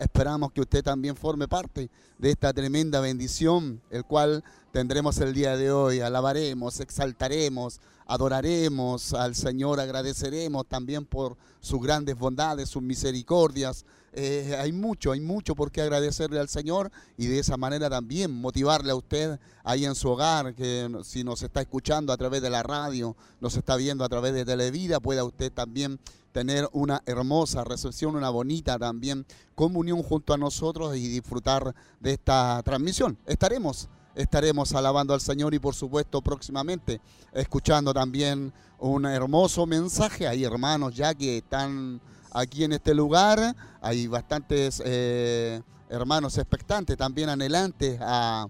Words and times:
Esperamos 0.00 0.50
que 0.52 0.62
usted 0.62 0.82
también 0.82 1.14
forme 1.14 1.46
parte 1.46 1.90
de 2.16 2.30
esta 2.30 2.54
tremenda 2.54 3.00
bendición, 3.00 3.82
el 3.90 4.02
cual 4.06 4.42
tendremos 4.72 5.18
el 5.18 5.34
día 5.34 5.58
de 5.58 5.70
hoy. 5.72 6.00
Alabaremos, 6.00 6.80
exaltaremos, 6.80 7.82
adoraremos 8.06 9.12
al 9.12 9.34
Señor, 9.34 9.78
agradeceremos 9.78 10.66
también 10.66 11.04
por 11.04 11.36
sus 11.60 11.82
grandes 11.82 12.16
bondades, 12.16 12.70
sus 12.70 12.82
misericordias. 12.82 13.84
Eh, 14.14 14.56
hay 14.58 14.72
mucho, 14.72 15.12
hay 15.12 15.20
mucho 15.20 15.54
por 15.54 15.70
qué 15.70 15.82
agradecerle 15.82 16.40
al 16.40 16.48
Señor 16.48 16.90
y 17.18 17.26
de 17.26 17.38
esa 17.38 17.58
manera 17.58 17.90
también 17.90 18.32
motivarle 18.32 18.92
a 18.92 18.96
usted 18.96 19.38
ahí 19.64 19.84
en 19.84 19.94
su 19.94 20.08
hogar, 20.08 20.54
que 20.54 20.90
si 21.04 21.24
nos 21.24 21.42
está 21.42 21.60
escuchando 21.60 22.10
a 22.10 22.16
través 22.16 22.40
de 22.40 22.48
la 22.48 22.62
radio, 22.62 23.14
nos 23.38 23.54
está 23.54 23.76
viendo 23.76 24.02
a 24.02 24.08
través 24.08 24.32
de 24.32 24.46
Televida, 24.46 24.98
pueda 24.98 25.24
usted 25.24 25.52
también 25.52 26.00
tener 26.32 26.68
una 26.72 27.02
hermosa 27.06 27.64
recepción, 27.64 28.16
una 28.16 28.30
bonita 28.30 28.78
también 28.78 29.26
comunión 29.54 30.02
junto 30.02 30.32
a 30.32 30.38
nosotros 30.38 30.96
y 30.96 31.08
disfrutar 31.08 31.74
de 31.98 32.12
esta 32.12 32.62
transmisión. 32.64 33.18
Estaremos, 33.26 33.88
estaremos 34.14 34.72
alabando 34.74 35.14
al 35.14 35.20
Señor 35.20 35.54
y 35.54 35.58
por 35.58 35.74
supuesto 35.74 36.22
próximamente 36.22 37.00
escuchando 37.32 37.92
también 37.92 38.52
un 38.78 39.06
hermoso 39.06 39.66
mensaje. 39.66 40.26
Hay 40.26 40.44
hermanos 40.44 40.94
ya 40.94 41.14
que 41.14 41.38
están 41.38 42.00
aquí 42.32 42.64
en 42.64 42.72
este 42.72 42.94
lugar, 42.94 43.54
hay 43.80 44.06
bastantes 44.06 44.82
eh, 44.84 45.60
hermanos 45.88 46.38
expectantes, 46.38 46.96
también 46.96 47.28
anhelantes 47.28 47.98
a, 48.00 48.46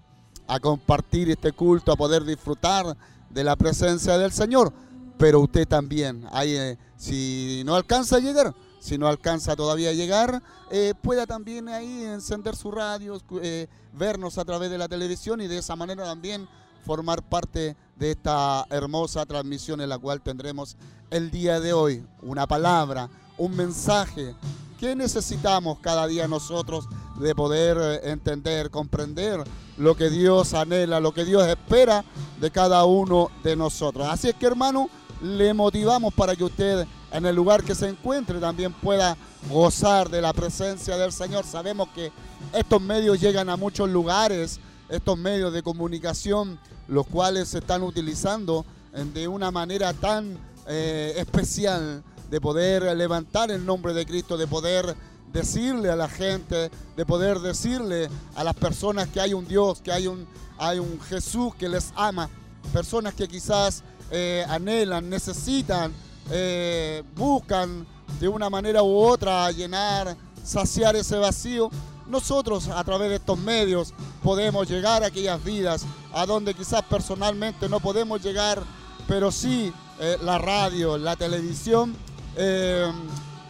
a 0.47 0.59
compartir 0.59 1.31
este 1.31 1.51
culto, 1.51 1.91
a 1.91 1.95
poder 1.95 2.23
disfrutar 2.23 2.95
de 3.29 3.43
la 3.43 3.55
presencia 3.55 4.17
del 4.17 4.31
Señor 4.31 4.71
pero 5.21 5.39
usted 5.39 5.67
también, 5.67 6.25
ahí, 6.31 6.55
eh, 6.55 6.79
si 6.97 7.61
no 7.63 7.75
alcanza 7.75 8.15
a 8.15 8.19
llegar, 8.19 8.55
si 8.79 8.97
no 8.97 9.07
alcanza 9.07 9.55
todavía 9.55 9.91
a 9.91 9.93
llegar, 9.93 10.41
eh, 10.71 10.95
pueda 10.99 11.27
también 11.27 11.69
ahí 11.69 12.05
encender 12.05 12.55
su 12.55 12.71
radio, 12.71 13.21
eh, 13.43 13.67
vernos 13.93 14.39
a 14.39 14.45
través 14.45 14.71
de 14.71 14.79
la 14.79 14.87
televisión 14.87 15.39
y 15.39 15.47
de 15.47 15.59
esa 15.59 15.75
manera 15.75 16.05
también 16.05 16.49
formar 16.83 17.21
parte 17.21 17.75
de 17.97 18.09
esta 18.09 18.65
hermosa 18.71 19.23
transmisión 19.27 19.79
en 19.79 19.89
la 19.89 19.99
cual 19.99 20.21
tendremos 20.21 20.75
el 21.11 21.29
día 21.29 21.59
de 21.59 21.71
hoy 21.71 22.03
una 22.23 22.47
palabra, 22.47 23.07
un 23.37 23.55
mensaje 23.55 24.33
que 24.79 24.95
necesitamos 24.95 25.77
cada 25.81 26.07
día 26.07 26.27
nosotros 26.27 26.87
de 27.19 27.35
poder 27.35 28.01
entender, 28.05 28.71
comprender 28.71 29.43
lo 29.77 29.95
que 29.95 30.09
Dios 30.09 30.55
anhela, 30.55 30.99
lo 30.99 31.13
que 31.13 31.25
Dios 31.25 31.45
espera 31.47 32.03
de 32.39 32.49
cada 32.49 32.85
uno 32.85 33.29
de 33.43 33.55
nosotros. 33.55 34.07
Así 34.09 34.29
es 34.29 34.35
que 34.35 34.47
hermano, 34.47 34.89
le 35.21 35.53
motivamos 35.53 36.13
para 36.13 36.35
que 36.35 36.43
usted 36.43 36.87
en 37.11 37.25
el 37.25 37.35
lugar 37.35 37.63
que 37.63 37.75
se 37.75 37.89
encuentre 37.89 38.39
también 38.39 38.73
pueda 38.73 39.17
gozar 39.49 40.09
de 40.09 40.21
la 40.21 40.33
presencia 40.33 40.97
del 40.97 41.11
Señor. 41.11 41.45
Sabemos 41.45 41.89
que 41.89 42.11
estos 42.53 42.81
medios 42.81 43.19
llegan 43.19 43.49
a 43.49 43.57
muchos 43.57 43.89
lugares, 43.89 44.59
estos 44.89 45.17
medios 45.17 45.53
de 45.53 45.61
comunicación, 45.61 46.59
los 46.87 47.05
cuales 47.07 47.49
se 47.49 47.59
están 47.59 47.83
utilizando 47.83 48.65
de 49.13 49.27
una 49.27 49.51
manera 49.51 49.93
tan 49.93 50.37
eh, 50.67 51.13
especial 51.17 52.03
de 52.29 52.41
poder 52.41 52.83
levantar 52.95 53.51
el 53.51 53.65
nombre 53.65 53.93
de 53.93 54.05
Cristo, 54.05 54.37
de 54.37 54.47
poder 54.47 54.95
decirle 55.31 55.89
a 55.89 55.95
la 55.95 56.09
gente, 56.09 56.71
de 56.95 57.05
poder 57.05 57.39
decirle 57.39 58.09
a 58.35 58.43
las 58.43 58.55
personas 58.55 59.07
que 59.09 59.21
hay 59.21 59.33
un 59.33 59.47
Dios, 59.47 59.81
que 59.81 59.91
hay 59.91 60.07
un, 60.07 60.25
hay 60.57 60.79
un 60.79 60.99
Jesús 61.01 61.55
que 61.55 61.69
les 61.69 61.93
ama, 61.95 62.29
personas 62.73 63.13
que 63.13 63.27
quizás 63.27 63.83
eh, 64.11 64.45
anhelan, 64.49 65.09
necesitan, 65.09 65.93
eh, 66.29 67.01
buscan 67.15 67.87
de 68.19 68.27
una 68.27 68.49
manera 68.49 68.83
u 68.83 68.95
otra 68.95 69.49
llenar, 69.51 70.15
saciar 70.43 70.95
ese 70.95 71.15
vacío. 71.17 71.69
Nosotros 72.07 72.67
a 72.67 72.83
través 72.83 73.09
de 73.09 73.15
estos 73.15 73.39
medios 73.39 73.93
podemos 74.21 74.69
llegar 74.69 75.03
a 75.03 75.07
aquellas 75.07 75.41
vidas 75.43 75.85
a 76.13 76.25
donde 76.25 76.53
quizás 76.53 76.83
personalmente 76.83 77.69
no 77.69 77.79
podemos 77.79 78.21
llegar, 78.21 78.61
pero 79.07 79.31
sí 79.31 79.71
eh, 79.99 80.17
la 80.21 80.37
radio, 80.37 80.97
la 80.97 81.15
televisión 81.15 81.95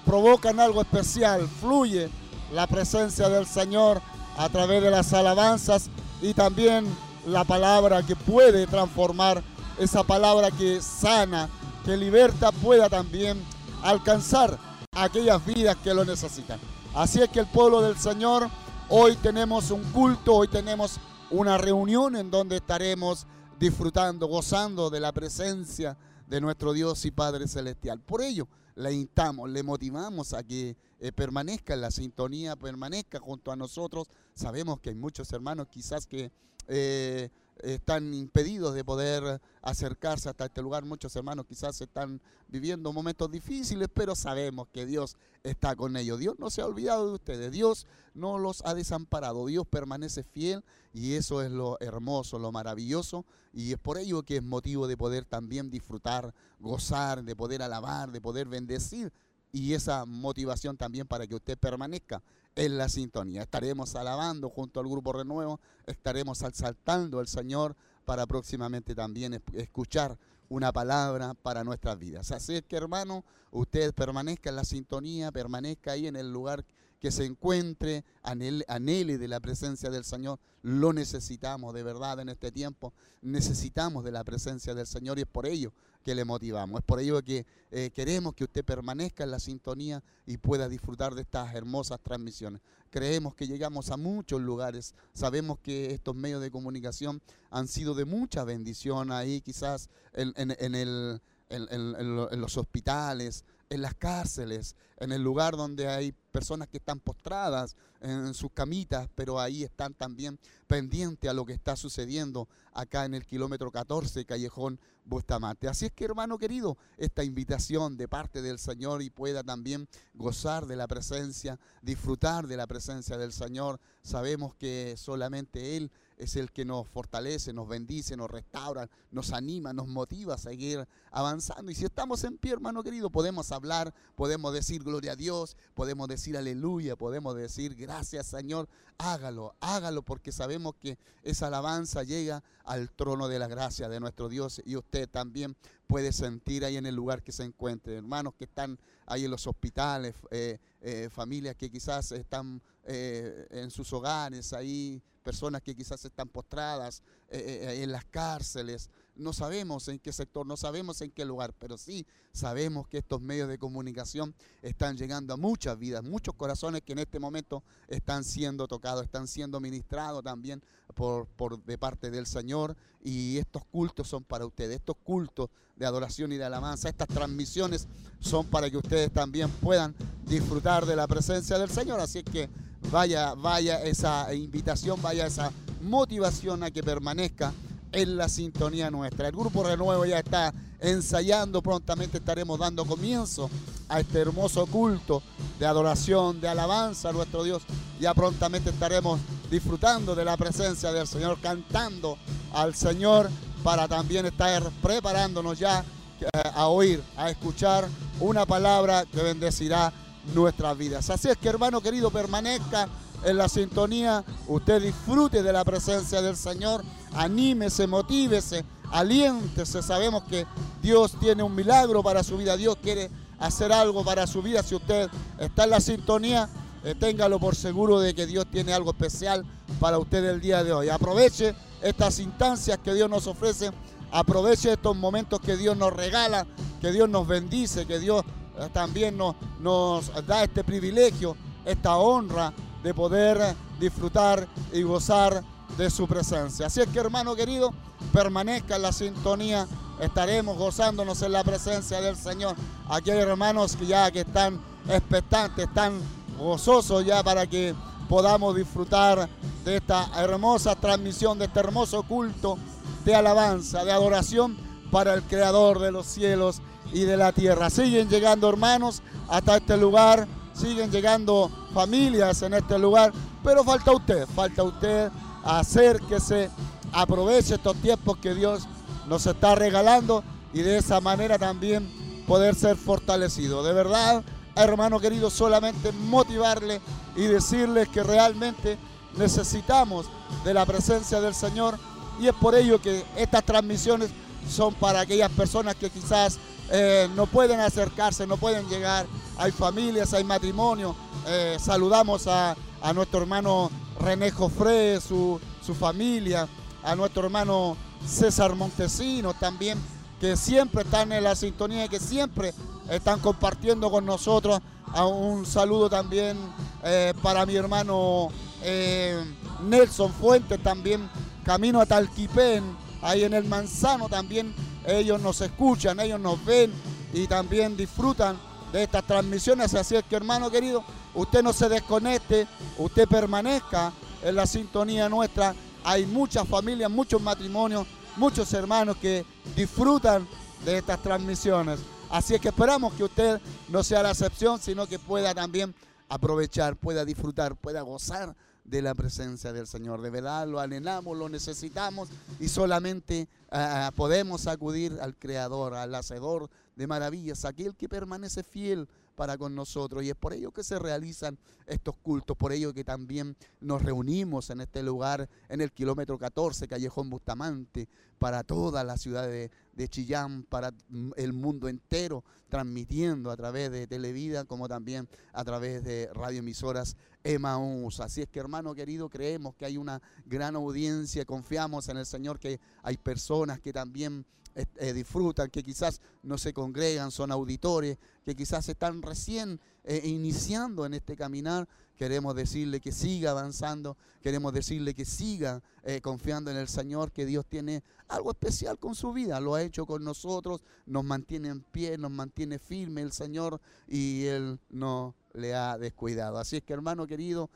provocan 0.05 0.59
algo 0.59 0.81
especial, 0.81 1.47
fluye 1.59 2.09
la 2.51 2.67
presencia 2.67 3.29
del 3.29 3.45
Señor 3.45 4.01
a 4.37 4.49
través 4.49 4.81
de 4.81 4.89
las 4.89 5.13
alabanzas 5.13 5.89
y 6.21 6.33
también 6.33 6.85
la 7.27 7.43
palabra 7.43 8.03
que 8.03 8.15
puede 8.15 8.67
transformar 8.67 9.43
esa 9.81 10.03
palabra 10.03 10.51
que 10.51 10.79
sana, 10.79 11.49
que 11.83 11.97
liberta, 11.97 12.51
pueda 12.51 12.87
también 12.87 13.41
alcanzar 13.81 14.59
aquellas 14.91 15.43
vidas 15.43 15.75
que 15.77 15.91
lo 15.91 16.05
necesitan. 16.05 16.59
Así 16.93 17.19
es 17.19 17.29
que 17.29 17.39
el 17.39 17.47
pueblo 17.47 17.81
del 17.81 17.97
Señor, 17.97 18.47
hoy 18.89 19.15
tenemos 19.15 19.71
un 19.71 19.83
culto, 19.91 20.35
hoy 20.35 20.47
tenemos 20.47 20.99
una 21.31 21.57
reunión 21.57 22.15
en 22.15 22.29
donde 22.29 22.57
estaremos 22.57 23.25
disfrutando, 23.59 24.27
gozando 24.27 24.91
de 24.91 24.99
la 24.99 25.11
presencia 25.13 25.97
de 26.27 26.41
nuestro 26.41 26.73
Dios 26.73 27.03
y 27.05 27.11
Padre 27.11 27.47
Celestial. 27.47 27.99
Por 28.01 28.21
ello, 28.21 28.47
le 28.75 28.93
instamos, 28.93 29.49
le 29.49 29.63
motivamos 29.63 30.33
a 30.33 30.43
que 30.43 30.77
eh, 30.99 31.11
permanezca 31.11 31.73
en 31.73 31.81
la 31.81 31.89
sintonía, 31.89 32.55
permanezca 32.55 33.19
junto 33.19 33.51
a 33.51 33.55
nosotros. 33.55 34.07
Sabemos 34.35 34.79
que 34.79 34.91
hay 34.91 34.95
muchos 34.95 35.31
hermanos 35.33 35.69
quizás 35.71 36.05
que 36.05 36.31
eh, 36.67 37.31
están 37.63 38.13
impedidos 38.13 38.73
de 38.75 38.83
poder 38.83 39.41
acercarse 39.61 40.29
hasta 40.29 40.45
este 40.45 40.61
lugar. 40.61 40.85
Muchos 40.85 41.15
hermanos 41.15 41.45
quizás 41.47 41.79
están 41.81 42.21
viviendo 42.47 42.91
momentos 42.93 43.31
difíciles, 43.31 43.87
pero 43.93 44.15
sabemos 44.15 44.67
que 44.69 44.85
Dios 44.85 45.15
está 45.43 45.75
con 45.75 45.97
ellos. 45.97 46.19
Dios 46.19 46.35
no 46.39 46.49
se 46.49 46.61
ha 46.61 46.65
olvidado 46.65 47.07
de 47.07 47.13
ustedes, 47.13 47.51
Dios 47.51 47.87
no 48.13 48.39
los 48.39 48.63
ha 48.65 48.73
desamparado, 48.73 49.45
Dios 49.45 49.65
permanece 49.67 50.23
fiel 50.23 50.63
y 50.93 51.13
eso 51.13 51.41
es 51.41 51.51
lo 51.51 51.77
hermoso, 51.79 52.39
lo 52.39 52.51
maravilloso 52.51 53.25
y 53.53 53.73
es 53.73 53.79
por 53.79 53.97
ello 53.97 54.23
que 54.23 54.37
es 54.37 54.43
motivo 54.43 54.87
de 54.87 54.97
poder 54.97 55.25
también 55.25 55.69
disfrutar, 55.69 56.33
gozar, 56.59 57.23
de 57.23 57.35
poder 57.35 57.61
alabar, 57.61 58.11
de 58.11 58.21
poder 58.21 58.47
bendecir 58.47 59.11
y 59.51 59.73
esa 59.73 60.05
motivación 60.05 60.77
también 60.77 61.07
para 61.07 61.27
que 61.27 61.35
usted 61.35 61.57
permanezca 61.57 62.21
en 62.55 62.77
la 62.77 62.89
sintonía. 62.89 63.43
Estaremos 63.43 63.95
alabando 63.95 64.49
junto 64.49 64.79
al 64.79 64.87
Grupo 64.87 65.13
Renuevo, 65.13 65.59
estaremos 65.85 66.41
exaltando 66.41 67.19
al 67.19 67.27
Señor 67.27 67.75
para 68.05 68.25
próximamente 68.25 68.95
también 68.95 69.41
escuchar 69.53 70.17
una 70.49 70.73
palabra 70.73 71.33
para 71.33 71.63
nuestras 71.63 71.97
vidas. 71.97 72.31
Así 72.31 72.55
es 72.55 72.63
que 72.63 72.75
hermano, 72.75 73.23
usted 73.51 73.93
permanezca 73.93 74.49
en 74.49 74.57
la 74.57 74.65
sintonía, 74.65 75.31
permanezca 75.31 75.93
ahí 75.93 76.07
en 76.07 76.17
el 76.17 76.31
lugar 76.31 76.65
que 76.99 77.09
se 77.09 77.25
encuentre, 77.25 78.03
anhele, 78.21 79.17
de 79.17 79.27
la 79.27 79.39
presencia 79.39 79.89
del 79.89 80.03
Señor. 80.03 80.39
Lo 80.61 80.93
necesitamos 80.93 81.73
de 81.73 81.83
verdad 81.83 82.19
en 82.19 82.29
este 82.29 82.51
tiempo. 82.51 82.93
Necesitamos 83.21 84.03
de 84.03 84.11
la 84.11 84.23
presencia 84.23 84.75
del 84.75 84.85
Señor 84.85 85.17
y 85.17 85.21
es 85.23 85.27
por 85.27 85.47
ello 85.47 85.73
que 86.01 86.15
le 86.15 86.25
motivamos. 86.25 86.79
Es 86.79 86.85
por 86.85 86.99
ello 86.99 87.21
que 87.23 87.45
eh, 87.71 87.91
queremos 87.93 88.33
que 88.33 88.43
usted 88.43 88.63
permanezca 88.65 89.23
en 89.23 89.31
la 89.31 89.39
sintonía 89.39 90.03
y 90.25 90.37
pueda 90.37 90.67
disfrutar 90.67 91.15
de 91.15 91.21
estas 91.21 91.53
hermosas 91.53 91.99
transmisiones. 92.01 92.61
Creemos 92.89 93.35
que 93.35 93.47
llegamos 93.47 93.89
a 93.91 93.97
muchos 93.97 94.41
lugares. 94.41 94.95
Sabemos 95.13 95.59
que 95.59 95.93
estos 95.93 96.15
medios 96.15 96.41
de 96.41 96.51
comunicación 96.51 97.21
han 97.49 97.67
sido 97.67 97.93
de 97.93 98.05
mucha 98.05 98.43
bendición 98.43 99.11
ahí, 99.11 99.41
quizás 99.41 99.89
en, 100.13 100.33
el, 100.35 101.21
en 101.49 102.41
los 102.41 102.57
hospitales, 102.57 103.45
en 103.71 103.81
las 103.81 103.95
cárceles, 103.95 104.75
en 104.97 105.13
el 105.13 105.23
lugar 105.23 105.55
donde 105.55 105.87
hay 105.87 106.11
personas 106.33 106.67
que 106.67 106.77
están 106.77 106.99
postradas 106.99 107.77
en 108.01 108.33
sus 108.33 108.51
camitas, 108.51 109.07
pero 109.15 109.39
ahí 109.39 109.63
están 109.63 109.93
también 109.93 110.37
pendientes 110.67 111.29
a 111.29 111.33
lo 111.33 111.45
que 111.45 111.53
está 111.53 111.77
sucediendo 111.77 112.49
acá 112.73 113.05
en 113.05 113.13
el 113.13 113.25
kilómetro 113.25 113.71
14, 113.71 114.25
Callejón 114.25 114.77
Bustamante. 115.05 115.69
Así 115.69 115.85
es 115.85 115.93
que, 115.93 116.03
hermano 116.03 116.37
querido, 116.37 116.77
esta 116.97 117.23
invitación 117.23 117.95
de 117.95 118.09
parte 118.09 118.41
del 118.41 118.59
Señor 118.59 119.01
y 119.01 119.09
pueda 119.09 119.41
también 119.41 119.87
gozar 120.13 120.65
de 120.65 120.75
la 120.75 120.87
presencia, 120.87 121.57
disfrutar 121.81 122.47
de 122.47 122.57
la 122.57 122.67
presencia 122.67 123.17
del 123.17 123.31
Señor. 123.31 123.79
Sabemos 124.01 124.53
que 124.55 124.95
solamente 124.97 125.77
Él 125.77 125.91
es 126.21 126.35
el 126.35 126.51
que 126.51 126.65
nos 126.65 126.87
fortalece, 126.87 127.51
nos 127.51 127.67
bendice, 127.67 128.15
nos 128.15 128.29
restaura, 128.29 128.87
nos 129.09 129.31
anima, 129.31 129.73
nos 129.73 129.87
motiva 129.87 130.35
a 130.35 130.37
seguir 130.37 130.87
avanzando. 131.09 131.71
Y 131.71 131.75
si 131.75 131.85
estamos 131.85 132.23
en 132.23 132.37
pie, 132.37 132.53
hermano 132.53 132.83
querido, 132.83 133.09
podemos 133.09 133.51
hablar, 133.51 133.91
podemos 134.15 134.53
decir 134.53 134.83
gloria 134.83 135.13
a 135.13 135.15
Dios, 135.15 135.57
podemos 135.73 136.07
decir 136.07 136.37
aleluya, 136.37 136.95
podemos 136.95 137.35
decir 137.35 137.73
gracias 137.73 138.27
Señor. 138.27 138.69
Hágalo, 138.99 139.55
hágalo 139.61 140.03
porque 140.03 140.31
sabemos 140.31 140.75
que 140.79 140.99
esa 141.23 141.47
alabanza 141.47 142.03
llega 142.03 142.43
al 142.65 142.91
trono 142.91 143.27
de 143.27 143.39
la 143.39 143.47
gracia 143.47 143.89
de 143.89 143.99
nuestro 143.99 144.29
Dios 144.29 144.61
y 144.63 144.75
usted 144.75 145.09
también 145.09 145.55
puede 145.87 146.13
sentir 146.13 146.63
ahí 146.63 146.77
en 146.77 146.85
el 146.85 146.93
lugar 146.93 147.23
que 147.23 147.31
se 147.31 147.43
encuentre. 147.43 147.95
Hermanos 147.95 148.35
que 148.37 148.43
están 148.43 148.77
ahí 149.05 149.25
en 149.25 149.31
los 149.31 149.45
hospitales, 149.47 150.15
eh, 150.29 150.57
eh, 150.81 151.09
familias 151.11 151.55
que 151.55 151.69
quizás 151.69 152.11
están 152.11 152.61
eh, 152.83 153.47
en 153.51 153.71
sus 153.71 153.91
hogares, 153.93 154.53
ahí 154.53 155.01
personas 155.23 155.61
que 155.61 155.75
quizás 155.75 156.03
están 156.03 156.29
postradas 156.29 157.03
en 157.29 157.91
las 157.91 158.05
cárceles. 158.05 158.89
No 159.21 159.33
sabemos 159.33 159.87
en 159.87 159.99
qué 159.99 160.11
sector, 160.11 160.45
no 160.45 160.57
sabemos 160.57 161.01
en 161.01 161.11
qué 161.11 161.25
lugar, 161.25 161.53
pero 161.57 161.77
sí 161.77 162.05
sabemos 162.33 162.87
que 162.87 162.97
estos 162.97 163.21
medios 163.21 163.47
de 163.47 163.57
comunicación 163.57 164.33
están 164.61 164.97
llegando 164.97 165.33
a 165.33 165.37
muchas 165.37 165.77
vidas, 165.77 166.03
muchos 166.03 166.35
corazones 166.35 166.81
que 166.81 166.93
en 166.93 166.99
este 166.99 167.19
momento 167.19 167.63
están 167.87 168.23
siendo 168.23 168.67
tocados, 168.67 169.03
están 169.03 169.27
siendo 169.27 169.59
ministrados 169.59 170.23
también 170.23 170.61
por, 170.95 171.27
por 171.27 171.63
de 171.63 171.77
parte 171.77 172.11
del 172.11 172.25
Señor. 172.25 172.75
Y 173.03 173.37
estos 173.37 173.63
cultos 173.65 174.07
son 174.07 174.23
para 174.23 174.45
ustedes, 174.45 174.75
estos 174.75 174.95
cultos 175.03 175.49
de 175.75 175.85
adoración 175.85 176.31
y 176.31 176.37
de 176.37 176.45
alabanza, 176.45 176.89
estas 176.89 177.07
transmisiones 177.07 177.87
son 178.19 178.45
para 178.45 178.69
que 178.69 178.77
ustedes 178.77 179.11
también 179.11 179.49
puedan 179.49 179.95
disfrutar 180.25 180.85
de 180.85 180.95
la 180.95 181.07
presencia 181.07 181.57
del 181.57 181.69
Señor. 181.69 181.99
Así 181.99 182.23
que 182.23 182.49
vaya, 182.91 183.33
vaya 183.33 183.83
esa 183.83 184.33
invitación, 184.33 185.01
vaya 185.01 185.25
esa 185.25 185.51
motivación 185.81 186.63
a 186.63 186.71
que 186.71 186.83
permanezca 186.83 187.53
en 187.91 188.17
la 188.17 188.29
sintonía 188.29 188.89
nuestra. 188.89 189.27
El 189.27 189.35
Grupo 189.35 189.63
Renuevo 189.63 190.05
ya 190.05 190.19
está 190.19 190.53
ensayando, 190.79 191.61
prontamente 191.61 192.17
estaremos 192.17 192.59
dando 192.59 192.85
comienzo 192.85 193.49
a 193.89 193.99
este 193.99 194.19
hermoso 194.19 194.65
culto 194.65 195.21
de 195.59 195.65
adoración, 195.65 196.41
de 196.41 196.47
alabanza 196.47 197.09
a 197.09 197.13
nuestro 197.13 197.43
Dios. 197.43 197.63
Ya 197.99 198.13
prontamente 198.13 198.69
estaremos 198.69 199.19
disfrutando 199.49 200.15
de 200.15 200.25
la 200.25 200.37
presencia 200.37 200.91
del 200.91 201.07
Señor, 201.07 201.39
cantando 201.41 202.17
al 202.53 202.73
Señor 202.75 203.29
para 203.63 203.87
también 203.87 204.25
estar 204.25 204.63
preparándonos 204.81 205.59
ya 205.59 205.85
eh, 206.19 206.27
a 206.55 206.67
oír, 206.67 207.03
a 207.15 207.29
escuchar 207.29 207.87
una 208.19 208.45
palabra 208.45 209.05
que 209.05 209.21
bendecirá 209.21 209.93
nuestras 210.33 210.77
vidas. 210.77 211.09
Así 211.09 211.29
es 211.29 211.37
que 211.37 211.49
hermano 211.49 211.81
querido, 211.81 212.11
permanezca 212.11 212.87
en 213.23 213.37
la 213.37 213.49
sintonía, 213.49 214.23
usted 214.47 214.81
disfrute 214.81 215.43
de 215.43 215.53
la 215.53 215.63
presencia 215.63 216.21
del 216.21 216.35
Señor, 216.35 216.83
anímese, 217.13 217.87
motívese, 217.87 218.65
aliéntese. 218.91 219.81
Sabemos 219.81 220.23
que 220.23 220.45
Dios 220.81 221.13
tiene 221.19 221.43
un 221.43 221.55
milagro 221.55 222.03
para 222.03 222.23
su 222.23 222.37
vida, 222.37 222.57
Dios 222.57 222.77
quiere 222.81 223.09
hacer 223.39 223.71
algo 223.71 224.03
para 224.03 224.27
su 224.27 224.41
vida. 224.41 224.63
Si 224.63 224.75
usted 224.75 225.09
está 225.39 225.63
en 225.63 225.69
la 225.71 225.79
sintonía, 225.79 226.49
eh, 226.83 226.95
téngalo 226.95 227.39
por 227.39 227.55
seguro 227.55 227.99
de 227.99 228.15
que 228.15 228.25
Dios 228.25 228.45
tiene 228.51 228.73
algo 228.73 228.91
especial 228.91 229.45
para 229.79 229.97
usted 229.97 230.23
el 230.25 230.41
día 230.41 230.63
de 230.63 230.73
hoy. 230.73 230.89
Aproveche 230.89 231.55
estas 231.81 232.19
instancias 232.19 232.79
que 232.79 232.93
Dios 232.93 233.09
nos 233.09 233.27
ofrece, 233.27 233.71
aproveche 234.11 234.73
estos 234.73 234.95
momentos 234.95 235.39
que 235.39 235.57
Dios 235.57 235.77
nos 235.77 235.93
regala, 235.93 236.45
que 236.79 236.91
Dios 236.91 237.09
nos 237.09 237.27
bendice, 237.27 237.85
que 237.85 237.99
Dios 237.99 238.23
eh, 238.57 238.69
también 238.73 239.17
nos, 239.17 239.35
nos 239.59 240.11
da 240.25 240.43
este 240.43 240.63
privilegio, 240.63 241.35
esta 241.65 241.97
honra 241.97 242.53
de 242.83 242.93
poder 242.93 243.55
disfrutar 243.79 244.47
y 244.73 244.81
gozar 244.81 245.43
de 245.77 245.89
su 245.89 246.07
presencia. 246.07 246.67
Así 246.67 246.81
es 246.81 246.87
que 246.87 246.99
hermano 246.99 247.35
querido, 247.35 247.73
permanezca 248.13 248.75
en 248.75 248.81
la 248.81 248.91
sintonía, 248.91 249.67
estaremos 249.99 250.57
gozándonos 250.57 251.21
en 251.21 251.31
la 251.31 251.43
presencia 251.43 252.01
del 252.01 252.15
Señor. 252.15 252.55
Aquí 252.89 253.11
hay 253.11 253.19
hermanos 253.19 253.75
que 253.75 253.85
ya 253.85 254.11
que 254.11 254.21
están 254.21 254.59
expectantes, 254.87 255.67
están 255.67 255.99
gozosos 256.37 257.05
ya 257.05 257.23
para 257.23 257.47
que 257.47 257.75
podamos 258.09 258.55
disfrutar 258.55 259.29
de 259.63 259.77
esta 259.77 260.09
hermosa 260.17 260.75
transmisión, 260.75 261.39
de 261.39 261.45
este 261.45 261.59
hermoso 261.59 262.03
culto 262.03 262.57
de 263.05 263.15
alabanza, 263.15 263.83
de 263.83 263.91
adoración 263.91 264.57
para 264.91 265.13
el 265.13 265.23
Creador 265.23 265.79
de 265.79 265.91
los 265.91 266.05
cielos 266.05 266.61
y 266.91 267.01
de 267.01 267.15
la 267.15 267.31
tierra. 267.31 267.69
Siguen 267.69 268.09
llegando 268.09 268.49
hermanos 268.49 269.01
hasta 269.29 269.57
este 269.57 269.77
lugar 269.77 270.27
siguen 270.53 270.91
llegando 270.91 271.49
familias 271.73 272.41
en 272.41 272.53
este 272.53 272.77
lugar, 272.77 273.11
pero 273.43 273.63
falta 273.63 273.91
usted, 273.91 274.25
falta 274.27 274.63
usted 274.63 275.11
hacer 275.43 275.99
que 276.01 276.19
se 276.19 276.49
aproveche 276.91 277.55
estos 277.55 277.75
tiempos 277.77 278.17
que 278.17 278.33
Dios 278.33 278.63
nos 279.07 279.25
está 279.25 279.55
regalando 279.55 280.23
y 280.53 280.61
de 280.61 280.77
esa 280.77 280.99
manera 281.01 281.39
también 281.39 281.89
poder 282.27 282.55
ser 282.55 282.75
fortalecido. 282.75 283.63
De 283.63 283.73
verdad, 283.73 284.23
hermano 284.55 284.99
querido, 284.99 285.29
solamente 285.29 285.91
motivarle 285.91 286.81
y 287.15 287.23
decirles 287.23 287.87
que 287.89 288.03
realmente 288.03 288.77
necesitamos 289.17 290.05
de 290.43 290.53
la 290.53 290.65
presencia 290.65 291.19
del 291.19 291.33
Señor 291.33 291.77
y 292.19 292.27
es 292.27 292.33
por 292.33 292.55
ello 292.55 292.81
que 292.81 293.03
estas 293.15 293.43
transmisiones 293.43 294.09
son 294.49 294.73
para 294.73 295.01
aquellas 295.01 295.31
personas 295.31 295.75
que 295.75 295.89
quizás 295.89 296.37
eh, 296.69 297.09
no 297.15 297.25
pueden 297.25 297.59
acercarse, 297.59 298.25
no 298.25 298.37
pueden 298.37 298.67
llegar 298.67 299.05
hay 299.41 299.51
familias, 299.51 300.13
hay 300.13 300.23
matrimonio. 300.23 300.95
Eh, 301.27 301.57
saludamos 301.59 302.27
a, 302.27 302.55
nuestro 302.93 303.21
hermano 303.21 303.69
René 303.99 304.31
Jofré, 304.31 304.99
su, 304.99 305.39
su 305.61 305.73
familia, 305.73 306.47
a 306.83 306.95
nuestro 306.95 307.23
hermano 307.23 307.77
César 308.05 308.55
Montesino 308.55 309.33
también, 309.33 309.77
que 310.19 310.35
siempre 310.35 310.81
están 310.83 311.11
en 311.11 311.23
la 311.23 311.35
sintonía 311.35 311.85
y 311.85 311.89
que 311.89 311.99
siempre 311.99 312.53
están 312.89 313.19
compartiendo 313.19 313.89
con 313.89 314.05
nosotros. 314.05 314.59
A 314.93 315.05
un 315.05 315.45
saludo 315.45 315.89
también 315.89 316.37
eh, 316.83 317.13
para 317.21 317.45
mi 317.45 317.55
hermano 317.55 318.29
eh, 318.63 319.23
Nelson 319.63 320.11
Fuentes, 320.11 320.61
también 320.61 321.09
camino 321.45 321.79
a 321.79 321.85
Talquipén, 321.85 322.63
ahí 323.01 323.23
en 323.23 323.33
el 323.33 323.45
Manzano 323.45 324.09
también 324.09 324.53
ellos 324.85 325.21
nos 325.21 325.41
escuchan, 325.41 325.99
ellos 325.99 326.19
nos 326.19 326.43
ven 326.45 326.71
y 327.13 327.27
también 327.27 327.77
disfrutan 327.77 328.37
de 328.71 328.83
estas 328.83 329.05
transmisiones. 329.05 329.73
Así 329.73 329.95
es 329.95 330.03
que 330.03 330.15
hermano 330.15 330.49
querido, 330.49 330.83
usted 331.13 331.43
no 331.43 331.53
se 331.53 331.69
desconecte, 331.69 332.47
usted 332.77 333.07
permanezca 333.07 333.91
en 334.23 334.35
la 334.35 334.45
sintonía 334.45 335.09
nuestra. 335.09 335.53
Hay 335.83 336.05
muchas 336.05 336.47
familias, 336.47 336.89
muchos 336.89 337.21
matrimonios, 337.21 337.87
muchos 338.15 338.51
hermanos 338.53 338.97
que 338.97 339.25
disfrutan 339.55 340.27
de 340.63 340.77
estas 340.77 341.01
transmisiones. 341.01 341.79
Así 342.09 342.35
es 342.35 342.41
que 342.41 342.49
esperamos 342.49 342.93
que 342.93 343.03
usted 343.03 343.39
no 343.69 343.83
sea 343.83 344.03
la 344.03 344.11
excepción, 344.11 344.59
sino 344.59 344.85
que 344.85 344.99
pueda 344.99 345.33
también 345.33 345.73
aprovechar, 346.09 346.75
pueda 346.75 347.05
disfrutar, 347.05 347.55
pueda 347.55 347.81
gozar 347.81 348.35
de 348.65 348.81
la 348.81 348.93
presencia 348.93 349.53
del 349.53 349.65
Señor. 349.65 350.01
De 350.01 350.09
verdad 350.09 350.47
lo 350.47 350.59
anhelamos, 350.59 351.17
lo 351.17 351.29
necesitamos 351.29 352.09
y 352.39 352.47
solamente 352.47 353.27
ah, 353.49 353.91
podemos 353.95 354.47
acudir 354.47 354.97
al 355.01 355.15
Creador, 355.15 355.73
al 355.73 355.95
Hacedor 355.95 356.49
de 356.81 356.87
maravillas, 356.87 357.45
aquel 357.45 357.75
que 357.75 357.87
permanece 357.87 358.41
fiel 358.41 358.89
para 359.15 359.37
con 359.37 359.53
nosotros. 359.53 360.03
Y 360.03 360.09
es 360.09 360.15
por 360.15 360.33
ello 360.33 360.51
que 360.51 360.63
se 360.63 360.79
realizan 360.79 361.37
estos 361.67 361.95
cultos, 361.97 362.35
por 362.35 362.51
ello 362.51 362.73
que 362.73 362.83
también 362.83 363.37
nos 363.59 363.83
reunimos 363.83 364.49
en 364.49 364.61
este 364.61 364.81
lugar, 364.81 365.29
en 365.47 365.61
el 365.61 365.71
kilómetro 365.71 366.17
14, 366.17 366.67
Callejón 366.67 367.11
Bustamante, 367.11 367.87
para 368.17 368.43
toda 368.43 368.83
la 368.83 368.97
ciudad 368.97 369.27
de, 369.27 369.51
de 369.73 369.87
Chillán, 369.89 370.41
para 370.49 370.73
el 371.17 371.33
mundo 371.33 371.67
entero, 371.67 372.23
transmitiendo 372.49 373.29
a 373.29 373.37
través 373.37 373.71
de 373.71 373.85
Televida, 373.85 374.45
como 374.45 374.67
también 374.67 375.07
a 375.33 375.43
través 375.43 375.83
de 375.83 376.09
radioemisoras 376.15 376.95
Emaús. 377.23 377.99
Así 377.99 378.23
es 378.23 378.27
que, 378.27 378.39
hermano 378.39 378.73
querido, 378.73 379.07
creemos 379.07 379.53
que 379.53 379.65
hay 379.65 379.77
una 379.77 380.01
gran 380.25 380.55
audiencia, 380.55 381.25
confiamos 381.25 381.89
en 381.89 381.97
el 381.97 382.07
Señor, 382.07 382.39
que 382.39 382.59
hay 382.81 382.97
personas 382.97 383.59
que 383.59 383.71
también 383.71 384.25
eh, 384.53 384.91
disfrutan, 384.91 385.49
que 385.49 385.63
quizás 385.63 386.01
no 386.23 386.37
se 386.37 386.51
congregan, 386.51 387.11
son 387.11 387.31
auditores, 387.31 387.97
que 388.25 388.35
quizás 388.35 388.67
están 388.67 389.01
recién 389.01 389.61
eh, 389.85 390.01
iniciando 390.03 390.85
en 390.85 390.93
este 390.93 391.15
caminar. 391.15 391.69
Queremos 391.95 392.35
decirle 392.35 392.81
que 392.81 392.91
siga 392.91 393.31
avanzando, 393.31 393.95
queremos 394.21 394.51
decirle 394.53 394.93
que 394.93 395.05
siga 395.05 395.61
eh, 395.83 396.01
confiando 396.01 396.51
en 396.51 396.57
el 396.57 396.67
Señor, 396.67 397.11
que 397.13 397.25
Dios 397.25 397.45
tiene 397.45 397.81
algo 398.09 398.31
especial 398.31 398.77
con 398.77 398.93
su 398.93 399.13
vida, 399.13 399.39
lo 399.39 399.55
ha 399.55 399.61
hecho 399.61 399.85
con 399.85 400.03
nosotros, 400.03 400.61
nos 400.85 401.05
mantiene 401.05 401.47
en 401.47 401.61
pie, 401.61 401.97
nos 401.97 402.11
mantiene 402.11 402.59
firme 402.59 403.01
el 403.01 403.13
Señor 403.13 403.61
y 403.87 404.25
Él 404.25 404.59
no 404.69 405.15
le 405.33 405.53
ha 405.53 405.77
descuidado. 405.77 406.39
Así 406.39 406.57
es 406.57 406.63
que 406.63 406.73
hermano 406.73 407.07
querido, 407.07 407.49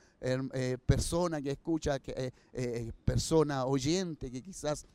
persona 0.85 1.41
que 1.41 1.51
escucha, 1.51 1.99
persona 3.03 3.65
oyente 3.65 4.31
que 4.31 4.41
quizás 4.41 4.85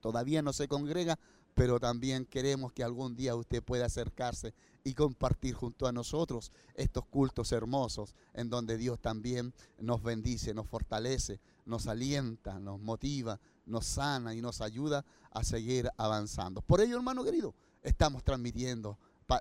todavía 0.00 0.42
no 0.42 0.52
se 0.52 0.68
congrega, 0.68 1.18
pero 1.54 1.80
también 1.80 2.24
queremos 2.24 2.72
que 2.72 2.84
algún 2.84 3.16
día 3.16 3.34
usted 3.34 3.62
pueda 3.62 3.86
acercarse 3.86 4.54
y 4.84 4.94
compartir 4.94 5.54
junto 5.54 5.86
a 5.86 5.92
nosotros 5.92 6.52
estos 6.74 7.04
cultos 7.06 7.52
hermosos 7.52 8.14
en 8.32 8.48
donde 8.48 8.76
Dios 8.76 9.00
también 9.00 9.52
nos 9.78 10.02
bendice, 10.02 10.54
nos 10.54 10.68
fortalece, 10.68 11.40
nos 11.66 11.86
alienta, 11.86 12.58
nos 12.58 12.80
motiva, 12.80 13.40
nos 13.66 13.86
sana 13.86 14.34
y 14.34 14.40
nos 14.40 14.60
ayuda 14.60 15.04
a 15.30 15.44
seguir 15.44 15.90
avanzando. 15.96 16.62
Por 16.62 16.80
ello, 16.80 16.96
hermano 16.96 17.24
querido, 17.24 17.54
estamos 17.82 18.22
transmitiendo 18.24 18.98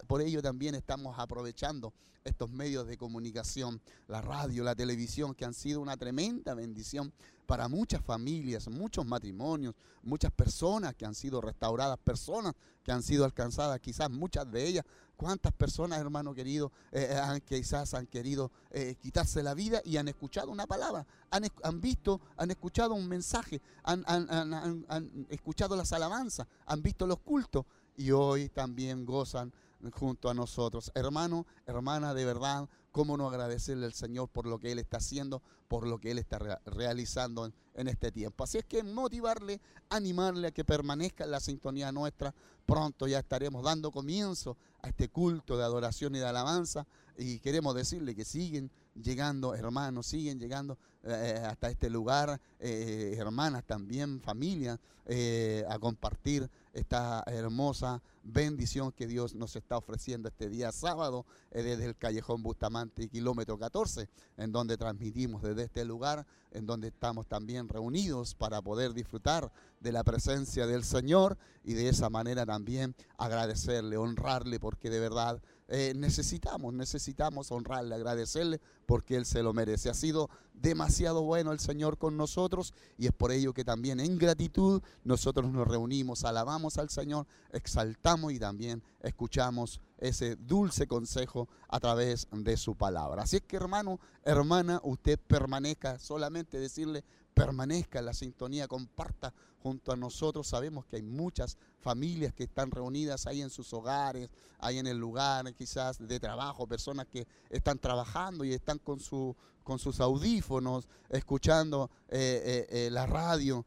por 0.08 0.22
ello 0.22 0.41
también 0.41 0.75
estamos 0.75 1.17
aprovechando 1.17 1.94
estos 2.25 2.50
medios 2.51 2.86
de 2.88 2.98
comunicación, 2.98 3.82
la 4.08 4.22
radio, 4.22 4.63
la 4.63 4.75
televisión, 4.75 5.34
que 5.34 5.46
han 5.46 5.53
sido 5.53 5.79
una 5.79 5.96
tremenda 5.98 6.53
bendición 6.53 7.13
para 7.46 7.70
muchas 7.70 8.01
familias, 8.01 8.67
muchos 8.67 9.06
matrimonios, 9.06 9.74
muchas 10.03 10.32
personas 10.34 10.94
que 10.96 11.06
han 11.06 11.15
sido 11.15 11.39
restauradas, 11.39 11.98
personas 12.00 12.53
que 12.84 12.91
han 12.91 13.01
sido 13.01 13.24
alcanzadas, 13.24 13.79
quizás 13.79 14.12
muchas 14.12 14.51
de 14.51 14.67
ellas. 14.67 14.86
¿Cuántas 15.15 15.53
personas, 15.53 16.00
hermano 16.00 16.36
querido, 16.36 16.72
eh, 16.91 17.08
eh, 17.10 17.17
han, 17.17 17.39
quizás 17.41 17.94
han 17.94 18.06
querido 18.06 18.51
eh, 18.70 18.96
quitarse 19.01 19.41
la 19.41 19.53
vida 19.53 19.82
y 19.84 19.98
han 19.98 20.10
escuchado 20.10 20.51
una 20.51 20.67
palabra? 20.67 21.08
Han, 21.32 21.82
visto, 21.82 22.22
han 22.36 22.51
escuchado 22.51 22.94
un 22.94 23.08
mensaje, 23.08 23.62
han, 23.84 24.03
han 24.08 25.27
escuchado 25.29 25.75
las 25.75 25.94
alabanzas, 25.94 26.48
han 26.65 26.84
visto 26.84 27.08
los 27.08 27.20
cultos 27.20 27.65
y 27.96 28.12
hoy 28.12 28.50
también 28.50 29.06
gozan 29.06 29.51
junto 29.93 30.29
a 30.29 30.34
nosotros. 30.34 30.91
Hermano, 30.96 31.46
hermana, 31.65 32.13
de 32.13 32.25
verdad, 32.25 32.69
cómo 32.91 33.17
no 33.17 33.27
agradecerle 33.27 33.86
al 33.86 33.93
Señor 33.93 34.29
por 34.29 34.48
lo 34.48 34.60
que 34.60 34.72
Él 34.72 34.79
está 34.79 34.98
haciendo, 34.98 35.41
por 35.67 35.88
lo 35.88 36.00
que 36.00 36.12
Él 36.12 36.17
está 36.17 36.39
realizando 36.65 37.51
en, 37.75 37.88
este 37.88 38.12
tiempo. 38.12 38.43
Así 38.43 38.57
es 38.57 38.65
que 38.65 38.84
motivarle, 38.84 39.62
animarle 39.89 40.48
a 40.48 40.51
que 40.51 40.65
permanezca 40.65 41.25
en 41.25 41.31
la 41.31 41.39
sintonía 41.39 41.91
nuestra. 41.91 42.34
Pronto 42.65 43.07
ya 43.07 43.19
estaremos 43.19 43.63
dando 43.63 43.91
comienzo 43.91 44.57
a 44.81 44.89
este 44.89 45.10
culto 45.10 45.57
de 45.57 45.63
adoración 45.63 46.15
y 46.15 46.19
de 46.19 46.25
alabanza 46.25 46.88
y 47.17 47.39
queremos 47.39 47.75
decirle 47.75 48.15
que 48.15 48.25
siguen 48.25 48.72
llegando 48.96 49.55
hermanos, 49.55 50.07
siguen 50.07 50.39
llegando 50.39 50.77
eh, 51.03 51.41
hasta 51.46 51.69
este 51.69 51.89
lugar, 51.89 52.39
eh, 52.60 53.15
hermanas 53.17 53.63
también, 53.63 54.22
familias, 54.22 54.79
eh, 55.05 55.63
a 55.69 55.79
compartir 55.79 56.50
esta 56.77 57.24
hermosa 57.25 58.03
bendición 58.24 58.91
que 58.91 59.07
Dios 59.07 59.34
nos 59.34 59.55
está 59.55 59.77
ofreciendo 59.77 60.29
este 60.29 60.48
día 60.48 60.72
sábado 60.72 61.25
desde 61.50 61.86
el 61.86 61.96
callejón 61.96 62.43
Bustamante, 62.43 63.07
kilómetro 63.10 63.57
14, 63.57 64.07
en 64.38 64.51
donde 64.51 64.77
transmitimos 64.77 65.41
desde 65.41 65.63
este 65.63 65.86
lugar, 65.86 66.27
en 66.51 66.67
donde 66.67 66.89
estamos 66.89 67.25
también 67.27 67.67
reunidos 67.67 68.36
para 68.36 68.62
poder 68.62 68.93
disfrutar 68.93 69.51
de 69.79 69.91
la 69.91 70.03
presencia 70.03 70.67
del 70.67 70.84
Señor 70.84 71.38
y 71.63 71.74
de 71.74 71.89
esa 71.89 72.10
manera 72.10 72.46
también 72.46 72.96
agradecerle, 73.17 73.98
honrarle, 73.98 74.60
porque 74.60 74.91
de 74.91 75.00
verdad 75.00 75.41
eh, 75.70 75.94
necesitamos, 75.96 76.74
necesitamos 76.74 77.52
honrarle, 77.52 77.96
agradecerle, 77.96 78.62
porque 78.86 79.18
Él 79.18 79.26
se 79.26 79.44
lo 79.44 79.54
merece. 79.54 79.90
Ha 79.90 79.94
sido 79.94 80.30
demasiado 80.54 81.24
bueno 81.24 81.52
el 81.52 81.60
Señor 81.60 81.98
con 81.98 82.16
nosotros 82.16 82.74
y 82.98 83.08
es 83.08 83.14
por 83.14 83.32
ello 83.32 83.54
que 83.54 83.66
también 83.66 84.00
en 84.00 84.18
gratitud 84.18 84.82
nosotros 85.04 85.52
nos 85.52 85.68
reunimos, 85.68 86.24
alabamos 86.24 86.78
al 86.78 86.90
Señor, 86.90 87.28
exaltamos 87.52 88.32
y 88.32 88.40
también 88.40 88.82
escuchamos 89.02 89.82
ese 89.98 90.36
dulce 90.36 90.88
consejo 90.88 91.50
a 91.68 91.80
través 91.80 92.28
de 92.32 92.56
su 92.56 92.76
palabra. 92.76 93.24
Así 93.24 93.38
es 93.38 93.44
que 93.44 93.58
hermano, 93.58 94.00
hermana, 94.24 94.80
usted 94.84 95.20
permanezca, 95.20 96.00
solamente 96.00 96.60
decirle, 96.60 97.04
permanezca 97.38 98.00
en 98.00 98.06
la 98.06 98.13
sintonía, 98.13 98.67
comparta 98.67 99.34
junto 99.62 99.91
a 99.91 99.96
nosotros. 99.96 100.48
Sabemos 100.48 100.86
que 100.86 100.98
hay 100.98 101.03
muchas 101.03 101.58
familias 101.79 102.34
que 102.34 102.44
están 102.44 102.72
reunidas 102.72 103.27
ahí 103.27 103.41
en 103.41 103.50
sus 103.50 103.72
hogares, 103.74 104.29
ahí 104.60 104.79
en 104.79 104.88
el 104.88 104.98
lugar 104.98 105.53
quizás 105.53 106.00
de 106.00 106.20
trabajo, 106.20 106.67
personas 106.67 107.08
que 107.08 107.27
están 107.50 107.77
trabajando 107.77 108.44
y 108.44 108.53
están 108.53 108.79
con, 108.79 109.00
su, 109.00 109.36
con 109.63 109.77
sus 109.79 110.00
audífonos, 110.00 110.88
escuchando 111.10 111.91
eh, 112.10 112.65
eh, 112.70 112.86
eh, 112.86 112.89
la 112.91 113.06
radio, 113.06 113.65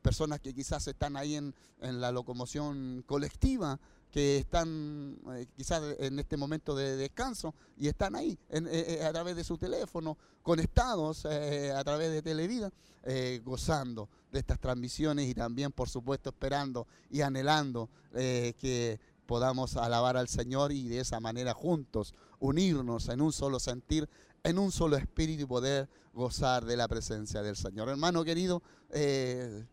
personas 0.00 0.40
que 0.40 0.54
quizás 0.54 0.86
están 0.86 1.16
ahí 1.16 1.34
en, 1.34 1.52
en 1.80 2.00
la 2.00 2.12
locomoción 2.12 3.02
colectiva 3.04 3.80
que 4.16 4.38
están 4.38 5.18
eh, 5.34 5.46
quizás 5.54 5.82
en 5.98 6.18
este 6.18 6.38
momento 6.38 6.74
de 6.74 6.96
descanso 6.96 7.54
y 7.76 7.86
están 7.86 8.16
ahí 8.16 8.38
eh, 8.48 8.62
eh, 8.64 9.04
a 9.04 9.12
través 9.12 9.36
de 9.36 9.44
su 9.44 9.58
teléfono, 9.58 10.16
conectados 10.42 11.26
a 11.26 11.84
través 11.84 12.10
de 12.10 12.22
Televida, 12.22 12.72
gozando 13.44 14.08
de 14.32 14.38
estas 14.38 14.58
transmisiones 14.58 15.28
y 15.28 15.34
también, 15.34 15.70
por 15.70 15.90
supuesto, 15.90 16.30
esperando 16.30 16.86
y 17.10 17.20
anhelando 17.20 17.90
que 18.14 18.98
podamos 19.26 19.76
alabar 19.76 20.16
al 20.16 20.28
Señor 20.28 20.72
y 20.72 20.88
de 20.88 21.00
esa 21.00 21.20
manera 21.20 21.52
juntos 21.52 22.14
unirnos 22.38 23.10
en 23.10 23.20
un 23.20 23.34
solo 23.34 23.60
sentir, 23.60 24.08
en 24.44 24.58
un 24.58 24.72
solo 24.72 24.96
espíritu 24.96 25.42
y 25.42 25.46
poder 25.46 25.90
gozar 26.14 26.64
de 26.64 26.78
la 26.78 26.88
presencia 26.88 27.42
del 27.42 27.56
Señor. 27.56 27.90
Hermano 27.90 28.24
querido, 28.24 28.62
qué 28.88 29.66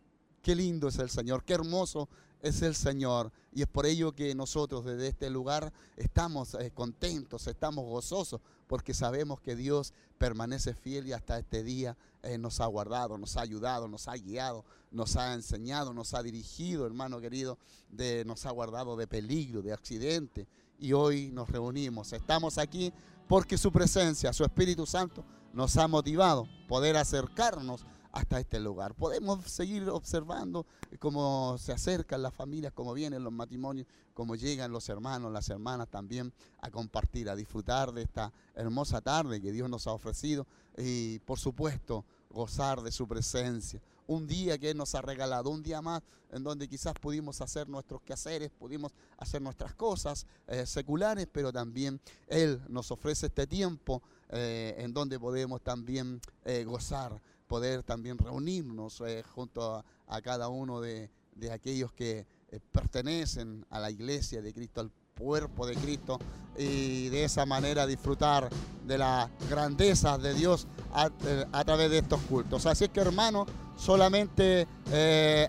lindo 0.54 0.88
es 0.88 0.98
el 0.98 1.08
Señor, 1.08 1.44
qué 1.44 1.54
hermoso 1.54 2.10
es 2.44 2.60
el 2.62 2.74
Señor. 2.74 3.32
Y 3.52 3.62
es 3.62 3.68
por 3.68 3.86
ello 3.86 4.12
que 4.14 4.34
nosotros 4.34 4.84
desde 4.84 5.08
este 5.08 5.30
lugar 5.30 5.72
estamos 5.96 6.54
eh, 6.54 6.70
contentos, 6.72 7.46
estamos 7.46 7.84
gozosos, 7.86 8.40
porque 8.66 8.92
sabemos 8.92 9.40
que 9.40 9.56
Dios 9.56 9.94
permanece 10.18 10.74
fiel 10.74 11.06
y 11.06 11.12
hasta 11.12 11.38
este 11.38 11.62
día 11.62 11.96
eh, 12.22 12.36
nos 12.36 12.60
ha 12.60 12.66
guardado, 12.66 13.16
nos 13.16 13.36
ha 13.36 13.40
ayudado, 13.40 13.88
nos 13.88 14.08
ha 14.08 14.14
guiado, 14.14 14.64
nos 14.90 15.16
ha 15.16 15.32
enseñado, 15.32 15.94
nos 15.94 16.12
ha 16.12 16.22
dirigido, 16.22 16.86
hermano 16.86 17.20
querido, 17.20 17.58
de, 17.90 18.24
nos 18.26 18.44
ha 18.44 18.50
guardado 18.50 18.94
de 18.96 19.06
peligro, 19.06 19.62
de 19.62 19.72
accidente. 19.72 20.46
Y 20.78 20.92
hoy 20.92 21.30
nos 21.32 21.48
reunimos, 21.48 22.12
estamos 22.12 22.58
aquí 22.58 22.92
porque 23.26 23.56
su 23.56 23.72
presencia, 23.72 24.34
su 24.34 24.44
Espíritu 24.44 24.84
Santo, 24.84 25.24
nos 25.54 25.76
ha 25.78 25.88
motivado 25.88 26.46
poder 26.68 26.96
acercarnos 26.96 27.86
hasta 28.14 28.38
este 28.38 28.60
lugar. 28.60 28.94
Podemos 28.94 29.44
seguir 29.44 29.88
observando 29.90 30.66
cómo 31.00 31.56
se 31.58 31.72
acercan 31.72 32.22
las 32.22 32.32
familias, 32.32 32.72
cómo 32.72 32.94
vienen 32.94 33.24
los 33.24 33.32
matrimonios, 33.32 33.88
cómo 34.14 34.36
llegan 34.36 34.70
los 34.70 34.88
hermanos, 34.88 35.32
las 35.32 35.48
hermanas 35.48 35.88
también 35.88 36.32
a 36.60 36.70
compartir, 36.70 37.28
a 37.28 37.34
disfrutar 37.34 37.92
de 37.92 38.02
esta 38.02 38.32
hermosa 38.54 39.00
tarde 39.00 39.40
que 39.40 39.50
Dios 39.50 39.68
nos 39.68 39.88
ha 39.88 39.92
ofrecido 39.92 40.46
y 40.78 41.18
por 41.20 41.40
supuesto 41.40 42.04
gozar 42.30 42.82
de 42.82 42.92
su 42.92 43.08
presencia. 43.08 43.80
Un 44.06 44.28
día 44.28 44.58
que 44.58 44.70
Él 44.70 44.76
nos 44.76 44.94
ha 44.94 45.02
regalado, 45.02 45.50
un 45.50 45.62
día 45.62 45.82
más 45.82 46.00
en 46.30 46.44
donde 46.44 46.68
quizás 46.68 46.94
pudimos 46.94 47.40
hacer 47.40 47.68
nuestros 47.68 48.00
quehaceres, 48.02 48.50
pudimos 48.50 48.92
hacer 49.18 49.42
nuestras 49.42 49.74
cosas 49.74 50.24
eh, 50.46 50.66
seculares, 50.66 51.26
pero 51.32 51.52
también 51.52 52.00
Él 52.28 52.60
nos 52.68 52.92
ofrece 52.92 53.26
este 53.26 53.46
tiempo 53.48 54.02
eh, 54.30 54.74
en 54.78 54.92
donde 54.92 55.18
podemos 55.18 55.62
también 55.62 56.20
eh, 56.44 56.64
gozar 56.64 57.20
poder 57.46 57.82
también 57.82 58.18
reunirnos 58.18 59.02
eh, 59.06 59.22
junto 59.34 59.84
a, 60.06 60.22
cada 60.22 60.48
uno 60.48 60.80
de, 60.80 61.10
aquellos 61.52 61.92
que 61.92 62.26
eh, 62.50 62.60
pertenecen 62.72 63.66
a 63.70 63.78
la 63.80 63.90
iglesia 63.90 64.40
de 64.40 64.52
Cristo, 64.52 64.80
al 64.80 64.90
cuerpo 65.18 65.66
de 65.66 65.74
Cristo, 65.74 66.18
y 66.56 67.08
de 67.08 67.24
esa 67.24 67.46
manera 67.46 67.86
disfrutar 67.86 68.48
de 68.86 68.98
la 68.98 69.30
grandeza 69.48 70.18
de 70.18 70.34
Dios 70.34 70.66
a, 70.92 71.10
eh, 71.26 71.46
través 71.64 71.90
de 71.90 71.98
estos 71.98 72.20
cultos. 72.22 72.66
Así 72.66 72.88
que 72.88 73.00
hermano, 73.00 73.46
solamente 73.76 74.66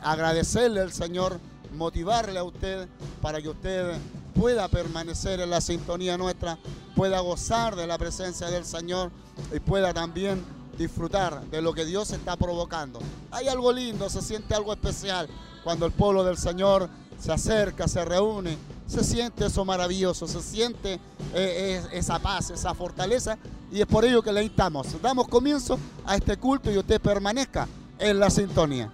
agradecerle 0.01 0.81
al 0.81 0.91
Señor, 0.91 1.39
motivarle 1.73 2.39
a 2.39 2.43
usted 2.43 2.87
para 3.21 3.41
que 3.41 3.49
usted 3.49 3.97
pueda 4.33 4.67
permanecer 4.67 5.39
en 5.39 5.49
la 5.49 5.61
sintonía 5.61 6.17
nuestra, 6.17 6.57
pueda 6.95 7.19
gozar 7.21 7.75
de 7.75 7.87
la 7.87 7.97
presencia 7.97 8.49
del 8.49 8.65
Señor 8.65 9.11
y 9.53 9.59
pueda 9.59 9.93
también 9.93 10.43
disfrutar 10.77 11.41
de 11.49 11.61
lo 11.61 11.73
que 11.73 11.85
Dios 11.85 12.11
está 12.11 12.35
provocando. 12.35 12.99
Hay 13.31 13.47
algo 13.47 13.71
lindo, 13.71 14.09
se 14.09 14.21
siente 14.21 14.55
algo 14.55 14.73
especial 14.73 15.27
cuando 15.63 15.85
el 15.85 15.91
pueblo 15.91 16.23
del 16.23 16.37
Señor 16.37 16.89
se 17.19 17.31
acerca, 17.31 17.87
se 17.87 18.03
reúne, 18.03 18.57
se 18.87 19.03
siente 19.03 19.45
eso 19.45 19.65
maravilloso, 19.65 20.27
se 20.27 20.41
siente 20.41 20.99
eh, 21.33 21.81
esa 21.91 22.19
paz, 22.19 22.49
esa 22.51 22.73
fortaleza 22.73 23.37
y 23.71 23.81
es 23.81 23.87
por 23.87 24.05
ello 24.05 24.21
que 24.21 24.31
le 24.31 24.43
invitamos. 24.43 25.01
Damos 25.01 25.27
comienzo 25.27 25.79
a 26.05 26.15
este 26.15 26.37
culto 26.37 26.71
y 26.71 26.77
usted 26.77 27.01
permanezca 27.01 27.67
en 27.99 28.19
la 28.19 28.29
sintonía. 28.29 28.91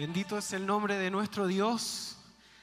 Bendito 0.00 0.38
es 0.38 0.54
el 0.54 0.64
nombre 0.64 0.96
de 0.96 1.10
nuestro 1.10 1.46
Dios. 1.46 2.16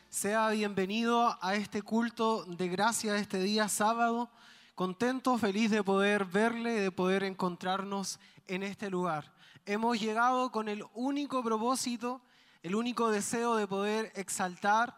Sea 0.09 0.49
bienvenido 0.49 1.37
a 1.39 1.53
este 1.53 1.83
culto 1.83 2.43
de 2.45 2.67
gracia 2.67 3.15
este 3.15 3.37
día 3.37 3.69
sábado. 3.69 4.31
Contento, 4.73 5.37
feliz 5.37 5.69
de 5.69 5.83
poder 5.83 6.25
verle, 6.25 6.81
de 6.81 6.91
poder 6.91 7.21
encontrarnos 7.21 8.19
en 8.47 8.63
este 8.63 8.89
lugar. 8.89 9.31
Hemos 9.67 9.99
llegado 9.99 10.51
con 10.51 10.67
el 10.67 10.83
único 10.95 11.43
propósito, 11.43 12.23
el 12.63 12.73
único 12.73 13.11
deseo 13.11 13.55
de 13.55 13.67
poder 13.67 14.11
exaltar, 14.15 14.97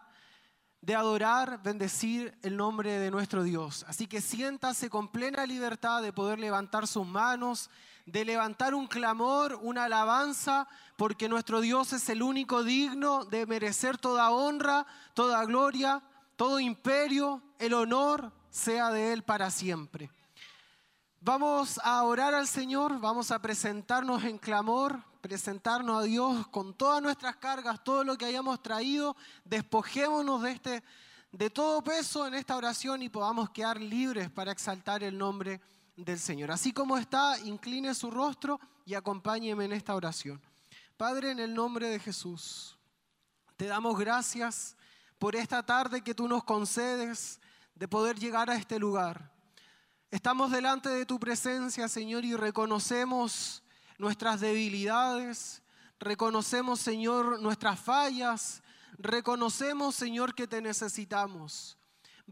de 0.80 0.94
adorar, 0.94 1.62
bendecir 1.62 2.38
el 2.40 2.56
nombre 2.56 2.98
de 2.98 3.10
nuestro 3.10 3.42
Dios. 3.42 3.84
Así 3.86 4.06
que 4.06 4.22
siéntase 4.22 4.88
con 4.88 5.08
plena 5.08 5.44
libertad 5.44 6.00
de 6.00 6.14
poder 6.14 6.38
levantar 6.38 6.86
sus 6.86 7.06
manos, 7.06 7.68
de 8.06 8.24
levantar 8.24 8.74
un 8.74 8.86
clamor, 8.86 9.58
una 9.62 9.84
alabanza, 9.84 10.68
porque 10.96 11.28
nuestro 11.28 11.60
Dios 11.60 11.92
es 11.92 12.08
el 12.08 12.22
único 12.22 12.62
digno 12.62 13.24
de 13.24 13.46
merecer 13.46 13.98
toda 13.98 14.30
honra, 14.30 14.86
toda 15.14 15.44
gloria, 15.44 16.02
todo 16.36 16.60
imperio, 16.60 17.42
el 17.58 17.74
honor 17.74 18.32
sea 18.50 18.90
de 18.90 19.12
Él 19.12 19.22
para 19.22 19.50
siempre. 19.50 20.10
Vamos 21.20 21.78
a 21.84 22.02
orar 22.02 22.34
al 22.34 22.48
Señor, 22.48 22.98
vamos 22.98 23.30
a 23.30 23.40
presentarnos 23.40 24.24
en 24.24 24.38
clamor, 24.38 25.02
presentarnos 25.20 26.02
a 26.02 26.06
Dios 26.06 26.46
con 26.48 26.72
todas 26.72 27.02
nuestras 27.02 27.36
cargas, 27.36 27.84
todo 27.84 28.04
lo 28.04 28.16
que 28.16 28.24
hayamos 28.24 28.62
traído, 28.62 29.16
despojémonos 29.44 30.42
de 30.42 30.50
este 30.52 30.82
de 31.32 31.48
todo 31.48 31.82
peso 31.82 32.26
en 32.26 32.34
esta 32.34 32.56
oración 32.56 33.02
y 33.02 33.08
podamos 33.08 33.50
quedar 33.50 33.80
libres 33.80 34.30
para 34.30 34.52
exaltar 34.52 35.04
el 35.04 35.16
nombre 35.16 35.52
de 35.52 35.60
del 35.96 36.18
Señor. 36.18 36.50
Así 36.50 36.72
como 36.72 36.96
está, 36.96 37.38
incline 37.40 37.94
su 37.94 38.10
rostro 38.10 38.60
y 38.84 38.94
acompáñeme 38.94 39.64
en 39.64 39.72
esta 39.72 39.94
oración. 39.94 40.40
Padre, 40.96 41.30
en 41.30 41.38
el 41.38 41.54
nombre 41.54 41.88
de 41.88 41.98
Jesús, 41.98 42.76
te 43.56 43.66
damos 43.66 43.98
gracias 43.98 44.76
por 45.18 45.36
esta 45.36 45.62
tarde 45.64 46.02
que 46.02 46.14
tú 46.14 46.28
nos 46.28 46.44
concedes 46.44 47.40
de 47.74 47.88
poder 47.88 48.18
llegar 48.18 48.50
a 48.50 48.56
este 48.56 48.78
lugar. 48.78 49.32
Estamos 50.10 50.50
delante 50.50 50.88
de 50.88 51.06
tu 51.06 51.20
presencia, 51.20 51.88
Señor, 51.88 52.24
y 52.24 52.34
reconocemos 52.34 53.62
nuestras 53.96 54.40
debilidades, 54.40 55.62
reconocemos, 55.98 56.80
Señor, 56.80 57.40
nuestras 57.40 57.78
fallas, 57.78 58.62
reconocemos, 58.98 59.94
Señor, 59.94 60.34
que 60.34 60.46
te 60.46 60.60
necesitamos. 60.60 61.78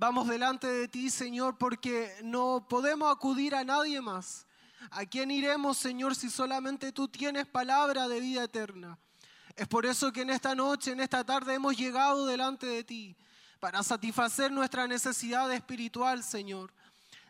Vamos 0.01 0.29
delante 0.29 0.69
de 0.69 0.87
ti, 0.87 1.11
Señor, 1.11 1.59
porque 1.59 2.15
no 2.23 2.65
podemos 2.69 3.11
acudir 3.13 3.57
a 3.57 3.65
nadie 3.65 4.01
más. 4.01 4.47
¿A 4.93 5.05
quién 5.05 5.29
iremos, 5.33 5.77
Señor, 5.77 6.15
si 6.15 6.31
solamente 6.31 6.93
tú 6.93 7.09
tienes 7.09 7.49
palabra 7.49 8.07
de 8.07 8.21
vida 8.21 8.45
eterna? 8.45 8.97
Es 9.57 9.67
por 9.67 9.87
eso 9.87 10.13
que 10.13 10.21
en 10.21 10.31
esta 10.31 10.55
noche, 10.55 10.93
en 10.93 11.01
esta 11.01 11.25
tarde, 11.25 11.55
hemos 11.55 11.77
llegado 11.77 12.27
delante 12.27 12.65
de 12.65 12.85
ti 12.85 13.17
para 13.59 13.83
satisfacer 13.83 14.53
nuestra 14.53 14.87
necesidad 14.87 15.53
espiritual, 15.53 16.23
Señor. 16.23 16.73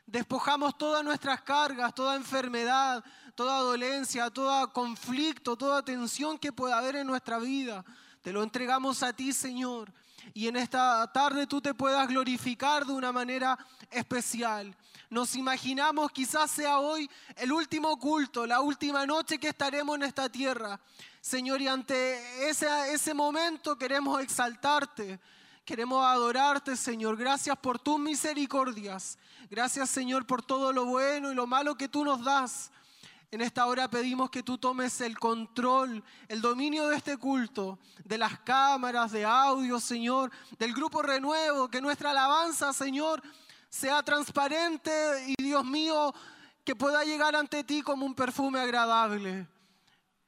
Despojamos 0.04 0.76
todas 0.76 1.02
nuestras 1.02 1.40
cargas, 1.40 1.94
toda 1.94 2.16
enfermedad, 2.16 3.02
toda 3.34 3.60
dolencia, 3.60 4.28
todo 4.28 4.70
conflicto, 4.74 5.56
toda 5.56 5.82
tensión 5.82 6.36
que 6.38 6.52
pueda 6.52 6.76
haber 6.76 6.96
en 6.96 7.06
nuestra 7.06 7.38
vida. 7.38 7.82
Te 8.20 8.30
lo 8.30 8.42
entregamos 8.42 9.02
a 9.02 9.14
ti, 9.14 9.32
Señor 9.32 9.90
y 10.34 10.48
en 10.48 10.56
esta 10.56 11.10
tarde 11.12 11.46
tú 11.46 11.60
te 11.60 11.74
puedas 11.74 12.06
glorificar 12.08 12.84
de 12.84 12.92
una 12.92 13.12
manera 13.12 13.58
especial. 13.90 14.74
Nos 15.10 15.34
imaginamos 15.36 16.10
quizás 16.12 16.50
sea 16.50 16.78
hoy 16.78 17.10
el 17.36 17.52
último 17.52 17.98
culto, 17.98 18.46
la 18.46 18.60
última 18.60 19.06
noche 19.06 19.38
que 19.38 19.48
estaremos 19.48 19.96
en 19.96 20.02
esta 20.02 20.28
tierra. 20.28 20.78
Señor, 21.20 21.60
y 21.62 21.68
ante 21.68 22.48
ese, 22.48 22.66
ese 22.92 23.14
momento 23.14 23.76
queremos 23.76 24.20
exaltarte. 24.22 25.18
Queremos 25.64 26.04
adorarte, 26.04 26.76
Señor. 26.76 27.16
Gracias 27.16 27.56
por 27.58 27.78
tus 27.78 27.98
misericordias. 27.98 29.18
Gracias, 29.50 29.90
Señor, 29.90 30.26
por 30.26 30.42
todo 30.42 30.72
lo 30.72 30.86
bueno 30.86 31.30
y 31.30 31.34
lo 31.34 31.46
malo 31.46 31.74
que 31.74 31.88
tú 31.88 32.04
nos 32.04 32.24
das. 32.24 32.70
En 33.30 33.42
esta 33.42 33.66
hora 33.66 33.90
pedimos 33.90 34.30
que 34.30 34.42
tú 34.42 34.56
tomes 34.56 35.02
el 35.02 35.18
control, 35.18 36.02
el 36.28 36.40
dominio 36.40 36.88
de 36.88 36.96
este 36.96 37.18
culto, 37.18 37.78
de 38.02 38.16
las 38.16 38.40
cámaras, 38.40 39.12
de 39.12 39.22
audio, 39.26 39.78
Señor, 39.78 40.32
del 40.58 40.72
grupo 40.72 41.02
renuevo, 41.02 41.68
que 41.68 41.82
nuestra 41.82 42.12
alabanza, 42.12 42.72
Señor, 42.72 43.22
sea 43.68 44.02
transparente 44.02 44.90
y 45.26 45.42
Dios 45.42 45.62
mío, 45.62 46.14
que 46.64 46.74
pueda 46.74 47.04
llegar 47.04 47.36
ante 47.36 47.64
ti 47.64 47.82
como 47.82 48.06
un 48.06 48.14
perfume 48.14 48.60
agradable. 48.60 49.46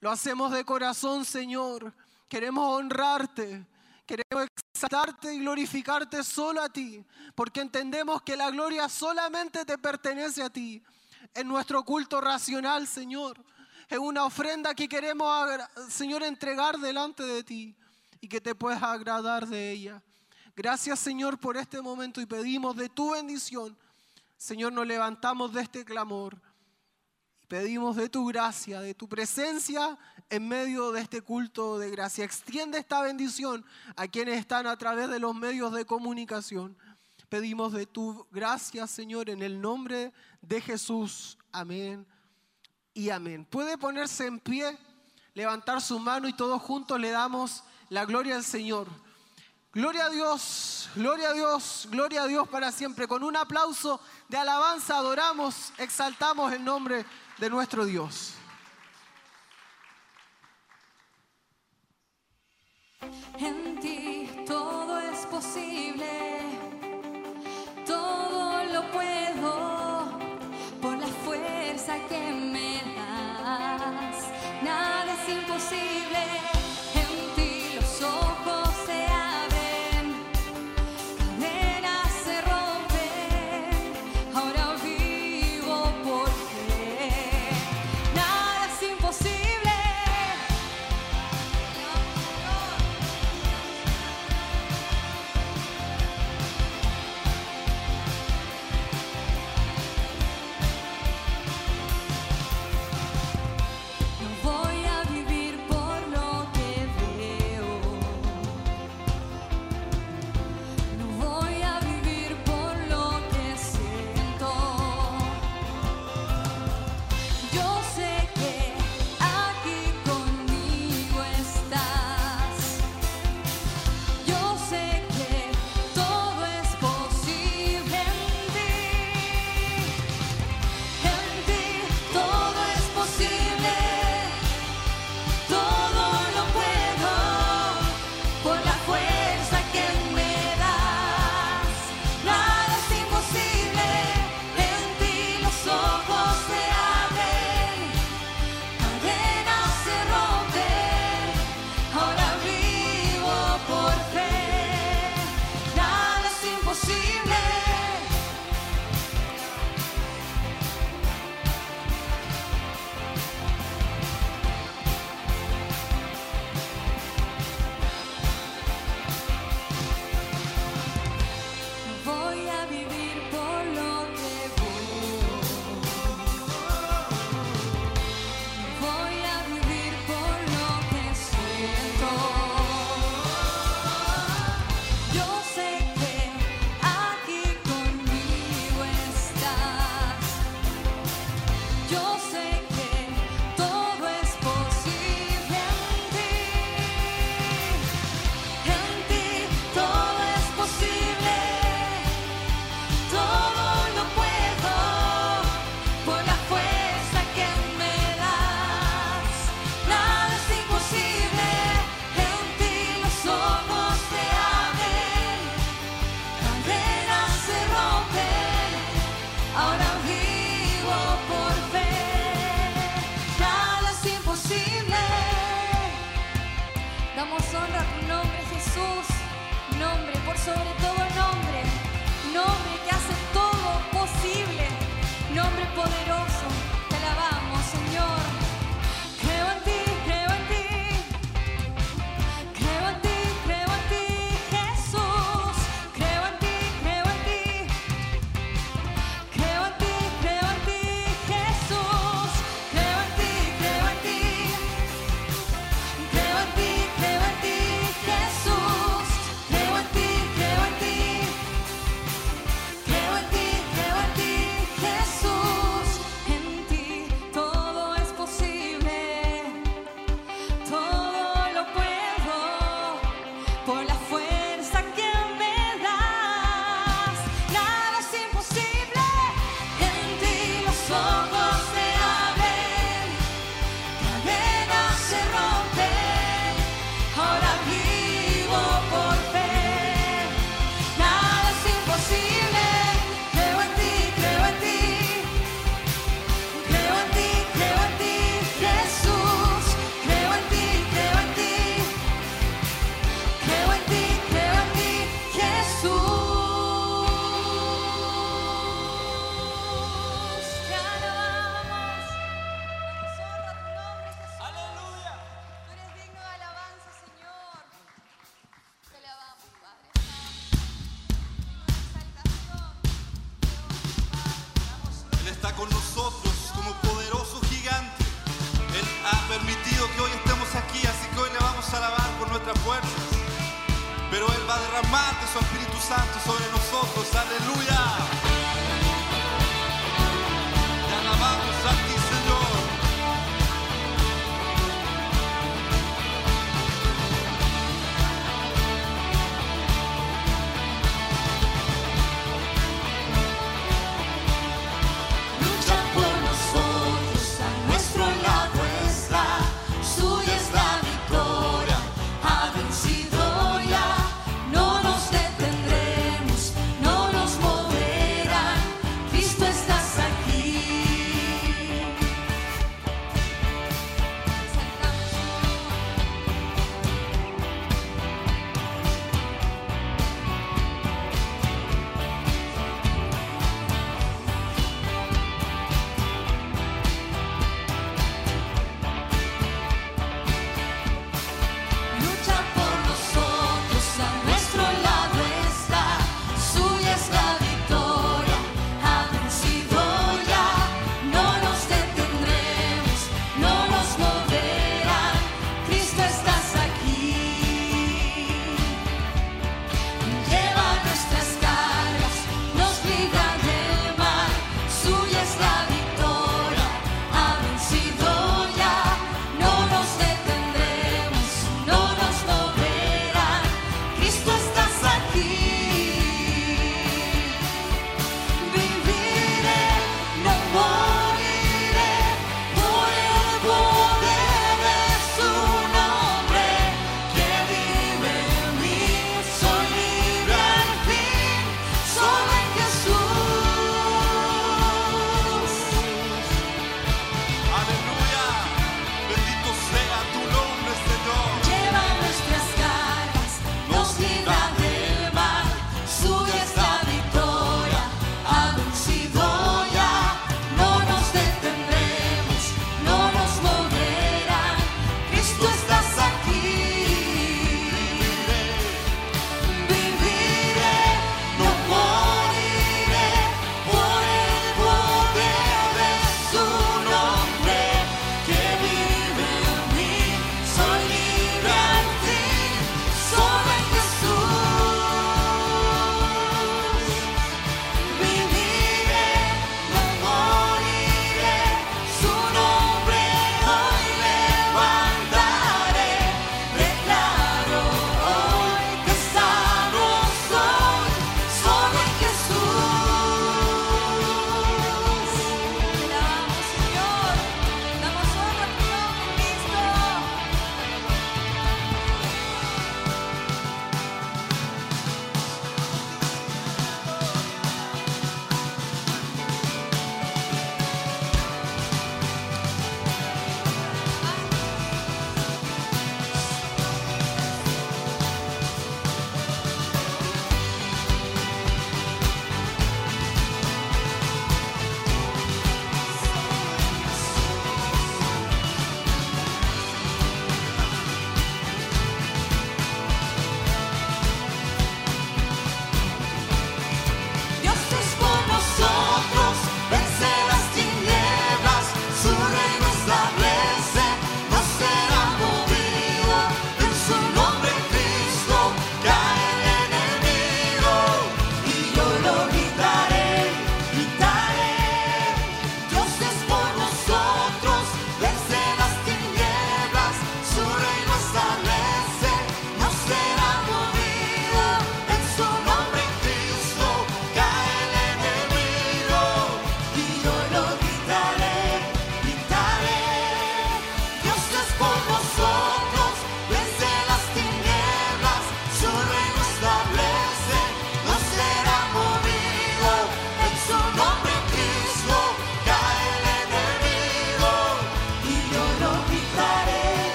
Lo 0.00 0.10
hacemos 0.10 0.50
de 0.50 0.64
corazón, 0.64 1.24
Señor. 1.24 1.94
Queremos 2.28 2.64
honrarte. 2.64 3.64
Queremos 4.06 4.48
exaltarte 4.72 5.34
y 5.34 5.38
glorificarte 5.38 6.24
solo 6.24 6.62
a 6.62 6.68
ti, 6.68 7.04
porque 7.36 7.60
entendemos 7.60 8.22
que 8.22 8.36
la 8.36 8.50
gloria 8.50 8.88
solamente 8.88 9.64
te 9.64 9.78
pertenece 9.78 10.42
a 10.42 10.50
ti 10.50 10.82
en 11.34 11.48
nuestro 11.48 11.84
culto 11.84 12.20
racional, 12.20 12.86
Señor. 12.86 13.42
Es 13.88 13.98
una 13.98 14.24
ofrenda 14.24 14.74
que 14.74 14.88
queremos, 14.88 15.48
Señor, 15.88 16.22
entregar 16.22 16.78
delante 16.78 17.22
de 17.22 17.42
ti 17.42 17.76
y 18.20 18.28
que 18.28 18.40
te 18.40 18.54
puedas 18.54 18.82
agradar 18.82 19.46
de 19.46 19.72
ella. 19.72 20.02
Gracias, 20.54 20.98
Señor, 20.98 21.38
por 21.38 21.56
este 21.56 21.80
momento 21.80 22.20
y 22.20 22.26
pedimos 22.26 22.76
de 22.76 22.88
tu 22.88 23.12
bendición. 23.12 23.78
Señor, 24.36 24.72
nos 24.72 24.86
levantamos 24.86 25.52
de 25.52 25.62
este 25.62 25.84
clamor 25.84 26.40
y 27.42 27.46
pedimos 27.46 27.96
de 27.96 28.08
tu 28.08 28.26
gracia, 28.26 28.80
de 28.80 28.94
tu 28.94 29.08
presencia 29.08 29.96
en 30.30 30.46
medio 30.46 30.92
de 30.92 31.00
este 31.00 31.22
culto 31.22 31.78
de 31.78 31.90
gracia. 31.90 32.24
Extiende 32.24 32.78
esta 32.78 33.00
bendición 33.00 33.64
a 33.96 34.06
quienes 34.08 34.38
están 34.38 34.66
a 34.66 34.76
través 34.76 35.08
de 35.08 35.18
los 35.18 35.34
medios 35.34 35.72
de 35.72 35.84
comunicación. 35.84 36.76
Pedimos 37.28 37.72
de 37.72 37.86
tu 37.86 38.26
gracia, 38.30 38.86
Señor, 38.86 39.28
en 39.28 39.42
el 39.42 39.60
nombre 39.60 40.12
de 40.40 40.60
Jesús. 40.60 41.36
Amén 41.52 42.06
y 42.94 43.10
amén. 43.10 43.44
Puede 43.44 43.76
ponerse 43.76 44.26
en 44.26 44.40
pie, 44.40 44.78
levantar 45.34 45.80
su 45.80 45.98
mano 45.98 46.26
y 46.26 46.32
todos 46.32 46.60
juntos 46.62 46.98
le 46.98 47.10
damos 47.10 47.62
la 47.90 48.04
gloria 48.06 48.36
al 48.36 48.44
Señor. 48.44 48.88
Gloria 49.72 50.06
a 50.06 50.10
Dios, 50.10 50.88
gloria 50.94 51.28
a 51.28 51.32
Dios, 51.34 51.86
gloria 51.90 52.22
a 52.22 52.26
Dios 52.26 52.48
para 52.48 52.72
siempre. 52.72 53.06
Con 53.06 53.22
un 53.22 53.36
aplauso 53.36 54.00
de 54.28 54.38
alabanza 54.38 54.96
adoramos, 54.96 55.72
exaltamos 55.76 56.52
el 56.52 56.64
nombre 56.64 57.04
de 57.38 57.50
nuestro 57.50 57.84
Dios. 57.84 58.32
En 63.38 63.78
ti 63.80 64.28
todo 64.46 64.98
es 64.98 65.26
posible 65.26 66.67
todo 67.88 68.64
lo 68.64 68.82
puedo 68.92 70.04
por 70.82 70.96
la 70.98 71.06
fuerza 71.24 71.94
que 72.08 72.20
me 72.52 72.74
das. 72.94 74.28
Nada 74.62 75.14
es 75.14 75.34
imposible. 75.34 76.57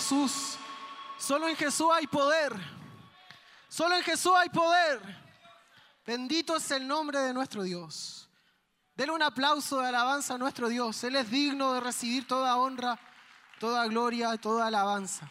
Jesús. 0.00 0.56
Solo 1.18 1.46
en 1.46 1.56
Jesús 1.56 1.88
hay 1.92 2.06
poder. 2.06 2.54
Solo 3.68 3.96
en 3.96 4.02
Jesús 4.02 4.32
hay 4.34 4.48
poder. 4.48 4.98
Bendito 6.06 6.56
es 6.56 6.70
el 6.70 6.88
nombre 6.88 7.18
de 7.18 7.34
nuestro 7.34 7.62
Dios. 7.62 8.26
Denle 8.96 9.12
un 9.14 9.22
aplauso 9.22 9.78
de 9.80 9.88
alabanza 9.88 10.34
a 10.34 10.38
nuestro 10.38 10.70
Dios. 10.70 11.04
Él 11.04 11.16
es 11.16 11.30
digno 11.30 11.74
de 11.74 11.80
recibir 11.80 12.26
toda 12.26 12.56
honra, 12.56 12.98
toda 13.58 13.86
gloria 13.88 14.38
toda 14.38 14.68
alabanza. 14.68 15.30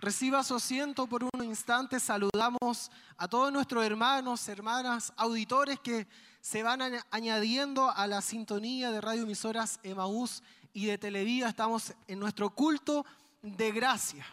Reciba 0.00 0.42
su 0.42 0.56
asiento 0.56 1.06
por 1.06 1.22
un 1.22 1.44
instante. 1.44 2.00
Saludamos 2.00 2.90
a 3.16 3.28
todos 3.28 3.52
nuestros 3.52 3.84
hermanos, 3.84 4.48
hermanas, 4.48 5.12
auditores 5.16 5.78
que 5.78 6.08
se 6.40 6.64
van 6.64 6.80
añ- 6.80 7.04
añadiendo 7.12 7.92
a 7.92 8.08
la 8.08 8.20
sintonía 8.22 8.90
de 8.90 9.00
radioemisoras 9.00 9.78
Emaús 9.84 10.42
y 10.72 10.86
de 10.86 10.98
Televida. 10.98 11.48
Estamos 11.48 11.94
en 12.08 12.18
nuestro 12.18 12.50
culto 12.50 13.06
de 13.44 13.72
gracia. 13.72 14.26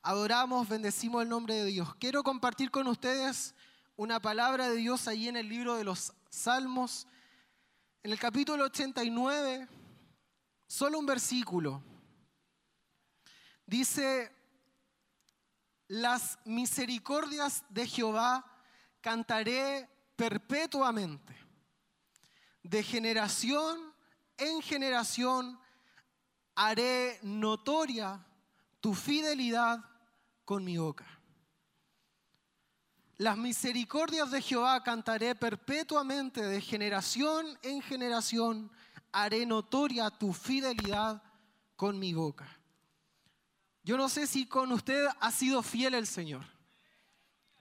Adoramos, 0.00 0.66
bendecimos 0.66 1.22
el 1.22 1.28
nombre 1.28 1.54
de 1.54 1.66
Dios. 1.66 1.94
Quiero 1.96 2.22
compartir 2.22 2.70
con 2.70 2.86
ustedes 2.86 3.54
una 3.94 4.20
palabra 4.20 4.70
de 4.70 4.76
Dios 4.76 5.06
allí 5.06 5.28
en 5.28 5.36
el 5.36 5.50
libro 5.50 5.76
de 5.76 5.84
los 5.84 6.14
Salmos, 6.30 7.06
en 8.02 8.12
el 8.12 8.18
capítulo 8.18 8.64
89, 8.64 9.68
solo 10.66 10.98
un 10.98 11.04
versículo. 11.04 11.82
Dice, 13.66 14.32
las 15.86 16.38
misericordias 16.46 17.64
de 17.68 17.86
Jehová 17.86 18.46
cantaré 19.02 19.90
perpetuamente. 20.16 21.36
De 22.62 22.82
generación 22.82 23.92
en 24.38 24.62
generación 24.62 25.60
haré 26.56 27.20
notoria 27.22 28.24
tu 28.80 28.94
fidelidad 28.94 29.84
con 30.44 30.64
mi 30.64 30.78
boca. 30.78 31.06
Las 33.18 33.36
misericordias 33.38 34.30
de 34.30 34.42
Jehová 34.42 34.82
cantaré 34.82 35.34
perpetuamente, 35.34 36.42
de 36.42 36.60
generación 36.60 37.46
en 37.62 37.80
generación 37.80 38.70
haré 39.12 39.46
notoria 39.46 40.10
tu 40.10 40.32
fidelidad 40.32 41.22
con 41.76 41.98
mi 41.98 42.12
boca. 42.12 42.46
Yo 43.82 43.96
no 43.96 44.08
sé 44.08 44.26
si 44.26 44.46
con 44.46 44.72
usted 44.72 45.06
ha 45.20 45.30
sido 45.30 45.62
fiel 45.62 45.94
el 45.94 46.06
Señor. 46.06 46.44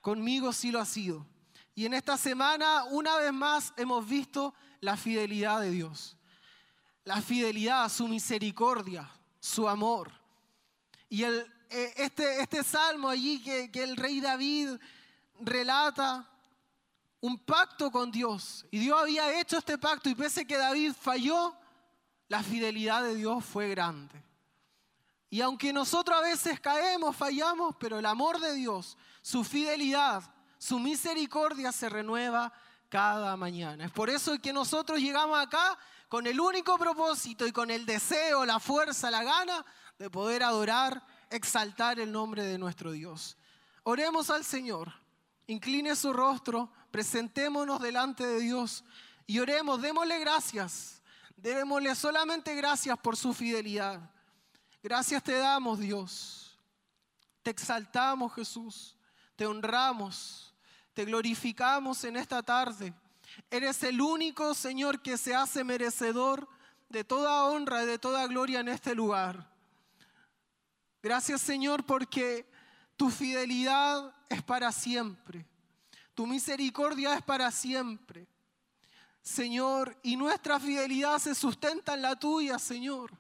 Conmigo 0.01 0.51
sí 0.51 0.71
lo 0.71 0.79
ha 0.79 0.85
sido. 0.85 1.25
Y 1.73 1.85
en 1.85 1.93
esta 1.93 2.17
semana, 2.17 2.85
una 2.85 3.17
vez 3.17 3.31
más, 3.31 3.73
hemos 3.77 4.07
visto 4.07 4.53
la 4.79 4.97
fidelidad 4.97 5.61
de 5.61 5.71
Dios. 5.71 6.17
La 7.05 7.21
fidelidad, 7.21 7.89
su 7.89 8.07
misericordia, 8.07 9.09
su 9.39 9.67
amor. 9.67 10.11
Y 11.07 11.23
eh, 11.23 11.45
este, 11.69 12.41
este 12.41 12.63
salmo 12.63 13.09
allí 13.09 13.41
que, 13.41 13.71
que 13.71 13.83
el 13.83 13.95
rey 13.95 14.19
David 14.19 14.71
relata 15.39 16.27
un 17.21 17.37
pacto 17.39 17.89
con 17.91 18.11
Dios. 18.11 18.65
Y 18.69 18.79
Dios 18.79 18.99
había 18.99 19.39
hecho 19.39 19.57
este 19.57 19.77
pacto 19.77 20.09
y 20.09 20.15
pese 20.15 20.45
que 20.45 20.57
David 20.57 20.93
falló, 20.99 21.55
la 22.27 22.43
fidelidad 22.43 23.03
de 23.03 23.15
Dios 23.15 23.43
fue 23.43 23.69
grande. 23.69 24.23
Y 25.29 25.41
aunque 25.41 25.73
nosotros 25.73 26.17
a 26.17 26.21
veces 26.21 26.59
caemos, 26.59 27.15
fallamos, 27.15 27.75
pero 27.79 27.99
el 27.99 28.05
amor 28.05 28.39
de 28.39 28.53
Dios, 28.53 28.97
su 29.21 29.43
fidelidad, 29.43 30.23
su 30.57 30.79
misericordia 30.79 31.71
se 31.71 31.89
renueva 31.89 32.53
cada 32.89 33.35
mañana. 33.35 33.85
Es 33.85 33.91
por 33.91 34.09
eso 34.09 34.39
que 34.39 34.53
nosotros 34.53 34.99
llegamos 34.99 35.37
acá 35.37 35.77
con 36.15 36.27
el 36.27 36.39
único 36.39 36.77
propósito 36.77 37.45
y 37.45 37.51
con 37.51 37.69
el 37.69 37.85
deseo, 37.85 38.45
la 38.45 38.61
fuerza, 38.61 39.11
la 39.11 39.21
gana 39.21 39.65
de 39.99 40.09
poder 40.09 40.43
adorar, 40.43 41.05
exaltar 41.29 41.99
el 41.99 42.09
nombre 42.09 42.43
de 42.45 42.57
nuestro 42.57 42.93
Dios. 42.93 43.35
Oremos 43.83 44.29
al 44.29 44.45
Señor, 44.45 44.93
incline 45.47 45.93
su 45.93 46.13
rostro, 46.13 46.71
presentémonos 46.89 47.81
delante 47.81 48.25
de 48.25 48.39
Dios 48.39 48.85
y 49.27 49.39
oremos, 49.39 49.81
démosle 49.81 50.17
gracias, 50.19 51.01
démosle 51.35 51.93
solamente 51.95 52.55
gracias 52.55 52.97
por 52.97 53.17
su 53.17 53.33
fidelidad. 53.33 53.99
Gracias 54.81 55.21
te 55.21 55.37
damos, 55.37 55.79
Dios. 55.79 56.57
Te 57.43 57.49
exaltamos, 57.49 58.33
Jesús. 58.35 58.95
Te 59.35 59.45
honramos. 59.45 60.55
Te 60.93 61.03
glorificamos 61.03 62.05
en 62.05 62.15
esta 62.15 62.41
tarde. 62.41 62.93
Eres 63.49 63.83
el 63.83 64.01
único, 64.01 64.53
Señor, 64.53 65.01
que 65.01 65.17
se 65.17 65.35
hace 65.35 65.63
merecedor 65.63 66.47
de 66.89 67.03
toda 67.03 67.45
honra 67.45 67.83
y 67.83 67.85
de 67.85 67.99
toda 67.99 68.27
gloria 68.27 68.59
en 68.59 68.69
este 68.69 68.95
lugar. 68.95 69.51
Gracias, 71.01 71.41
Señor, 71.41 71.85
porque 71.85 72.49
tu 72.95 73.09
fidelidad 73.09 74.13
es 74.29 74.41
para 74.41 74.71
siempre. 74.71 75.45
Tu 76.13 76.25
misericordia 76.25 77.15
es 77.15 77.21
para 77.21 77.51
siempre. 77.51 78.27
Señor, 79.21 79.97
y 80.03 80.15
nuestra 80.15 80.59
fidelidad 80.59 81.19
se 81.19 81.35
sustenta 81.35 81.93
en 81.93 82.01
la 82.01 82.15
tuya, 82.15 82.59
Señor 82.59 83.11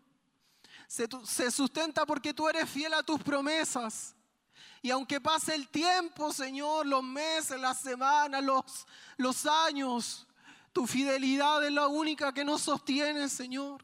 se, 0.87 1.51
sustenta 1.51 2.05
porque 2.05 2.33
tú 2.33 2.47
eres 2.47 2.69
fiel 2.69 2.93
a 2.93 3.03
tus 3.03 3.21
promesas. 3.21 4.15
Y 4.85 4.91
aunque 4.91 5.19
pase 5.19 5.55
el 5.55 5.67
tiempo, 5.67 6.31
Señor, 6.31 6.85
los 6.85 7.01
meses, 7.03 7.59
las 7.59 7.79
semanas, 7.79 8.43
los, 8.43 8.85
los 9.17 9.47
años, 9.47 10.27
tu 10.71 10.85
fidelidad 10.85 11.65
es 11.65 11.71
la 11.71 11.87
única 11.87 12.31
que 12.31 12.45
nos 12.45 12.61
sostiene, 12.61 13.27
Señor. 13.27 13.83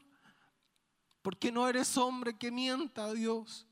Porque 1.20 1.50
no 1.50 1.66
eres 1.66 1.96
hombre 1.96 2.38
que 2.38 2.52
mienta, 2.52 3.12
Dios. 3.12 3.66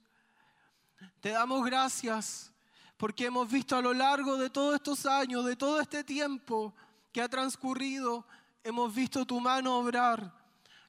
Te 1.21 1.29
damos 1.29 1.65
gracias 1.65 2.51
porque 2.97 3.27
hemos 3.27 3.49
visto 3.49 3.77
a 3.77 3.81
lo 3.81 3.95
largo 3.95 4.37
de 4.37 4.51
todos 4.51 4.75
estos 4.75 5.07
años, 5.07 5.45
de 5.45 5.55
todo 5.55 5.81
este 5.81 6.03
tiempo 6.03 6.75
que 7.13 7.23
ha 7.23 7.29
transcurrido, 7.29 8.27
hemos 8.65 8.93
visto 8.93 9.25
tu 9.25 9.39
mano 9.39 9.79
obrar. 9.79 10.35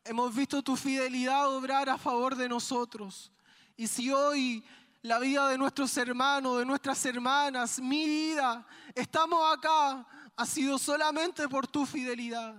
Hemos 0.03 0.33
visto 0.33 0.63
tu 0.63 0.75
fidelidad 0.75 1.55
obrar 1.55 1.87
a 1.87 1.99
favor 1.99 2.35
de 2.35 2.49
nosotros. 2.49 3.31
Y 3.77 3.85
si 3.87 4.11
hoy 4.11 4.63
la 5.01 5.19
vida 5.19 5.49
de 5.49 5.57
nuestros 5.57 5.95
hermanos, 5.97 6.59
de 6.59 6.65
nuestras 6.65 7.03
hermanas, 7.05 7.79
mi 7.79 8.05
vida, 8.05 8.65
estamos 8.93 9.41
acá, 9.51 10.05
ha 10.35 10.45
sido 10.45 10.77
solamente 10.77 11.47
por 11.47 11.67
tu 11.67 11.85
fidelidad. 11.85 12.55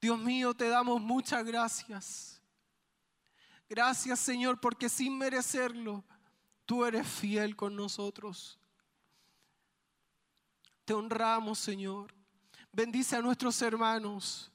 Dios 0.00 0.18
mío, 0.18 0.54
te 0.54 0.68
damos 0.68 1.00
muchas 1.00 1.44
gracias. 1.44 2.40
Gracias 3.68 4.20
Señor, 4.20 4.60
porque 4.60 4.88
sin 4.88 5.18
merecerlo, 5.18 6.04
tú 6.64 6.84
eres 6.84 7.06
fiel 7.06 7.56
con 7.56 7.76
nosotros. 7.76 8.58
Te 10.84 10.94
honramos 10.94 11.58
Señor. 11.58 12.14
Bendice 12.72 13.16
a 13.16 13.22
nuestros 13.22 13.60
hermanos. 13.60 14.52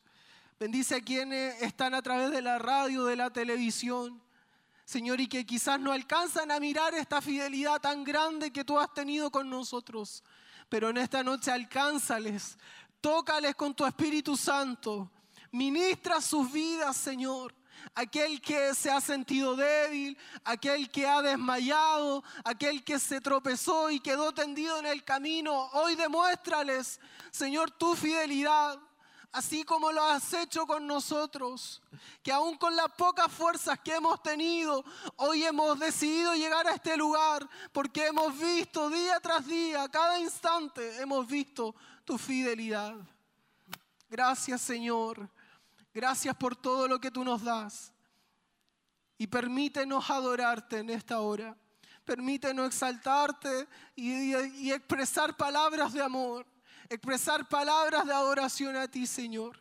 Bendice 0.60 0.96
a 0.96 1.02
quienes 1.02 1.62
están 1.62 1.94
a 1.94 2.02
través 2.02 2.32
de 2.32 2.42
la 2.42 2.58
radio, 2.58 3.06
de 3.06 3.16
la 3.16 3.32
televisión. 3.32 4.22
Señor, 4.86 5.22
y 5.22 5.28
que 5.28 5.46
quizás 5.46 5.80
no 5.80 5.92
alcanzan 5.92 6.52
a 6.52 6.60
mirar 6.60 6.94
esta 6.94 7.22
fidelidad 7.22 7.80
tan 7.80 8.04
grande 8.04 8.52
que 8.52 8.64
tú 8.64 8.80
has 8.80 8.94
tenido 8.94 9.32
con 9.32 9.50
nosotros. 9.50 10.24
Pero 10.70 10.90
en 10.90 10.98
esta 10.98 11.24
noche 11.24 11.52
alcánzales, 11.52 12.58
tócales 13.02 13.56
con 13.56 13.74
tu 13.74 13.86
Espíritu 13.86 14.38
Santo. 14.38 15.12
Ministra 15.52 16.22
sus 16.22 16.52
vidas, 16.52 16.96
Señor. 16.96 17.54
Aquel 17.96 18.40
que 18.42 18.76
se 18.76 18.92
ha 18.92 19.02
sentido 19.02 19.56
débil, 19.56 20.18
aquel 20.44 20.90
que 20.90 21.08
ha 21.08 21.22
desmayado, 21.22 22.24
aquel 22.44 22.84
que 22.84 23.00
se 23.00 23.20
tropezó 23.20 23.90
y 23.90 24.00
quedó 24.00 24.32
tendido 24.34 24.78
en 24.80 24.86
el 24.86 25.04
camino, 25.04 25.70
hoy 25.74 25.96
demuéstrales, 25.96 27.00
Señor, 27.32 27.72
tu 27.72 27.96
fidelidad 27.96 28.80
así 29.32 29.64
como 29.64 29.92
lo 29.92 30.04
has 30.04 30.34
hecho 30.34 30.66
con 30.68 30.86
nosotros, 30.86 31.82
que 32.22 32.32
aún 32.32 32.58
con 32.58 32.76
las 32.76 32.92
pocas 32.92 33.32
fuerzas 33.32 33.80
que 33.80 33.96
hemos 33.96 34.22
tenido, 34.22 34.84
hoy 35.16 35.44
hemos 35.44 35.80
decidido 35.80 36.34
llegar 36.36 36.68
a 36.68 36.74
este 36.76 36.98
lugar, 36.98 37.48
porque 37.72 38.08
hemos 38.08 38.38
visto 38.38 38.90
día 38.90 39.20
tras 39.20 39.46
día, 39.46 39.88
cada 39.90 40.20
instante, 40.20 41.02
hemos 41.02 41.26
visto 41.28 41.76
tu 42.04 42.18
fidelidad. 42.18 42.96
Gracias 44.10 44.62
Señor, 44.62 45.30
gracias 45.94 46.36
por 46.36 46.56
todo 46.56 46.88
lo 46.88 47.00
que 47.00 47.12
tú 47.12 47.24
nos 47.24 47.44
das. 47.44 47.94
Y 49.18 49.28
permítenos 49.28 50.10
adorarte 50.10 50.80
en 50.80 50.90
esta 50.90 51.20
hora. 51.20 51.56
Permítenos 52.04 52.66
exaltarte 52.68 53.68
y, 53.96 54.36
y- 54.36 54.72
expresar 54.72 55.38
palabras 55.38 55.94
de 55.94 56.02
amor 56.02 56.46
expresar 56.90 57.48
palabras 57.48 58.06
de 58.06 58.14
adoración 58.14 58.76
a 58.76 58.88
ti, 58.88 59.06
Señor. 59.08 59.60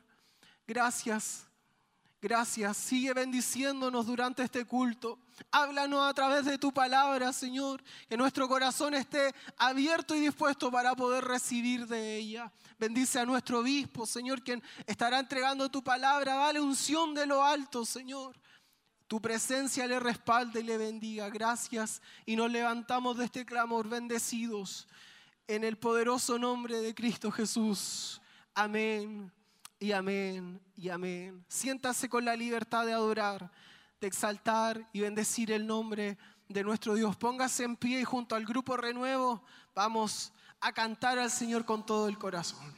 Gracias, 0.67 1.47
gracias. 2.21 2.77
Sigue 2.77 3.13
bendiciéndonos 3.13 4.07
durante 4.07 4.43
este 4.43 4.65
culto. 4.65 5.19
Háblanos 5.51 6.09
a 6.09 6.15
través 6.15 6.45
de 6.45 6.59
tu 6.59 6.73
palabra, 6.73 7.33
Señor. 7.33 7.83
Que 8.09 8.17
nuestro 8.17 8.49
corazón 8.49 8.95
esté 8.95 9.35
abierto 9.57 10.15
y 10.15 10.21
dispuesto 10.21 10.71
para 10.71 10.95
poder 10.95 11.25
recibir 11.25 11.87
de 11.87 12.17
ella. 12.17 12.53
Bendice 12.79 13.19
a 13.19 13.27
nuestro 13.27 13.61
obispo, 13.61 14.07
Señor, 14.07 14.43
quien 14.43 14.63
estará 14.87 15.19
entregando 15.19 15.69
tu 15.71 15.83
palabra. 15.83 16.35
Dale 16.35 16.61
unción 16.61 17.15
de 17.15 17.27
lo 17.27 17.43
alto, 17.45 17.85
Señor. 17.85 18.39
tu 19.07 19.21
presencia 19.21 19.89
le 19.89 19.99
respalde 19.99 20.61
y 20.61 20.63
le 20.63 20.79
bendiga. 20.79 21.29
Gracias 21.31 22.01
y 22.25 22.37
nos 22.37 22.49
levantamos 22.49 23.19
de 23.19 23.25
este 23.25 23.45
clamor 23.45 23.89
bendecidos 23.89 24.87
en 25.51 25.65
el 25.65 25.77
poderoso 25.77 26.39
nombre 26.39 26.81
de 26.81 26.95
Cristo 26.95 27.29
Jesús. 27.33 28.23
Amén 28.55 29.33
y 29.81 29.91
amén 29.91 30.61
y 30.77 30.91
amén. 30.91 31.45
Siéntase 31.49 32.09
con 32.09 32.25
la 32.25 32.37
libertad 32.37 32.87
de 32.87 32.93
adorar, 32.93 33.51
de 34.01 34.07
exaltar 34.07 34.89
y 34.93 35.01
bendecir 35.01 35.51
el 35.51 35.67
nombre 35.67 36.17
de 36.49 36.63
nuestro 36.63 36.95
Dios. 36.95 37.17
Póngase 37.17 37.65
en 37.65 37.75
pie 37.75 38.01
y 38.01 38.05
junto 38.05 38.37
al 38.37 38.47
grupo 38.47 38.77
Renuevo 38.77 39.43
vamos 39.75 40.33
a 40.61 40.71
cantar 40.73 41.19
al 41.19 41.33
Señor 41.33 41.65
con 41.65 41.85
todo 41.85 42.07
el 42.07 42.17
corazón. 42.17 42.73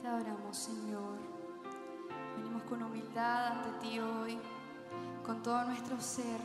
Te 0.00 0.08
adoramos, 0.08 0.56
Señor. 0.56 1.31
Con 2.72 2.84
humildad 2.84 3.48
ante 3.48 3.86
ti 3.86 3.98
hoy, 3.98 4.38
con 5.26 5.42
todo 5.42 5.62
nuestro 5.64 6.00
ser, 6.00 6.40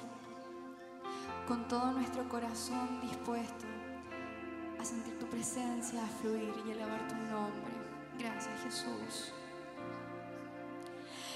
con 1.47 1.65
todo 1.69 1.93
nuestro 1.93 2.27
corazón 2.27 2.99
dispuesto 2.99 3.65
a 4.77 4.83
sentir 4.83 5.17
tu 5.17 5.25
presencia, 5.27 6.03
a 6.03 6.07
fluir 6.19 6.53
y 6.65 6.71
elevar 6.71 7.07
tu 7.07 7.15
nombre. 7.15 7.71
Gracias, 8.19 8.61
Jesús. 8.61 9.31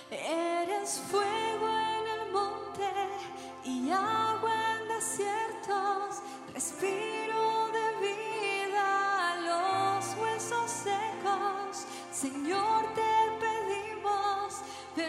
Eres 0.10 1.00
fuego 1.10 1.70
en 1.70 2.20
el 2.20 2.32
monte 2.34 2.92
y 3.64 3.92
agua 3.92 4.54
en 4.78 4.90
desiertos, 4.90 6.22
respiro 6.54 7.68
de 7.72 8.08
vida 8.08 9.32
a 9.32 9.36
los 9.38 10.18
huesos 10.18 10.70
secos. 10.70 11.86
Señor, 12.12 12.71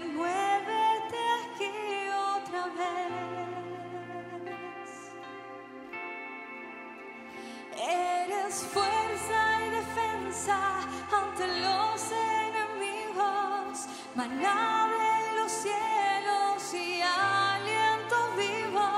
muévete 0.00 1.20
aquí 1.42 1.72
otra 2.36 2.64
vez. 2.80 3.12
Eres 7.76 8.54
fuerza 8.72 9.38
y 9.66 9.70
defensa 9.70 10.58
ante 11.20 11.46
los 11.60 12.12
enemigos, 12.48 13.86
maná 14.14 14.88
de 14.98 15.14
los 15.38 15.52
cielos 15.52 16.74
y 16.74 17.02
aliento 17.02 18.16
vivo. 18.36 18.88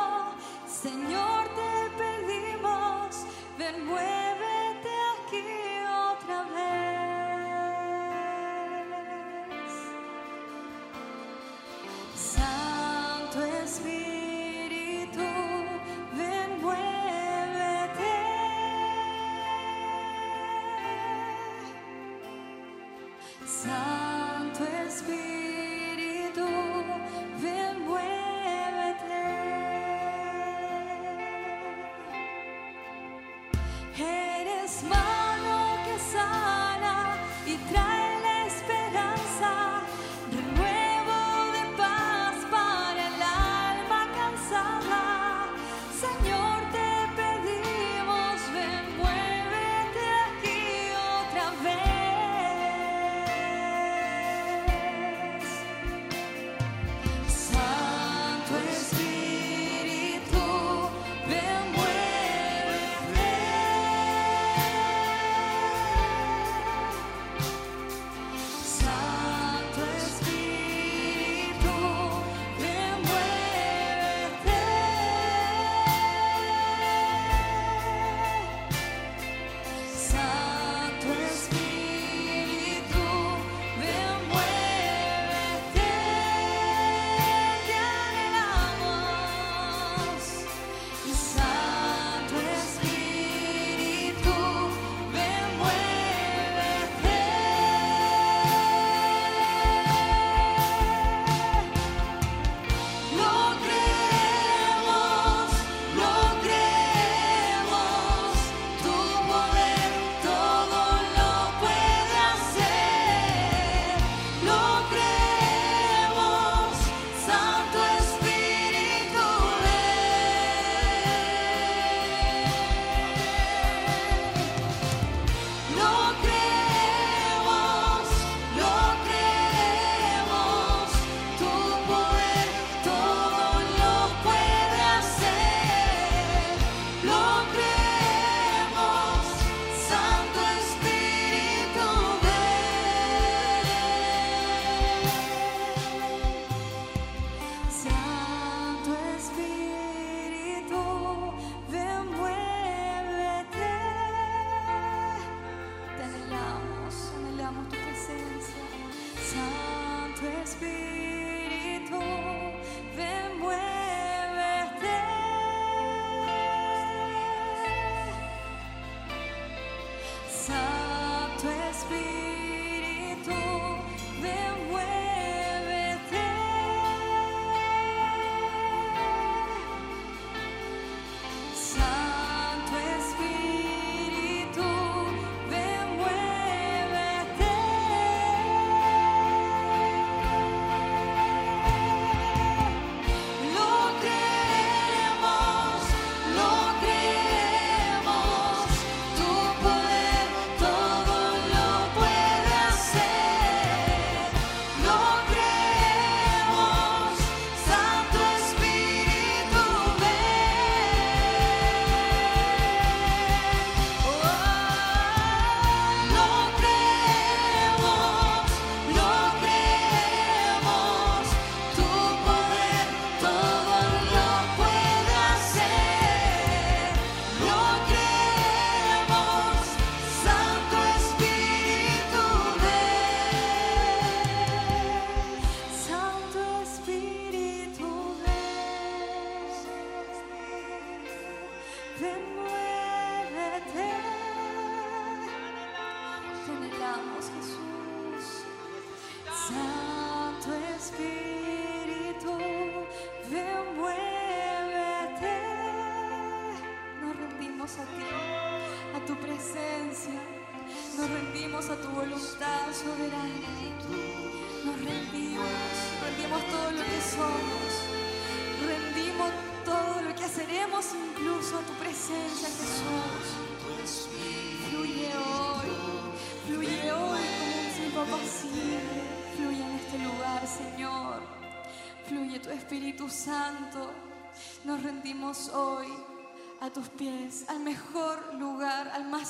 Señor, 0.66 1.33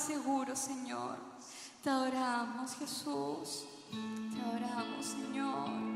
seguro, 0.05 0.55
Señor. 0.55 1.17
Te 1.83 1.89
adoramos, 1.89 2.75
Jesús. 2.75 3.65
Te 3.89 4.41
adoramos, 4.41 5.05
Señor. 5.05 5.95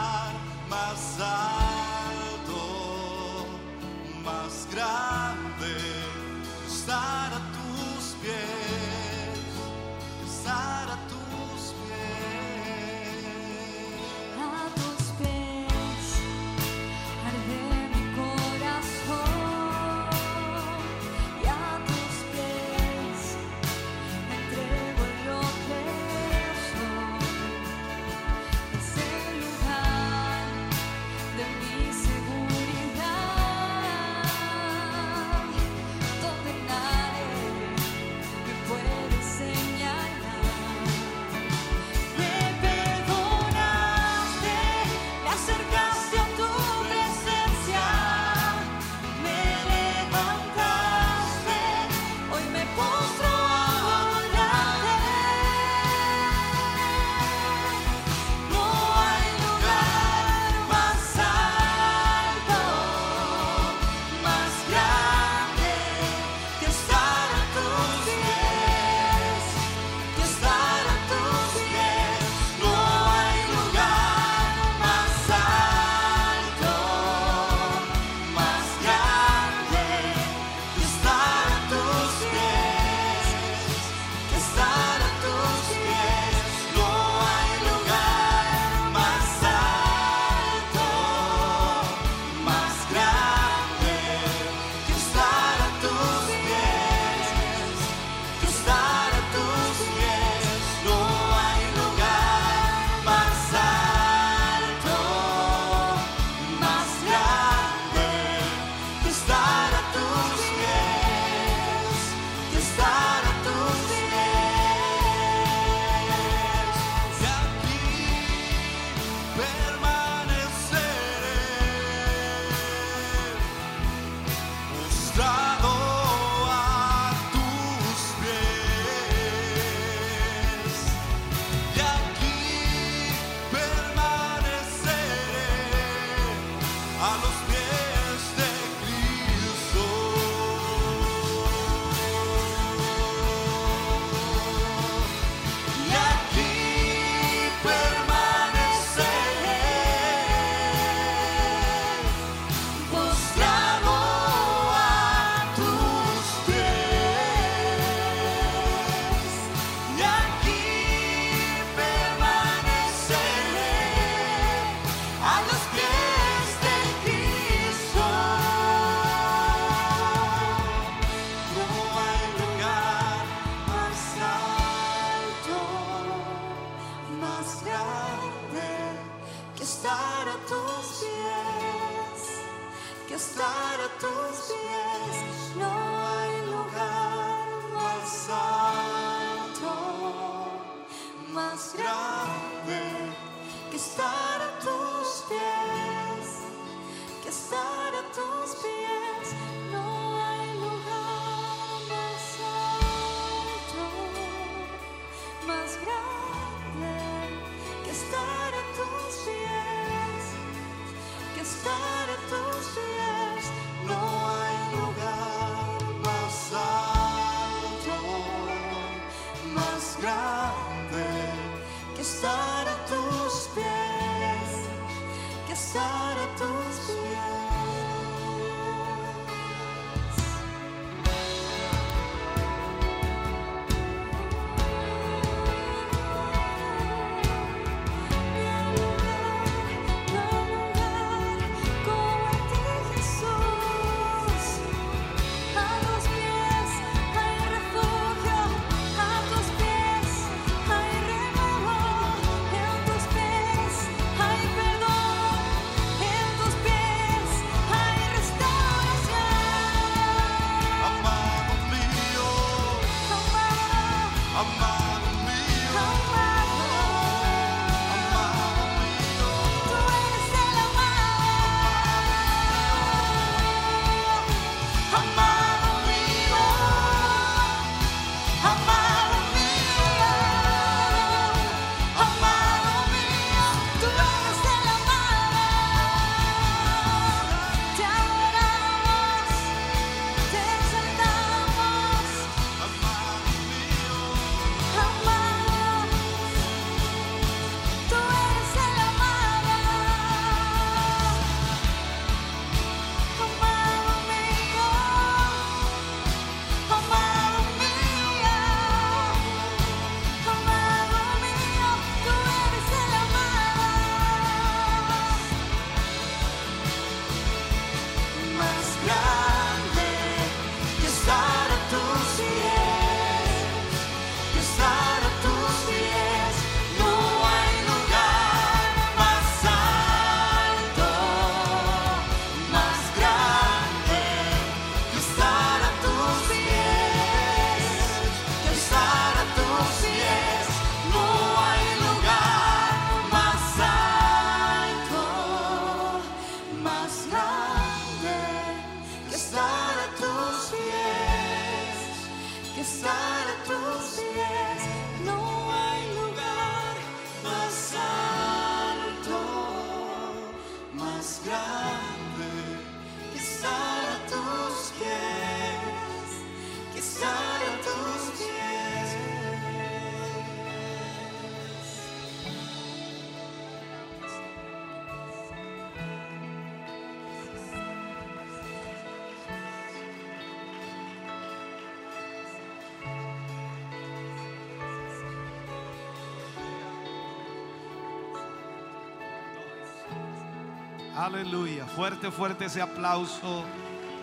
Aleluya. 391.01 391.65
Fuerte, 391.65 392.11
fuerte 392.11 392.45
ese 392.45 392.61
aplauso 392.61 393.43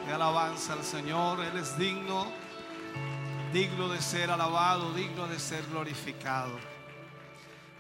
de 0.05 0.13
alabanza 0.13 0.73
al 0.73 0.83
Señor. 0.83 1.39
Él 1.45 1.57
es 1.57 1.79
digno, 1.79 2.27
digno 3.53 3.89
de 3.89 4.03
ser 4.03 4.33
alabado, 4.33 4.93
digno 4.95 5.29
de 5.29 5.39
ser 5.39 5.65
glorificado. 5.69 6.59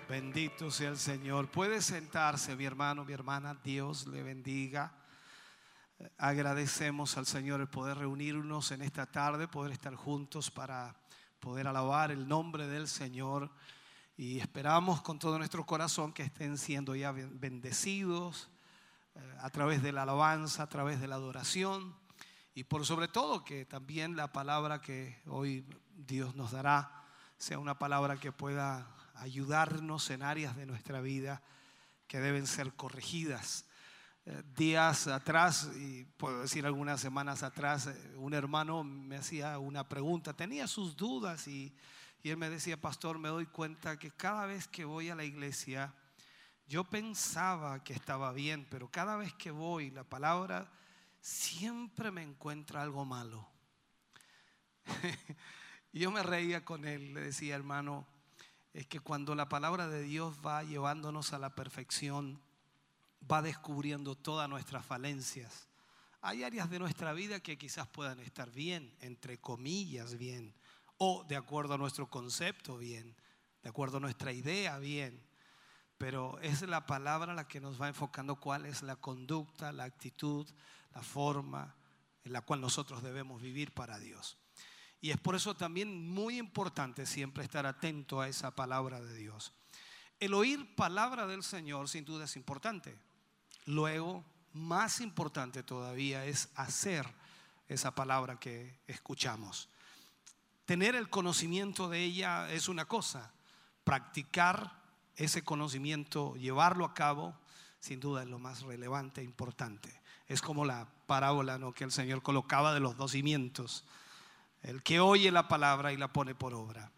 Bendito 0.09 0.71
sea 0.71 0.91
el 0.91 0.99
Señor. 0.99 1.49
Puede 1.51 1.83
sentarse, 1.83 2.55
mi 2.55 2.65
hermano, 2.65 3.05
mi 3.05 3.13
hermana. 3.13 3.59
Dios 3.65 4.07
le 4.07 4.23
bendiga. 4.23 4.93
Agradecemos 6.17 7.19
al 7.19 7.27
Señor 7.27 7.61
el 7.61 7.67
poder 7.67 7.99
reunirnos 7.99 8.71
en 8.71 8.83
esta 8.83 9.05
tarde, 9.07 9.49
poder 9.49 9.73
estar 9.73 9.97
juntos 9.97 10.49
para 10.49 10.95
poder 11.41 11.67
alabar 11.67 12.13
el 12.13 12.29
nombre 12.29 12.69
del 12.69 12.87
Señor. 12.87 13.51
Y 14.17 14.39
esperamos 14.39 15.03
con 15.03 15.19
todo 15.19 15.39
nuestro 15.39 15.67
corazón 15.67 16.13
que 16.13 16.23
estén 16.23 16.57
siendo 16.57 16.95
ya 16.95 17.11
ben- 17.11 17.41
bendecidos 17.41 18.49
a 19.41 19.51
través 19.51 19.83
de 19.83 19.93
la 19.93 20.03
alabanza, 20.03 20.65
a 20.65 20.69
través 20.69 21.01
de 21.01 21.09
la 21.09 21.17
adoración 21.17 21.95
y 22.59 22.65
por 22.65 22.85
sobre 22.85 23.07
todo 23.07 23.45
que 23.45 23.65
también 23.67 24.17
la 24.17 24.33
palabra 24.33 24.81
que 24.81 25.23
hoy 25.27 25.65
Dios 25.95 26.35
nos 26.35 26.51
dará 26.51 27.05
sea 27.37 27.61
una 27.61 27.79
palabra 27.79 28.17
que 28.17 28.33
pueda 28.33 28.97
ayudarnos 29.15 30.11
en 30.11 30.25
áreas 30.25 30.57
de 30.57 30.67
nuestra 30.67 31.01
vida 31.01 31.41
que 32.09 32.19
deben 32.19 32.49
ser 32.49 32.75
corregidas. 32.75 33.67
Eh, 34.27 34.43
Días 34.57 35.07
atrás, 35.07 35.71
y 35.77 36.05
puedo 36.17 36.41
decir 36.41 36.67
algunas 36.67 37.01
semanas 37.01 37.45
atrás, 37.45 37.87
eh, 37.87 38.15
un 38.17 38.35
hermano 38.35 38.83
me 38.83 39.19
hacía 39.19 39.59
una 39.61 39.89
pregunta, 39.89 40.35
tenía 40.35 40.67
sus 40.67 40.97
dudas 40.97 41.47
y, 41.47 41.73
y 42.25 42.31
él 42.31 42.39
me 42.39 42.51
decía, 42.51 42.81
pastor, 42.81 43.21
me 43.21 43.29
doy 43.29 43.47
cuenta 43.47 43.99
que 44.01 44.11
cada 44.11 44.47
vez 44.47 44.67
que 44.67 44.85
voy 44.85 45.11
a 45.11 45.15
la 45.15 45.25
iglesia, 45.25 45.95
yo 46.69 46.85
pensaba 46.85 47.83
que 47.83 47.95
estaba 47.95 48.33
bien, 48.33 48.67
pero 48.71 48.91
cada 48.91 49.17
vez 49.17 49.33
que 49.35 49.51
voy, 49.51 49.91
la 49.91 50.05
palabra 50.05 50.71
siempre 51.21 52.11
me 52.11 52.23
encuentra 52.23 52.83
algo 52.83 53.07
malo. 53.07 53.49
y 55.93 56.01
yo 56.01 56.11
me 56.11 56.23
reía 56.23 56.65
con 56.65 56.85
él, 56.85 57.15
le 57.15 57.23
decía, 57.23 57.55
hermano, 57.55 58.07
es 58.75 58.87
que 58.87 59.01
cuando 59.01 59.35
la 59.35 59.49
palabra 59.49 59.89
de 59.89 60.03
Dios 60.03 60.37
va 60.45 60.63
llevándonos 60.63 61.33
a 61.33 61.39
la 61.39 61.55
perfección, 61.55 62.41
va 63.31 63.41
descubriendo 63.41 64.15
todas 64.15 64.49
nuestras 64.49 64.85
falencias. 64.85 65.69
Hay 66.21 66.45
áreas 66.45 66.69
de 66.69 66.79
nuestra 66.79 67.15
vida 67.15 67.41
que 67.41 67.57
quizás 67.57 67.87
puedan 67.89 68.21
estar 68.21 68.51
bien, 68.51 68.95
entre 69.01 69.41
comillas 69.41 70.19
bien, 70.19 70.55
o 70.99 71.25
de 71.25 71.37
acuerdo 71.37 71.75
a 71.75 71.79
nuestro 71.79 72.11
concepto 72.11 72.77
bien, 72.77 73.17
de 73.63 73.71
acuerdo 73.71 73.97
a 73.97 74.01
nuestra 74.01 74.33
idea 74.33 74.79
bien. 74.79 75.28
Pero 75.99 76.39
es 76.41 76.63
la 76.63 76.87
palabra 76.87 77.35
la 77.35 77.49
que 77.49 77.61
nos 77.61 77.81
va 77.81 77.89
enfocando 77.89 78.37
cuál 78.37 78.67
es 78.67 78.83
la 78.83 78.97
conducta, 78.97 79.73
la 79.73 79.85
actitud, 79.85 80.47
la 80.95 81.03
forma 81.03 81.75
en 82.25 82.33
la 82.33 82.41
cual 82.43 82.61
nosotros 82.61 83.03
debemos 83.03 83.43
vivir 83.43 83.73
para 83.73 83.99
Dios. 83.99 84.39
Y 85.01 85.11
es 85.11 85.19
por 85.19 85.35
eso 85.35 85.57
también 85.57 86.09
muy 86.09 86.39
importante 86.39 87.07
siempre 87.07 87.45
estar 87.45 87.67
atento 87.67 88.21
a 88.21 88.29
esa 88.29 88.55
palabra 88.55 89.01
de 89.01 89.15
Dios. 89.15 89.53
El 90.21 90.35
oír 90.35 90.75
palabra 90.75 91.27
del 91.27 91.43
Señor 91.43 91.89
sin 91.89 92.05
duda 92.05 92.25
es 92.25 92.37
importante. 92.37 92.99
Luego, 93.67 94.25
más 94.53 95.01
importante 95.01 95.63
todavía 95.63 96.25
es 96.25 96.49
hacer 96.55 97.07
esa 97.69 97.95
palabra 97.95 98.41
que 98.41 98.81
escuchamos. 98.87 99.69
Tener 100.65 100.97
el 100.97 101.09
conocimiento 101.09 101.89
de 101.89 102.03
ella 102.03 102.51
es 102.51 102.69
una 102.69 102.87
cosa, 102.87 103.33
practicar 103.85 104.79
ese 105.19 105.43
conocimiento, 105.43 106.35
llevarlo 106.37 106.85
a 106.85 106.95
cabo, 106.95 107.35
sin 107.81 108.01
duda 108.01 108.23
es 108.23 108.29
lo 108.29 108.39
más 108.39 108.63
relevante 108.63 109.21
e 109.21 109.25
importante. 109.25 109.93
Es 110.29 110.41
como 110.41 110.65
la 110.65 110.87
parábola 111.07 111.59
que 111.75 111.85
el 111.85 111.93
Señor 111.93 112.23
colocaba 112.23 112.73
de 112.73 112.81
los 112.81 112.97
dos 112.97 113.13
cimientos. 113.13 113.85
El 114.63 114.83
que 114.83 115.01
oye 115.01 115.31
la 115.31 115.49
palabra 115.49 115.93
y 115.93 115.97
la 115.97 116.13
pone 116.13 116.35
por 116.35 116.55
obra. 116.55 116.91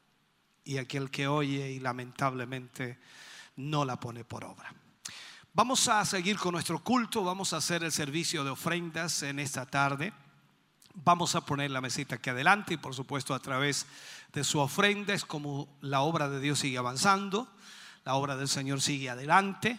Y 0.64 0.79
aquel 0.79 1.11
que 1.11 1.27
oye 1.27 1.71
y 1.71 1.81
lamentablemente 1.81 2.99
no 3.57 3.85
la 3.85 3.99
pone 3.99 4.25
por 4.25 4.45
obra. 4.45 4.75
Vamos 5.53 5.89
a 5.89 6.05
seguir 6.05 6.39
con 6.39 6.53
nuestro 6.53 6.83
culto, 6.83 7.25
vamos 7.25 7.53
a 7.53 7.57
hacer 7.57 7.83
el 7.83 7.91
servicio 7.91 8.45
de 8.45 8.51
ofrendas 8.51 9.23
en 9.23 9.39
esta 9.39 9.66
tarde. 9.66 10.12
Vamos 10.95 11.35
a 11.35 11.41
poner 11.41 11.71
la 11.71 11.81
mesita 11.81 12.16
aquí 12.16 12.31
adelante 12.31 12.75
y 12.75 12.77
por 12.77 12.95
supuesto 12.95 13.35
a 13.35 13.41
través 13.41 13.87
de 14.33 14.45
su 14.45 14.59
ofrenda 14.59 15.14
es 15.14 15.25
como 15.25 15.68
la 15.81 16.01
obra 16.03 16.29
de 16.29 16.41
Dios 16.41 16.59
sigue 16.59 16.79
avanzando, 16.79 17.49
la 18.05 18.14
obra 18.14 18.36
del 18.36 18.48
Señor 18.48 18.80
sigue 18.80 19.11
adelante 19.11 19.78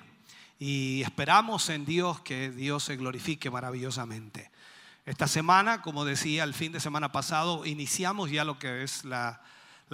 y 0.60 1.02
esperamos 1.02 1.70
en 1.70 1.86
Dios 1.86 2.22
que 2.22 2.52
Dios 2.52 2.84
se 2.84 2.96
glorifique 2.96 3.50
maravillosamente. 3.50 4.52
Esta 5.06 5.28
semana, 5.28 5.82
como 5.82 6.06
decía, 6.06 6.44
el 6.44 6.54
fin 6.54 6.72
de 6.72 6.80
semana 6.80 7.12
pasado, 7.12 7.66
iniciamos 7.66 8.30
ya 8.30 8.46
lo 8.46 8.60
que 8.60 8.84
es 8.84 9.04
la, 9.04 9.42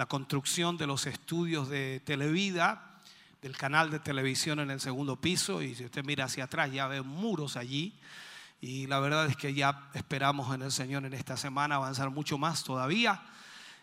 construcción 0.08 0.76
de 0.76 0.86
los 0.86 1.06
estudios 1.06 1.68
de 1.70 2.00
Televida, 2.04 3.00
del 3.40 3.56
canal 3.56 3.90
de 3.90 3.98
televisión 3.98 4.60
en 4.60 4.70
el 4.70 4.80
segundo 4.80 5.20
piso, 5.20 5.62
y 5.62 5.74
si 5.74 5.86
usted 5.86 6.04
mira 6.04 6.26
hacia 6.26 6.44
atrás 6.44 6.70
ya 6.70 6.86
ve 6.86 7.00
muros 7.00 7.56
allí, 7.56 7.94
y 8.60 8.86
la 8.86 9.00
verdad 9.00 9.26
es 9.26 9.36
que 9.36 9.54
ya 9.54 9.88
esperamos 9.94 10.54
en 10.54 10.62
el 10.62 10.72
Señor 10.72 11.06
en 11.06 11.14
esta 11.14 11.36
semana 11.36 11.76
avanzar 11.76 12.10
mucho 12.10 12.36
más 12.36 12.62
todavía. 12.62 13.22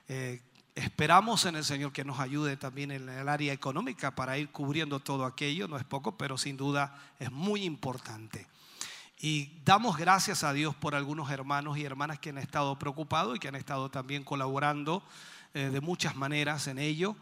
Eh, 0.07 0.41
esperamos 0.75 1.45
en 1.45 1.55
el 1.55 1.63
Señor 1.63 1.93
que 1.93 2.03
nos 2.03 2.19
ayude 2.19 2.57
también 2.57 2.91
en 2.91 3.09
el 3.09 3.29
área 3.29 3.53
económica 3.53 4.13
para 4.13 4.37
ir 4.37 4.49
cubriendo 4.49 4.99
todo 4.99 5.25
aquello, 5.25 5.67
no 5.67 5.77
es 5.77 5.85
poco, 5.85 6.17
pero 6.17 6.37
sin 6.37 6.57
duda 6.57 6.95
es 7.19 7.31
muy 7.31 7.63
importante. 7.63 8.47
Y 9.17 9.61
damos 9.63 9.97
gracias 9.97 10.43
a 10.43 10.51
Dios 10.51 10.75
por 10.75 10.93
algunos 10.93 11.31
hermanos 11.31 11.77
y 11.77 11.85
hermanas 11.85 12.19
que 12.19 12.29
han 12.29 12.37
estado 12.37 12.77
preocupados 12.77 13.35
y 13.35 13.39
que 13.39 13.47
han 13.47 13.55
estado 13.55 13.89
también 13.89 14.23
colaborando 14.23 15.03
eh, 15.53 15.69
de 15.69 15.81
muchas 15.81 16.15
maneras 16.15 16.67
en 16.67 16.77
ello. 16.77 17.15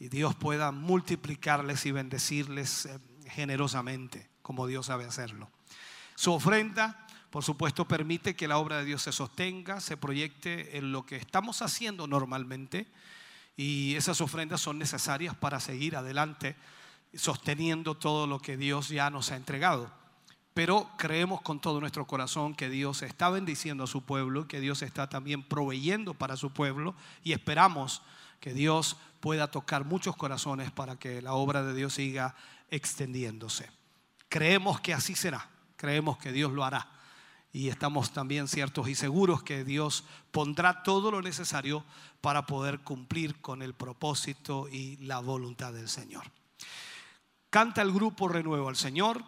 Y 0.00 0.08
Dios 0.08 0.34
pueda 0.34 0.72
multiplicarles 0.72 1.86
y 1.86 1.92
bendecirles 1.92 2.86
eh, 2.86 2.98
generosamente, 3.28 4.28
como 4.42 4.66
Dios 4.66 4.86
sabe 4.86 5.04
hacerlo. 5.04 5.48
Su 6.16 6.32
ofrenda, 6.32 7.05
por 7.36 7.44
supuesto, 7.44 7.86
permite 7.86 8.34
que 8.34 8.48
la 8.48 8.56
obra 8.56 8.78
de 8.78 8.86
Dios 8.86 9.02
se 9.02 9.12
sostenga, 9.12 9.78
se 9.80 9.98
proyecte 9.98 10.78
en 10.78 10.90
lo 10.90 11.04
que 11.04 11.16
estamos 11.16 11.60
haciendo 11.60 12.06
normalmente. 12.06 12.86
Y 13.58 13.94
esas 13.94 14.22
ofrendas 14.22 14.62
son 14.62 14.78
necesarias 14.78 15.34
para 15.34 15.60
seguir 15.60 15.96
adelante, 15.96 16.56
sosteniendo 17.14 17.94
todo 17.94 18.26
lo 18.26 18.38
que 18.38 18.56
Dios 18.56 18.88
ya 18.88 19.10
nos 19.10 19.32
ha 19.32 19.36
entregado 19.36 19.92
pero 20.54 20.88
creemos 20.96 21.42
con 21.42 21.60
todo 21.60 21.80
nuestro 21.80 22.06
corazón 22.06 22.54
que 22.54 22.70
Dios 22.70 23.02
está 23.02 23.28
bendiciendo 23.28 23.84
a 23.84 23.86
su 23.86 24.06
pueblo, 24.06 24.48
que 24.48 24.58
Dios 24.58 24.80
está 24.80 25.06
también 25.06 25.42
proveyendo 25.42 26.14
para 26.14 26.38
su 26.38 26.54
pueblo 26.54 26.94
y 27.22 27.34
esperamos 27.34 28.00
que 28.40 28.54
Dios 28.54 28.96
pueda 29.20 29.50
tocar 29.50 29.84
muchos 29.84 30.16
corazones 30.16 30.70
para 30.70 30.96
que 30.96 31.20
la 31.20 31.34
obra 31.34 31.62
de 31.62 31.74
Dios 31.74 31.92
siga 31.92 32.34
extendiéndose. 32.70 33.68
Creemos 34.30 34.80
que 34.80 34.94
así 34.94 35.14
será, 35.14 35.50
creemos 35.76 36.16
que 36.16 36.32
Dios 36.32 36.50
lo 36.50 36.64
hará 36.64 36.95
y 37.56 37.70
estamos 37.70 38.12
también 38.12 38.48
ciertos 38.48 38.86
y 38.86 38.94
seguros 38.94 39.42
que 39.42 39.64
Dios 39.64 40.04
pondrá 40.30 40.82
todo 40.82 41.10
lo 41.10 41.22
necesario 41.22 41.84
para 42.20 42.44
poder 42.44 42.80
cumplir 42.80 43.40
con 43.40 43.62
el 43.62 43.72
propósito 43.72 44.68
y 44.68 44.98
la 44.98 45.20
voluntad 45.20 45.72
del 45.72 45.88
Señor. 45.88 46.24
Canta 47.48 47.80
el 47.80 47.92
grupo 47.92 48.28
Renuevo 48.28 48.68
al 48.68 48.76
Señor 48.76 49.24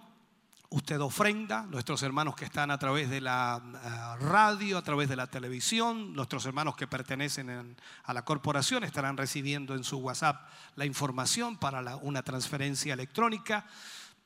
usted 0.70 1.01
ofrenda, 1.01 1.62
nuestros 1.62 2.03
hermanos 2.03 2.37
que 2.37 2.45
están 2.45 2.70
a 2.70 2.79
través 2.79 3.09
de 3.09 3.22
la 3.22 3.62
eh, 3.62 4.24
radio, 4.24 4.76
a 4.76 4.83
través 4.83 5.09
de 5.09 5.16
la 5.16 5.26
televisión, 5.26 6.12
nuestros 6.12 6.45
hermanos 6.45 6.76
que 6.76 6.87
pertenecen 6.87 7.76
a 8.05 8.12
la 8.12 8.24
corporación 8.26 8.85
estarán 8.85 9.16
recibiendo 9.16 9.74
en 9.74 9.85
su 9.85 9.97
WhatsApp 9.97 10.47
la 10.76 10.85
información 10.85 11.57
para 11.57 11.97
una 11.97 12.22
transferencia 12.22 12.93
electrónica. 12.93 13.64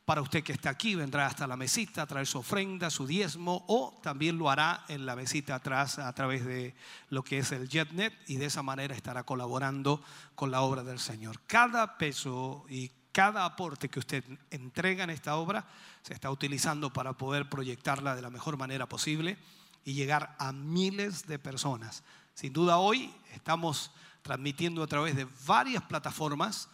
Para 0.05 0.21
usted 0.21 0.43
que 0.43 0.53
está 0.53 0.71
aquí, 0.71 0.97
vendrá 0.97 1.27
hasta 1.27 1.47
la 1.47 1.57
mesita 1.57 2.03
a 2.03 2.07
traer 2.07 2.27
su 2.27 2.39
ofrenda, 2.39 2.91
su 2.91 3.07
diezmo, 3.07 3.65
o 3.69 4.01
también 4.03 4.37
lo 4.37 4.51
hará 4.51 4.85
en 4.89 5.07
la 5.07 5.15
mesita 5.15 5.55
atrás 5.55 6.01
a 6.01 6.13
través 6.13 6.45
de 6.45 6.75
lo 7.09 7.23
que 7.23 7.39
es 7.39 7.53
el 7.53 7.69
JetNet 7.69 8.13
y 8.27 8.37
de 8.37 8.47
esa 8.47 8.65
manera 8.65 8.97
estará 8.97 9.23
colaborando 9.23 10.03
con 10.35 10.51
la 10.51 10.63
obra 10.63 10.83
del 10.83 10.99
Señor. 10.99 11.41
Cada 11.47 11.99
peso 11.99 12.65
y 12.69 12.91
cada 13.13 13.45
aporte 13.45 13.89
que 13.89 14.01
usted 14.01 14.25
entrega 14.51 15.05
en 15.05 15.11
esta 15.11 15.37
obra 15.37 15.67
se 16.03 16.15
está 16.15 16.31
utilizando 16.31 16.93
para 16.93 17.13
poder 17.13 17.49
proyectarla 17.49 18.17
de 18.17 18.23
la 18.23 18.31
mejor 18.31 18.57
manera 18.57 18.89
posible 18.89 19.39
y 19.85 19.93
llegar 19.95 20.35
a 20.39 20.51
miles 20.53 21.27
de 21.29 21.39
personas. 21.39 22.03
Sin 22.35 22.53
duda 22.53 22.79
hoy 22.79 23.15
estamos 23.35 23.93
transmitiendo 24.23 24.83
a 24.83 24.87
través 24.87 25.15
de 25.15 25.29
varias 25.47 25.83
plataformas 25.85 26.69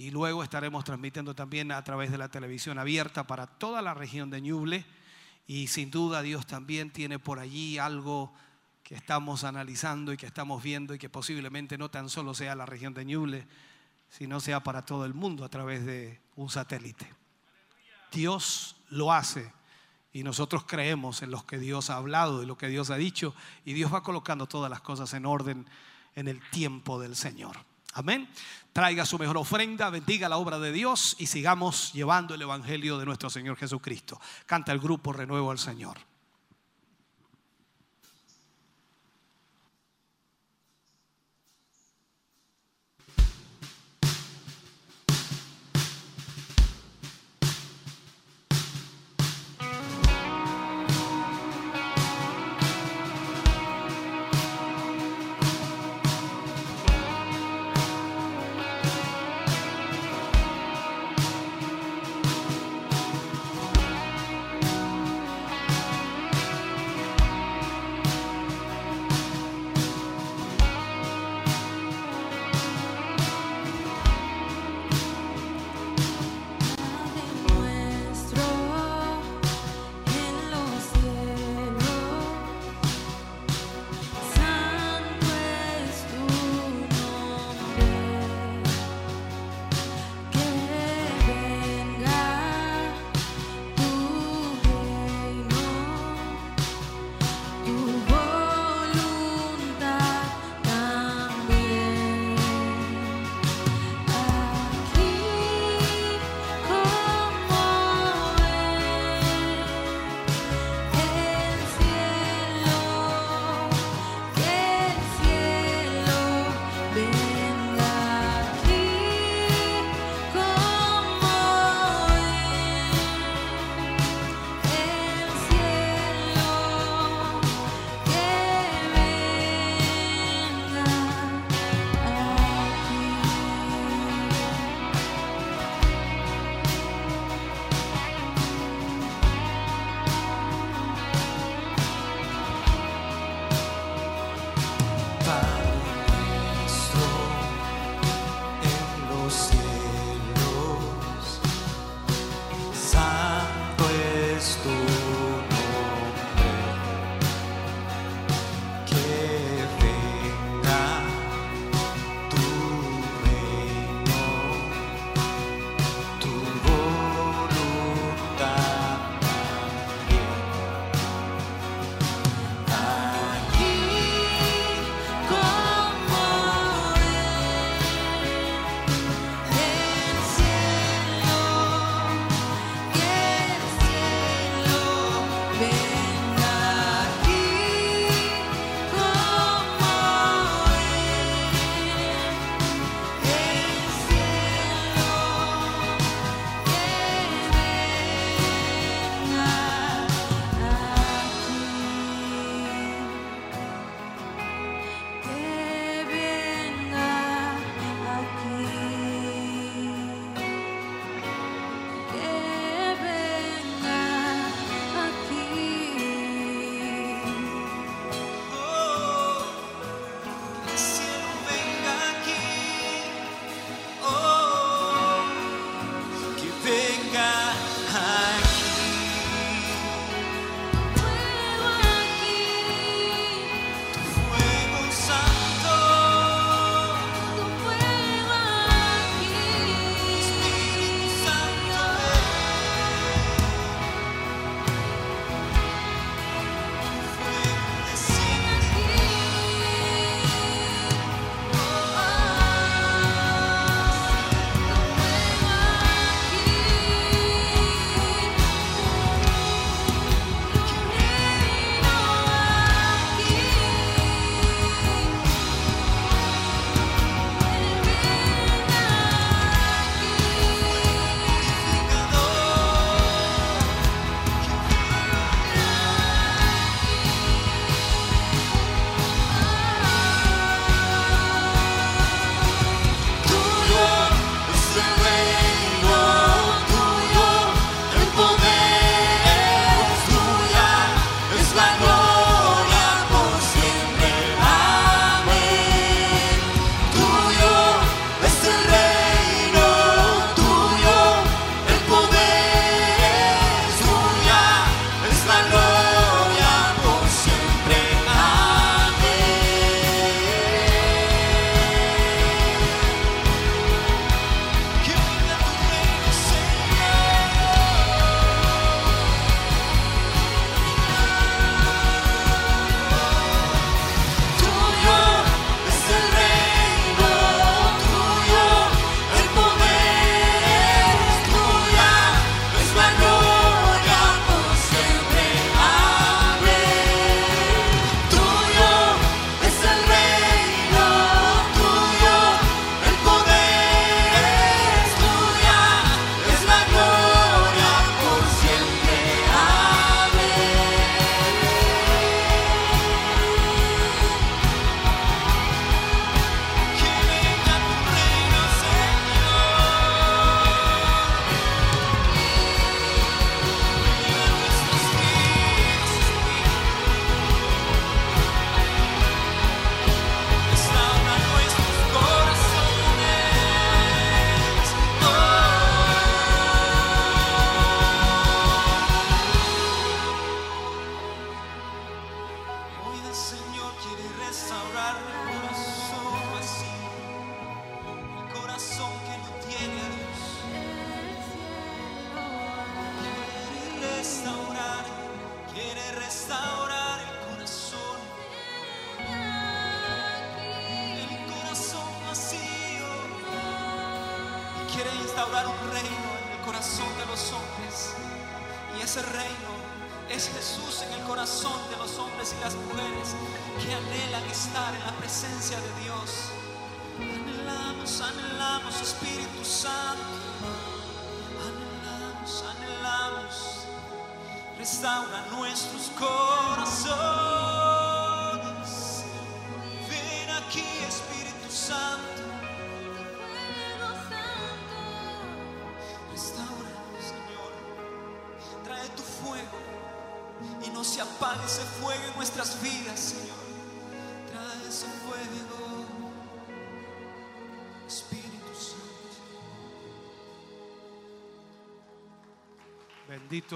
y 0.00 0.10
luego 0.10 0.42
estaremos 0.42 0.82
transmitiendo 0.82 1.34
también 1.34 1.70
a 1.70 1.84
través 1.84 2.10
de 2.10 2.16
la 2.16 2.30
televisión 2.30 2.78
abierta 2.78 3.26
para 3.26 3.46
toda 3.46 3.82
la 3.82 3.92
región 3.92 4.30
de 4.30 4.40
Ñuble 4.40 4.86
y 5.46 5.66
sin 5.66 5.90
duda 5.90 6.22
Dios 6.22 6.46
también 6.46 6.90
tiene 6.90 7.18
por 7.18 7.38
allí 7.38 7.76
algo 7.76 8.32
que 8.82 8.94
estamos 8.94 9.44
analizando 9.44 10.14
y 10.14 10.16
que 10.16 10.24
estamos 10.24 10.62
viendo 10.62 10.94
y 10.94 10.98
que 10.98 11.10
posiblemente 11.10 11.76
no 11.76 11.90
tan 11.90 12.08
solo 12.08 12.32
sea 12.32 12.54
la 12.54 12.64
región 12.64 12.94
de 12.94 13.04
Ñuble, 13.04 13.46
sino 14.08 14.40
sea 14.40 14.60
para 14.60 14.86
todo 14.86 15.04
el 15.04 15.12
mundo 15.12 15.44
a 15.44 15.50
través 15.50 15.84
de 15.84 16.18
un 16.34 16.48
satélite. 16.48 17.06
Dios 18.10 18.76
lo 18.88 19.12
hace 19.12 19.52
y 20.14 20.22
nosotros 20.22 20.64
creemos 20.64 21.20
en 21.20 21.30
lo 21.30 21.44
que 21.44 21.58
Dios 21.58 21.90
ha 21.90 21.96
hablado, 21.96 22.40
en 22.40 22.48
lo 22.48 22.56
que 22.56 22.68
Dios 22.68 22.88
ha 22.88 22.96
dicho 22.96 23.34
y 23.66 23.74
Dios 23.74 23.92
va 23.92 24.02
colocando 24.02 24.46
todas 24.46 24.70
las 24.70 24.80
cosas 24.80 25.12
en 25.12 25.26
orden 25.26 25.66
en 26.14 26.26
el 26.26 26.40
tiempo 26.48 26.98
del 26.98 27.16
Señor. 27.16 27.69
Amén. 27.94 28.28
Traiga 28.72 29.04
su 29.04 29.18
mejor 29.18 29.36
ofrenda, 29.36 29.90
bendiga 29.90 30.28
la 30.28 30.36
obra 30.36 30.58
de 30.58 30.72
Dios 30.72 31.16
y 31.18 31.26
sigamos 31.26 31.92
llevando 31.92 32.34
el 32.34 32.42
Evangelio 32.42 32.98
de 32.98 33.06
nuestro 33.06 33.30
Señor 33.30 33.56
Jesucristo. 33.56 34.20
Canta 34.46 34.72
el 34.72 34.78
grupo 34.78 35.12
Renuevo 35.12 35.50
al 35.50 35.58
Señor. 35.58 36.09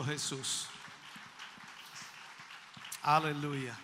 Jesús. 0.03 0.67
Aleluya. 3.03 3.79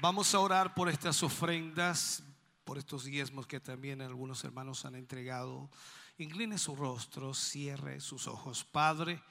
Vamos 0.00 0.34
a 0.34 0.40
orar 0.40 0.74
por 0.74 0.88
estas 0.88 1.22
ofrendas, 1.22 2.22
por 2.64 2.76
estos 2.76 3.04
diezmos 3.04 3.46
que 3.46 3.60
también 3.60 4.02
algunos 4.02 4.42
hermanos 4.44 4.84
han 4.84 4.96
entregado. 4.96 5.70
Incline 6.18 6.58
su 6.58 6.74
rostro, 6.74 7.32
cierre 7.32 8.00
sus 8.00 8.26
ojos. 8.26 8.64
Padre, 8.64 9.22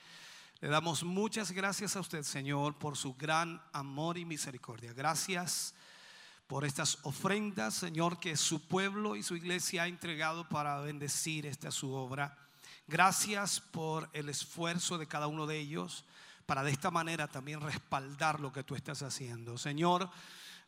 le 0.62 0.70
damos 0.70 1.04
muchas 1.04 1.52
gracias 1.52 1.96
a 1.96 2.00
usted, 2.00 2.24
Señor, 2.24 2.80
por 2.80 2.96
su 2.96 3.14
gran 3.14 3.62
amor 3.74 4.18
y 4.18 4.26
misericordia. 4.26 4.94
Gracias 4.94 5.76
por 6.48 6.66
estas 6.66 7.00
ofrendas, 7.04 7.74
Señor, 7.74 8.20
que 8.20 8.38
su 8.38 8.68
pueblo 8.68 9.16
y 9.16 9.24
su 9.24 9.36
iglesia 9.36 9.84
ha 9.84 9.88
entregado 9.88 10.48
para 10.48 10.80
bendecir 10.80 11.46
esta 11.46 11.70
su 11.70 11.92
obra. 11.92 12.38
Gracias 12.88 13.62
por 13.62 14.10
el 14.14 14.30
esfuerzo 14.30 14.98
de 14.98 15.08
cada 15.08 15.28
uno 15.28 15.48
de 15.48 15.58
ellos 15.60 16.06
para 16.46 16.64
de 16.64 16.72
esta 16.72 16.92
manera 16.92 17.28
también 17.28 17.62
respaldar 17.62 18.40
lo 18.40 18.52
que 18.52 18.64
tú 18.64 18.76
estás 18.76 19.02
haciendo. 19.02 19.58
Señor, 19.58 20.10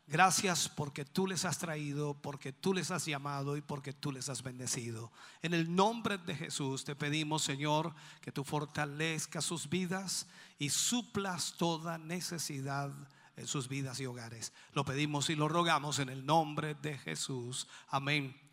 gracias 0.08 0.70
porque 0.70 1.04
tú 1.04 1.28
les 1.28 1.44
has 1.44 1.58
traído, 1.58 2.14
porque 2.14 2.54
tú 2.54 2.74
les 2.74 2.92
has 2.92 3.06
llamado 3.06 3.58
y 3.58 3.62
porque 3.62 3.92
tú 3.92 4.12
les 4.12 4.30
has 4.30 4.44
bendecido. 4.44 5.12
En 5.42 5.54
el 5.54 5.76
nombre 5.76 6.18
de 6.18 6.36
Jesús 6.36 6.86
te 6.86 6.96
pedimos, 6.96 7.44
Señor, 7.44 7.94
que 8.22 8.32
tú 8.32 8.44
fortalezcas 8.44 9.44
sus 9.44 9.70
vidas 9.70 10.28
y 10.58 10.70
suplas 10.70 11.56
toda 11.58 11.98
necesidad 11.98 12.92
en 13.36 13.48
sus 13.48 13.68
vidas 13.68 14.00
y 14.00 14.06
hogares. 14.06 14.54
Lo 14.72 14.86
pedimos 14.86 15.30
y 15.30 15.36
lo 15.36 15.50
rogamos 15.50 16.00
en 16.00 16.08
el 16.08 16.26
nombre 16.26 16.76
de 16.76 16.98
Jesús. 16.98 17.68
Amén 17.90 18.45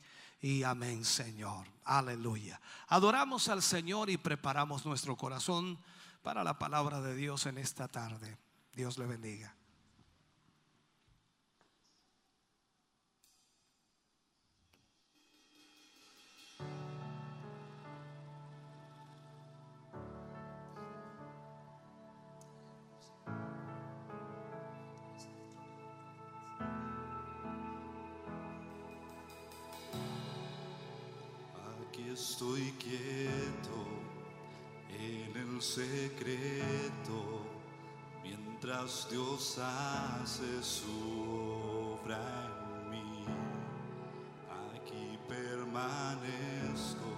y 0.43 0.65
amén, 0.65 1.05
Señor. 1.05 1.67
Aleluya. 1.85 2.61
Adoramos 2.89 3.49
al 3.49 3.63
Señor 3.63 4.11
y 4.11 4.19
preparamos 4.19 4.85
nuestro 4.85 5.17
corazón 5.17 5.79
para 6.23 6.45
la 6.45 6.59
palabra 6.59 7.01
de 7.01 7.15
Dios 7.15 7.47
en 7.47 7.59
esta 7.59 7.89
tarde. 7.89 8.37
Dios 8.75 8.99
le 8.99 9.07
bendiga. 9.07 9.55
Estoy 32.13 32.73
quieto 32.73 33.87
en 34.91 35.35
el 35.35 35.63
secreto, 35.63 37.41
mientras 38.23 39.09
Dios 39.11 39.59
hace 39.59 40.63
su 40.63 41.97
obra 42.03 42.51
en 42.85 42.91
mí. 42.91 43.25
Aquí 44.75 45.19
permanezco 45.27 47.13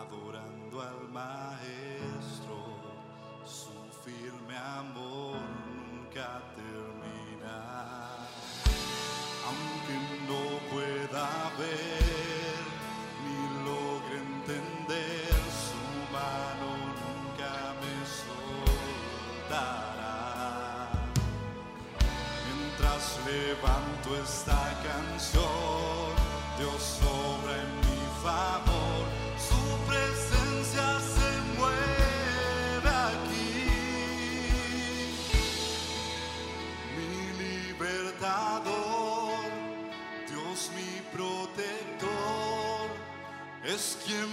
adorando 0.00 0.82
al 0.82 1.08
Maestro, 1.10 2.58
su 3.44 3.70
firme 4.04 4.56
amor 4.56 5.36
nunca 5.92 6.42
esta 24.28 24.62
canción, 24.82 26.12
Dios 26.58 27.00
obra 27.02 27.54
en 27.62 27.70
mi 27.86 28.02
favor, 28.22 29.02
su 29.48 29.62
presencia 29.88 30.86
se 31.14 31.30
mueve 31.58 32.90
aquí. 33.12 33.60
Mi 36.96 37.12
libertador, 37.44 39.38
Dios 40.28 40.58
mi 40.76 40.92
protector, 41.16 42.86
es 43.64 43.82
quien 44.04 44.28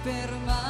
Aquí 0.00 0.08
permanezco 0.08 0.69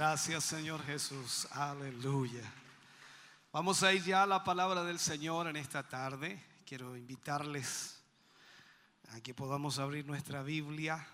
Gracias 0.00 0.44
Señor 0.44 0.82
Jesús. 0.86 1.46
Aleluya. 1.50 2.50
Vamos 3.52 3.82
a 3.82 3.92
ir 3.92 4.02
ya 4.02 4.22
a 4.22 4.26
la 4.26 4.42
palabra 4.42 4.82
del 4.82 4.98
Señor 4.98 5.46
en 5.46 5.56
esta 5.56 5.86
tarde. 5.86 6.42
Quiero 6.64 6.96
invitarles 6.96 8.00
a 9.10 9.20
que 9.20 9.34
podamos 9.34 9.78
abrir 9.78 10.06
nuestra 10.06 10.42
Biblia 10.42 11.06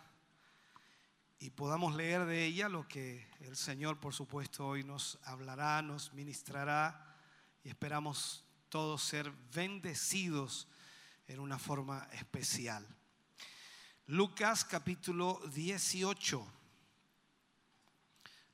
y 1.41 1.51
podamos 1.51 1.97
leer 1.97 2.27
de 2.27 2.45
ella 2.45 2.69
lo 2.69 2.87
que 2.87 3.27
el 3.41 3.57
Señor, 3.57 3.99
por 3.99 4.15
supuesto, 4.15 4.65
hoy 4.69 4.85
nos 4.85 5.19
hablará, 5.25 5.83
nos 5.83 6.13
ministrará 6.13 7.13
y 7.65 7.71
esperamos 7.71 8.45
todos 8.69 9.03
ser 9.03 9.33
bendecidos 9.53 10.69
en 11.27 11.41
una 11.41 11.59
forma 11.59 12.07
especial. 12.13 12.87
Lucas 14.07 14.65
capítulo 14.65 15.41
18. 15.53 16.53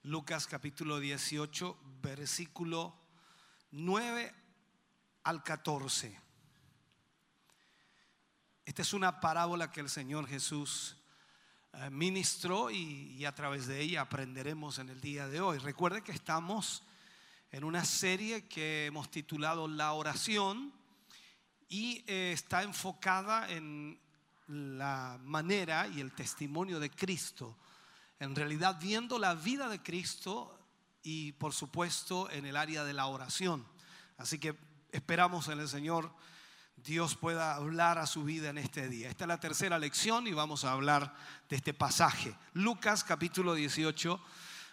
Lucas 0.05 0.49
capítulo 0.49 0.99
18, 0.99 1.79
versículo 2.03 2.93
9 3.70 4.35
al 5.23 5.45
14. 5.45 6.20
Esta 8.65 8.83
es 8.83 8.93
una 8.95 9.20
parábola 9.20 9.70
que 9.70 9.79
el 9.79 9.89
Señor 9.89 10.27
Jesús 10.27 10.97
eh, 11.74 11.89
ministró 11.91 12.73
y, 12.73 13.24
a 13.24 13.33
través 13.33 13.69
de 13.69 13.81
ella 13.81 14.01
aprenderemos 14.01 14.81
en 14.81 14.89
el 14.89 15.01
día 15.01 15.29
de 15.29 15.41
hoy. 15.41 15.59
Recuerde 15.59 16.03
que 16.03 16.11
estamos 16.11 16.83
en 17.53 17.62
una 17.62 17.85
serie 17.85 18.49
que 18.49 18.87
hemos 18.87 19.09
titulado 19.09 19.69
La 19.69 19.93
oración 19.93 20.73
y 21.69 22.03
eh, 22.09 22.33
está 22.33 22.65
enfocada 22.65 23.49
en 23.49 24.01
la 24.49 25.20
manera 25.23 25.87
y 25.87 26.01
el 26.01 26.11
testimonio 26.11 26.81
de 26.81 26.91
Cristo. 26.91 27.57
En 28.23 28.36
realidad 28.36 28.78
viendo 28.81 29.19
la 29.19 29.35
vida 29.35 29.69
de 29.69 29.82
Cristo 29.82 30.57
y 31.03 31.32
por 31.32 31.53
supuesto 31.53 32.31
en 32.31 32.47
el 32.47 32.57
área 32.57 32.85
de 32.85 32.93
la 32.93 33.07
oración. 33.07 33.66
Así 34.16 34.39
que 34.39 34.57
esperamos 34.93 35.49
en 35.49 35.59
el 35.59 35.69
Señor 35.69 36.15
Dios 36.77 37.16
pueda 37.16 37.57
hablar 37.57 37.99
a 37.99 38.07
su 38.07 38.23
vida 38.23 38.51
en 38.51 38.59
este 38.59 38.89
día. 38.89 39.09
Esta 39.09 39.24
es 39.24 39.28
la 39.28 39.40
tercera 39.40 39.77
lección 39.77 40.28
y 40.28 40.35
vamos 40.35 40.65
a 40.65 40.70
hablar 40.70 41.16
de 41.49 41.57
este 41.57 41.74
pasaje. 41.74 42.32
Lucas 42.53 43.03
capítulo 43.03 43.55
18, 43.55 44.20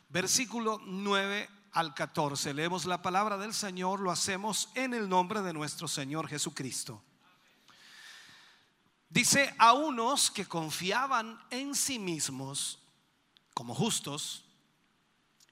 versículo 0.10 0.80
9 0.86 1.50
al 1.72 1.96
14. 1.96 2.54
Leemos 2.54 2.86
la 2.86 3.02
palabra 3.02 3.36
del 3.40 3.56
Señor, 3.56 4.00
lo 4.00 4.12
hacemos 4.12 4.70
en 4.76 4.94
el 4.94 5.10
nombre 5.10 5.42
de 5.42 5.54
nuestro 5.54 5.88
Señor 5.88 6.28
Jesucristo. 6.28 7.02
Dice 9.10 9.56
a 9.58 9.74
unos 9.74 10.30
que 10.30 10.46
confiaban 10.46 11.42
en 11.50 11.74
sí 11.74 11.98
mismos 11.98 12.79
como 13.60 13.76
justos 13.76 14.46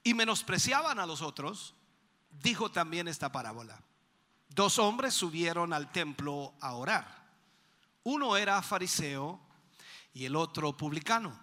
y 0.01 0.13
menospreciaban 0.13 0.97
a 0.97 1.05
los 1.05 1.21
otros, 1.21 1.73
dijo 2.29 2.71
también 2.71 3.09
esta 3.09 3.33
parábola. 3.33 3.83
Dos 4.47 4.79
hombres 4.79 5.13
subieron 5.13 5.73
al 5.73 5.91
templo 5.91 6.53
a 6.61 6.75
orar. 6.75 7.27
Uno 8.03 8.37
era 8.37 8.61
fariseo 8.61 9.41
y 10.13 10.23
el 10.23 10.37
otro 10.37 10.77
publicano. 10.77 11.37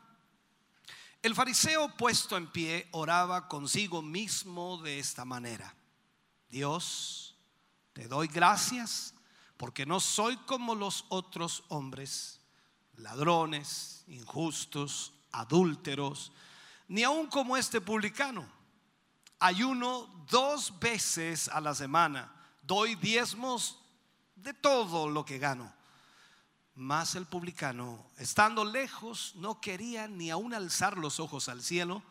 El 1.21 1.35
fariseo 1.35 1.95
puesto 1.99 2.35
en 2.39 2.51
pie 2.51 2.89
oraba 2.93 3.47
consigo 3.47 4.01
mismo 4.01 4.79
de 4.79 4.99
esta 4.99 5.27
manera. 5.27 5.77
Dios, 6.49 7.37
te 7.93 8.09
doy 8.09 8.27
gracias 8.27 9.13
porque 9.59 9.85
no 9.85 10.01
soy 10.01 10.39
como 10.39 10.75
los 10.75 11.05
otros 11.11 11.63
hombres, 11.69 12.41
ladrones, 12.95 14.05
injustos, 14.09 15.13
adúlteros, 15.31 16.33
ni 16.89 17.03
aun 17.03 17.27
como 17.27 17.57
este 17.57 17.81
publicano. 17.81 18.47
Ayuno 19.39 20.07
dos 20.31 20.79
veces 20.79 21.49
a 21.49 21.61
la 21.61 21.75
semana, 21.75 22.33
doy 22.63 22.95
diezmos 22.95 23.79
de 24.37 24.55
todo 24.55 25.09
lo 25.09 25.25
que 25.25 25.39
gano. 25.39 25.73
Mas 26.77 27.15
el 27.15 27.27
publicano, 27.27 28.11
estando 28.17 28.65
lejos, 28.65 29.35
no 29.37 29.61
quería 29.61 30.09
ni 30.09 30.31
aun 30.31 30.55
alzar 30.55 30.99
los 30.99 31.21
ojos 31.21 31.49
al 31.49 31.63
cielo, 31.63 32.03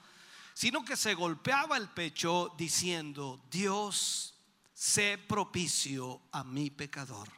sino 0.54 0.86
que 0.86 0.96
se 0.96 1.16
golpeaba 1.16 1.78
el 1.78 1.90
pecho 1.90 2.54
diciendo, 2.58 3.42
Dios, 3.50 4.36
sé 4.74 5.18
propicio 5.18 6.22
a 6.32 6.44
mi 6.44 6.70
pecador. 6.70 7.30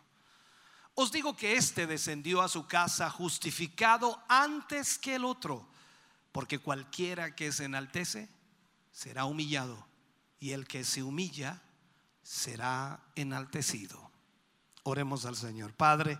Os 0.94 1.12
digo 1.12 1.36
que 1.36 1.56
éste 1.56 1.88
descendió 1.88 2.42
a 2.42 2.50
su 2.50 2.68
casa 2.68 3.10
justificado 3.10 4.22
antes 4.30 4.98
que 4.98 5.16
el 5.16 5.26
otro, 5.26 5.68
porque 6.36 6.60
cualquiera 6.60 7.34
que 7.34 7.54
se 7.54 7.64
enaltece 7.64 8.28
será 8.92 9.24
humillado, 9.24 9.88
y 10.38 10.52
el 10.52 10.68
que 10.68 10.84
se 10.84 11.02
humilla 11.02 11.62
será 12.24 13.00
enaltecido. 13.16 14.12
Oremos 14.84 15.24
al 15.24 15.38
Señor. 15.38 15.72
Padre, 15.76 16.20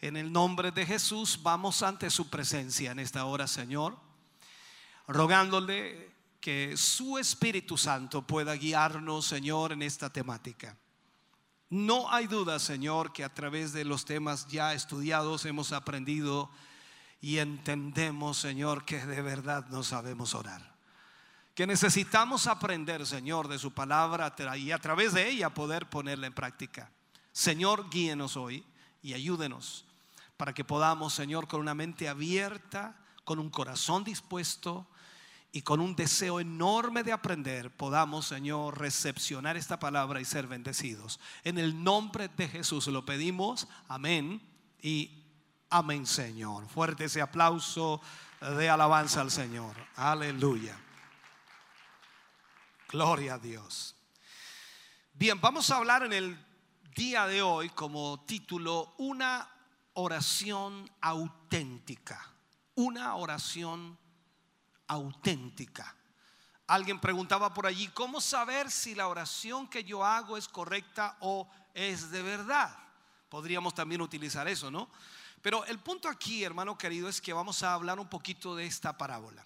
en 0.00 0.16
el 0.16 0.32
nombre 0.32 0.72
de 0.72 0.84
Jesús 0.84 1.38
vamos 1.44 1.84
ante 1.84 2.10
su 2.10 2.28
presencia 2.28 2.90
en 2.90 2.98
esta 2.98 3.24
hora, 3.24 3.46
Señor, 3.46 3.96
rogándole 5.06 6.10
que 6.40 6.76
su 6.76 7.16
Espíritu 7.16 7.78
Santo 7.78 8.26
pueda 8.26 8.54
guiarnos, 8.54 9.26
Señor, 9.26 9.70
en 9.70 9.82
esta 9.82 10.10
temática. 10.10 10.76
No 11.68 12.12
hay 12.12 12.26
duda, 12.26 12.58
Señor, 12.58 13.12
que 13.12 13.22
a 13.22 13.32
través 13.32 13.72
de 13.72 13.84
los 13.84 14.04
temas 14.04 14.48
ya 14.48 14.74
estudiados 14.74 15.44
hemos 15.44 15.70
aprendido 15.70 16.50
y 17.20 17.38
entendemos, 17.38 18.38
Señor, 18.38 18.84
que 18.84 19.04
de 19.04 19.22
verdad 19.22 19.66
no 19.68 19.82
sabemos 19.82 20.34
orar. 20.34 20.74
Que 21.54 21.66
necesitamos 21.66 22.46
aprender, 22.46 23.06
Señor, 23.06 23.48
de 23.48 23.58
su 23.58 23.72
palabra 23.72 24.34
y 24.56 24.70
a 24.70 24.78
través 24.78 25.12
de 25.12 25.28
ella 25.28 25.50
poder 25.50 25.90
ponerla 25.90 26.26
en 26.26 26.32
práctica. 26.32 26.90
Señor, 27.32 27.90
guíenos 27.90 28.36
hoy 28.36 28.64
y 29.02 29.12
ayúdenos 29.14 29.84
para 30.36 30.54
que 30.54 30.64
podamos, 30.64 31.12
Señor, 31.12 31.46
con 31.46 31.60
una 31.60 31.74
mente 31.74 32.08
abierta, 32.08 32.96
con 33.24 33.38
un 33.38 33.50
corazón 33.50 34.04
dispuesto 34.04 34.88
y 35.52 35.60
con 35.60 35.80
un 35.80 35.94
deseo 35.94 36.40
enorme 36.40 37.02
de 37.02 37.12
aprender, 37.12 37.76
podamos, 37.76 38.26
Señor, 38.26 38.78
recepcionar 38.78 39.58
esta 39.58 39.78
palabra 39.78 40.20
y 40.20 40.24
ser 40.24 40.46
bendecidos. 40.46 41.20
En 41.44 41.58
el 41.58 41.84
nombre 41.84 42.28
de 42.28 42.48
Jesús 42.48 42.86
lo 42.86 43.04
pedimos. 43.04 43.68
Amén 43.86 44.40
y 44.80 45.19
amén, 45.70 46.06
Señor. 46.06 46.66
Fuerte 46.68 47.04
ese 47.04 47.22
aplauso 47.22 48.00
de 48.40 48.68
alabanza 48.68 49.20
al 49.20 49.30
Señor. 49.30 49.76
Aleluya. 49.96 50.78
Gloria 52.88 53.34
a 53.34 53.38
Dios. 53.38 53.94
Bien, 55.14 55.40
vamos 55.40 55.70
a 55.70 55.76
hablar 55.76 56.02
en 56.02 56.12
el 56.12 56.46
día 56.94 57.26
de 57.26 57.40
hoy 57.40 57.70
como 57.70 58.20
título 58.26 58.94
una 58.98 59.48
oración 59.94 60.90
auténtica. 61.00 62.26
Una 62.74 63.14
oración 63.14 63.98
auténtica. 64.88 65.94
Alguien 66.66 67.00
preguntaba 67.00 67.52
por 67.52 67.66
allí, 67.66 67.88
¿cómo 67.88 68.20
saber 68.20 68.70
si 68.70 68.94
la 68.94 69.08
oración 69.08 69.68
que 69.68 69.84
yo 69.84 70.04
hago 70.04 70.36
es 70.36 70.48
correcta 70.48 71.16
o 71.20 71.48
es 71.74 72.10
de 72.10 72.22
verdad? 72.22 72.76
Podríamos 73.28 73.74
también 73.74 74.00
utilizar 74.00 74.48
eso, 74.48 74.70
¿no? 74.70 74.88
Pero 75.42 75.64
el 75.64 75.78
punto 75.78 76.08
aquí, 76.08 76.44
hermano 76.44 76.76
querido, 76.76 77.08
es 77.08 77.20
que 77.20 77.32
vamos 77.32 77.62
a 77.62 77.74
hablar 77.74 77.98
un 77.98 78.08
poquito 78.08 78.54
de 78.54 78.66
esta 78.66 78.96
parábola. 78.96 79.44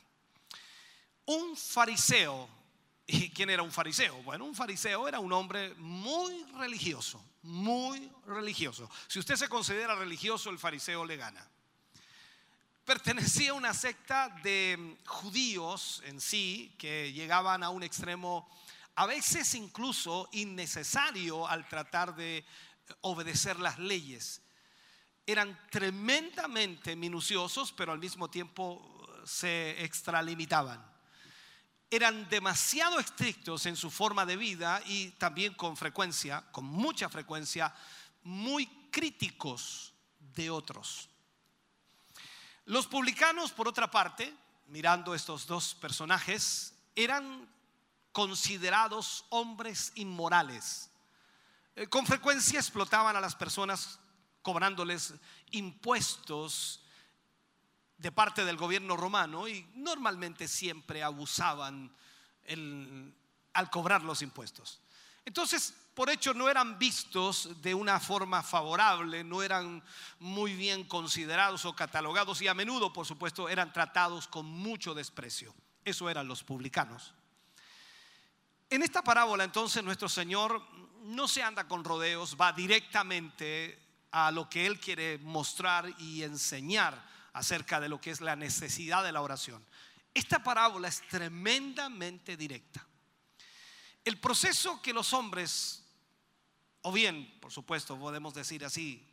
Un 1.26 1.56
fariseo, 1.56 2.48
¿y 3.06 3.30
quién 3.30 3.50
era 3.50 3.62
un 3.62 3.70
fariseo? 3.70 4.22
Bueno, 4.22 4.44
un 4.44 4.54
fariseo 4.54 5.06
era 5.06 5.20
un 5.20 5.32
hombre 5.32 5.74
muy 5.76 6.44
religioso, 6.58 7.24
muy 7.42 8.10
religioso. 8.26 8.90
Si 9.06 9.18
usted 9.18 9.36
se 9.36 9.48
considera 9.48 9.94
religioso, 9.94 10.50
el 10.50 10.58
fariseo 10.58 11.04
le 11.04 11.16
gana. 11.16 11.48
pertenecía 12.84 13.52
a 13.52 13.54
una 13.54 13.72
secta 13.72 14.28
de 14.42 14.98
judíos 15.06 16.02
en 16.04 16.20
sí 16.20 16.74
que 16.76 17.12
llegaban 17.12 17.62
a 17.62 17.70
un 17.70 17.82
extremo 17.82 18.48
a 18.96 19.06
veces 19.06 19.54
incluso 19.54 20.28
innecesario 20.32 21.48
al 21.48 21.68
tratar 21.68 22.14
de 22.14 22.44
obedecer 23.00 23.58
las 23.58 23.78
leyes. 23.78 24.43
Eran 25.26 25.59
tremendamente 25.70 26.96
minuciosos, 26.96 27.72
pero 27.72 27.92
al 27.92 27.98
mismo 27.98 28.28
tiempo 28.28 28.82
se 29.24 29.82
extralimitaban. 29.82 30.84
Eran 31.90 32.28
demasiado 32.28 32.98
estrictos 32.98 33.66
en 33.66 33.76
su 33.76 33.90
forma 33.90 34.26
de 34.26 34.36
vida 34.36 34.82
y 34.86 35.10
también 35.12 35.55
con 35.55 35.76
frecuencia, 35.76 36.44
con 36.51 36.64
mucha 36.64 37.09
frecuencia, 37.09 37.74
muy 38.22 38.66
críticos 38.90 39.94
de 40.18 40.51
otros. 40.51 41.09
Los 42.66 42.86
publicanos, 42.86 43.52
por 43.52 43.68
otra 43.68 43.90
parte, 43.90 44.34
mirando 44.68 45.14
estos 45.14 45.46
dos 45.46 45.74
personajes, 45.74 46.74
eran 46.96 47.48
considerados 48.12 49.24
hombres 49.30 49.92
inmorales. 49.96 50.90
Eh, 51.76 51.86
Con 51.88 52.06
frecuencia 52.06 52.59
explotaban 52.59 53.16
a 53.16 53.20
las 53.20 53.34
personas 53.34 53.98
cobrándoles 54.44 55.14
impuestos 55.52 56.84
de 57.96 58.12
parte 58.12 58.44
del 58.44 58.58
gobierno 58.58 58.96
romano 58.96 59.48
y 59.48 59.66
normalmente 59.74 60.46
siempre 60.46 61.02
abusaban 61.02 61.90
al 63.54 63.70
cobrar 63.70 64.02
los 64.02 64.20
impuestos. 64.20 64.82
Entonces, 65.24 65.74
por 65.94 66.10
hecho, 66.10 66.34
no 66.34 66.50
eran 66.50 66.78
vistos 66.78 67.62
de 67.62 67.74
una 67.74 67.98
forma 67.98 68.42
favorable, 68.42 69.24
no 69.24 69.42
eran 69.42 69.82
muy 70.18 70.54
bien 70.54 70.84
considerados 70.84 71.64
o 71.64 71.74
catalogados 71.74 72.42
y 72.42 72.48
a 72.48 72.52
menudo, 72.52 72.92
por 72.92 73.06
supuesto, 73.06 73.48
eran 73.48 73.72
tratados 73.72 74.28
con 74.28 74.44
mucho 74.44 74.92
desprecio. 74.92 75.54
Eso 75.84 76.10
eran 76.10 76.28
los 76.28 76.44
publicanos. 76.44 77.14
En 78.68 78.82
esta 78.82 79.02
parábola 79.02 79.44
entonces 79.44 79.82
nuestro 79.82 80.08
Señor 80.08 80.62
no 81.04 81.28
se 81.28 81.42
anda 81.42 81.66
con 81.66 81.84
rodeos, 81.84 82.36
va 82.38 82.52
directamente 82.52 83.84
a 84.16 84.31
lo 84.31 84.49
que 84.49 84.65
Él 84.65 84.78
quiere 84.78 85.19
mostrar 85.19 85.93
y 85.99 86.23
enseñar 86.23 87.05
acerca 87.32 87.81
de 87.81 87.89
lo 87.89 88.01
que 88.01 88.12
es 88.12 88.20
la 88.20 88.36
necesidad 88.36 89.03
de 89.03 89.11
la 89.11 89.20
oración. 89.20 89.66
Esta 90.15 90.41
parábola 90.41 90.86
es 90.86 91.01
tremendamente 91.09 92.36
directa. 92.36 92.86
El 94.05 94.20
proceso 94.20 94.81
que 94.81 94.93
los 94.93 95.12
hombres, 95.15 95.82
o 96.82 96.93
bien, 96.93 97.41
por 97.41 97.51
supuesto, 97.51 97.99
podemos 97.99 98.35
decir 98.35 98.65
así, 98.65 99.05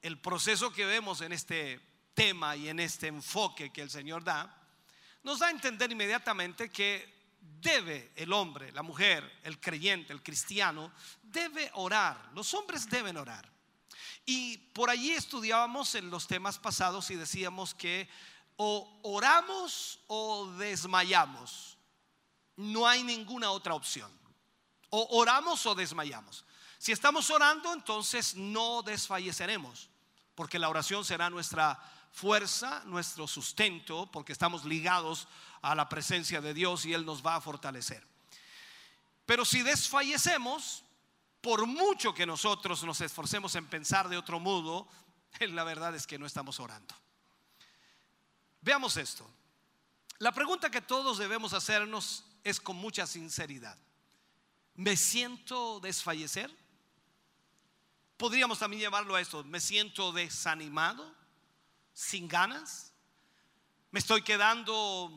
el 0.00 0.18
proceso 0.18 0.72
que 0.72 0.86
vemos 0.86 1.20
en 1.20 1.32
este 1.32 1.78
tema 2.14 2.56
y 2.56 2.70
en 2.70 2.80
este 2.80 3.08
enfoque 3.08 3.70
que 3.70 3.82
el 3.82 3.90
Señor 3.90 4.24
da, 4.24 4.66
nos 5.24 5.40
da 5.40 5.48
a 5.48 5.50
entender 5.50 5.92
inmediatamente 5.92 6.70
que 6.70 7.36
debe 7.38 8.12
el 8.16 8.32
hombre, 8.32 8.72
la 8.72 8.82
mujer, 8.82 9.40
el 9.42 9.60
creyente, 9.60 10.14
el 10.14 10.22
cristiano, 10.22 10.90
debe 11.22 11.70
orar. 11.74 12.30
Los 12.32 12.54
hombres 12.54 12.88
deben 12.88 13.18
orar. 13.18 13.55
Y 14.26 14.58
por 14.58 14.90
allí 14.90 15.12
estudiábamos 15.12 15.94
en 15.94 16.10
los 16.10 16.26
temas 16.26 16.58
pasados 16.58 17.10
y 17.10 17.14
decíamos 17.14 17.74
que 17.74 18.08
o 18.56 19.00
oramos 19.02 20.00
o 20.08 20.48
desmayamos. 20.58 21.78
No 22.56 22.88
hay 22.88 23.04
ninguna 23.04 23.50
otra 23.50 23.74
opción. 23.74 24.10
O 24.90 25.20
oramos 25.20 25.64
o 25.66 25.74
desmayamos. 25.74 26.44
Si 26.78 26.90
estamos 26.90 27.30
orando, 27.30 27.72
entonces 27.72 28.34
no 28.34 28.82
desfalleceremos, 28.82 29.88
porque 30.34 30.58
la 30.58 30.68
oración 30.68 31.04
será 31.04 31.30
nuestra 31.30 31.78
fuerza, 32.12 32.82
nuestro 32.86 33.26
sustento, 33.26 34.10
porque 34.10 34.32
estamos 34.32 34.64
ligados 34.64 35.28
a 35.62 35.74
la 35.74 35.88
presencia 35.88 36.40
de 36.40 36.54
Dios 36.54 36.84
y 36.84 36.94
Él 36.94 37.04
nos 37.04 37.24
va 37.24 37.36
a 37.36 37.40
fortalecer. 37.40 38.06
Pero 39.24 39.44
si 39.44 39.62
desfallecemos, 39.62 40.84
por 41.46 41.64
mucho 41.64 42.12
que 42.12 42.26
nosotros 42.26 42.82
nos 42.82 43.00
esforcemos 43.00 43.54
en 43.54 43.68
pensar 43.68 44.08
de 44.08 44.16
otro 44.16 44.40
modo, 44.40 44.88
la 45.38 45.62
verdad 45.62 45.94
es 45.94 46.04
que 46.04 46.18
no 46.18 46.26
estamos 46.26 46.58
orando. 46.58 46.92
Veamos 48.62 48.96
esto. 48.96 49.30
La 50.18 50.32
pregunta 50.32 50.70
que 50.70 50.80
todos 50.80 51.18
debemos 51.18 51.52
hacernos 51.52 52.24
es 52.42 52.58
con 52.58 52.74
mucha 52.74 53.06
sinceridad. 53.06 53.78
¿Me 54.74 54.96
siento 54.96 55.78
desfallecer? 55.78 56.52
Podríamos 58.16 58.58
también 58.58 58.80
llevarlo 58.80 59.14
a 59.14 59.20
esto. 59.20 59.44
¿Me 59.44 59.60
siento 59.60 60.10
desanimado? 60.10 61.14
¿Sin 61.94 62.26
ganas? 62.26 62.92
¿Me 63.92 64.00
estoy 64.00 64.22
quedando 64.22 65.12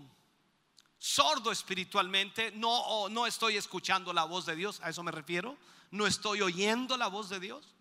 sordo 0.99 1.51
espiritualmente? 1.51 2.51
No, 2.51 3.09
no 3.09 3.25
estoy 3.25 3.57
escuchando 3.57 4.13
la 4.13 4.25
voz 4.25 4.45
de 4.45 4.55
Dios. 4.55 4.79
A 4.83 4.91
eso 4.91 5.01
me 5.01 5.11
refiero. 5.11 5.57
No 5.91 6.05
estoy 6.05 6.41
oyendo 6.41 6.97
la 6.97 7.07
voz 7.07 7.29
de 7.29 7.39
Dios. 7.39 7.75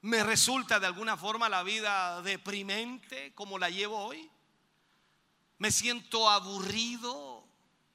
¿Me 0.00 0.22
resulta 0.22 0.78
de 0.78 0.86
alguna 0.86 1.16
forma 1.16 1.48
la 1.48 1.62
vida 1.62 2.22
deprimente 2.22 3.34
como 3.34 3.58
la 3.58 3.70
llevo 3.70 3.98
hoy? 3.98 4.30
¿Me 5.58 5.72
siento 5.72 6.28
aburrido, 6.28 7.48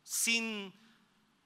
sin 0.03 0.73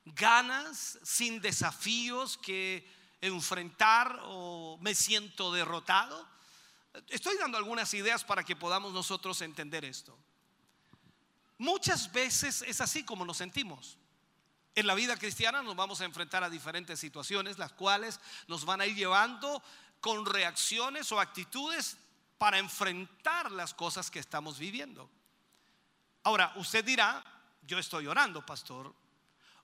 ganas, 0.06 1.00
sin 1.04 1.42
desafíos 1.42 2.38
que 2.38 2.90
enfrentar 3.22 4.20
o 4.24 4.78
me 4.82 4.96
siento 4.96 5.52
derrotado? 5.52 6.28
Estoy 7.10 7.38
dando 7.38 7.58
algunas 7.58 7.94
ideas 7.94 8.24
para 8.24 8.44
que 8.44 8.56
podamos 8.56 8.94
nosotros 8.94 9.42
entender 9.42 9.84
esto. 9.84 10.18
Muchas 11.58 12.12
veces 12.12 12.62
es 12.62 12.82
así 12.82 13.04
como 13.04 13.26
nos 13.26 13.38
sentimos. 13.38 13.98
En 14.76 14.88
la 14.88 14.94
vida 14.94 15.16
cristiana 15.16 15.64
nos 15.64 15.76
vamos 15.76 16.02
a 16.02 16.06
enfrentar 16.06 16.44
a 16.44 16.50
diferentes 16.50 17.00
situaciones, 17.00 17.58
las 17.58 17.72
cuales 17.72 18.20
nos 18.48 18.66
van 18.66 18.82
a 18.82 18.86
ir 18.86 18.96
llevando 18.96 19.64
con 20.02 20.26
reacciones 20.26 21.12
o 21.14 21.20
actitudes 21.20 21.98
para 22.38 22.60
enfrentar 22.60 23.52
las 23.52 23.74
cosas 23.74 24.12
que 24.12 24.20
estamos 24.20 24.60
viviendo. 24.60 25.10
Ahora, 26.24 26.52
usted 26.58 26.84
dirá, 26.84 27.24
yo 27.62 27.80
estoy 27.80 28.08
orando, 28.08 28.46
pastor. 28.46 28.94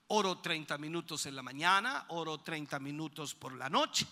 Oro 0.08 0.38
30 0.38 0.78
minutos 0.78 1.26
en 1.26 1.36
la 1.36 1.42
mañana, 1.42 2.06
oro 2.08 2.38
30 2.38 2.78
minutos 2.78 3.34
por 3.34 3.54
la 3.54 3.68
noche. 3.68 4.06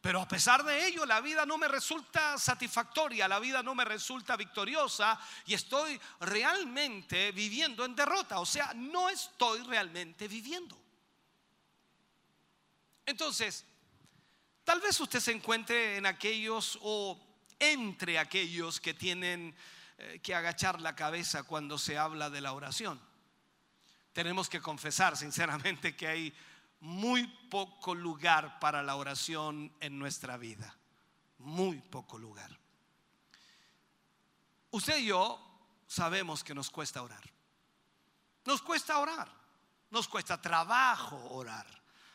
Pero 0.00 0.20
a 0.22 0.28
pesar 0.28 0.64
de 0.64 0.86
ello, 0.86 1.04
la 1.04 1.20
vida 1.20 1.44
no 1.44 1.58
me 1.58 1.68
resulta 1.68 2.38
satisfactoria, 2.38 3.28
la 3.28 3.38
vida 3.38 3.62
no 3.62 3.74
me 3.74 3.84
resulta 3.84 4.34
victoriosa 4.34 5.20
y 5.44 5.52
estoy 5.52 6.00
realmente 6.20 7.32
viviendo 7.32 7.84
en 7.84 7.94
derrota. 7.94 8.40
O 8.40 8.46
sea, 8.46 8.72
no 8.74 9.10
estoy 9.10 9.62
realmente 9.62 10.26
viviendo. 10.26 10.80
Entonces, 13.04 13.66
tal 14.64 14.80
vez 14.80 14.98
usted 15.00 15.20
se 15.20 15.32
encuentre 15.32 15.98
en 15.98 16.06
aquellos 16.06 16.78
o 16.80 17.20
entre 17.58 18.18
aquellos 18.18 18.80
que 18.80 18.94
tienen 18.94 19.54
eh, 19.98 20.20
que 20.22 20.34
agachar 20.34 20.80
la 20.80 20.96
cabeza 20.96 21.42
cuando 21.42 21.76
se 21.76 21.98
habla 21.98 22.30
de 22.30 22.40
la 22.40 22.54
oración. 22.54 22.98
Tenemos 24.14 24.48
que 24.48 24.62
confesar 24.62 25.14
sinceramente 25.16 25.94
que 25.94 26.08
hay 26.08 26.34
muy 26.80 27.26
poco 27.50 27.94
lugar 27.94 28.58
para 28.58 28.82
la 28.82 28.96
oración 28.96 29.72
en 29.80 29.98
nuestra 29.98 30.36
vida. 30.36 30.76
Muy 31.38 31.80
poco 31.80 32.18
lugar. 32.18 32.58
Usted 34.70 34.98
y 34.98 35.06
yo 35.06 35.40
sabemos 35.86 36.44
que 36.44 36.54
nos 36.54 36.70
cuesta 36.70 37.02
orar. 37.02 37.22
Nos 38.44 38.62
cuesta 38.62 38.98
orar. 38.98 39.30
Nos 39.90 40.08
cuesta 40.08 40.40
trabajo 40.40 41.16
orar. 41.30 41.66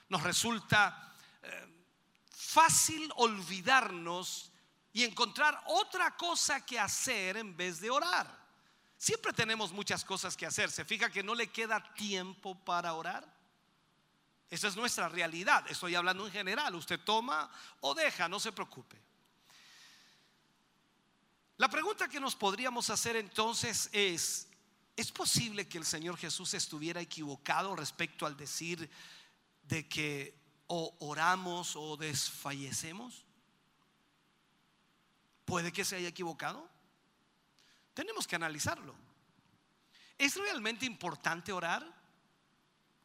Nos 0.10 0.24
resulta 0.24 1.14
eh, 1.42 1.86
fácil 2.32 3.12
olvidarnos 3.18 4.52
y 4.94 5.04
encontrar 5.04 5.62
otra 5.68 6.16
cosa 6.16 6.66
que 6.66 6.80
hacer 6.80 7.38
en 7.38 7.56
vez 7.56 7.82
de 7.82 7.90
orar. 7.90 8.46
Siempre 8.98 9.34
tenemos 9.34 9.74
muchas 9.74 10.06
cosas 10.06 10.38
que 10.38 10.46
hacer. 10.46 10.72
¿Se 10.72 10.86
fija 10.86 11.12
que 11.12 11.22
no 11.22 11.36
le 11.36 11.48
queda 11.48 11.94
tiempo 11.94 12.58
para 12.64 12.94
orar? 12.94 13.28
Esa 14.50 14.68
es 14.68 14.76
nuestra 14.76 15.10
realidad. 15.10 15.66
Estoy 15.70 15.96
hablando 15.96 16.26
en 16.26 16.32
general. 16.32 16.76
Usted 16.76 17.00
toma 17.00 17.50
o 17.82 17.94
deja, 17.94 18.28
no 18.28 18.40
se 18.40 18.52
preocupe. 18.52 19.02
La 21.58 21.70
pregunta 21.70 22.08
que 22.08 22.20
nos 22.20 22.36
podríamos 22.36 22.90
hacer 22.90 23.16
entonces 23.16 23.90
es, 23.94 24.50
¿es 24.96 25.12
posible 25.12 25.68
que 25.68 25.78
el 25.78 25.86
Señor 25.86 26.18
Jesús 26.18 26.54
estuviera 26.54 27.00
equivocado 27.00 27.76
respecto 27.76 28.26
al 28.26 28.36
decir 28.36 28.90
de 29.64 29.88
que 29.88 30.38
o 30.68 30.96
oramos 31.00 31.76
o 31.76 31.96
desfallecemos? 31.96 33.26
¿Puede 35.46 35.72
que 35.72 35.86
se 35.86 35.96
haya 35.96 36.10
equivocado? 36.10 36.70
Tenemos 37.94 38.28
que 38.28 38.36
analizarlo. 38.36 38.94
¿Es 40.18 40.36
realmente 40.36 40.86
importante 40.86 41.54
orar? 41.54 42.05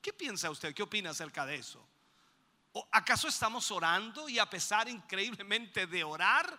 ¿Qué 0.01 0.12
piensa 0.12 0.51
usted? 0.51 0.74
¿Qué 0.74 0.82
opina 0.82 1.10
acerca 1.10 1.44
de 1.44 1.56
eso? 1.56 1.86
¿O 2.72 2.89
acaso 2.93 3.28
estamos 3.28 3.70
orando 3.70 4.28
y 4.28 4.39
a 4.39 4.48
pesar 4.48 4.89
increíblemente 4.89 5.86
de 5.86 6.05
orar, 6.05 6.59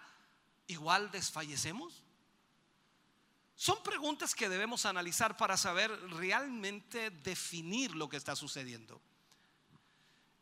igual 0.67 1.09
desfallecemos? 1.09 2.03
Son 3.55 3.81
preguntas 3.83 4.35
que 4.35 4.49
debemos 4.49 4.85
analizar 4.85 5.37
para 5.37 5.55
saber 5.55 5.91
realmente 6.11 7.11
definir 7.11 7.95
lo 7.95 8.09
que 8.09 8.17
está 8.17 8.35
sucediendo. 8.35 9.01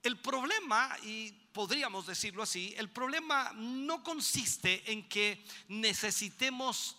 El 0.01 0.17
problema, 0.21 0.95
y 1.03 1.31
podríamos 1.31 2.07
decirlo 2.07 2.43
así, 2.43 2.73
el 2.77 2.89
problema 2.89 3.51
no 3.53 4.01
consiste 4.03 4.89
en 4.91 5.07
que 5.09 5.45
necesitemos 5.67 6.97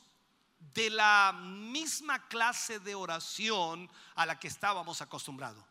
de 0.75 0.91
la 0.91 1.33
misma 1.33 2.29
clase 2.29 2.79
de 2.79 2.95
oración 2.95 3.91
a 4.15 4.27
la 4.27 4.39
que 4.39 4.49
estábamos 4.49 5.01
acostumbrados. 5.01 5.70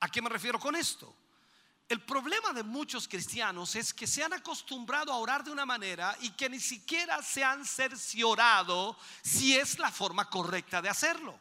¿A 0.00 0.08
qué 0.08 0.20
me 0.20 0.28
refiero 0.28 0.58
con 0.58 0.76
esto? 0.76 1.16
El 1.88 2.02
problema 2.02 2.52
de 2.52 2.62
muchos 2.62 3.06
cristianos 3.06 3.76
es 3.76 3.92
que 3.92 4.06
se 4.06 4.24
han 4.24 4.32
acostumbrado 4.32 5.12
a 5.12 5.18
orar 5.18 5.44
de 5.44 5.50
una 5.50 5.66
manera 5.66 6.16
y 6.20 6.30
que 6.30 6.48
ni 6.48 6.58
siquiera 6.58 7.22
se 7.22 7.44
han 7.44 7.64
cerciorado 7.64 8.96
si 9.22 9.56
es 9.56 9.78
la 9.78 9.90
forma 9.92 10.30
correcta 10.30 10.80
de 10.80 10.88
hacerlo. 10.88 11.38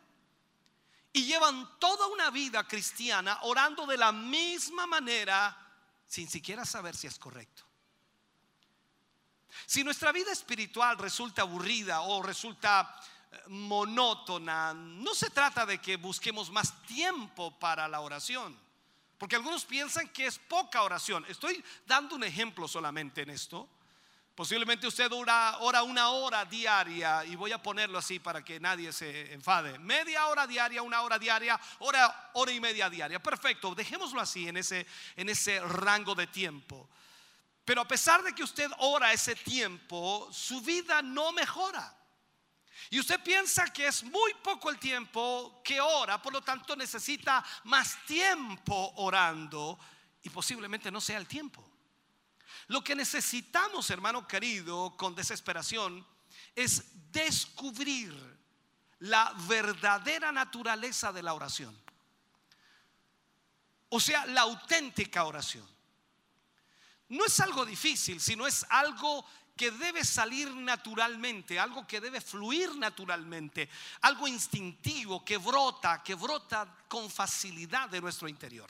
Y 1.13 1.25
llevan 1.25 1.79
toda 1.79 2.07
una 2.07 2.29
vida 2.29 2.67
cristiana 2.67 3.39
orando 3.43 3.85
de 3.85 3.97
la 3.97 4.11
misma 4.11 4.85
manera 4.85 5.57
sin 6.05 6.29
siquiera 6.29 6.65
saber 6.65 6.95
si 6.95 7.07
es 7.07 7.17
correcto. 7.17 7.63
Si 9.65 9.83
nuestra 9.83 10.11
vida 10.11 10.31
espiritual 10.31 10.97
resulta 10.97 11.43
aburrida 11.43 12.01
o 12.01 12.21
resulta 12.21 12.99
monótona, 13.47 14.73
no 14.73 15.13
se 15.13 15.29
trata 15.29 15.65
de 15.65 15.79
que 15.79 15.97
busquemos 15.97 16.49
más 16.51 16.81
tiempo 16.85 17.57
para 17.59 17.87
la 17.87 18.01
oración. 18.01 18.57
Porque 19.17 19.35
algunos 19.35 19.65
piensan 19.65 20.09
que 20.09 20.25
es 20.25 20.37
poca 20.37 20.81
oración. 20.83 21.25
Estoy 21.29 21.63
dando 21.85 22.15
un 22.15 22.23
ejemplo 22.23 22.67
solamente 22.67 23.21
en 23.21 23.29
esto. 23.29 23.69
Posiblemente 24.35 24.87
usted 24.87 25.11
ora, 25.11 25.57
ora, 25.59 25.83
una 25.83 26.09
hora 26.09 26.43
diaria 26.43 27.23
y 27.23 27.35
voy 27.35 27.51
a 27.51 27.61
ponerlo 27.61 27.99
así 27.99 28.17
para 28.19 28.43
que 28.43 28.59
nadie 28.59 28.91
se 28.91 29.31
enfade. 29.31 29.77
Media 29.77 30.25
hora 30.25 30.47
diaria, 30.47 30.81
una 30.81 31.01
hora 31.03 31.19
diaria, 31.19 31.59
hora, 31.79 32.31
hora 32.33 32.51
y 32.51 32.59
media 32.59 32.89
diaria. 32.89 33.21
Perfecto, 33.21 33.75
dejémoslo 33.75 34.19
así 34.19 34.47
en 34.47 34.57
ese, 34.57 34.87
en 35.15 35.29
ese 35.29 35.59
rango 35.59 36.15
de 36.15 36.25
tiempo. 36.25 36.89
Pero 37.63 37.81
a 37.81 37.87
pesar 37.87 38.23
de 38.23 38.33
que 38.33 38.43
usted 38.43 38.69
ora 38.79 39.13
ese 39.13 39.35
tiempo, 39.35 40.27
su 40.33 40.61
vida 40.61 41.01
no 41.01 41.31
mejora. 41.31 41.95
Y 42.89 42.99
usted 42.99 43.21
piensa 43.23 43.71
que 43.71 43.87
es 43.87 44.03
muy 44.03 44.33
poco 44.43 44.69
el 44.69 44.79
tiempo 44.79 45.61
que 45.63 45.79
ora, 45.79 46.21
por 46.21 46.33
lo 46.33 46.41
tanto 46.41 46.75
necesita 46.75 47.43
más 47.65 47.97
tiempo 48.05 48.93
orando 48.97 49.79
y 50.21 50.29
posiblemente 50.29 50.91
no 50.91 51.01
sea 51.01 51.17
el 51.17 51.27
tiempo. 51.27 51.63
Lo 52.67 52.83
que 52.83 52.95
necesitamos, 52.95 53.89
hermano 53.89 54.27
querido, 54.27 54.95
con 54.95 55.15
desesperación, 55.15 56.05
es 56.55 57.11
descubrir 57.11 58.13
la 58.99 59.33
verdadera 59.47 60.31
naturaleza 60.31 61.11
de 61.11 61.23
la 61.23 61.33
oración. 61.33 61.77
O 63.89 63.99
sea, 63.99 64.25
la 64.27 64.41
auténtica 64.41 65.25
oración. 65.25 65.67
No 67.09 67.25
es 67.25 67.39
algo 67.39 67.65
difícil, 67.65 68.19
sino 68.19 68.47
es 68.47 68.65
algo 68.69 69.25
que 69.55 69.71
debe 69.71 70.03
salir 70.03 70.49
naturalmente, 70.49 71.59
algo 71.59 71.85
que 71.85 72.01
debe 72.01 72.21
fluir 72.21 72.75
naturalmente, 72.75 73.69
algo 74.01 74.27
instintivo 74.27 75.23
que 75.23 75.37
brota, 75.37 76.01
que 76.03 76.15
brota 76.15 76.67
con 76.87 77.09
facilidad 77.09 77.89
de 77.89 78.01
nuestro 78.01 78.27
interior. 78.27 78.69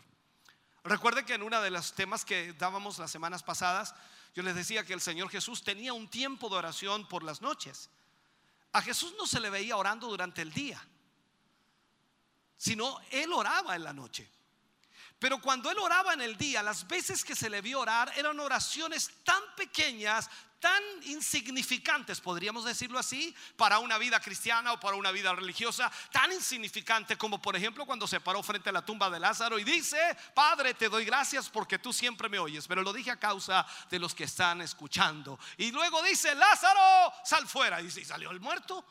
Recuerde 0.83 1.25
que 1.25 1.35
en 1.35 1.43
uno 1.43 1.61
de 1.61 1.71
los 1.71 1.93
temas 1.93 2.25
que 2.25 2.53
dábamos 2.53 2.99
las 2.99 3.09
semanas 3.09 3.41
pasadas, 3.43 3.95
yo 4.35 4.43
les 4.43 4.55
decía 4.55 4.83
que 4.83 4.93
el 4.93 5.01
Señor 5.01 5.29
Jesús 5.29 5.63
tenía 5.63 5.93
un 5.93 6.09
tiempo 6.09 6.49
de 6.49 6.55
oración 6.55 7.07
por 7.07 7.23
las 7.23 7.41
noches. 7.41 7.89
A 8.73 8.81
Jesús 8.81 9.13
no 9.17 9.25
se 9.25 9.39
le 9.39 9.49
veía 9.49 9.77
orando 9.77 10.07
durante 10.07 10.41
el 10.41 10.51
día, 10.51 10.85
sino 12.57 12.99
él 13.11 13.31
oraba 13.31 13.75
en 13.75 13.83
la 13.83 13.93
noche. 13.93 14.29
Pero 15.19 15.39
cuando 15.39 15.71
él 15.71 15.79
oraba 15.79 16.13
en 16.13 16.21
el 16.21 16.37
día, 16.37 16.61
las 16.61 16.85
veces 16.85 17.23
que 17.23 17.35
se 17.35 17.49
le 17.49 17.61
vio 17.61 17.79
orar 17.79 18.11
eran 18.17 18.37
oraciones 18.41 19.09
tan 19.23 19.41
pequeñas, 19.55 20.29
tan 20.63 20.81
insignificantes, 21.01 22.21
podríamos 22.21 22.63
decirlo 22.63 22.97
así, 22.97 23.35
para 23.57 23.79
una 23.79 23.97
vida 23.97 24.21
cristiana 24.21 24.71
o 24.71 24.79
para 24.79 24.95
una 24.95 25.11
vida 25.11 25.35
religiosa, 25.35 25.91
tan 26.09 26.31
insignificante 26.31 27.17
como 27.17 27.41
por 27.41 27.57
ejemplo 27.57 27.85
cuando 27.85 28.07
se 28.07 28.21
paró 28.21 28.41
frente 28.41 28.69
a 28.69 28.71
la 28.71 28.85
tumba 28.85 29.09
de 29.09 29.19
Lázaro 29.19 29.59
y 29.59 29.65
dice, 29.65 29.99
Padre, 30.33 30.73
te 30.73 30.87
doy 30.87 31.03
gracias 31.03 31.49
porque 31.49 31.79
tú 31.79 31.91
siempre 31.91 32.29
me 32.29 32.39
oyes, 32.39 32.65
pero 32.65 32.81
lo 32.81 32.93
dije 32.93 33.11
a 33.11 33.19
causa 33.19 33.67
de 33.89 33.99
los 33.99 34.15
que 34.15 34.23
están 34.23 34.61
escuchando. 34.61 35.37
Y 35.57 35.69
luego 35.73 36.01
dice, 36.01 36.33
Lázaro, 36.33 37.13
sal 37.25 37.45
fuera. 37.45 37.81
Y 37.81 37.91
salió 37.91 38.31
el 38.31 38.39
muerto? 38.39 38.85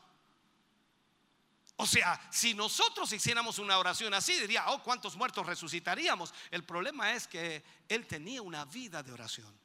O 1.77 1.87
sea, 1.87 2.21
si 2.31 2.53
nosotros 2.53 3.11
hiciéramos 3.15 3.59
una 3.59 3.79
oración 3.79 4.13
así, 4.13 4.39
diría, 4.39 4.67
oh, 4.69 4.83
¿cuántos 4.83 5.17
muertos 5.17 5.47
resucitaríamos? 5.47 6.35
El 6.51 6.65
problema 6.65 7.13
es 7.13 7.27
que 7.27 7.65
él 7.89 8.07
tenía 8.07 8.43
una 8.43 8.67
vida 8.67 9.03
de 9.03 9.13
oración. 9.13 9.62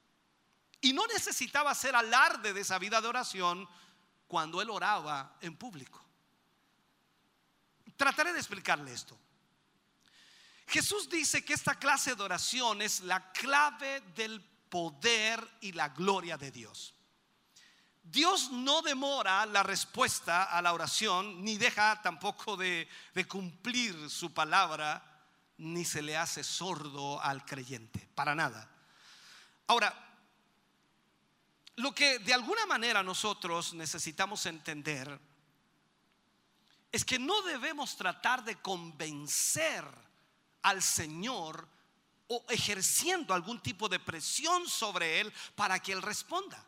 Y 0.82 0.94
no 0.94 1.06
necesitaba 1.08 1.72
hacer 1.72 1.96
alarde 1.96 2.54
de 2.54 2.62
esa 2.62 2.78
vida 2.78 3.02
de 3.02 3.08
oración 3.08 3.68
cuando 4.28 4.62
él 4.62 4.70
oraba 4.70 5.38
en 5.42 5.56
público. 5.56 6.04
Trataré 7.96 8.34
de 8.34 8.40
explicarle 8.40 8.94
esto. 8.94 9.18
Jesús 10.68 11.10
dice 11.10 11.44
que 11.44 11.54
esta 11.54 11.76
clase 11.76 12.16
de 12.16 12.24
oración 12.24 12.82
es 12.82 13.00
la 13.02 13.32
clave 13.32 14.02
del 14.16 14.42
poder 14.42 15.58
y 15.62 15.72
la 15.72 15.90
gloria 15.90 16.38
de 16.38 16.52
Dios. 16.52 16.94
Dios 18.04 18.52
no 18.52 18.82
demora 18.82 19.46
la 19.46 19.64
respuesta 19.64 20.44
a 20.44 20.62
la 20.62 20.74
oración, 20.74 21.44
ni 21.44 21.58
deja 21.58 22.02
tampoco 22.02 22.56
de, 22.56 22.88
de, 23.14 23.28
cumplir 23.28 24.10
su 24.10 24.34
palabra, 24.34 25.04
ni 25.58 25.84
se 25.84 26.02
le 26.02 26.16
hace 26.16 26.44
sordo 26.44 27.22
al 27.22 27.44
creyente, 27.46 28.08
para 28.16 28.34
nada. 28.34 28.70
Ahora, 29.68 30.07
lo 31.78 31.94
que 31.94 32.20
de 32.20 32.34
alguna 32.34 32.66
manera 32.66 33.04
nosotros 33.04 33.74
necesitamos 33.74 34.46
entender 34.48 35.20
es 36.92 37.06
que 37.06 37.20
no 37.20 37.42
debemos 37.44 37.96
tratar 37.96 38.44
de 38.44 38.56
convencer 38.62 39.86
al 40.64 40.82
Señor 40.82 41.68
o 42.28 42.44
ejerciendo 42.50 43.34
algún 43.34 43.62
tipo 43.62 43.88
de 43.88 44.00
presión 44.00 44.68
sobre 44.68 45.20
Él 45.20 45.32
para 45.56 45.80
que 45.80 45.92
Él 45.92 46.02
responda. 46.02 46.64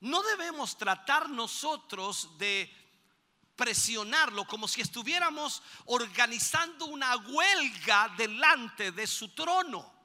No 0.00 0.22
debemos 0.22 0.78
tratar 0.78 1.28
nosotros 1.28 2.38
de 2.38 2.72
presionarlo 3.56 4.46
como 4.46 4.66
si 4.66 4.80
estuviéramos 4.80 5.62
organizando 5.86 6.86
una 6.86 7.14
huelga 7.16 8.14
delante 8.16 8.90
de 8.92 9.06
su 9.06 9.28
trono. 9.34 9.97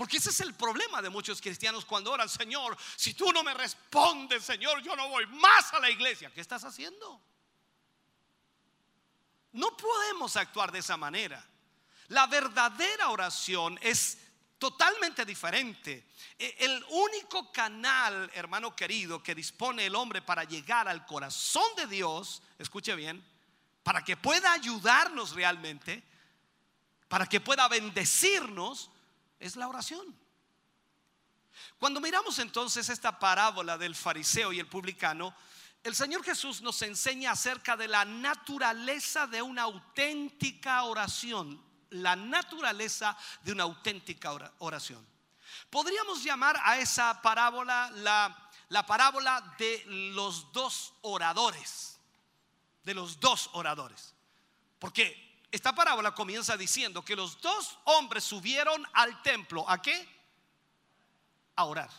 Porque 0.00 0.16
ese 0.16 0.30
es 0.30 0.40
el 0.40 0.54
problema 0.54 1.02
de 1.02 1.10
muchos 1.10 1.42
cristianos 1.42 1.84
cuando 1.84 2.10
oran, 2.10 2.26
Señor, 2.26 2.74
si 2.96 3.12
tú 3.12 3.30
no 3.34 3.42
me 3.42 3.52
respondes, 3.52 4.42
Señor, 4.42 4.80
yo 4.82 4.96
no 4.96 5.10
voy 5.10 5.26
más 5.26 5.74
a 5.74 5.78
la 5.78 5.90
iglesia. 5.90 6.32
¿Qué 6.32 6.40
estás 6.40 6.64
haciendo? 6.64 7.20
No 9.52 9.76
podemos 9.76 10.36
actuar 10.36 10.72
de 10.72 10.78
esa 10.78 10.96
manera. 10.96 11.46
La 12.08 12.26
verdadera 12.28 13.10
oración 13.10 13.78
es 13.82 14.16
totalmente 14.58 15.26
diferente. 15.26 16.06
E, 16.38 16.56
el 16.60 16.82
único 16.88 17.52
canal, 17.52 18.30
hermano 18.32 18.74
querido, 18.74 19.22
que 19.22 19.34
dispone 19.34 19.84
el 19.84 19.94
hombre 19.94 20.22
para 20.22 20.44
llegar 20.44 20.88
al 20.88 21.04
corazón 21.04 21.74
de 21.76 21.86
Dios, 21.86 22.42
escuche 22.58 22.94
bien, 22.94 23.22
para 23.82 24.02
que 24.02 24.16
pueda 24.16 24.50
ayudarnos 24.50 25.34
realmente, 25.34 26.02
para 27.06 27.26
que 27.26 27.42
pueda 27.42 27.68
bendecirnos, 27.68 28.88
es 29.40 29.56
la 29.56 29.66
oración. 29.66 30.16
Cuando 31.78 32.00
miramos 32.00 32.38
entonces 32.38 32.88
esta 32.88 33.18
parábola 33.18 33.76
del 33.76 33.96
fariseo 33.96 34.52
y 34.52 34.60
el 34.60 34.68
publicano, 34.68 35.34
el 35.82 35.94
Señor 35.94 36.22
Jesús 36.22 36.60
nos 36.60 36.80
enseña 36.82 37.32
acerca 37.32 37.76
de 37.76 37.88
la 37.88 38.04
naturaleza 38.04 39.26
de 39.26 39.40
una 39.40 39.62
auténtica 39.62 40.84
oración, 40.84 41.62
la 41.88 42.14
naturaleza 42.14 43.16
de 43.42 43.52
una 43.52 43.62
auténtica 43.64 44.30
oración. 44.58 45.04
Podríamos 45.70 46.22
llamar 46.22 46.60
a 46.62 46.78
esa 46.78 47.22
parábola 47.22 47.90
la, 47.96 48.50
la 48.68 48.84
parábola 48.84 49.54
de 49.58 49.82
los 49.86 50.52
dos 50.52 50.92
oradores, 51.00 51.98
de 52.84 52.94
los 52.94 53.18
dos 53.18 53.48
oradores. 53.54 54.14
Porque 54.78 55.29
esta 55.50 55.74
parábola 55.74 56.14
comienza 56.14 56.56
diciendo 56.56 57.04
que 57.04 57.16
los 57.16 57.40
dos 57.40 57.78
hombres 57.84 58.22
subieron 58.22 58.86
al 58.92 59.20
templo. 59.22 59.68
¿A 59.68 59.82
qué? 59.82 60.08
A 61.56 61.64
orar. 61.64 61.90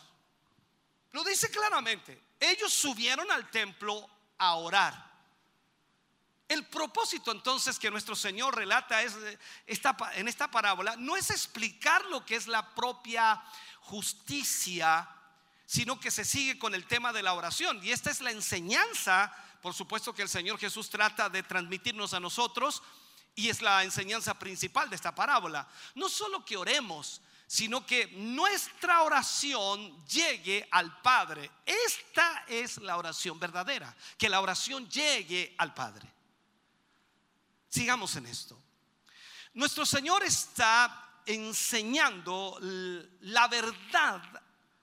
Lo 1.12 1.22
dice 1.22 1.50
claramente. 1.50 2.22
Ellos 2.40 2.72
subieron 2.72 3.30
al 3.30 3.50
templo 3.50 4.08
a 4.38 4.54
orar. 4.54 5.12
El 6.48 6.66
propósito 6.66 7.30
entonces 7.30 7.78
que 7.78 7.90
nuestro 7.90 8.16
Señor 8.16 8.56
relata 8.56 9.02
es 9.02 9.16
esta, 9.66 9.96
en 10.14 10.28
esta 10.28 10.50
parábola 10.50 10.96
no 10.96 11.16
es 11.16 11.30
explicar 11.30 12.04
lo 12.06 12.26
que 12.26 12.36
es 12.36 12.46
la 12.46 12.74
propia 12.74 13.42
justicia, 13.80 15.08
sino 15.66 16.00
que 16.00 16.10
se 16.10 16.24
sigue 16.24 16.58
con 16.58 16.74
el 16.74 16.86
tema 16.86 17.12
de 17.12 17.22
la 17.22 17.34
oración. 17.34 17.82
Y 17.82 17.90
esta 17.90 18.10
es 18.10 18.20
la 18.20 18.30
enseñanza, 18.30 19.34
por 19.62 19.72
supuesto, 19.72 20.14
que 20.14 20.22
el 20.22 20.28
Señor 20.28 20.58
Jesús 20.58 20.90
trata 20.90 21.28
de 21.28 21.42
transmitirnos 21.42 22.12
a 22.12 22.20
nosotros 22.20 22.82
y 23.34 23.48
es 23.48 23.62
la 23.62 23.82
enseñanza 23.82 24.38
principal 24.38 24.90
de 24.90 24.96
esta 24.96 25.14
parábola. 25.14 25.66
No 25.94 26.08
solo 26.08 26.44
que 26.44 26.56
oremos, 26.56 27.20
sino 27.46 27.84
que 27.84 28.06
nuestra 28.06 29.02
oración 29.02 30.06
llegue 30.06 30.66
al 30.70 31.00
Padre. 31.02 31.50
Esta 31.66 32.44
es 32.46 32.78
la 32.78 32.96
oración 32.96 33.38
verdadera, 33.38 33.94
que 34.16 34.28
la 34.28 34.40
oración 34.40 34.88
llegue 34.88 35.54
al 35.58 35.74
Padre. 35.74 36.10
Sigamos 37.68 38.16
en 38.16 38.26
esto. 38.26 38.58
Nuestro 39.54 39.84
Señor 39.84 40.22
está 40.24 41.20
enseñando 41.26 42.58
la 42.60 43.48
verdad, 43.48 44.22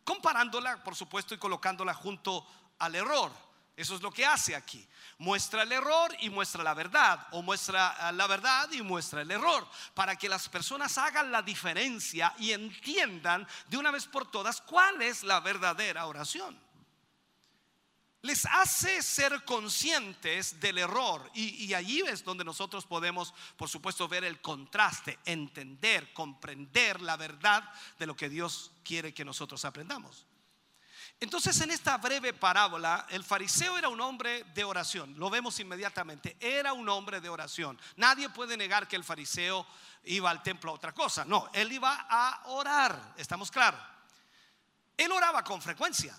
comparándola, 0.04 0.84
por 0.84 0.96
supuesto, 0.96 1.34
y 1.34 1.40
colocándola 1.40 1.94
junto 1.94 2.46
al 2.78 2.96
error. 2.96 3.49
Eso 3.80 3.96
es 3.96 4.02
lo 4.02 4.12
que 4.12 4.26
hace 4.26 4.58
aquí. 4.58 4.86
Muestra 5.20 5.64
el 5.64 5.72
error 5.72 6.14
y 6.20 6.30
muestra 6.30 6.62
la 6.62 6.74
verdad. 6.74 7.28
O 7.32 7.42
muestra 7.42 7.96
ah, 7.98 8.12
la 8.12 8.28
verdad 8.28 8.70
y 8.74 8.82
muestra 8.82 9.22
el 9.22 9.32
error. 9.32 9.66
Para 9.94 10.18
que 10.18 10.28
las 10.28 10.50
personas 10.50 10.98
hagan 10.98 11.32
la 11.32 11.42
diferencia 11.42 12.36
y 12.40 12.52
entiendan 12.52 13.48
de 13.70 13.78
una 13.78 13.90
vez 13.90 14.06
por 14.06 14.30
todas 14.30 14.60
cuál 14.60 15.02
es 15.02 15.24
la 15.24 15.40
verdadera 15.40 16.08
oración. 16.08 16.60
Les 18.24 18.46
hace 18.48 19.02
ser 19.02 19.46
conscientes 19.46 20.60
del 20.60 20.80
error. 20.80 21.32
Y, 21.34 21.64
y 21.64 21.74
allí 21.74 22.02
es 22.02 22.26
donde 22.26 22.44
nosotros 22.44 22.86
podemos, 22.86 23.34
por 23.56 23.70
supuesto, 23.70 24.10
ver 24.10 24.26
el 24.26 24.42
contraste, 24.42 25.20
entender, 25.24 26.12
comprender 26.12 27.00
la 27.00 27.16
verdad 27.16 27.64
de 27.98 28.08
lo 28.08 28.18
que 28.18 28.28
Dios 28.28 28.74
quiere 28.84 29.14
que 29.14 29.24
nosotros 29.24 29.64
aprendamos. 29.64 30.26
Entonces 31.22 31.60
en 31.60 31.72
esta 31.72 31.98
breve 31.98 32.34
parábola, 32.34 33.06
el 33.10 33.26
fariseo 33.26 33.78
era 33.78 33.90
un 33.90 34.00
hombre 34.00 34.46
de 34.54 34.64
oración, 34.64 35.16
lo 35.18 35.30
vemos 35.30 35.60
inmediatamente, 35.60 36.38
era 36.40 36.72
un 36.72 36.88
hombre 36.88 37.20
de 37.20 37.28
oración. 37.28 37.78
Nadie 37.98 38.30
puede 38.30 38.56
negar 38.56 38.88
que 38.88 38.96
el 38.96 39.04
fariseo 39.04 39.68
iba 40.06 40.30
al 40.30 40.42
templo 40.42 40.72
a 40.72 40.76
otra 40.76 40.94
cosa, 40.94 41.26
no, 41.26 41.50
él 41.52 41.74
iba 41.74 42.08
a 42.10 42.44
orar, 42.46 43.16
estamos 43.18 43.52
claros. 43.52 43.82
Él 44.96 45.12
oraba 45.12 45.44
con 45.44 45.62
frecuencia, 45.62 46.18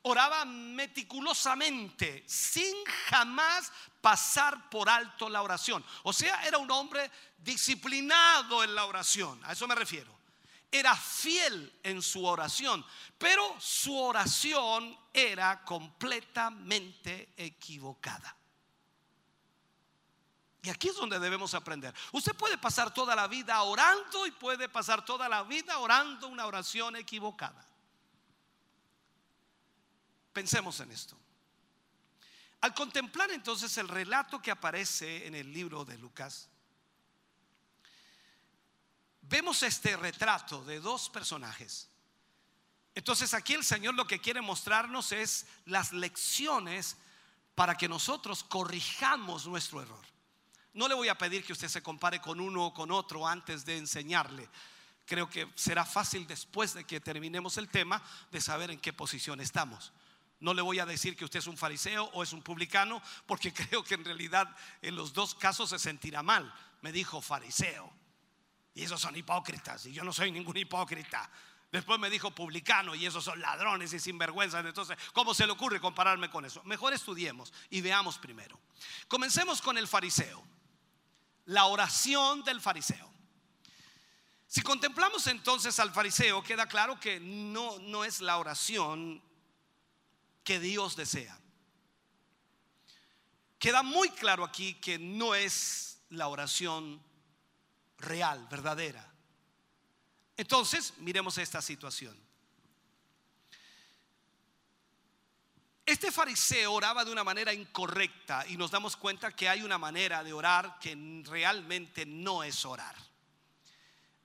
oraba 0.00 0.46
meticulosamente, 0.46 2.24
sin 2.26 2.74
jamás 3.10 3.70
pasar 4.00 4.70
por 4.70 4.88
alto 4.88 5.28
la 5.28 5.42
oración. 5.42 5.84
O 6.04 6.12
sea, 6.14 6.42
era 6.46 6.56
un 6.56 6.70
hombre 6.70 7.10
disciplinado 7.36 8.64
en 8.64 8.74
la 8.74 8.86
oración, 8.86 9.44
a 9.44 9.52
eso 9.52 9.68
me 9.68 9.74
refiero 9.74 10.23
era 10.74 10.96
fiel 10.96 11.72
en 11.84 12.02
su 12.02 12.26
oración, 12.26 12.84
pero 13.16 13.54
su 13.60 13.96
oración 13.96 14.98
era 15.12 15.64
completamente 15.64 17.32
equivocada. 17.36 18.36
Y 20.62 20.70
aquí 20.70 20.88
es 20.88 20.96
donde 20.96 21.20
debemos 21.20 21.54
aprender. 21.54 21.94
Usted 22.10 22.34
puede 22.34 22.58
pasar 22.58 22.92
toda 22.92 23.14
la 23.14 23.28
vida 23.28 23.62
orando 23.62 24.26
y 24.26 24.32
puede 24.32 24.68
pasar 24.68 25.04
toda 25.04 25.28
la 25.28 25.44
vida 25.44 25.78
orando 25.78 26.26
una 26.26 26.44
oración 26.44 26.96
equivocada. 26.96 27.64
Pensemos 30.32 30.80
en 30.80 30.90
esto. 30.90 31.16
Al 32.62 32.74
contemplar 32.74 33.30
entonces 33.30 33.78
el 33.78 33.86
relato 33.86 34.42
que 34.42 34.50
aparece 34.50 35.28
en 35.28 35.36
el 35.36 35.52
libro 35.52 35.84
de 35.84 35.98
Lucas, 35.98 36.48
vemos 39.28 39.62
este 39.62 39.96
retrato 39.96 40.64
de 40.64 40.80
dos 40.80 41.08
personajes. 41.10 41.88
Entonces 42.94 43.34
aquí 43.34 43.54
el 43.54 43.64
Señor 43.64 43.94
lo 43.94 44.06
que 44.06 44.20
quiere 44.20 44.40
mostrarnos 44.40 45.12
es 45.12 45.46
las 45.64 45.92
lecciones 45.92 46.96
para 47.54 47.76
que 47.76 47.88
nosotros 47.88 48.44
corrijamos 48.44 49.46
nuestro 49.46 49.82
error. 49.82 50.04
No 50.72 50.88
le 50.88 50.94
voy 50.94 51.08
a 51.08 51.18
pedir 51.18 51.44
que 51.44 51.52
usted 51.52 51.68
se 51.68 51.82
compare 51.82 52.20
con 52.20 52.40
uno 52.40 52.66
o 52.66 52.74
con 52.74 52.90
otro 52.90 53.26
antes 53.26 53.64
de 53.64 53.78
enseñarle. 53.78 54.48
Creo 55.06 55.28
que 55.28 55.50
será 55.54 55.84
fácil 55.84 56.26
después 56.26 56.74
de 56.74 56.84
que 56.84 57.00
terminemos 57.00 57.58
el 57.58 57.68
tema 57.68 58.02
de 58.30 58.40
saber 58.40 58.70
en 58.70 58.80
qué 58.80 58.92
posición 58.92 59.40
estamos. 59.40 59.92
No 60.40 60.52
le 60.52 60.62
voy 60.62 60.78
a 60.78 60.86
decir 60.86 61.16
que 61.16 61.24
usted 61.24 61.38
es 61.38 61.46
un 61.46 61.56
fariseo 61.56 62.04
o 62.12 62.22
es 62.22 62.32
un 62.32 62.42
publicano, 62.42 63.00
porque 63.26 63.52
creo 63.54 63.84
que 63.84 63.94
en 63.94 64.04
realidad 64.04 64.54
en 64.82 64.96
los 64.96 65.12
dos 65.12 65.34
casos 65.34 65.70
se 65.70 65.78
sentirá 65.78 66.22
mal. 66.22 66.52
Me 66.82 66.92
dijo 66.92 67.20
fariseo. 67.20 67.92
Y 68.74 68.82
esos 68.82 69.00
son 69.00 69.16
hipócritas. 69.16 69.86
Y 69.86 69.92
yo 69.92 70.04
no 70.04 70.12
soy 70.12 70.32
ningún 70.32 70.56
hipócrita. 70.56 71.30
Después 71.70 71.98
me 71.98 72.10
dijo 72.10 72.30
publicano 72.30 72.94
y 72.94 73.06
esos 73.06 73.24
son 73.24 73.40
ladrones 73.40 73.92
y 73.92 74.00
sinvergüenzas. 74.00 74.64
Entonces, 74.64 74.96
¿cómo 75.12 75.34
se 75.34 75.46
le 75.46 75.52
ocurre 75.52 75.80
compararme 75.80 76.30
con 76.30 76.44
eso? 76.44 76.62
Mejor 76.64 76.92
estudiemos 76.92 77.52
y 77.70 77.80
veamos 77.80 78.18
primero. 78.18 78.58
Comencemos 79.08 79.60
con 79.60 79.78
el 79.78 79.88
fariseo. 79.88 80.42
La 81.46 81.66
oración 81.66 82.42
del 82.44 82.60
fariseo. 82.60 83.10
Si 84.46 84.62
contemplamos 84.62 85.26
entonces 85.26 85.78
al 85.80 85.92
fariseo, 85.92 86.42
queda 86.42 86.68
claro 86.68 86.98
que 87.00 87.18
no, 87.18 87.78
no 87.80 88.04
es 88.04 88.20
la 88.20 88.38
oración 88.38 89.20
que 90.44 90.60
Dios 90.60 90.94
desea. 90.94 91.36
Queda 93.58 93.82
muy 93.82 94.10
claro 94.10 94.44
aquí 94.44 94.74
que 94.74 94.98
no 94.98 95.34
es 95.34 95.98
la 96.10 96.28
oración 96.28 97.02
real, 98.04 98.46
verdadera. 98.50 99.12
Entonces, 100.36 100.94
miremos 100.98 101.38
esta 101.38 101.62
situación. 101.62 102.16
Este 105.86 106.10
fariseo 106.10 106.72
oraba 106.72 107.04
de 107.04 107.12
una 107.12 107.24
manera 107.24 107.52
incorrecta 107.52 108.46
y 108.48 108.56
nos 108.56 108.70
damos 108.70 108.96
cuenta 108.96 109.32
que 109.32 109.48
hay 109.48 109.62
una 109.62 109.76
manera 109.76 110.24
de 110.24 110.32
orar 110.32 110.78
que 110.78 110.96
realmente 111.26 112.06
no 112.06 112.42
es 112.42 112.64
orar. 112.64 112.96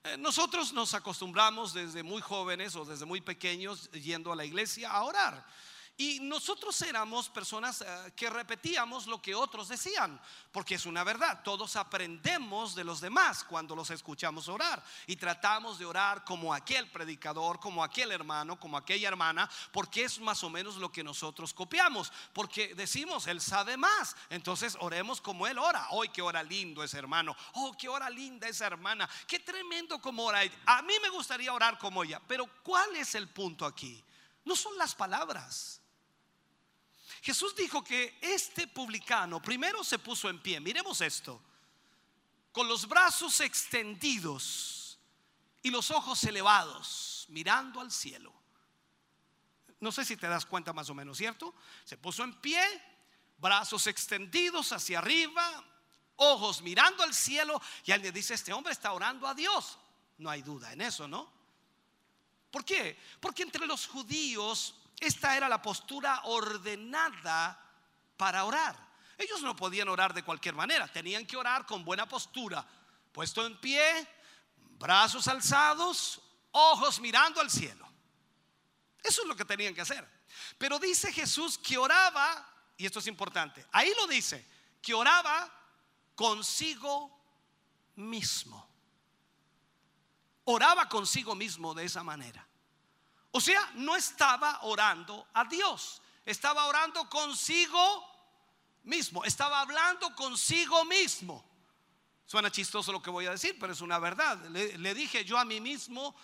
Eh, 0.06 0.16
nosotros 0.18 0.72
nos 0.72 0.94
acostumbramos 0.94 1.74
desde 1.74 2.02
muy 2.02 2.22
jóvenes 2.22 2.76
o 2.78 2.86
desde 2.86 3.06
muy 3.06 3.20
pequeños 3.20 3.92
yendo 3.92 4.32
a 4.32 4.36
la 4.38 4.46
iglesia 4.46 4.90
a 4.90 5.04
orar. 5.04 5.46
Y 6.02 6.22
nosotros 6.22 6.82
éramos 6.84 7.28
personas 7.28 7.82
eh, 7.82 8.14
que 8.16 8.30
repetíamos 8.30 9.06
lo 9.06 9.22
que 9.22 9.36
otros 9.36 9.68
decían, 9.68 10.18
porque 10.50 10.76
es 10.76 10.86
una 10.86 11.04
verdad, 11.04 11.42
todos 11.44 11.76
aprendemos 11.76 12.74
de 12.74 12.86
los 12.86 13.02
demás 13.02 13.44
cuando 13.44 13.76
los 13.76 13.90
escuchamos 13.90 14.48
orar 14.48 14.82
y 15.08 15.18
tratamos 15.18 15.78
de 15.78 15.86
orar 15.86 16.24
como 16.24 16.54
aquel 16.54 16.90
predicador, 16.90 17.60
como 17.60 17.84
aquel 17.84 18.14
hermano, 18.14 18.58
como 18.58 18.78
aquella 18.78 19.10
hermana, 19.10 19.50
porque 19.74 20.06
es 20.06 20.22
más 20.22 20.42
o 20.46 20.50
menos 20.50 20.78
lo 20.78 20.90
que 20.90 21.04
nosotros 21.04 21.54
copiamos, 21.54 22.14
porque 22.32 22.74
decimos, 22.76 23.28
él 23.28 23.42
sabe 23.42 23.76
más, 23.76 24.16
entonces 24.30 24.78
oremos 24.80 25.20
como 25.20 25.48
él 25.48 25.60
ora. 25.60 25.86
Hoy 25.90 26.08
qué 26.08 26.22
hora 26.22 26.42
lindo 26.42 26.82
ese 26.82 26.98
hermano, 26.98 27.36
oh, 27.56 27.76
qué 27.78 27.90
hora 27.90 28.10
linda 28.10 28.48
esa 28.48 28.68
hermana, 28.68 29.10
qué 29.28 29.40
tremendo 29.40 30.00
como 30.00 30.24
ora. 30.24 30.40
A 30.66 30.82
mí 30.82 30.94
me 31.02 31.10
gustaría 31.10 31.52
orar 31.52 31.78
como 31.78 32.06
ella, 32.06 32.22
pero 32.26 32.48
¿cuál 32.64 32.96
es 32.96 33.16
el 33.16 33.28
punto 33.28 33.66
aquí? 33.66 34.02
No 34.46 34.56
son 34.56 34.78
las 34.78 34.96
palabras. 34.96 35.79
Jesús 37.22 37.56
dijo 37.56 37.84
que 37.84 38.18
este 38.22 38.68
publicano 38.68 39.42
primero 39.42 39.84
se 39.84 40.00
puso 40.00 40.30
en 40.30 40.42
pie. 40.42 40.60
Miremos 40.60 41.02
esto. 41.02 41.42
Con 42.52 42.68
los 42.68 42.88
brazos 42.88 43.40
extendidos 43.42 44.98
y 45.62 45.70
los 45.70 45.92
ojos 45.92 46.24
elevados, 46.24 47.26
mirando 47.30 47.82
al 47.82 47.92
cielo. 47.92 48.34
No 49.80 49.92
sé 49.92 50.04
si 50.04 50.18
te 50.18 50.28
das 50.28 50.46
cuenta 50.46 50.74
más 50.74 50.90
o 50.90 50.94
menos, 50.94 51.18
¿cierto? 51.18 51.54
Se 51.84 51.98
puso 51.98 52.24
en 52.24 52.34
pie, 52.36 52.62
brazos 53.38 53.88
extendidos 53.88 54.72
hacia 54.72 55.00
arriba, 55.00 55.64
ojos 56.18 56.62
mirando 56.62 57.04
al 57.04 57.14
cielo 57.14 57.62
y 57.86 57.92
alguien 57.92 58.14
dice, 58.14 58.34
este 58.34 58.54
hombre 58.54 58.74
está 58.74 58.92
orando 58.94 59.28
a 59.28 59.34
Dios. 59.34 59.78
No 60.18 60.30
hay 60.30 60.42
duda 60.42 60.74
en 60.74 60.82
eso, 60.82 61.08
¿no? 61.08 61.32
¿Por 62.52 62.66
qué? 62.66 62.98
Porque 63.20 63.44
entre 63.44 63.66
los 63.66 63.88
judíos 63.88 64.76
esta 65.00 65.36
era 65.38 65.48
la 65.48 65.62
postura 65.62 66.22
ordenada 66.26 67.60
para 68.18 68.44
orar. 68.44 68.76
Ellos 69.18 69.42
no 69.42 69.56
podían 69.56 69.90
orar 69.90 70.14
de 70.14 70.24
cualquier 70.24 70.56
manera, 70.56 70.88
tenían 70.88 71.26
que 71.26 71.38
orar 71.38 71.66
con 71.66 71.84
buena 71.84 72.08
postura, 72.08 72.66
puesto 73.12 73.46
en 73.46 73.60
pie, 73.60 74.08
brazos 74.78 75.28
alzados, 75.28 76.22
ojos 76.52 77.00
mirando 77.00 77.42
al 77.42 77.50
cielo. 77.50 77.88
Eso 79.04 79.22
es 79.22 79.28
lo 79.28 79.36
que 79.36 79.46
tenían 79.46 79.74
que 79.74 79.82
hacer. 79.82 80.08
Pero 80.58 80.80
dice 80.80 81.12
Jesús 81.12 81.58
que 81.58 81.78
oraba, 81.78 82.48
y 82.78 82.86
esto 82.86 83.00
es 83.00 83.08
importante, 83.08 83.66
ahí 83.72 83.94
lo 83.96 84.08
dice, 84.08 84.46
que 84.82 84.94
oraba 84.94 85.52
consigo 86.16 87.18
mismo. 87.96 88.68
Oraba 90.46 90.90
consigo 90.90 91.36
mismo 91.36 91.74
de 91.74 91.86
esa 91.86 92.04
manera. 92.04 92.49
O 93.32 93.42
sea, 93.42 93.72
no 93.76 93.96
estaba 93.96 94.60
orando 94.64 95.28
a 95.34 95.46
Dios, 95.46 96.02
estaba 96.26 96.66
orando 96.66 97.08
consigo 97.10 98.08
mismo, 98.84 99.24
estaba 99.24 99.62
hablando 99.62 100.16
consigo 100.16 100.84
mismo. 100.86 101.46
Suena 102.26 102.52
chistoso 102.52 102.92
lo 102.92 103.02
que 103.02 103.10
voy 103.10 103.26
a 103.26 103.32
decir, 103.32 103.58
pero 103.60 103.74
es 103.74 103.82
una 103.82 103.98
verdad. 104.00 104.38
Le, 104.50 104.94
dije 104.94 105.26
yo 105.26 105.38
a 105.38 105.46
mí 105.46 105.60
mismo 105.60 106.16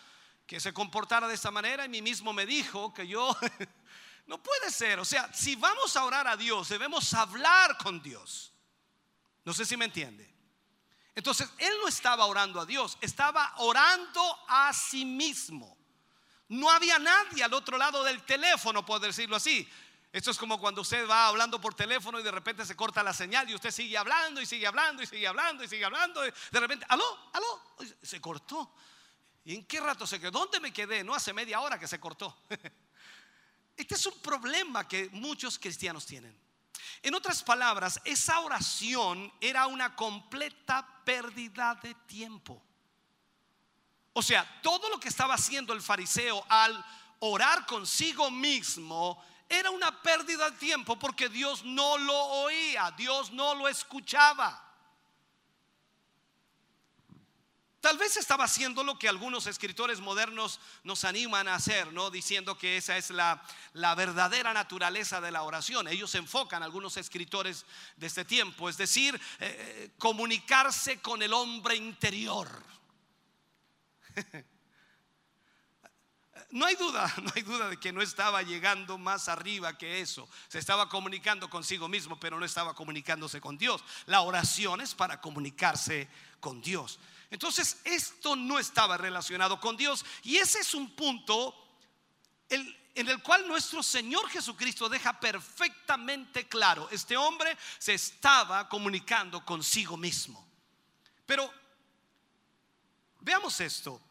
que 0.45 0.59
se 0.59 0.73
comportara 0.73 1.27
de 1.27 1.33
esta 1.33 1.49
manera 1.49 1.85
y 1.85 1.89
mí 1.89 2.01
mismo 2.01 2.31
me 2.31 2.45
dijo 2.45 2.93
que 2.93 3.07
yo 3.07 3.35
no 4.27 4.41
puede 4.41 4.71
ser. 4.71 4.99
O 4.99 5.05
sea, 5.05 5.31
si 5.33 5.55
vamos 5.55 5.95
a 5.95 6.05
orar 6.05 6.27
a 6.27 6.37
Dios, 6.37 6.69
debemos 6.69 7.11
hablar 7.13 7.77
con 7.77 8.01
Dios. 8.01 8.53
No 9.43 9.53
sé 9.53 9.65
si 9.65 9.77
me 9.77 9.85
entiende. 9.85 10.31
Entonces, 11.15 11.49
él 11.57 11.73
no 11.81 11.87
estaba 11.87 12.25
orando 12.25 12.59
a 12.59 12.65
Dios, 12.65 12.97
estaba 13.01 13.53
orando 13.57 14.37
a 14.47 14.73
sí 14.73 15.05
mismo. 15.05 15.74
No 16.49 16.69
había 16.69 16.99
nadie 16.99 17.43
al 17.43 17.53
otro 17.53 17.77
lado 17.77 18.03
del 18.03 18.21
teléfono, 18.23 18.85
por 18.85 18.99
decirlo 18.99 19.35
así. 19.35 19.67
Esto 20.11 20.31
es 20.31 20.37
como 20.37 20.59
cuando 20.59 20.81
usted 20.81 21.09
va 21.09 21.27
hablando 21.27 21.59
por 21.59 21.73
teléfono 21.73 22.19
y 22.19 22.23
de 22.23 22.31
repente 22.31 22.65
se 22.65 22.75
corta 22.75 23.03
la 23.03 23.13
señal 23.13 23.49
y 23.49 23.55
usted 23.55 23.71
sigue 23.71 23.97
hablando 23.97 24.39
y 24.39 24.45
sigue 24.45 24.65
hablando 24.65 25.03
y 25.03 25.07
sigue 25.07 25.27
hablando 25.27 25.63
y 25.63 25.67
sigue 25.67 25.83
hablando. 25.83 26.25
Y 26.25 26.31
de 26.51 26.59
repente, 26.59 26.85
aló, 26.87 27.03
aló, 27.33 27.75
se 28.01 28.21
cortó. 28.21 28.73
¿Y 29.43 29.55
en 29.55 29.65
qué 29.65 29.79
rato 29.79 30.07
se 30.07 30.19
quedó? 30.19 30.31
¿Dónde 30.31 30.59
me 30.59 30.71
quedé? 30.71 31.03
No 31.03 31.13
hace 31.13 31.33
media 31.33 31.59
hora 31.59 31.77
que 31.79 31.87
se 31.87 31.99
cortó. 31.99 32.37
Este 33.77 33.95
es 33.95 34.05
un 34.05 34.17
problema 34.21 34.87
que 34.87 35.09
muchos 35.11 35.59
cristianos 35.59 36.05
tienen. 36.05 36.33
En 37.01 37.13
otras 37.13 37.43
palabras, 37.43 37.99
esa 38.05 38.39
oración 38.39 39.33
era 39.41 39.67
una 39.67 39.95
completa 39.97 41.03
pérdida 41.03 41.75
de 41.83 41.93
tiempo. 42.07 42.63
O 44.17 44.21
sea, 44.21 44.61
todo 44.61 44.89
lo 44.89 44.97
que 44.97 45.09
estaba 45.09 45.33
haciendo 45.33 45.73
el 45.73 45.81
fariseo 45.81 46.41
al 46.47 46.85
orar 47.19 47.65
consigo 47.65 48.31
mismo 48.31 49.21
era 49.49 49.69
una 49.71 50.01
pérdida 50.01 50.49
de 50.49 50.57
tiempo 50.57 50.97
porque 50.97 51.27
Dios 51.27 51.65
no 51.65 51.97
lo 51.97 52.17
oía, 52.17 52.93
Dios 52.97 53.31
no 53.33 53.53
lo 53.55 53.67
escuchaba. 53.67 54.61
Tal 57.81 57.97
vez 57.97 58.15
estaba 58.15 58.45
haciendo 58.45 58.85
lo 58.85 58.97
que 58.97 59.09
algunos 59.09 59.47
escritores 59.47 59.99
modernos 59.99 60.61
nos 60.83 61.03
animan 61.03 61.49
a 61.49 61.55
hacer, 61.55 61.91
¿no? 61.91 62.09
Diciendo 62.09 62.57
que 62.57 62.77
esa 62.77 62.95
es 62.95 63.09
la, 63.09 63.43
la 63.73 63.95
verdadera 63.95 64.53
naturaleza 64.53 65.19
de 65.19 65.31
la 65.31 65.43
oración. 65.43 65.89
Ellos 65.89 66.09
se 66.09 66.19
enfocan, 66.19 66.63
algunos 66.63 66.95
escritores 66.95 67.65
de 67.97 68.07
este 68.07 68.23
tiempo, 68.23 68.69
es 68.69 68.77
decir, 68.77 69.13
eh, 69.13 69.19
eh, 69.39 69.91
comunicarse 69.99 71.01
con 71.01 71.21
el 71.21 71.33
hombre 71.33 71.75
interior. 71.75 72.49
No 76.51 76.65
hay 76.65 76.75
duda, 76.75 77.13
no 77.21 77.31
hay 77.35 77.41
duda 77.41 77.69
de 77.69 77.77
que 77.77 77.91
no 77.91 78.01
estaba 78.01 78.41
llegando 78.41 78.97
más 78.97 79.27
arriba 79.27 79.77
que 79.77 79.99
eso. 79.99 80.29
Se 80.47 80.59
estaba 80.59 80.87
comunicando 80.87 81.49
consigo 81.49 81.89
mismo, 81.89 82.17
pero 82.19 82.39
no 82.39 82.45
estaba 82.45 82.73
comunicándose 82.73 83.41
con 83.41 83.57
Dios. 83.57 83.83
La 84.05 84.21
oración 84.21 84.79
es 84.79 84.95
para 84.95 85.19
comunicarse 85.19 86.07
con 86.39 86.61
Dios. 86.61 86.99
Entonces, 87.29 87.81
esto 87.83 88.37
no 88.37 88.57
estaba 88.57 88.95
relacionado 88.95 89.59
con 89.59 89.75
Dios. 89.75 90.05
Y 90.23 90.37
ese 90.37 90.59
es 90.59 90.73
un 90.73 90.95
punto 90.95 91.53
en 92.47 93.09
el 93.09 93.21
cual 93.21 93.47
nuestro 93.47 93.83
Señor 93.83 94.29
Jesucristo 94.29 94.87
deja 94.87 95.19
perfectamente 95.19 96.47
claro, 96.47 96.87
este 96.89 97.17
hombre 97.17 97.57
se 97.77 97.93
estaba 97.93 98.69
comunicando 98.69 99.43
consigo 99.43 99.97
mismo. 99.97 100.47
Pero 101.25 101.51
veamos 103.19 103.59
esto. 103.59 104.01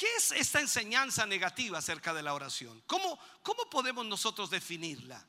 ¿Qué 0.00 0.06
es 0.16 0.32
esta 0.32 0.60
enseñanza 0.60 1.26
negativa 1.26 1.76
acerca 1.76 2.14
de 2.14 2.22
la 2.22 2.32
oración? 2.32 2.82
¿Cómo, 2.86 3.18
cómo 3.42 3.68
podemos 3.68 4.06
nosotros 4.06 4.48
definirla? 4.48 5.22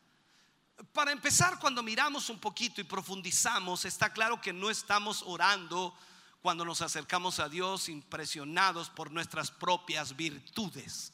Para 0.94 1.12
empezar, 1.12 1.60
cuando 1.60 1.84
miramos 1.84 2.30
un 2.30 2.40
poquito 2.40 2.80
y 2.80 2.86
profundizamos, 2.86 3.84
está 3.84 4.14
claro 4.14 4.40
que 4.40 4.54
no 4.54 4.70
estamos 4.70 5.24
orando 5.28 5.94
cuando 6.42 6.64
nos 6.64 6.82
acercamos 6.82 7.42
a 7.42 7.50
Dios 7.50 7.90
impresionados 7.90 8.90
por 8.90 9.12
nuestras 9.12 9.52
propias 9.52 10.16
virtudes. 10.16 11.12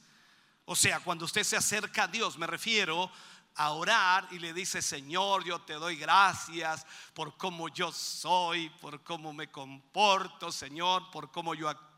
O 0.65 0.75
sea, 0.75 0.99
cuando 0.99 1.25
usted 1.25 1.43
se 1.43 1.57
acerca 1.57 2.03
a 2.03 2.07
Dios, 2.07 2.37
me 2.37 2.45
refiero 2.45 3.11
a 3.55 3.71
orar 3.71 4.27
y 4.29 4.37
le 4.37 4.53
dice, 4.53 4.83
Señor, 4.83 5.43
yo 5.43 5.59
te 5.61 5.73
doy 5.73 5.95
gracias 5.95 6.85
por 7.15 7.35
cómo 7.37 7.69
yo 7.69 7.91
soy, 7.91 8.69
por 8.81 9.01
cómo 9.01 9.33
me 9.33 9.49
comporto, 9.49 10.51
Señor, 10.51 11.09
por 11.09 11.31
cómo 11.31 11.55
yo 11.55 11.67
actúo. 11.67 11.96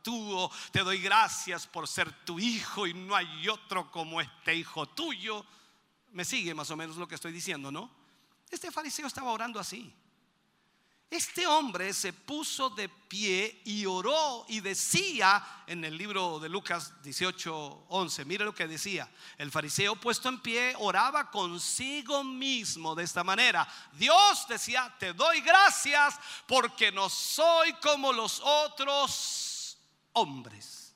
Te 0.72 0.80
doy 0.80 0.99
gracias 0.99 1.68
por 1.68 1.88
ser 1.88 2.11
tu 2.26 2.40
hijo 2.40 2.88
y 2.88 2.94
no 2.94 3.15
hay 3.15 3.48
otro 3.48 3.91
como 3.91 4.22
este 4.22 4.56
hijo 4.56 4.88
tuyo. 4.88 5.45
Me 6.11 6.26
sigue 6.26 6.53
más 6.53 6.72
o 6.72 6.77
menos 6.77 6.98
lo 6.98 7.07
que 7.07 7.15
estoy 7.15 7.31
diciendo, 7.31 7.72
¿no? 7.72 7.90
Este 8.49 8.72
fariseo 8.72 9.07
estaba 9.07 9.31
orando 9.31 9.60
así. 9.60 9.94
Este 11.10 11.48
hombre 11.48 11.91
se 11.91 12.14
puso 12.14 12.69
de 12.69 12.88
pie 12.88 13.64
y 13.65 13.88
oró 13.88 14.45
y 14.48 14.60
decía 14.60 15.64
en 15.65 15.84
el 15.84 15.98
libro 15.98 16.38
de 16.38 16.49
Lucas 16.49 17.02
18, 17.02 17.86
11, 17.90 18.26
mire 18.26 18.45
lo 18.45 18.53
que 18.53 18.68
decía, 18.68 19.10
el 19.40 19.49
fariseo 19.49 19.95
puesto 19.95 20.30
en 20.30 20.40
pie 20.40 20.76
oraba 20.77 21.31
consigo 21.31 22.23
mismo 22.23 22.94
de 22.94 23.06
esta 23.06 23.23
manera. 23.23 23.68
Dios 23.94 24.45
decía, 24.48 24.95
te 24.99 25.14
doy 25.14 25.41
gracias 25.41 26.19
porque 26.45 26.91
no 26.91 27.10
soy 27.10 27.73
como 27.81 28.14
los 28.14 28.40
otros 28.41 29.48
hombres. 30.14 30.95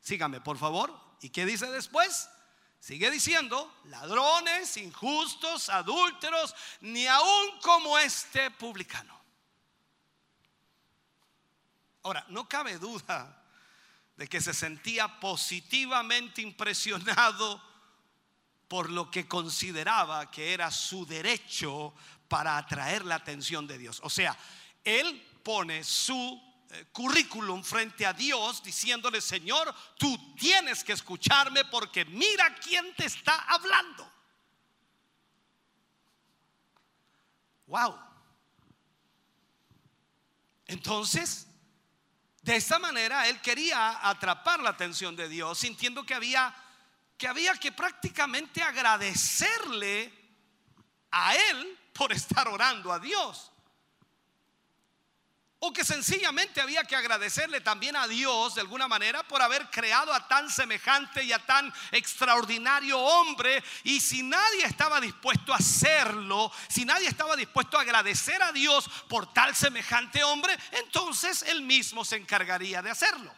Sígame, 0.00 0.40
por 0.40 0.58
favor. 0.58 0.92
¿Y 1.20 1.30
qué 1.30 1.46
dice 1.46 1.70
después? 1.70 2.28
Sigue 2.80 3.10
diciendo, 3.10 3.72
ladrones, 3.84 4.76
injustos, 4.76 5.68
adúlteros, 5.68 6.54
ni 6.80 7.06
aun 7.06 7.60
como 7.60 7.96
este 7.98 8.50
publicano. 8.50 9.16
Ahora, 12.02 12.26
no 12.28 12.48
cabe 12.48 12.78
duda 12.78 13.44
de 14.16 14.26
que 14.26 14.40
se 14.40 14.52
sentía 14.52 15.20
positivamente 15.20 16.42
impresionado 16.42 17.62
por 18.66 18.90
lo 18.90 19.10
que 19.10 19.28
consideraba 19.28 20.30
que 20.30 20.52
era 20.52 20.70
su 20.70 21.06
derecho 21.06 21.94
para 22.26 22.56
atraer 22.56 23.04
la 23.04 23.16
atención 23.16 23.66
de 23.66 23.78
Dios. 23.78 24.00
O 24.02 24.10
sea, 24.10 24.36
él 24.82 25.22
pone 25.44 25.84
su 25.84 26.51
currículum 26.92 27.62
frente 27.62 28.06
a 28.06 28.12
Dios 28.12 28.62
diciéndole, 28.62 29.20
Señor, 29.20 29.74
tú 29.98 30.34
tienes 30.36 30.82
que 30.82 30.92
escucharme 30.92 31.64
porque 31.66 32.04
mira 32.04 32.54
quién 32.56 32.94
te 32.94 33.06
está 33.06 33.34
hablando. 33.48 34.10
Wow. 37.66 37.98
Entonces, 40.66 41.46
de 42.42 42.56
esta 42.56 42.78
manera 42.78 43.28
él 43.28 43.40
quería 43.40 44.08
atrapar 44.08 44.60
la 44.60 44.70
atención 44.70 45.14
de 45.14 45.28
Dios, 45.28 45.58
sintiendo 45.58 46.04
que 46.04 46.14
había 46.14 46.54
que 47.22 47.28
había 47.28 47.54
que 47.54 47.70
prácticamente 47.70 48.64
agradecerle 48.64 50.12
a 51.12 51.36
él 51.36 51.78
por 51.92 52.12
estar 52.12 52.48
orando 52.48 52.92
a 52.92 52.98
Dios. 52.98 53.51
O 55.64 55.72
que 55.72 55.84
sencillamente 55.84 56.60
había 56.60 56.82
que 56.82 56.96
agradecerle 56.96 57.60
también 57.60 57.94
a 57.94 58.08
Dios 58.08 58.56
de 58.56 58.62
alguna 58.62 58.88
manera 58.88 59.22
por 59.22 59.40
haber 59.40 59.70
creado 59.70 60.12
a 60.12 60.26
tan 60.26 60.50
semejante 60.50 61.22
y 61.22 61.32
a 61.32 61.38
tan 61.46 61.72
extraordinario 61.92 62.98
hombre. 62.98 63.62
Y 63.84 64.00
si 64.00 64.24
nadie 64.24 64.64
estaba 64.64 65.00
dispuesto 65.00 65.52
a 65.52 65.58
hacerlo, 65.58 66.50
si 66.68 66.84
nadie 66.84 67.06
estaba 67.06 67.36
dispuesto 67.36 67.78
a 67.78 67.82
agradecer 67.82 68.42
a 68.42 68.50
Dios 68.50 68.90
por 69.08 69.32
tal 69.32 69.54
semejante 69.54 70.24
hombre, 70.24 70.58
entonces 70.72 71.42
él 71.42 71.62
mismo 71.62 72.04
se 72.04 72.16
encargaría 72.16 72.82
de 72.82 72.90
hacerlo. 72.90 73.32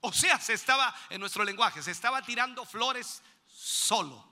O 0.00 0.12
sea, 0.12 0.40
se 0.40 0.54
estaba, 0.54 0.92
en 1.10 1.20
nuestro 1.20 1.44
lenguaje, 1.44 1.80
se 1.80 1.92
estaba 1.92 2.22
tirando 2.22 2.66
flores 2.66 3.22
solo. 3.46 4.28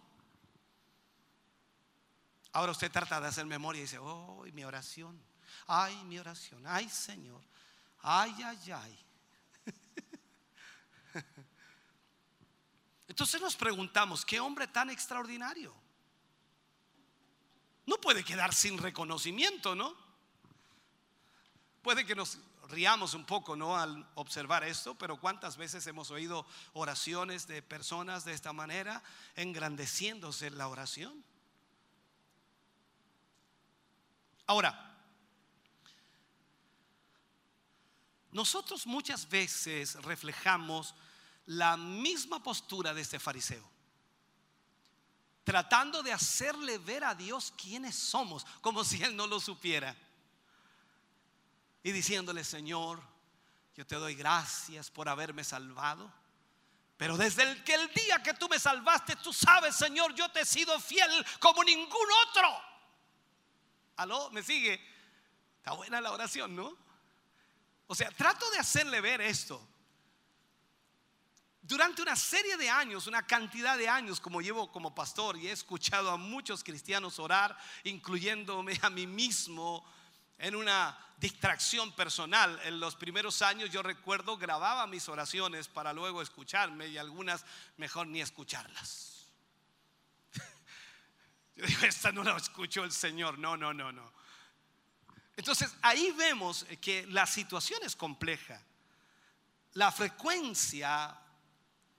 Ahora 2.55 2.73
usted 2.73 2.90
trata 2.90 3.20
de 3.20 3.28
hacer 3.28 3.47
memoria 3.47 3.78
y 3.78 3.82
dice, 3.82 3.99
oh, 3.99 4.45
mi 4.53 4.65
oración. 4.65 5.28
Ay, 5.69 6.03
mi 6.05 6.19
oración. 6.19 6.66
Ay, 6.66 6.89
Señor. 6.89 7.43
Ay, 8.01 8.35
ay, 8.43 8.73
ay. 8.73 8.99
Entonces 13.09 13.39
nos 13.40 13.55
preguntamos, 13.55 14.24
¿qué 14.24 14.40
hombre 14.40 14.66
tan 14.66 14.89
extraordinario? 14.89 15.74
No 17.85 18.01
puede 18.01 18.24
quedar 18.24 18.55
sin 18.55 18.78
reconocimiento, 18.78 19.74
¿no? 19.74 19.95
Puede 21.82 22.07
que 22.07 22.15
nos 22.15 22.39
riamos 22.69 23.12
un 23.12 23.27
poco, 23.27 23.55
¿no? 23.55 23.77
Al 23.77 24.09
observar 24.15 24.65
esto, 24.65 24.95
pero 24.95 25.20
¿cuántas 25.20 25.59
veces 25.59 25.86
hemos 25.86 26.11
oído 26.11 26.47
oraciones 26.73 27.47
de 27.47 27.61
personas 27.61 28.24
de 28.24 28.32
esta 28.32 28.55
manera, 28.55 29.03
engrandeciéndose 29.36 30.51
la 30.51 30.69
oración? 30.69 31.24
Ahora, 34.47 34.88
Nosotros 38.33 38.87
muchas 38.87 39.29
veces 39.29 39.95
reflejamos 40.03 40.95
la 41.47 41.77
misma 41.77 42.43
postura 42.43 42.93
de 42.93 43.01
este 43.01 43.19
fariseo, 43.19 43.69
tratando 45.45 46.03
de 46.03 46.13
hacerle 46.13 46.77
ver 46.79 47.05
a 47.05 47.15
Dios 47.15 47.53
quiénes 47.57 47.97
somos, 47.97 48.45
como 48.61 48.85
si 48.85 49.03
él 49.03 49.17
no 49.17 49.27
lo 49.27 49.41
supiera. 49.41 49.97
Y 51.83 51.91
diciéndole, 51.91 52.45
Señor, 52.45 53.03
yo 53.75 53.87
te 53.87 53.97
doy 53.97 54.15
gracias 54.15 54.91
por 54.91 55.09
haberme 55.09 55.43
salvado. 55.43 56.13
Pero 56.99 57.17
desde 57.17 57.45
el, 57.45 57.65
que 57.65 57.75
el 57.75 57.89
día 57.95 58.23
que 58.23 58.35
tú 58.35 58.49
me 58.49 58.59
salvaste, 58.59 59.17
tú 59.17 59.33
sabes, 59.33 59.77
Señor, 59.77 60.15
yo 60.15 60.29
te 60.31 60.41
he 60.41 60.45
sido 60.45 60.79
fiel 60.81 61.25
como 61.39 61.63
ningún 61.65 62.09
otro. 62.29 62.61
¿Aló? 63.97 64.31
¿Me 64.33 64.43
sigue? 64.43 64.79
Está 65.59 65.73
buena 65.73 66.01
la 66.01 66.11
oración, 66.13 66.55
¿no? 66.57 66.88
O 67.89 67.94
sea, 67.94 68.10
trato 68.10 68.48
de 68.51 68.59
hacerle 68.59 69.01
ver 69.01 69.20
esto. 69.23 69.66
Durante 71.62 72.02
una 72.02 72.16
serie 72.16 72.56
de 72.56 72.69
años, 72.69 73.06
una 73.06 73.27
cantidad 73.27 73.77
de 73.77 73.89
años 73.89 74.20
como 74.20 74.40
llevo 74.40 74.70
como 74.70 74.94
pastor 74.94 75.36
y 75.36 75.48
he 75.48 75.52
escuchado 75.52 76.10
a 76.10 76.16
muchos 76.16 76.62
cristianos 76.62 77.19
orar, 77.19 77.56
incluyéndome 77.85 78.78
a 78.82 78.90
mí 78.90 79.06
mismo 79.06 79.85
en 80.36 80.55
una 80.55 80.98
distracción 81.16 81.93
personal. 81.93 82.60
En 82.65 82.78
los 82.78 82.94
primeros 82.94 83.40
años 83.40 83.70
yo 83.70 83.82
recuerdo 83.82 84.36
grababa 84.36 84.86
mis 84.86 85.09
oraciones 85.09 85.66
para 85.66 85.94
luego 85.94 86.20
escucharme 86.20 86.89
y 86.89 86.98
algunas 86.98 87.44
mejor 87.78 88.06
ni 88.06 88.20
escucharlas. 88.20 89.27
Yo 91.56 91.66
digo, 91.66 91.86
esta 91.86 92.12
no 92.12 92.23
la 92.23 92.36
escuchó 92.36 92.85
el 92.85 92.93
Señor. 92.93 93.39
No, 93.39 93.56
no, 93.56 93.74
no, 93.74 93.90
no. 93.93 94.18
Entonces 95.39 95.73
ahí 95.82 96.10
vemos 96.19 96.66
que 96.81 97.06
la 97.06 97.24
situación 97.24 97.78
es 97.85 97.94
compleja. 97.94 98.60
La 99.74 99.93
frecuencia 99.93 101.16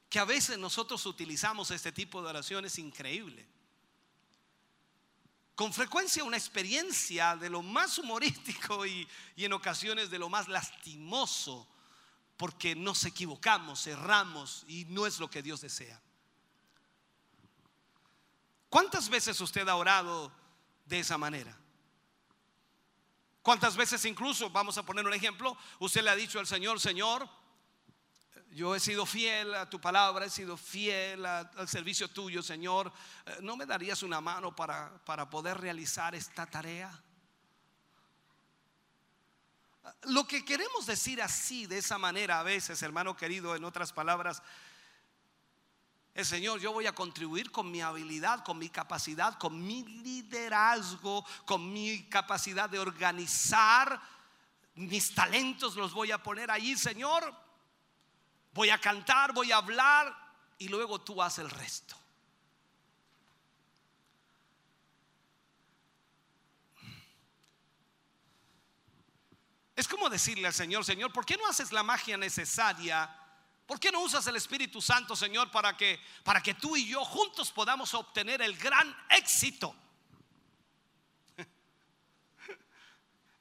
que 0.09 0.19
a 0.19 0.25
veces 0.25 0.57
nosotros 0.57 1.05
utilizamos 1.05 1.71
este 1.71 1.93
tipo 1.93 2.21
de 2.21 2.27
oración 2.27 2.65
es 2.65 2.77
increíble. 2.79 3.47
Con 5.55 5.71
frecuencia 5.71 6.25
una 6.25 6.35
experiencia 6.35 7.37
de 7.37 7.49
lo 7.49 7.61
más 7.61 7.97
humorístico 7.97 8.85
y, 8.85 9.07
y 9.37 9.45
en 9.45 9.53
ocasiones 9.53 10.09
de 10.09 10.19
lo 10.19 10.27
más 10.27 10.49
lastimoso, 10.49 11.65
porque 12.35 12.75
nos 12.75 13.05
equivocamos, 13.05 13.87
erramos 13.87 14.65
y 14.67 14.83
no 14.89 15.07
es 15.07 15.17
lo 15.17 15.29
que 15.29 15.41
Dios 15.41 15.61
desea. 15.61 16.01
¿Cuántas 18.67 19.07
veces 19.07 19.39
usted 19.39 19.65
ha 19.69 19.77
orado 19.77 20.29
de 20.85 20.99
esa 20.99 21.17
manera? 21.17 21.57
¿Cuántas 23.41 23.77
veces 23.77 24.03
incluso, 24.05 24.49
vamos 24.49 24.77
a 24.77 24.83
poner 24.83 25.05
un 25.05 25.13
ejemplo, 25.13 25.57
usted 25.79 26.01
le 26.01 26.09
ha 26.09 26.15
dicho 26.15 26.39
al 26.39 26.47
Señor, 26.47 26.79
Señor, 26.79 27.29
yo 28.51 28.75
he 28.75 28.79
sido 28.79 29.05
fiel 29.05 29.53
a 29.53 29.69
tu 29.69 29.79
palabra, 29.79 30.25
he 30.25 30.29
sido 30.29 30.57
fiel 30.57 31.25
al 31.25 31.67
servicio 31.67 32.09
tuyo, 32.09 32.41
Señor. 32.41 32.91
Eh, 33.25 33.37
¿No 33.41 33.55
me 33.55 33.65
darías 33.65 34.03
una 34.03 34.21
mano 34.21 34.55
para, 34.55 35.03
para 35.05 35.29
poder 35.29 35.59
realizar 35.59 36.15
esta 36.15 36.45
tarea? 36.45 36.91
Lo 40.03 40.25
que 40.27 40.43
queremos 40.43 40.85
decir 40.85 41.21
así, 41.21 41.65
de 41.65 41.77
esa 41.77 41.97
manera, 41.97 42.39
a 42.39 42.43
veces, 42.43 42.81
hermano 42.81 43.15
querido, 43.15 43.55
en 43.55 43.63
otras 43.63 43.93
palabras, 43.93 44.41
es 46.19 46.27
Señor, 46.27 46.59
yo 46.59 46.73
voy 46.73 46.85
a 46.85 46.93
contribuir 46.93 47.51
con 47.51 47.71
mi 47.71 47.81
habilidad, 47.81 48.43
con 48.43 48.57
mi 48.57 48.69
capacidad, 48.69 49.37
con 49.37 49.65
mi 49.65 49.83
liderazgo, 49.83 51.25
con 51.45 51.71
mi 51.71 52.03
capacidad 52.09 52.69
de 52.69 52.79
organizar. 52.79 54.01
Mis 54.75 55.13
talentos 55.13 55.75
los 55.75 55.93
voy 55.93 56.11
a 56.11 56.21
poner 56.21 56.51
ahí, 56.51 56.77
Señor. 56.77 57.33
Voy 58.53 58.69
a 58.69 58.77
cantar, 58.77 59.33
voy 59.33 59.51
a 59.51 59.57
hablar 59.57 60.15
y 60.57 60.67
luego 60.67 61.01
tú 61.01 61.21
haces 61.21 61.45
el 61.45 61.49
resto. 61.49 61.95
Es 69.75 69.87
como 69.87 70.09
decirle 70.09 70.47
al 70.47 70.53
Señor, 70.53 70.83
Señor, 70.83 71.13
¿por 71.13 71.25
qué 71.25 71.37
no 71.37 71.47
haces 71.47 71.71
la 71.71 71.83
magia 71.83 72.17
necesaria? 72.17 73.18
¿Por 73.69 73.79
qué 73.79 73.91
no 73.91 74.01
usas 74.01 74.25
el 74.25 74.35
Espíritu 74.35 74.81
Santo, 74.81 75.15
Señor, 75.15 75.51
para 75.51 75.77
que 75.77 76.01
para 76.23 76.41
que 76.41 76.55
tú 76.55 76.75
y 76.75 76.87
yo 76.87 77.05
juntos 77.05 77.51
podamos 77.51 77.93
obtener 77.93 78.41
el 78.41 78.57
gran 78.57 78.97
éxito? 79.11 79.75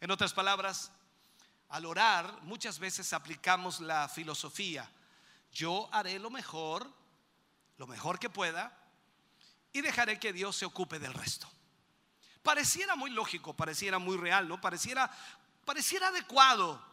En 0.02 0.10
otras 0.10 0.34
palabras, 0.34 0.92
al 1.70 1.86
orar 1.86 2.42
muchas 2.42 2.78
veces 2.78 3.14
aplicamos 3.14 3.80
la 3.80 4.06
filosofía. 4.06 4.92
Yo 5.50 5.88
haré 5.92 6.18
lo 6.18 6.28
mejor, 6.28 6.92
lo 7.78 7.86
mejor 7.86 8.18
que 8.18 8.28
pueda, 8.28 8.78
y 9.72 9.80
dejaré 9.80 10.20
que 10.20 10.34
Dios 10.34 10.56
se 10.56 10.66
ocupe 10.66 10.98
del 10.98 11.14
resto. 11.14 11.50
Pareciera 12.42 12.96
muy 12.96 13.10
lógico, 13.12 13.56
pareciera 13.56 13.98
muy 13.98 14.18
real, 14.18 14.46
¿no? 14.46 14.60
Pareciera, 14.60 15.10
pareciera 15.64 16.09
adecuado. 16.09 16.84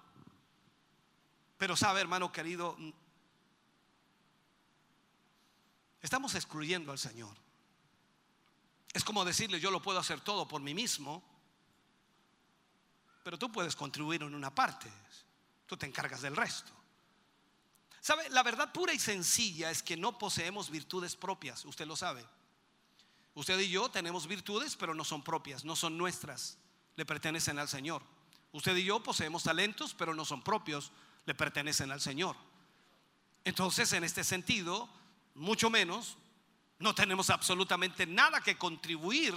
Pero 1.58 1.76
sabe, 1.76 2.00
hermano 2.00 2.32
querido, 2.32 2.78
estamos 6.06 6.36
excluyendo 6.36 6.92
al 6.92 7.00
Señor. 7.00 7.36
Es 8.94 9.04
como 9.04 9.26
decirle, 9.26 9.60
yo 9.60 9.72
lo 9.72 9.82
puedo 9.82 10.00
hacer 10.00 10.22
todo 10.22 10.48
por 10.48 10.62
mí 10.62 10.74
mismo, 10.74 11.24
pero 13.24 13.38
tú 13.38 13.52
puedes 13.52 13.76
contribuir 13.76 14.22
en 14.22 14.34
una 14.34 14.54
parte, 14.54 14.90
tú 15.66 15.76
te 15.76 15.86
encargas 15.86 16.22
del 16.22 16.36
resto. 16.36 16.72
¿Sabe? 18.00 18.30
La 18.30 18.44
verdad 18.44 18.72
pura 18.72 18.94
y 18.94 19.00
sencilla 19.00 19.72
es 19.72 19.82
que 19.82 19.98
no 19.98 20.18
poseemos 20.18 20.70
virtudes 20.70 21.16
propias, 21.16 21.66
usted 21.66 21.88
lo 21.88 21.96
sabe. 21.96 22.26
Usted 23.34 23.60
y 23.60 23.70
yo 23.70 23.90
tenemos 23.90 24.28
virtudes, 24.28 24.76
pero 24.76 24.94
no 24.94 25.04
son 25.04 25.24
propias, 25.24 25.66
no 25.66 25.76
son 25.76 25.98
nuestras, 25.98 26.58
le 26.96 27.06
pertenecen 27.06 27.60
al 27.60 27.68
Señor. 27.68 28.04
Usted 28.54 28.78
y 28.78 28.86
yo 28.86 29.02
poseemos 29.02 29.44
talentos, 29.44 29.94
pero 29.94 30.14
no 30.14 30.24
son 30.24 30.42
propios, 30.44 30.92
le 31.26 31.34
pertenecen 31.36 31.92
al 31.92 32.00
Señor. 32.00 32.38
Entonces, 33.44 33.92
en 33.92 34.04
este 34.04 34.24
sentido, 34.24 34.88
mucho 35.36 35.70
menos, 35.70 36.18
no 36.80 36.96
tenemos 36.96 37.30
absolutamente 37.30 38.06
nada 38.06 38.42
que 38.42 38.58
contribuir 38.58 39.34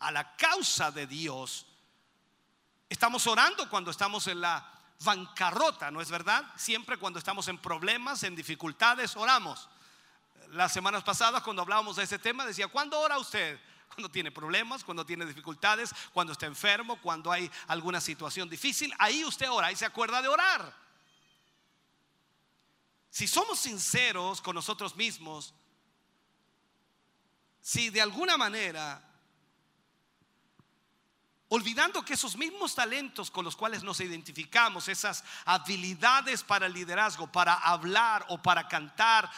a 0.00 0.10
la 0.10 0.36
causa 0.36 0.90
de 0.90 1.06
Dios. 1.06 1.66
Estamos 2.88 3.26
orando 3.26 3.68
cuando 3.70 3.90
estamos 3.90 4.26
en 4.26 4.40
la 4.40 4.70
bancarrota, 5.02 5.90
¿no 5.90 6.00
es 6.00 6.10
verdad? 6.10 6.44
Siempre 6.56 6.96
cuando 6.96 7.18
estamos 7.18 7.48
en 7.48 7.58
problemas, 7.58 8.22
en 8.22 8.36
dificultades, 8.36 9.16
oramos. 9.16 9.68
Las 10.50 10.72
semanas 10.72 11.02
pasadas 11.02 11.42
cuando 11.42 11.62
hablábamos 11.62 11.96
de 11.96 12.04
ese 12.04 12.18
tema 12.18 12.46
decía, 12.46 12.68
¿cuándo 12.68 12.98
ora 13.00 13.18
usted? 13.18 13.60
Cuando 13.94 14.10
tiene 14.10 14.32
problemas, 14.32 14.82
cuando 14.82 15.06
tiene 15.06 15.24
dificultades, 15.24 15.94
cuando 16.12 16.32
está 16.32 16.46
enfermo, 16.46 16.96
cuando 17.00 17.30
hay 17.30 17.48
alguna 17.68 18.00
situación 18.00 18.48
difícil, 18.48 18.92
ahí 18.98 19.24
usted 19.24 19.48
ora, 19.48 19.68
ahí 19.68 19.76
se 19.76 19.86
acuerda 19.86 20.20
de 20.20 20.26
orar. 20.26 20.83
Si 23.14 23.28
somos 23.28 23.60
sinceros 23.60 24.42
con 24.42 24.56
nosotros 24.56 24.96
mismos, 24.96 25.54
si 27.60 27.88
de 27.90 28.00
alguna 28.00 28.36
manera 28.36 29.13
olvidando 31.54 32.04
que 32.04 32.14
esos 32.14 32.36
mismos 32.36 32.74
talentos 32.74 33.30
con 33.30 33.44
los 33.44 33.54
cuales 33.54 33.84
nos 33.84 34.00
identificamos, 34.00 34.88
esas 34.88 35.22
habilidades 35.44 36.42
para 36.42 36.66
el 36.66 36.72
liderazgo, 36.72 37.30
para 37.30 37.54
hablar 37.54 38.26
o 38.28 38.42
para 38.42 38.66
cantar, 38.66 39.30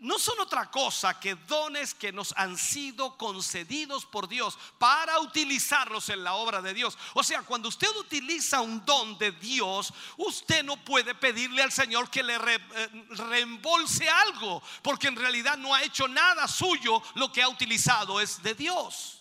no 0.00 0.18
son 0.18 0.40
otra 0.40 0.70
cosa 0.70 1.20
que 1.20 1.34
dones 1.34 1.92
que 1.92 2.10
nos 2.10 2.32
han 2.38 2.56
sido 2.56 3.18
concedidos 3.18 4.06
por 4.06 4.28
Dios 4.28 4.58
para 4.78 5.18
utilizarlos 5.20 6.08
en 6.08 6.24
la 6.24 6.34
obra 6.34 6.62
de 6.62 6.72
Dios. 6.72 6.96
O 7.12 7.22
sea, 7.22 7.42
cuando 7.42 7.68
usted 7.68 7.88
utiliza 7.98 8.62
un 8.62 8.82
don 8.86 9.18
de 9.18 9.32
Dios, 9.32 9.92
usted 10.16 10.64
no 10.64 10.82
puede 10.82 11.14
pedirle 11.14 11.62
al 11.62 11.72
Señor 11.72 12.08
que 12.08 12.22
le 12.22 12.36
eh, 12.36 13.06
reembolse 13.10 14.08
algo, 14.08 14.62
porque 14.82 15.08
en 15.08 15.16
realidad 15.16 15.58
no 15.58 15.74
ha 15.74 15.82
hecho 15.82 16.08
nada 16.08 16.48
suyo, 16.48 17.02
lo 17.14 17.30
que 17.30 17.42
ha 17.42 17.48
utilizado 17.48 18.22
es 18.22 18.42
de 18.42 18.54
Dios. 18.54 19.17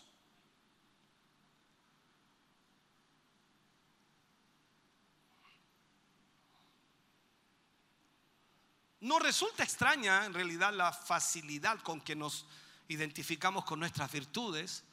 No 9.07 9.19
resulta 9.19 9.63
extraña 9.63 10.25
en 10.25 10.34
realidad 10.34 10.73
la 10.73 10.91
facilidad 10.91 11.79
con 11.79 12.01
que 12.01 12.13
nos 12.13 12.45
identificamos 12.89 13.63
con 13.63 13.79
nuestras 13.79 14.11
virtudes 14.11 14.84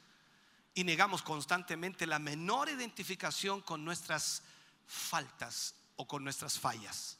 y 0.73 0.85
negamos 0.85 1.21
constantemente 1.21 2.07
la 2.07 2.17
menor 2.17 2.69
identificación 2.69 3.59
con 3.59 3.83
nuestras 3.83 4.41
faltas 4.87 5.75
o 5.97 6.07
con 6.07 6.23
nuestras 6.23 6.57
fallas. 6.57 7.17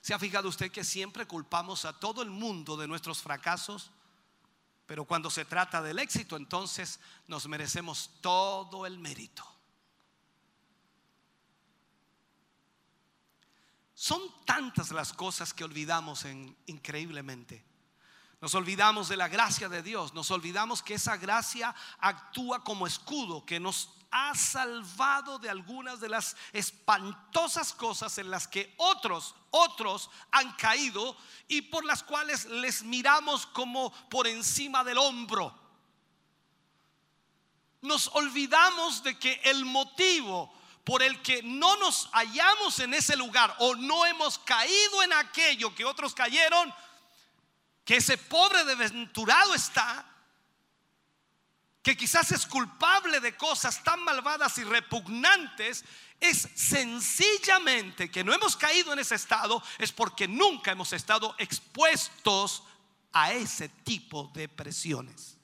¿Se 0.00 0.14
ha 0.14 0.18
fijado 0.20 0.48
usted 0.48 0.70
que 0.70 0.84
siempre 0.84 1.26
culpamos 1.26 1.84
a 1.84 1.98
todo 1.98 2.22
el 2.22 2.30
mundo 2.30 2.76
de 2.76 2.86
nuestros 2.86 3.20
fracasos? 3.20 3.90
Pero 4.86 5.04
cuando 5.04 5.28
se 5.28 5.44
trata 5.44 5.82
del 5.82 5.98
éxito, 5.98 6.36
entonces 6.36 7.00
nos 7.26 7.48
merecemos 7.48 8.10
todo 8.20 8.86
el 8.86 8.96
mérito. 9.00 9.51
Son 14.02 14.20
tantas 14.44 14.90
las 14.90 15.12
cosas 15.12 15.54
que 15.54 15.62
olvidamos 15.62 16.24
en, 16.24 16.56
increíblemente. 16.66 17.64
Nos 18.40 18.52
olvidamos 18.56 19.08
de 19.08 19.16
la 19.16 19.28
gracia 19.28 19.68
de 19.68 19.80
Dios, 19.80 20.12
nos 20.12 20.32
olvidamos 20.32 20.82
que 20.82 20.94
esa 20.94 21.16
gracia 21.16 21.72
actúa 22.00 22.64
como 22.64 22.88
escudo 22.88 23.46
que 23.46 23.60
nos 23.60 23.90
ha 24.10 24.34
salvado 24.34 25.38
de 25.38 25.48
algunas 25.48 26.00
de 26.00 26.08
las 26.08 26.36
espantosas 26.52 27.72
cosas 27.74 28.18
en 28.18 28.28
las 28.28 28.48
que 28.48 28.74
otros, 28.76 29.36
otros 29.52 30.10
han 30.32 30.50
caído 30.56 31.16
y 31.46 31.62
por 31.62 31.84
las 31.84 32.02
cuales 32.02 32.46
les 32.46 32.82
miramos 32.82 33.46
como 33.46 33.92
por 34.08 34.26
encima 34.26 34.82
del 34.82 34.98
hombro. 34.98 35.56
Nos 37.82 38.08
olvidamos 38.08 39.04
de 39.04 39.16
que 39.16 39.40
el 39.44 39.64
motivo 39.64 40.52
por 40.84 41.02
el 41.02 41.22
que 41.22 41.42
no 41.42 41.76
nos 41.76 42.08
hallamos 42.12 42.80
en 42.80 42.94
ese 42.94 43.16
lugar 43.16 43.54
o 43.58 43.74
no 43.74 44.04
hemos 44.04 44.38
caído 44.40 45.02
en 45.02 45.12
aquello 45.12 45.74
que 45.74 45.84
otros 45.84 46.14
cayeron, 46.14 46.72
que 47.84 47.96
ese 47.96 48.18
pobre 48.18 48.64
desventurado 48.64 49.54
está, 49.54 50.04
que 51.82 51.96
quizás 51.96 52.30
es 52.32 52.46
culpable 52.46 53.20
de 53.20 53.36
cosas 53.36 53.82
tan 53.82 54.02
malvadas 54.02 54.58
y 54.58 54.64
repugnantes, 54.64 55.84
es 56.20 56.48
sencillamente 56.54 58.10
que 58.10 58.22
no 58.22 58.32
hemos 58.32 58.56
caído 58.56 58.92
en 58.92 59.00
ese 59.00 59.16
estado, 59.16 59.62
es 59.78 59.90
porque 59.92 60.28
nunca 60.28 60.70
hemos 60.70 60.92
estado 60.92 61.34
expuestos 61.38 62.62
a 63.12 63.32
ese 63.32 63.68
tipo 63.68 64.30
de 64.32 64.48
presiones. 64.48 65.36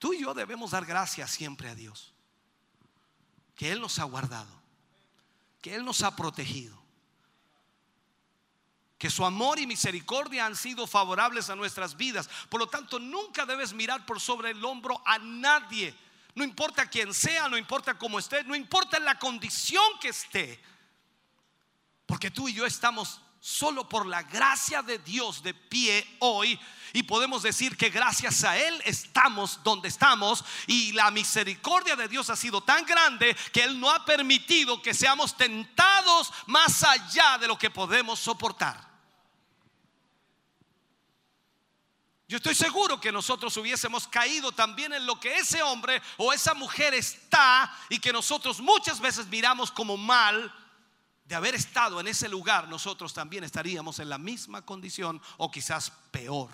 Tú 0.00 0.14
y 0.14 0.22
yo 0.22 0.34
debemos 0.34 0.72
dar 0.72 0.84
gracias 0.84 1.30
siempre 1.30 1.68
a 1.68 1.74
Dios, 1.74 2.09
que 3.60 3.70
Él 3.70 3.78
nos 3.78 3.98
ha 3.98 4.04
guardado, 4.04 4.48
que 5.60 5.74
Él 5.74 5.84
nos 5.84 6.02
ha 6.02 6.16
protegido 6.16 6.80
que 8.96 9.10
su 9.10 9.22
amor 9.22 9.58
y 9.58 9.66
misericordia 9.66 10.46
han 10.46 10.56
sido 10.56 10.86
favorables 10.86 11.50
a 11.50 11.56
nuestras 11.56 11.94
vidas. 11.94 12.28
Por 12.48 12.58
lo 12.58 12.68
tanto, 12.68 12.98
nunca 12.98 13.44
debes 13.44 13.74
mirar 13.74 14.06
por 14.06 14.18
sobre 14.18 14.52
el 14.52 14.64
hombro 14.64 15.02
a 15.04 15.18
nadie. 15.18 15.94
No 16.34 16.42
importa 16.42 16.88
quién 16.88 17.12
sea, 17.12 17.48
no 17.48 17.58
importa 17.58 17.98
cómo 17.98 18.18
esté, 18.18 18.44
no 18.44 18.54
importa 18.54 18.98
la 18.98 19.18
condición 19.18 19.84
que 20.00 20.08
esté. 20.08 20.58
Porque 22.06 22.30
tú 22.30 22.48
y 22.48 22.54
yo 22.54 22.64
estamos 22.64 23.20
solo 23.40 23.88
por 23.88 24.06
la 24.06 24.22
gracia 24.22 24.82
de 24.82 24.98
Dios 24.98 25.42
de 25.42 25.54
pie 25.54 26.06
hoy 26.18 26.60
y 26.92 27.02
podemos 27.04 27.42
decir 27.42 27.76
que 27.76 27.88
gracias 27.88 28.44
a 28.44 28.58
Él 28.58 28.82
estamos 28.84 29.62
donde 29.64 29.88
estamos 29.88 30.44
y 30.66 30.92
la 30.92 31.10
misericordia 31.10 31.96
de 31.96 32.08
Dios 32.08 32.28
ha 32.28 32.36
sido 32.36 32.60
tan 32.62 32.84
grande 32.84 33.34
que 33.52 33.62
Él 33.62 33.80
no 33.80 33.90
ha 33.90 34.04
permitido 34.04 34.82
que 34.82 34.92
seamos 34.92 35.36
tentados 35.36 36.30
más 36.46 36.82
allá 36.82 37.38
de 37.38 37.48
lo 37.48 37.56
que 37.56 37.70
podemos 37.70 38.18
soportar. 38.18 38.90
Yo 42.28 42.36
estoy 42.36 42.54
seguro 42.54 43.00
que 43.00 43.10
nosotros 43.10 43.56
hubiésemos 43.56 44.06
caído 44.06 44.52
también 44.52 44.92
en 44.92 45.04
lo 45.04 45.18
que 45.18 45.38
ese 45.38 45.62
hombre 45.62 46.00
o 46.16 46.32
esa 46.32 46.54
mujer 46.54 46.94
está 46.94 47.76
y 47.88 47.98
que 47.98 48.12
nosotros 48.12 48.60
muchas 48.60 49.00
veces 49.00 49.26
miramos 49.26 49.72
como 49.72 49.96
mal. 49.96 50.54
De 51.30 51.36
haber 51.36 51.54
estado 51.54 52.00
en 52.00 52.08
ese 52.08 52.28
lugar, 52.28 52.66
nosotros 52.66 53.14
también 53.14 53.44
estaríamos 53.44 54.00
en 54.00 54.08
la 54.08 54.18
misma 54.18 54.66
condición 54.66 55.22
o 55.36 55.48
quizás 55.48 55.92
peor. 56.10 56.50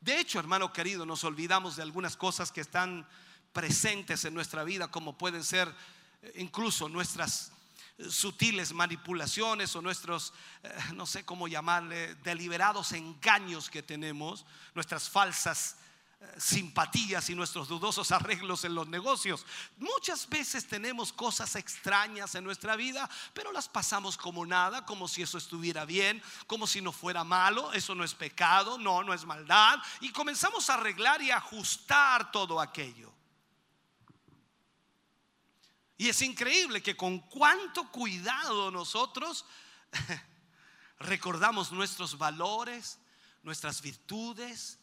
De 0.00 0.18
hecho, 0.18 0.38
hermano 0.38 0.72
querido, 0.72 1.04
nos 1.04 1.22
olvidamos 1.22 1.76
de 1.76 1.82
algunas 1.82 2.16
cosas 2.16 2.50
que 2.50 2.62
están 2.62 3.06
presentes 3.52 4.24
en 4.24 4.32
nuestra 4.32 4.64
vida, 4.64 4.90
como 4.90 5.18
pueden 5.18 5.44
ser 5.44 5.68
eh, 6.22 6.32
incluso 6.36 6.88
nuestras 6.88 7.52
sutiles 8.08 8.72
manipulaciones 8.72 9.76
o 9.76 9.82
nuestros, 9.82 10.32
eh, 10.62 10.74
no 10.94 11.04
sé 11.04 11.26
cómo 11.26 11.46
llamarle, 11.46 12.14
deliberados 12.14 12.92
engaños 12.92 13.68
que 13.68 13.82
tenemos, 13.82 14.46
nuestras 14.74 15.10
falsas 15.10 15.76
eh, 15.76 15.87
simpatías 16.36 17.30
y 17.30 17.34
nuestros 17.34 17.68
dudosos 17.68 18.10
arreglos 18.10 18.64
en 18.64 18.74
los 18.74 18.88
negocios. 18.88 19.46
Muchas 19.76 20.28
veces 20.28 20.66
tenemos 20.66 21.12
cosas 21.12 21.54
extrañas 21.54 22.34
en 22.34 22.44
nuestra 22.44 22.76
vida, 22.76 23.08
pero 23.34 23.52
las 23.52 23.68
pasamos 23.68 24.16
como 24.16 24.44
nada, 24.44 24.84
como 24.84 25.06
si 25.06 25.22
eso 25.22 25.38
estuviera 25.38 25.84
bien, 25.84 26.22
como 26.46 26.66
si 26.66 26.80
no 26.80 26.92
fuera 26.92 27.22
malo, 27.22 27.72
eso 27.72 27.94
no 27.94 28.04
es 28.04 28.14
pecado, 28.14 28.78
no, 28.78 29.02
no 29.04 29.14
es 29.14 29.24
maldad, 29.24 29.78
y 30.00 30.10
comenzamos 30.10 30.68
a 30.70 30.74
arreglar 30.74 31.22
y 31.22 31.30
ajustar 31.30 32.32
todo 32.32 32.60
aquello. 32.60 33.12
Y 35.96 36.08
es 36.08 36.22
increíble 36.22 36.82
que 36.82 36.96
con 36.96 37.18
cuánto 37.18 37.90
cuidado 37.90 38.70
nosotros 38.70 39.44
recordamos 41.00 41.72
nuestros 41.72 42.18
valores, 42.18 42.98
nuestras 43.42 43.82
virtudes, 43.82 44.78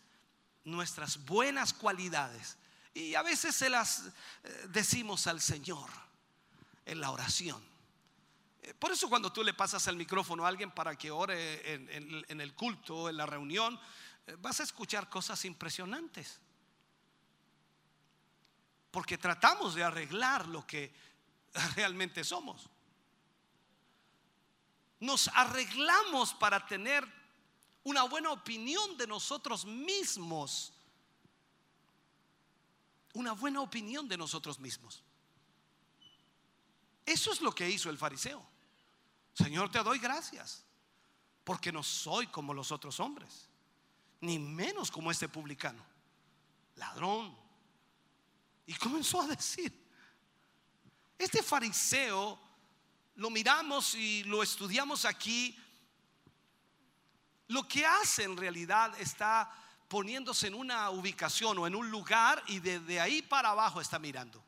nuestras 0.65 1.23
buenas 1.25 1.73
cualidades. 1.73 2.57
Y 2.93 3.15
a 3.15 3.21
veces 3.21 3.55
se 3.55 3.69
las 3.69 4.07
eh, 4.43 4.67
decimos 4.69 5.27
al 5.27 5.39
Señor 5.39 5.89
en 6.85 6.99
la 6.99 7.11
oración. 7.11 7.63
Eh, 8.61 8.73
por 8.73 8.91
eso 8.91 9.07
cuando 9.07 9.31
tú 9.31 9.43
le 9.43 9.53
pasas 9.53 9.87
el 9.87 9.95
micrófono 9.95 10.45
a 10.45 10.47
alguien 10.47 10.71
para 10.71 10.95
que 10.95 11.11
ore 11.11 11.73
en, 11.73 12.41
el 12.41 12.53
culto, 12.53 13.09
en 13.09 13.17
la 13.17 13.25
reunión, 13.25 13.79
eh, 14.25 14.35
vas 14.39 14.59
a 14.59 14.63
escuchar 14.63 15.09
cosas 15.09 15.45
impresionantes. 15.45 16.39
Porque 18.91 19.17
tratamos 19.17 19.75
de 19.75 19.83
arreglar 19.83 20.47
lo 20.47 20.65
que 20.65 20.93
realmente 21.75 22.23
somos. 22.23 22.69
Nos 24.99 25.27
arreglamos 25.27 26.33
para 26.33 26.65
tener 26.65 27.05
una 27.85 28.03
buena 28.03 28.31
opinión 28.31 28.97
de 28.97 29.07
nosotros 29.07 29.63
mismos. 29.63 30.73
Una 33.13 33.31
buena 33.31 33.61
opinión 33.61 34.07
de 34.07 34.17
nosotros 34.17 34.59
mismos. 34.59 35.03
Eso 37.05 37.31
es 37.31 37.41
lo 37.41 37.53
que 37.53 37.69
hizo 37.69 37.89
el 37.89 37.97
fariseo. 37.97 38.45
Señor, 39.33 39.71
te 39.71 39.83
doy 39.83 39.99
gracias, 39.99 40.65
porque 41.43 41.71
no 41.71 41.83
soy 41.83 42.27
como 42.27 42.53
los 42.53 42.71
otros 42.71 42.99
hombres, 42.99 43.47
ni 44.19 44.39
menos 44.39 44.89
como 44.89 45.11
este 45.11 45.29
publicano, 45.29 45.85
ladrón. 46.75 47.37
Y 48.65 48.73
comenzó 48.73 49.21
a 49.21 49.27
decir, 49.27 49.71
este 51.19 51.43
fariseo 51.43 52.39
lo 53.15 53.29
miramos 53.29 53.93
y 53.93 54.23
lo 54.23 54.41
estudiamos 54.41 55.05
aquí. 55.05 55.55
Lo 57.47 57.67
que 57.67 57.85
hace 57.85 58.23
en 58.23 58.37
realidad 58.37 58.99
está 58.99 59.51
poniéndose 59.87 60.47
en 60.47 60.55
una 60.55 60.89
ubicación 60.89 61.57
o 61.59 61.67
en 61.67 61.75
un 61.75 61.89
lugar 61.89 62.43
y 62.47 62.59
desde 62.59 62.99
ahí 62.99 63.21
para 63.21 63.49
abajo 63.49 63.81
está 63.81 63.99
mirando. 63.99 64.43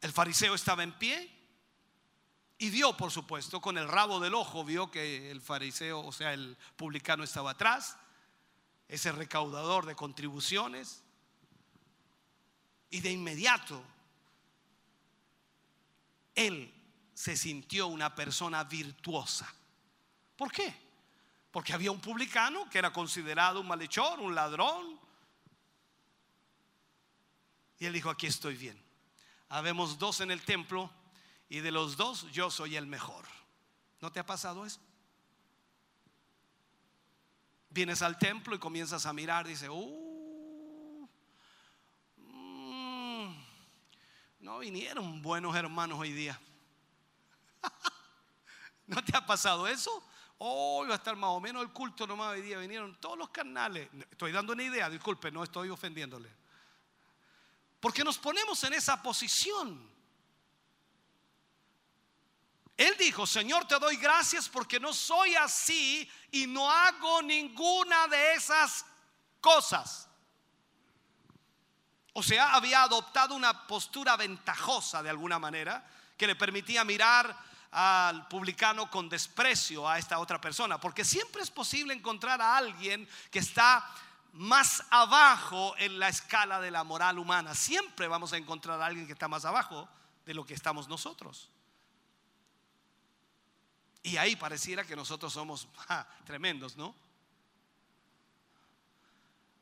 El 0.00 0.12
fariseo 0.12 0.54
estaba 0.54 0.82
en 0.82 0.92
pie 0.98 1.40
y 2.58 2.68
vio, 2.68 2.94
por 2.94 3.10
supuesto, 3.10 3.60
con 3.60 3.78
el 3.78 3.88
rabo 3.88 4.20
del 4.20 4.34
ojo, 4.34 4.64
vio 4.64 4.90
que 4.90 5.30
el 5.30 5.40
fariseo, 5.40 6.00
o 6.00 6.12
sea, 6.12 6.34
el 6.34 6.58
publicano 6.76 7.24
estaba 7.24 7.52
atrás, 7.52 7.96
ese 8.86 9.12
recaudador 9.12 9.86
de 9.86 9.96
contribuciones. 9.96 11.02
Y 12.90 13.00
de 13.00 13.12
inmediato, 13.12 13.82
él 16.34 16.74
se 17.14 17.36
sintió 17.36 17.86
una 17.86 18.14
persona 18.14 18.64
virtuosa. 18.64 19.50
¿Por 20.40 20.50
qué? 20.50 20.74
Porque 21.50 21.74
había 21.74 21.90
un 21.90 22.00
publicano 22.00 22.66
que 22.70 22.78
era 22.78 22.90
considerado 22.94 23.60
un 23.60 23.68
malhechor, 23.68 24.20
un 24.20 24.34
ladrón. 24.34 24.98
Y 27.78 27.84
él 27.84 27.92
dijo, 27.92 28.08
aquí 28.08 28.26
estoy 28.26 28.54
bien. 28.54 28.82
Habemos 29.50 29.98
dos 29.98 30.22
en 30.22 30.30
el 30.30 30.42
templo 30.42 30.90
y 31.50 31.60
de 31.60 31.70
los 31.70 31.98
dos 31.98 32.22
yo 32.32 32.50
soy 32.50 32.76
el 32.76 32.86
mejor. 32.86 33.26
¿No 34.00 34.10
te 34.10 34.18
ha 34.18 34.24
pasado 34.24 34.64
eso? 34.64 34.80
Vienes 37.68 38.00
al 38.00 38.18
templo 38.18 38.54
y 38.54 38.58
comienzas 38.58 39.04
a 39.04 39.12
mirar, 39.12 39.46
dice, 39.46 39.68
uh, 39.68 41.08
No 44.38 44.58
vinieron 44.60 45.20
buenos 45.20 45.54
hermanos 45.54 45.98
hoy 45.98 46.14
día. 46.14 46.40
¿No 48.86 49.04
te 49.04 49.14
ha 49.14 49.26
pasado 49.26 49.68
eso? 49.68 50.02
Hoy 50.42 50.88
va 50.88 50.94
a 50.94 50.96
estar 50.96 51.16
más 51.16 51.30
o 51.30 51.40
menos 51.40 51.62
el 51.62 51.70
culto 51.70 52.06
nomás 52.06 52.32
hoy 52.32 52.40
día. 52.40 52.56
Vinieron 52.56 52.98
todos 52.98 53.18
los 53.18 53.28
canales. 53.28 53.90
Estoy 54.10 54.32
dando 54.32 54.54
una 54.54 54.62
idea, 54.62 54.88
disculpe, 54.88 55.30
no 55.30 55.44
estoy 55.44 55.68
ofendiéndole. 55.68 56.34
Porque 57.78 58.02
nos 58.02 58.16
ponemos 58.16 58.64
en 58.64 58.72
esa 58.72 59.02
posición. 59.02 59.86
Él 62.74 62.96
dijo, 62.98 63.26
Señor, 63.26 63.68
te 63.68 63.78
doy 63.78 63.96
gracias 63.96 64.48
porque 64.48 64.80
no 64.80 64.94
soy 64.94 65.34
así 65.34 66.10
y 66.30 66.46
no 66.46 66.70
hago 66.70 67.20
ninguna 67.20 68.08
de 68.08 68.32
esas 68.32 68.86
cosas. 69.42 70.08
O 72.14 72.22
sea, 72.22 72.54
había 72.54 72.82
adoptado 72.84 73.34
una 73.34 73.66
postura 73.66 74.16
ventajosa 74.16 75.02
de 75.02 75.10
alguna 75.10 75.38
manera 75.38 75.86
que 76.16 76.26
le 76.26 76.34
permitía 76.34 76.82
mirar 76.82 77.49
al 77.70 78.26
publicano 78.28 78.90
con 78.90 79.08
desprecio 79.08 79.88
a 79.88 79.98
esta 79.98 80.18
otra 80.18 80.40
persona, 80.40 80.80
porque 80.80 81.04
siempre 81.04 81.42
es 81.42 81.50
posible 81.50 81.94
encontrar 81.94 82.40
a 82.40 82.56
alguien 82.56 83.08
que 83.30 83.38
está 83.38 83.88
más 84.32 84.84
abajo 84.90 85.74
en 85.78 85.98
la 85.98 86.08
escala 86.08 86.60
de 86.60 86.70
la 86.70 86.84
moral 86.84 87.18
humana. 87.18 87.54
Siempre 87.54 88.08
vamos 88.08 88.32
a 88.32 88.36
encontrar 88.36 88.80
a 88.80 88.86
alguien 88.86 89.06
que 89.06 89.12
está 89.12 89.28
más 89.28 89.44
abajo 89.44 89.88
de 90.24 90.34
lo 90.34 90.44
que 90.44 90.54
estamos 90.54 90.88
nosotros. 90.88 91.48
Y 94.02 94.16
ahí 94.16 94.36
pareciera 94.36 94.84
que 94.84 94.96
nosotros 94.96 95.32
somos 95.32 95.68
tremendos, 96.24 96.76
¿no? 96.76 96.94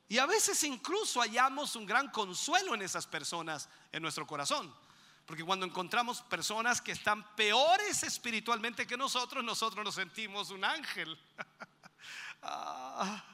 Y 0.08 0.18
a 0.18 0.26
veces 0.26 0.62
incluso 0.64 1.20
hallamos 1.20 1.76
un 1.76 1.84
gran 1.84 2.08
consuelo 2.10 2.74
en 2.74 2.80
esas 2.80 3.06
personas 3.06 3.68
en 3.92 4.00
nuestro 4.00 4.26
corazón. 4.26 4.74
Porque 5.28 5.44
cuando 5.44 5.66
encontramos 5.66 6.22
personas 6.22 6.80
que 6.80 6.92
están 6.92 7.22
peores 7.36 8.02
espiritualmente 8.02 8.86
que 8.86 8.96
nosotros, 8.96 9.44
nosotros 9.44 9.84
nos 9.84 9.94
sentimos 9.94 10.50
un 10.50 10.64
ángel. 10.64 11.16
Ah, 12.40 13.24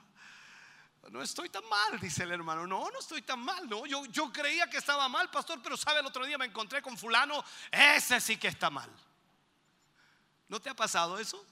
no 1.11 1.21
estoy 1.23 1.51
tan 1.51 1.69
mal, 1.69 2.01
dice 2.01 2.23
el 2.23 2.33
hermano. 2.33 2.67
No, 2.67 2.91
no 2.91 2.99
estoy 2.99 3.21
tan 3.21 3.39
mal. 3.39 3.69
No, 3.69 3.85
yo, 3.85 4.07
yo 4.07 4.33
creía 4.33 4.69
que 4.69 4.79
estaba 4.79 5.07
mal, 5.11 5.31
pastor, 5.31 5.61
pero 5.63 5.77
sabe, 5.77 6.01
el 6.01 6.07
otro 6.07 6.25
día 6.25 6.39
me 6.39 6.47
encontré 6.47 6.81
con 6.81 6.97
fulano. 6.97 7.45
Ese 7.71 8.19
sí 8.23 8.39
que 8.39 8.49
está 8.49 8.71
mal. 8.71 8.91
¿No 10.49 10.59
te 10.59 10.71
ha 10.71 10.75
pasado 10.75 11.19
eso? 11.19 11.45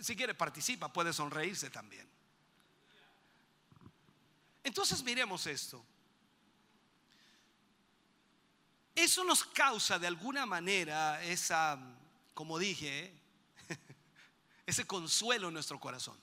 Si 0.00 0.16
quiere 0.16 0.32
participa, 0.32 0.90
puede 0.90 1.12
sonreírse 1.12 1.68
también. 1.68 2.10
Entonces 4.64 5.02
miremos 5.02 5.46
esto. 5.46 5.84
Eso 8.94 9.24
nos 9.24 9.44
causa 9.44 9.98
de 9.98 10.06
alguna 10.06 10.44
manera 10.44 11.22
esa, 11.22 11.78
como 12.34 12.58
dije, 12.58 13.18
ese 14.66 14.86
consuelo 14.86 15.48
en 15.48 15.54
nuestro 15.54 15.80
corazón. 15.80 16.18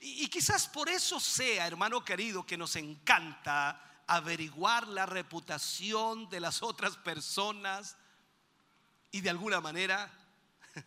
Y, 0.00 0.24
y, 0.24 0.28
quizás 0.28 0.66
por 0.66 0.88
eso 0.88 1.20
sea, 1.20 1.66
hermano 1.66 2.02
querido, 2.02 2.46
que 2.46 2.56
nos 2.56 2.76
encanta 2.76 4.02
averiguar 4.06 4.88
la 4.88 5.04
reputación 5.04 6.28
de 6.30 6.40
las 6.40 6.62
otras 6.62 6.96
personas 6.96 7.96
y 9.10 9.20
de 9.20 9.30
alguna 9.30 9.60
manera 9.60 10.10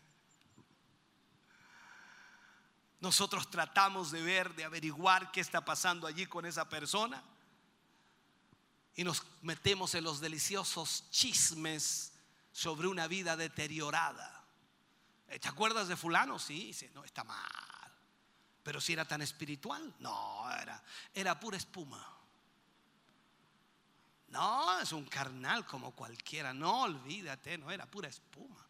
nosotros 2.99 3.51
tratamos 3.51 4.11
de 4.11 4.22
ver, 4.23 4.55
de 4.55 4.64
averiguar 4.64 5.31
qué 5.31 5.41
está 5.41 5.64
pasando 5.64 6.07
allí 6.07 6.26
con 6.26 6.47
esa 6.47 6.68
persona 6.68 7.23
y 8.98 9.03
nos 9.03 9.24
metemos 9.44 9.94
en 9.94 10.03
los 10.03 10.19
deliciosos 10.19 11.06
chismes 11.11 12.14
sobre 12.52 12.88
una 12.88 13.07
vida 13.07 13.38
deteriorada. 13.38 14.44
¿Te 15.40 15.48
acuerdas 15.48 15.88
de 15.88 15.95
fulano? 15.95 16.40
Sí, 16.40 16.65
dice, 16.65 16.90
no, 16.95 17.03
está 17.03 17.24
mal. 17.24 17.48
Pero 18.64 18.82
si 18.82 18.94
era 18.94 19.06
tan 19.06 19.22
espiritual, 19.22 19.94
no, 19.99 20.52
era, 20.52 20.84
era 21.14 21.40
pura 21.40 21.57
espuma. 21.57 22.03
No, 24.30 24.80
es 24.80 24.91
un 24.91 25.06
carnal 25.06 25.64
como 25.68 25.91
cualquiera, 25.91 26.52
no 26.52 26.82
olvídate, 26.82 27.56
no 27.60 27.69
era 27.69 27.86
pura 27.86 28.10
espuma. 28.10 28.68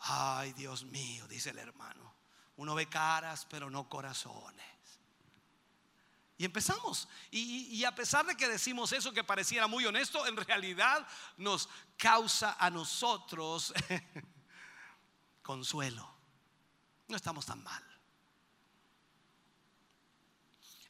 Ay, 0.00 0.52
Dios 0.52 0.84
mío, 0.84 1.26
dice 1.28 1.50
el 1.50 1.58
hermano, 1.58 2.14
uno 2.56 2.74
ve 2.74 2.90
caras 2.90 3.46
pero 3.48 3.70
no 3.70 3.88
corazones. 3.88 4.66
Y 6.42 6.44
empezamos. 6.44 7.06
Y, 7.30 7.68
y, 7.70 7.84
a 7.84 7.94
pesar 7.94 8.26
de 8.26 8.36
que 8.36 8.48
decimos 8.48 8.90
eso 8.90 9.12
que 9.12 9.22
pareciera 9.22 9.68
muy 9.68 9.86
honesto, 9.86 10.26
en 10.26 10.36
realidad 10.36 11.06
nos 11.36 11.68
causa 11.96 12.56
a 12.58 12.68
nosotros 12.68 13.72
consuelo. 15.42 16.12
No 17.06 17.14
estamos 17.14 17.46
tan 17.46 17.62
mal. 17.62 17.80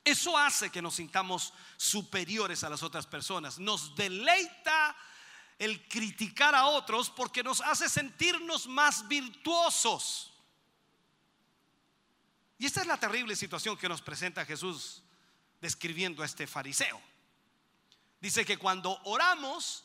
Eso 0.03 0.39
hace 0.39 0.71
que 0.71 0.81
nos 0.81 0.95
sintamos 0.95 1.53
superiores 1.77 2.65
a 2.65 2.71
las 2.71 2.83
otras 2.83 3.07
personas. 3.07 3.59
Nos 3.59 3.95
deleita 3.95 4.97
el 5.59 5.87
criticar 5.87 6.55
a 6.55 6.65
otros 6.65 7.11
porque 7.11 7.43
nos 7.43 7.61
hace 7.61 7.91
sentirnos 7.91 8.67
más 8.67 9.07
virtuosos. 9.07 10.33
Y 12.57 12.65
esta 12.65 12.81
es 12.81 12.87
la 12.87 12.97
terrible 12.97 13.37
situación 13.37 13.77
que 13.77 13.91
nos 13.91 14.01
presenta 14.01 14.47
Jesús 14.47 15.03
describiendo 15.63 16.23
a 16.23 16.27
este 16.27 16.47
fariseo. 16.47 17.01
Dice 18.21 18.45
que 18.45 18.59
cuando 18.59 19.01
oramos, 19.05 19.85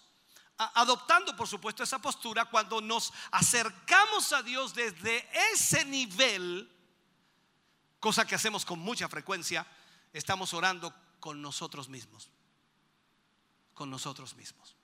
adoptando 0.58 1.36
por 1.36 1.48
supuesto 1.48 1.84
esa 1.84 2.00
postura, 2.00 2.46
cuando 2.46 2.82
nos 2.82 3.14
acercamos 3.32 4.34
a 4.34 4.42
Dios 4.42 4.74
desde 4.74 5.26
ese 5.54 5.86
nivel, 5.86 6.70
cosa 8.00 8.26
que 8.26 8.36
hacemos 8.36 8.66
con 8.66 8.80
mucha 8.80 9.08
frecuencia, 9.08 9.66
estamos 10.14 10.54
orando 10.54 10.94
con 11.20 11.42
nosotros 11.42 11.88
mismos. 11.88 12.32
Con 13.76 13.92
nosotros 13.92 14.36
mismos. 14.36 14.76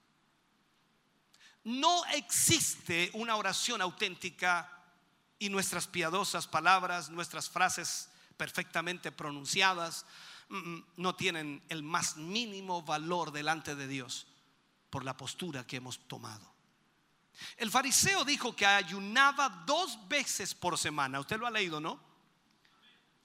No 1.64 2.04
existe 2.06 3.10
una 3.14 3.34
oración 3.34 3.82
auténtica 3.82 4.70
y 5.40 5.48
nuestras 5.48 5.88
piadosas 5.88 6.46
palabras, 6.46 7.10
nuestras 7.10 7.50
frases 7.50 8.10
perfectamente 8.36 9.10
pronunciadas, 9.10 10.06
no 10.96 11.14
tienen 11.14 11.62
el 11.68 11.82
más 11.82 12.16
mínimo 12.16 12.82
valor 12.82 13.32
delante 13.32 13.74
de 13.74 13.86
Dios 13.86 14.26
por 14.90 15.04
la 15.04 15.16
postura 15.16 15.66
que 15.66 15.76
hemos 15.76 16.06
tomado. 16.06 16.54
El 17.56 17.70
fariseo 17.70 18.24
dijo 18.24 18.54
que 18.54 18.66
ayunaba 18.66 19.48
dos 19.66 19.98
veces 20.08 20.54
por 20.54 20.78
semana. 20.78 21.20
Usted 21.20 21.38
lo 21.38 21.46
ha 21.46 21.50
leído, 21.50 21.80
¿no? 21.80 22.00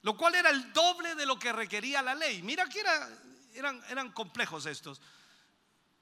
Lo 0.02 0.16
cual 0.16 0.34
era 0.34 0.50
el 0.50 0.72
doble 0.72 1.14
de 1.14 1.26
lo 1.26 1.38
que 1.38 1.52
requería 1.52 2.02
la 2.02 2.14
ley. 2.14 2.42
Mira 2.42 2.68
que 2.68 2.80
era, 2.80 3.08
eran, 3.54 3.82
eran 3.88 4.12
complejos 4.12 4.66
estos. 4.66 5.00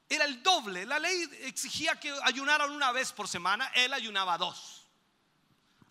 Era 0.08 0.24
el 0.24 0.42
doble. 0.42 0.86
La 0.86 0.98
ley 0.98 1.28
exigía 1.42 1.98
que 1.98 2.14
ayunaran 2.22 2.70
una 2.70 2.92
vez 2.92 3.12
por 3.12 3.28
semana. 3.28 3.66
Él 3.74 3.92
ayunaba 3.92 4.38
dos. 4.38 4.86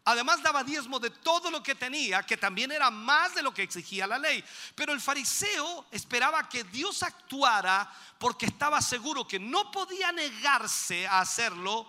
Además 0.09 0.41
daba 0.41 0.63
diezmo 0.63 1.01
de 1.01 1.09
todo 1.09 1.51
lo 1.51 1.61
que 1.61 1.75
tenía, 1.75 2.23
que 2.23 2.37
también 2.37 2.71
era 2.71 2.89
más 2.89 3.35
de 3.35 3.41
lo 3.41 3.53
que 3.53 3.61
exigía 3.61 4.07
la 4.07 4.17
ley. 4.17 4.41
Pero 4.73 4.93
el 4.93 5.01
fariseo 5.01 5.85
esperaba 5.91 6.47
que 6.47 6.63
Dios 6.63 7.03
actuara 7.03 7.93
porque 8.17 8.45
estaba 8.45 8.81
seguro 8.81 9.27
que 9.27 9.37
no 9.37 9.69
podía 9.69 10.13
negarse 10.13 11.05
a 11.05 11.19
hacerlo 11.19 11.85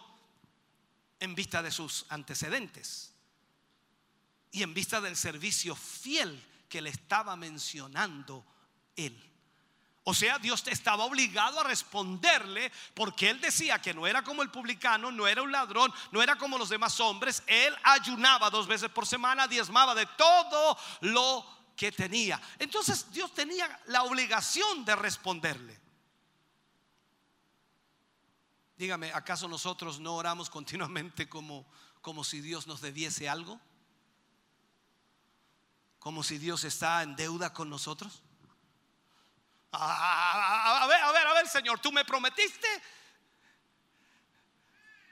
en 1.21 1.37
vista 1.37 1.63
de 1.63 1.71
sus 1.71 2.07
antecedentes 2.09 3.13
y 4.51 4.65
en 4.65 4.75
vista 4.75 5.01
del 5.01 5.17
servicio 5.17 5.77
fiel 5.77 6.45
que 6.69 6.83
le 6.83 6.91
estaba 6.91 7.37
mencionando 7.37 8.45
él. 8.97 9.17
O 10.09 10.15
sea, 10.15 10.39
Dios 10.39 10.67
estaba 10.69 11.05
obligado 11.05 11.61
a 11.61 11.65
responderle 11.65 12.73
porque 12.95 13.29
él 13.29 13.43
decía 13.43 13.79
que 13.79 13.93
no 13.93 14.07
era 14.07 14.25
como 14.25 14.41
el 14.41 14.51
publicano, 14.51 15.13
no 15.13 15.29
era 15.29 15.43
un 15.43 15.53
ladrón, 15.53 15.93
no 16.13 16.23
era 16.23 16.39
como 16.39 16.57
los 16.57 16.71
demás 16.71 16.99
hombres. 16.99 17.43
Él 17.47 17.77
ayunaba 17.83 18.49
dos 18.49 18.67
veces 18.67 18.89
por 18.89 19.07
semana, 19.07 19.47
diezmaba 19.47 19.95
de 19.95 20.07
todo 20.17 20.79
lo 21.03 21.45
que 21.77 21.93
tenía. 21.93 22.41
Entonces 22.59 23.13
Dios 23.13 23.35
tenía 23.35 23.69
la 23.89 24.05
obligación 24.05 24.83
de 24.87 24.97
responderle. 24.97 25.79
Dígame, 28.79 29.13
¿acaso 29.13 29.47
nosotros 29.47 30.01
no 30.01 30.15
oramos 30.15 30.49
continuamente 30.49 31.29
como, 31.29 31.67
como 32.01 32.25
si 32.25 32.41
Dios 32.41 32.67
nos 32.67 32.81
debiese 32.81 33.29
algo? 33.29 33.61
como 35.99 36.23
si 36.23 36.39
Dios 36.39 36.65
está 36.65 37.03
en 37.03 37.17
deuda 37.17 37.53
con 37.53 37.69
nosotros? 37.69 38.23
A, 39.73 40.87
ver, 40.89 41.01
a 41.01 41.13
ver, 41.13 41.27
a 41.27 41.33
ver, 41.35 41.49
Señor, 41.49 41.79
tú 41.81 41.93
me 41.93 42.05
prometiste. 42.05 42.69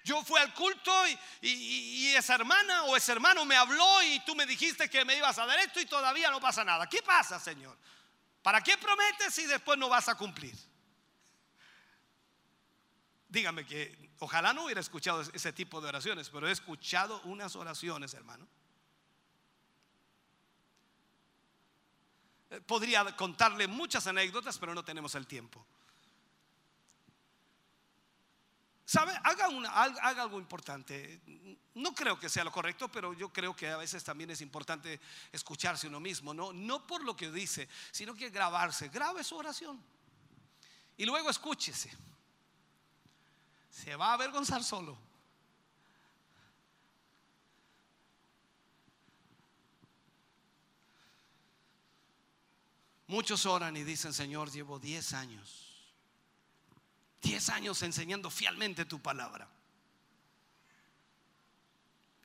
Yo 0.04 0.22
fui 0.22 0.40
al 0.40 0.54
culto 0.54 0.92
y, 1.08 1.18
y, 1.42 2.14
esa 2.14 2.36
hermana 2.36 2.84
o 2.84 2.96
ese 2.96 3.10
hermano 3.10 3.44
me 3.44 3.56
habló 3.56 4.02
y 4.04 4.20
tú 4.20 4.36
me 4.36 4.46
dijiste 4.46 4.88
que 4.88 5.04
me 5.04 5.16
ibas 5.16 5.36
a 5.38 5.46
dar 5.46 5.58
esto 5.58 5.80
y 5.80 5.86
todavía 5.86 6.30
no 6.30 6.40
pasa 6.40 6.64
nada. 6.64 6.88
¿Qué 6.88 7.02
pasa, 7.02 7.40
Señor? 7.40 7.76
¿Para 8.40 8.62
qué 8.62 8.78
prometes 8.78 9.34
si 9.34 9.46
después 9.46 9.76
no 9.76 9.88
vas 9.88 10.08
a 10.08 10.14
cumplir? 10.14 10.56
Dígame 13.28 13.66
que 13.66 14.12
ojalá 14.20 14.52
no 14.52 14.64
hubiera 14.64 14.80
escuchado 14.80 15.22
ese 15.22 15.52
tipo 15.52 15.80
de 15.80 15.88
oraciones, 15.88 16.30
pero 16.30 16.48
he 16.48 16.52
escuchado 16.52 17.20
unas 17.22 17.56
oraciones, 17.56 18.14
hermano 18.14 18.46
podría 22.66 23.16
contarle 23.16 23.66
muchas 23.66 24.06
anécdotas, 24.06 24.58
pero 24.58 24.74
no 24.74 24.84
tenemos 24.84 25.14
el 25.14 25.26
tiempo. 25.26 25.64
¿Sabe? 28.86 29.12
Haga, 29.24 30.22
algo 30.22 30.38
importante. 30.38 31.20
No 31.74 31.92
creo 31.92 32.20
que 32.20 32.28
sea 32.28 32.44
lo 32.44 32.52
correcto, 32.52 32.88
pero 32.88 33.12
yo 33.12 33.32
creo 33.32 33.54
que 33.54 33.68
a 33.68 33.76
veces 33.76 34.04
también 34.04 34.30
es 34.30 34.40
importante 34.40 35.00
escucharse 35.32 35.88
uno 35.88 35.98
mismo, 35.98 36.32
¿no? 36.32 36.52
No 36.52 36.86
por 36.86 37.02
lo 37.04 37.16
que 37.16 37.32
dice, 37.32 37.68
sino 37.90 38.14
que 38.14 38.30
grabarse. 38.30 38.88
Grabe 38.88 39.24
su 39.24 39.36
oración. 39.36 39.82
Y 40.96 41.04
luego 41.04 41.28
escúchese. 41.28 41.90
Se 43.70 43.96
va 43.96 44.10
a 44.10 44.12
avergonzar 44.12 44.62
solo. 44.62 44.96
Muchos 53.08 53.46
oran 53.46 53.76
y 53.76 53.84
dicen, 53.84 54.12
Señor, 54.12 54.50
llevo 54.50 54.78
10 54.78 55.12
años, 55.14 55.94
10 57.22 57.48
años 57.50 57.82
enseñando 57.82 58.30
fielmente 58.30 58.84
tu 58.84 59.00
palabra. 59.00 59.48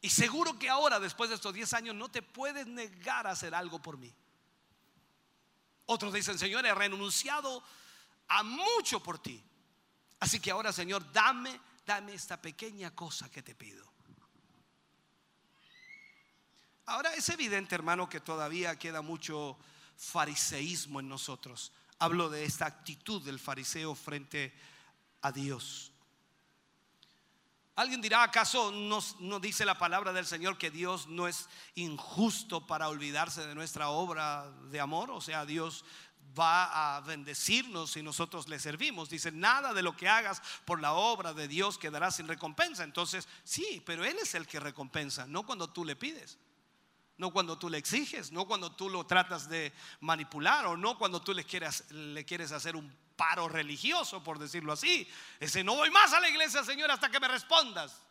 Y 0.02 0.10
seguro 0.10 0.58
que 0.58 0.70
ahora, 0.70 1.00
después 1.00 1.30
de 1.30 1.36
estos 1.36 1.54
10 1.54 1.74
años, 1.74 1.96
no 1.96 2.10
te 2.10 2.24
puedes 2.24 2.66
negar 2.66 3.28
a 3.28 3.32
hacer 3.32 3.54
algo 3.54 3.80
por 3.80 3.98
mí. 3.98 4.12
Otros 5.86 6.14
dicen, 6.14 6.40
Señor, 6.40 6.66
he 6.66 6.74
renunciado 6.74 7.64
a 8.28 8.42
mucho 8.42 9.04
por 9.04 9.20
ti. 9.20 9.44
Así 10.20 10.40
que 10.40 10.50
ahora, 10.50 10.74
Señor, 10.74 11.12
dame, 11.12 11.60
dame 11.86 12.14
esta 12.14 12.42
pequeña 12.42 12.96
cosa 12.96 13.30
que 13.30 13.44
te 13.44 13.54
pido. 13.54 13.92
Ahora 16.86 17.14
es 17.14 17.30
evidente, 17.30 17.76
hermano, 17.76 18.10
que 18.10 18.20
todavía 18.20 18.78
queda 18.80 19.02
mucho 19.02 19.58
fariseísmo 19.98 21.00
en 21.00 21.10
nosotros. 21.10 21.72
Hablo 22.00 22.30
de 22.30 22.46
esta 22.46 22.66
actitud 22.66 23.22
del 23.24 23.40
fariseo 23.40 23.94
frente 23.96 24.54
a 25.22 25.32
Dios. 25.32 25.92
Alguien 27.76 28.02
dirá, 28.02 28.24
¿acaso 28.24 28.72
no, 28.72 29.40
dice 29.40 29.66
la 29.66 29.78
palabra 29.78 30.12
del 30.12 30.26
Señor 30.26 30.58
que 30.58 30.70
Dios 30.70 31.08
no 31.08 31.28
es 31.28 31.48
injusto 31.76 32.68
para 32.68 32.90
olvidarse 32.90 33.48
de 33.48 33.56
nuestra 33.56 33.90
obra 33.90 34.52
de 34.70 34.80
amor? 34.80 35.10
O 35.10 35.22
sea, 35.22 35.46
Dios 35.46 35.86
va 36.38 36.98
a 36.98 37.02
bendecirnos 37.02 37.92
si 37.92 38.04
nosotros 38.04 38.50
le 38.50 38.60
servimos. 38.60 39.10
Dice, 39.10 39.32
nada 39.32 39.74
de 39.74 39.82
lo 39.82 39.96
que 39.96 40.10
hagas 40.10 40.42
por 40.66 40.82
la 40.82 40.94
obra 40.94 41.34
de 41.34 41.48
Dios 41.48 41.78
quedará 41.78 42.12
sin 42.12 42.28
recompensa. 42.28 42.84
Entonces, 42.84 43.28
sí, 43.44 43.82
pero 43.86 44.04
Él 44.04 44.18
es 44.22 44.36
el 44.36 44.48
que 44.48 44.60
recompensa, 44.60 45.26
no 45.26 45.44
cuando 45.44 45.70
tú 45.70 45.86
le 45.86 45.96
pides. 45.96 46.38
No 47.22 47.30
cuando 47.30 47.56
tú 47.56 47.70
le 47.70 47.78
exiges, 47.78 48.32
no 48.32 48.48
cuando 48.48 48.72
tú 48.72 48.90
lo 48.90 49.06
tratas 49.06 49.48
de 49.48 49.72
manipular 50.00 50.66
o 50.66 50.76
no 50.76 50.98
cuando 50.98 51.22
tú 51.22 51.36
le 51.36 51.44
quieres, 51.44 51.84
quieres 52.26 52.52
hacer 52.52 52.76
un 52.76 52.92
paro 53.16 53.48
religioso, 53.48 54.24
por 54.24 54.40
decirlo 54.40 54.74
así. 54.74 55.08
Ese 55.40 55.64
no 55.64 55.76
voy 55.76 55.92
más 55.92 56.12
a 56.14 56.20
la 56.20 56.28
iglesia, 56.28 56.64
Señor, 56.64 56.90
hasta 56.90 57.12
que 57.12 57.20
me 57.20 57.28
respondas. 57.28 58.02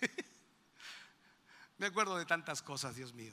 me 1.78 1.86
acuerdo 1.86 2.18
de 2.18 2.26
tantas 2.26 2.62
cosas, 2.62 2.96
Dios 2.96 3.14
mío. 3.14 3.32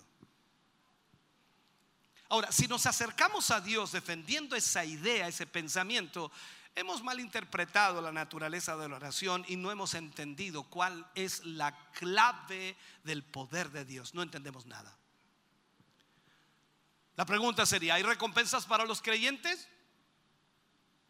Ahora, 2.30 2.52
si 2.52 2.68
nos 2.68 2.86
acercamos 2.86 3.50
a 3.50 3.62
Dios 3.62 3.94
defendiendo 3.94 4.56
esa 4.56 4.86
idea, 4.86 5.28
ese 5.28 5.48
pensamiento, 5.48 6.32
hemos 6.78 7.04
malinterpretado 7.04 8.02
la 8.02 8.12
naturaleza 8.12 8.78
de 8.78 8.88
la 8.88 8.98
oración 8.98 9.44
y 9.48 9.56
no 9.56 9.72
hemos 9.72 9.96
entendido 9.96 10.64
cuál 10.64 11.10
es 11.16 11.44
la 11.44 11.76
clave 11.94 12.78
del 13.04 13.24
poder 13.24 13.72
de 13.72 13.84
Dios. 13.84 14.14
No 14.14 14.22
entendemos 14.22 14.68
nada. 14.68 14.96
La 17.16 17.26
pregunta 17.26 17.66
sería, 17.66 17.96
¿hay 17.96 18.04
recompensas 18.04 18.68
para 18.68 18.86
los 18.86 19.02
creyentes? 19.02 19.68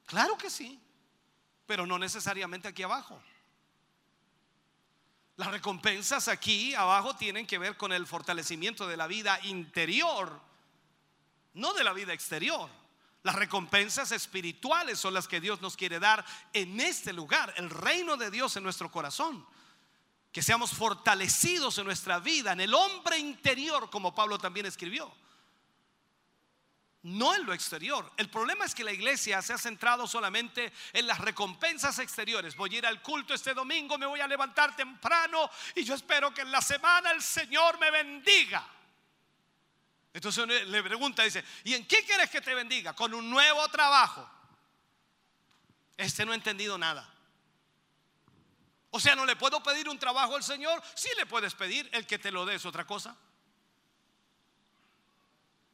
Claro 0.05 0.37
que 0.37 0.49
sí, 0.49 0.79
pero 1.65 1.85
no 1.85 1.99
necesariamente 1.99 2.69
aquí 2.69 2.83
abajo. 2.83 3.21
Las 5.35 5.51
recompensas 5.51 6.29
aquí 6.29 6.75
abajo 6.75 7.17
tienen 7.17 7.45
que 7.45 7.57
ver 7.57 7.75
con 7.75 7.91
el 7.91 8.07
fortalecimiento 8.07 8.87
de 8.87 8.95
la 8.95 9.05
vida 9.05 9.37
interior, 9.43 10.39
no 11.53 11.73
de 11.73 11.83
la 11.83 11.91
vida 11.91 12.13
exterior. 12.13 12.69
Las 13.23 13.35
recompensas 13.35 14.11
espirituales 14.11 14.99
son 14.99 15.13
las 15.13 15.27
que 15.27 15.41
Dios 15.41 15.61
nos 15.61 15.75
quiere 15.75 15.99
dar 15.99 16.25
en 16.53 16.79
este 16.79 17.13
lugar, 17.13 17.53
el 17.57 17.69
reino 17.69 18.15
de 18.15 18.31
Dios 18.31 18.55
en 18.55 18.63
nuestro 18.63 18.91
corazón. 18.91 19.45
Que 20.31 20.43
seamos 20.43 20.71
fortalecidos 20.71 21.77
en 21.77 21.85
nuestra 21.85 22.19
vida, 22.19 22.51
en 22.51 22.61
el 22.61 22.73
hombre 22.73 23.17
interior, 23.17 23.89
como 23.89 24.13
Pablo 24.13 24.37
también 24.37 24.65
escribió 24.65 25.11
no 27.07 27.33
en 27.33 27.45
lo 27.45 27.53
exterior. 27.53 28.11
El 28.17 28.29
problema 28.29 28.65
es 28.65 28.75
que 28.75 28.83
la 28.83 28.91
iglesia 28.91 29.41
se 29.41 29.53
ha 29.53 29.57
centrado 29.57 30.07
solamente 30.07 30.73
en 30.91 31.07
las 31.07 31.19
recompensas 31.19 31.99
exteriores. 31.99 32.55
Voy 32.55 32.75
a 32.75 32.77
ir 32.79 32.85
al 32.85 33.01
culto 33.01 33.33
este 33.33 33.53
domingo, 33.53 33.97
me 33.97 34.05
voy 34.05 34.19
a 34.19 34.27
levantar 34.27 34.75
temprano 34.75 35.49
y 35.75 35.83
yo 35.83 35.95
espero 35.95 36.33
que 36.33 36.41
en 36.41 36.51
la 36.51 36.61
semana 36.61 37.11
el 37.11 37.21
Señor 37.21 37.79
me 37.79 37.91
bendiga. 37.91 38.67
Entonces 40.17 40.47
le 40.47 40.81
pregunta, 40.81 41.21
dice, 41.21 41.45
¿y 41.63 41.75
en 41.75 41.85
qué 41.85 42.03
quieres 42.03 42.31
que 42.31 42.41
te 42.41 42.55
bendiga? 42.55 42.95
Con 42.95 43.13
un 43.13 43.29
nuevo 43.29 43.67
trabajo. 43.67 44.27
Este 45.95 46.25
no 46.25 46.31
ha 46.31 46.35
entendido 46.35 46.75
nada. 46.75 47.07
O 48.89 48.99
sea, 48.99 49.15
no 49.15 49.27
le 49.27 49.35
puedo 49.35 49.61
pedir 49.61 49.87
un 49.87 49.99
trabajo 49.99 50.35
al 50.35 50.41
Señor. 50.41 50.81
Sí 50.95 51.07
le 51.17 51.27
puedes 51.27 51.53
pedir, 51.53 51.87
el 51.93 52.07
que 52.07 52.17
te 52.17 52.31
lo 52.31 52.47
dé 52.47 52.55
es 52.55 52.65
otra 52.65 52.87
cosa. 52.87 53.15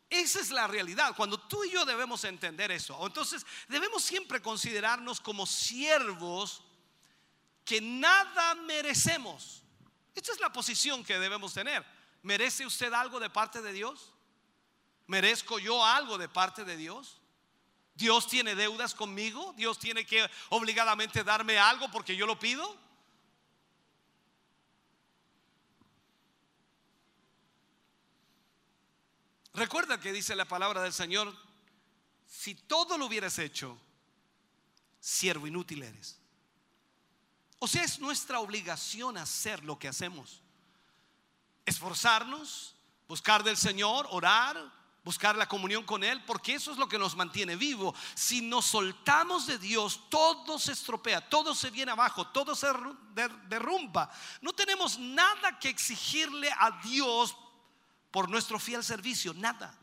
Esa 0.09 0.41
es 0.41 0.51
la 0.51 0.67
realidad. 0.67 1.15
Cuando 1.15 1.39
tú 1.39 1.63
y 1.63 1.71
yo 1.71 1.85
debemos 1.85 2.25
entender 2.25 2.69
eso. 2.69 2.99
Entonces 3.07 3.45
debemos 3.69 4.03
siempre 4.03 4.41
considerarnos 4.41 5.21
como 5.21 5.45
siervos 5.45 6.63
que 7.63 7.79
nada 7.79 8.55
merecemos. 8.55 9.63
Esta 10.13 10.33
es 10.33 10.41
la 10.41 10.51
posición 10.51 11.01
que 11.01 11.17
debemos 11.17 11.53
tener. 11.53 11.85
¿Merece 12.23 12.65
usted 12.65 12.91
algo 12.91 13.21
de 13.21 13.29
parte 13.29 13.61
de 13.61 13.71
Dios? 13.71 14.12
¿Merezco 15.07 15.59
yo 15.59 15.85
algo 15.85 16.17
de 16.17 16.30
parte 16.30 16.63
de 16.63 16.77
Dios? 16.77 17.21
¿Dios 17.95 18.27
tiene 18.27 18.55
deudas 18.55 18.95
conmigo? 18.95 19.53
¿Dios 19.55 19.77
tiene 19.77 20.05
que 20.05 20.30
obligadamente 20.49 21.23
darme 21.23 21.59
algo 21.59 21.89
porque 21.91 22.15
yo 22.15 22.25
lo 22.25 22.39
pido? 22.39 22.77
Recuerda 29.53 29.99
que 29.99 30.11
dice 30.11 30.35
la 30.35 30.45
palabra 30.45 30.81
del 30.81 30.93
Señor, 30.93 31.35
si 32.25 32.55
todo 32.55 32.97
lo 32.97 33.05
hubieras 33.05 33.38
hecho, 33.38 33.80
siervo 34.99 35.45
inútil 35.45 35.84
eres. 35.84 36.19
O 37.59 37.67
sea, 37.67 37.84
es 37.84 37.99
nuestra 37.99 38.39
obligación 38.39 39.15
hacer 39.17 39.63
lo 39.63 39.77
que 39.77 39.88
hacemos. 39.88 40.41
Esforzarnos, 41.65 42.75
buscar 43.07 43.43
del 43.43 43.55
Señor, 43.55 44.07
orar, 44.09 44.57
buscar 45.03 45.35
la 45.35 45.47
comunión 45.47 45.84
con 45.84 46.03
Él, 46.03 46.23
porque 46.25 46.55
eso 46.55 46.71
es 46.71 46.77
lo 46.77 46.88
que 46.88 46.97
nos 46.97 47.15
mantiene 47.15 47.55
vivo. 47.55 47.93
Si 48.15 48.41
nos 48.41 48.65
soltamos 48.65 49.47
de 49.47 49.57
Dios, 49.57 50.01
todo 50.09 50.57
se 50.57 50.71
estropea, 50.71 51.27
todo 51.30 51.53
se 51.53 51.69
viene 51.69 51.91
abajo, 51.91 52.27
todo 52.27 52.55
se 52.55 52.67
derrumba. 53.47 54.09
No 54.41 54.53
tenemos 54.53 54.97
nada 54.97 55.59
que 55.59 55.69
exigirle 55.69 56.49
a 56.51 56.80
Dios 56.84 57.35
por 58.11 58.30
nuestro 58.30 58.59
fiel 58.59 58.84
servicio, 58.84 59.34
nada. 59.34 59.77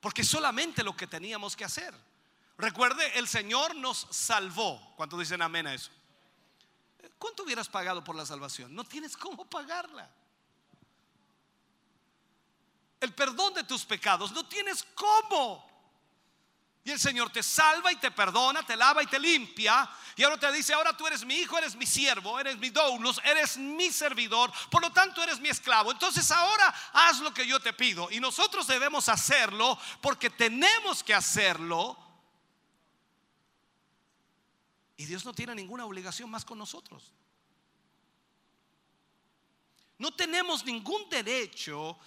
Porque 0.00 0.24
solamente 0.24 0.82
lo 0.82 0.96
que 0.96 1.06
teníamos 1.06 1.56
que 1.56 1.64
hacer. 1.64 1.94
Recuerde, 2.56 3.18
el 3.18 3.26
Señor 3.26 3.74
nos 3.74 4.06
salvó. 4.10 4.94
¿Cuántos 4.96 5.18
dicen 5.18 5.42
amén 5.42 5.66
a 5.66 5.74
eso? 5.74 5.90
¿Cuánto 7.18 7.42
hubieras 7.42 7.68
pagado 7.68 8.04
por 8.04 8.14
la 8.14 8.24
salvación? 8.24 8.74
No 8.74 8.84
tienes 8.84 9.16
cómo 9.16 9.48
pagarla. 9.48 10.10
El 13.00 13.14
perdón 13.14 13.54
de 13.54 13.64
tus 13.64 13.84
pecados, 13.84 14.30
no 14.32 14.46
tienes 14.46 14.84
cómo. 14.94 15.68
Y 16.82 16.90
el 16.90 16.98
Señor 16.98 17.30
te 17.30 17.42
salva 17.42 17.92
y 17.92 17.96
te 17.96 18.10
perdona, 18.10 18.64
te 18.64 18.74
lava 18.74 19.02
y 19.02 19.06
te 19.06 19.18
limpia. 19.18 19.88
Y 20.16 20.22
ahora 20.22 20.38
te 20.38 20.50
dice, 20.52 20.72
ahora 20.72 20.96
tú 20.96 21.06
eres 21.06 21.24
mi 21.24 21.34
hijo, 21.34 21.58
eres 21.58 21.76
mi 21.76 21.86
siervo, 21.86 22.40
eres 22.40 22.56
mi 22.58 22.70
doulos, 22.70 23.20
eres 23.24 23.58
mi 23.58 23.90
servidor. 23.90 24.50
Por 24.70 24.80
lo 24.80 24.90
tanto, 24.90 25.22
eres 25.22 25.40
mi 25.40 25.50
esclavo. 25.50 25.92
Entonces 25.92 26.30
ahora 26.30 26.74
haz 26.92 27.20
lo 27.20 27.34
que 27.34 27.46
yo 27.46 27.60
te 27.60 27.74
pido. 27.74 28.10
Y 28.10 28.18
nosotros 28.18 28.66
debemos 28.66 29.08
hacerlo 29.10 29.78
porque 30.00 30.30
tenemos 30.30 31.02
que 31.02 31.12
hacerlo. 31.12 31.98
Y 34.96 35.04
Dios 35.04 35.24
no 35.24 35.34
tiene 35.34 35.54
ninguna 35.54 35.84
obligación 35.84 36.30
más 36.30 36.46
con 36.46 36.58
nosotros. 36.58 37.12
No 39.98 40.14
tenemos 40.14 40.64
ningún 40.64 41.10
derecho 41.10 41.98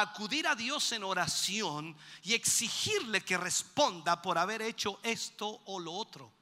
acudir 0.00 0.46
a 0.46 0.54
Dios 0.54 0.92
en 0.92 1.04
oración 1.04 1.96
y 2.22 2.34
exigirle 2.34 3.20
que 3.22 3.38
responda 3.38 4.20
por 4.20 4.38
haber 4.38 4.62
hecho 4.62 4.98
esto 5.02 5.62
o 5.66 5.78
lo 5.78 5.92
otro. 5.92 6.32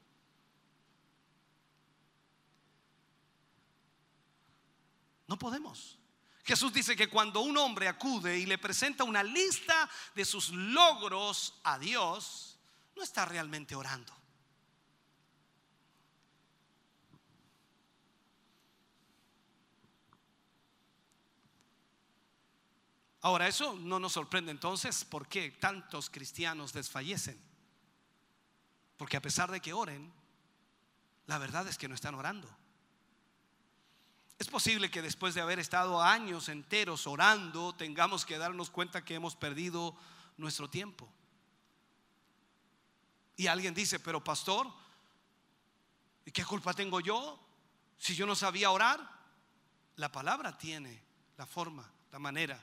No 5.26 5.38
podemos. 5.38 5.98
Jesús 6.44 6.72
dice 6.72 6.96
que 6.96 7.08
cuando 7.08 7.40
un 7.40 7.56
hombre 7.56 7.88
acude 7.88 8.38
y 8.38 8.46
le 8.46 8.58
presenta 8.58 9.04
una 9.04 9.22
lista 9.22 9.88
de 10.14 10.24
sus 10.24 10.50
logros 10.50 11.54
a 11.62 11.78
Dios, 11.78 12.58
no 12.96 13.02
está 13.02 13.24
realmente 13.24 13.74
orando. 13.74 14.22
Ahora, 23.23 23.47
eso 23.47 23.74
no 23.74 24.01
nos 24.01 24.12
sorprende 24.12 24.51
entonces 24.51 25.05
por 25.05 25.28
qué 25.28 25.53
tantos 25.53 26.11
cristianos 26.11 26.73
desfallecen. 26.73 27.40
Porque 28.97 29.16
a 29.16 29.23
pesar 29.23 29.51
de 29.51 29.61
que 29.61 29.73
oren, 29.73 30.12
la 31.27 31.39
verdad 31.39 31.66
es 31.69 31.78
que 31.78 31.89
no 31.89 31.94
están 31.94 32.16
orando. 32.16 32.49
Es 34.40 34.49
posible 34.49 34.90
que 34.90 35.03
después 35.03 35.35
de 35.35 35.40
haber 35.40 35.61
estado 35.61 36.03
años 36.03 36.49
enteros 36.49 37.07
orando, 37.07 37.77
tengamos 37.77 38.27
que 38.27 38.39
darnos 38.39 38.70
cuenta 38.70 39.05
que 39.05 39.15
hemos 39.15 39.36
perdido 39.36 39.97
nuestro 40.36 40.69
tiempo. 40.69 41.09
Y 43.36 43.47
alguien 43.47 43.73
dice, 43.73 44.01
pero 44.01 44.23
pastor, 44.23 44.66
¿y 46.24 46.32
qué 46.32 46.44
culpa 46.44 46.74
tengo 46.74 46.99
yo 46.99 47.39
si 47.99 48.16
yo 48.16 48.27
no 48.27 48.35
sabía 48.35 48.73
orar? 48.73 49.01
La 49.94 50.11
palabra 50.11 50.59
tiene 50.59 51.01
la 51.36 51.47
forma, 51.47 51.89
la 52.11 52.19
manera. 52.19 52.61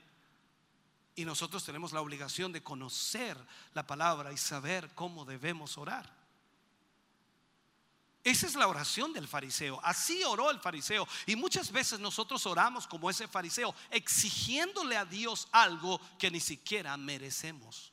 Y 1.15 1.25
nosotros 1.25 1.63
tenemos 1.63 1.91
la 1.91 2.01
obligación 2.01 2.51
de 2.51 2.63
conocer 2.63 3.37
la 3.73 3.85
palabra 3.85 4.31
y 4.31 4.37
saber 4.37 4.93
cómo 4.95 5.25
debemos 5.25 5.77
orar. 5.77 6.19
Esa 8.23 8.47
es 8.47 8.55
la 8.55 8.67
oración 8.67 9.13
del 9.13 9.27
fariseo. 9.27 9.79
Así 9.83 10.23
oró 10.23 10.51
el 10.51 10.59
fariseo. 10.59 11.07
Y 11.25 11.35
muchas 11.35 11.71
veces 11.71 11.99
nosotros 11.99 12.45
oramos 12.45 12.85
como 12.85 13.09
ese 13.09 13.27
fariseo, 13.27 13.73
exigiéndole 13.89 14.97
a 14.97 15.05
Dios 15.05 15.47
algo 15.51 15.99
que 16.17 16.29
ni 16.29 16.39
siquiera 16.39 16.95
merecemos. 16.97 17.91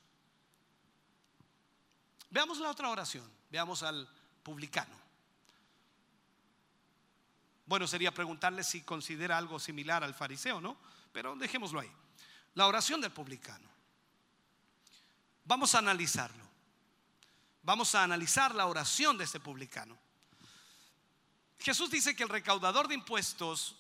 Veamos 2.30 2.58
la 2.58 2.70
otra 2.70 2.90
oración. 2.90 3.30
Veamos 3.50 3.82
al 3.82 4.08
publicano. 4.42 4.94
Bueno, 7.64 7.86
sería 7.86 8.12
preguntarle 8.12 8.62
si 8.62 8.82
considera 8.82 9.38
algo 9.38 9.58
similar 9.58 10.04
al 10.04 10.14
fariseo, 10.14 10.60
¿no? 10.60 10.76
Pero 11.12 11.34
dejémoslo 11.36 11.80
ahí. 11.80 11.92
La 12.56 12.66
oración 12.66 13.00
del 13.00 13.12
publicano. 13.12 13.68
Vamos 15.44 15.74
a 15.74 15.78
analizarlo. 15.78 16.44
Vamos 17.62 17.94
a 17.94 18.02
analizar 18.02 18.54
la 18.54 18.66
oración 18.66 19.18
de 19.18 19.24
este 19.24 19.40
publicano. 19.40 19.96
Jesús 21.58 21.90
dice 21.90 22.16
que 22.16 22.22
el 22.22 22.28
recaudador 22.30 22.88
de 22.88 22.94
impuestos 22.94 23.76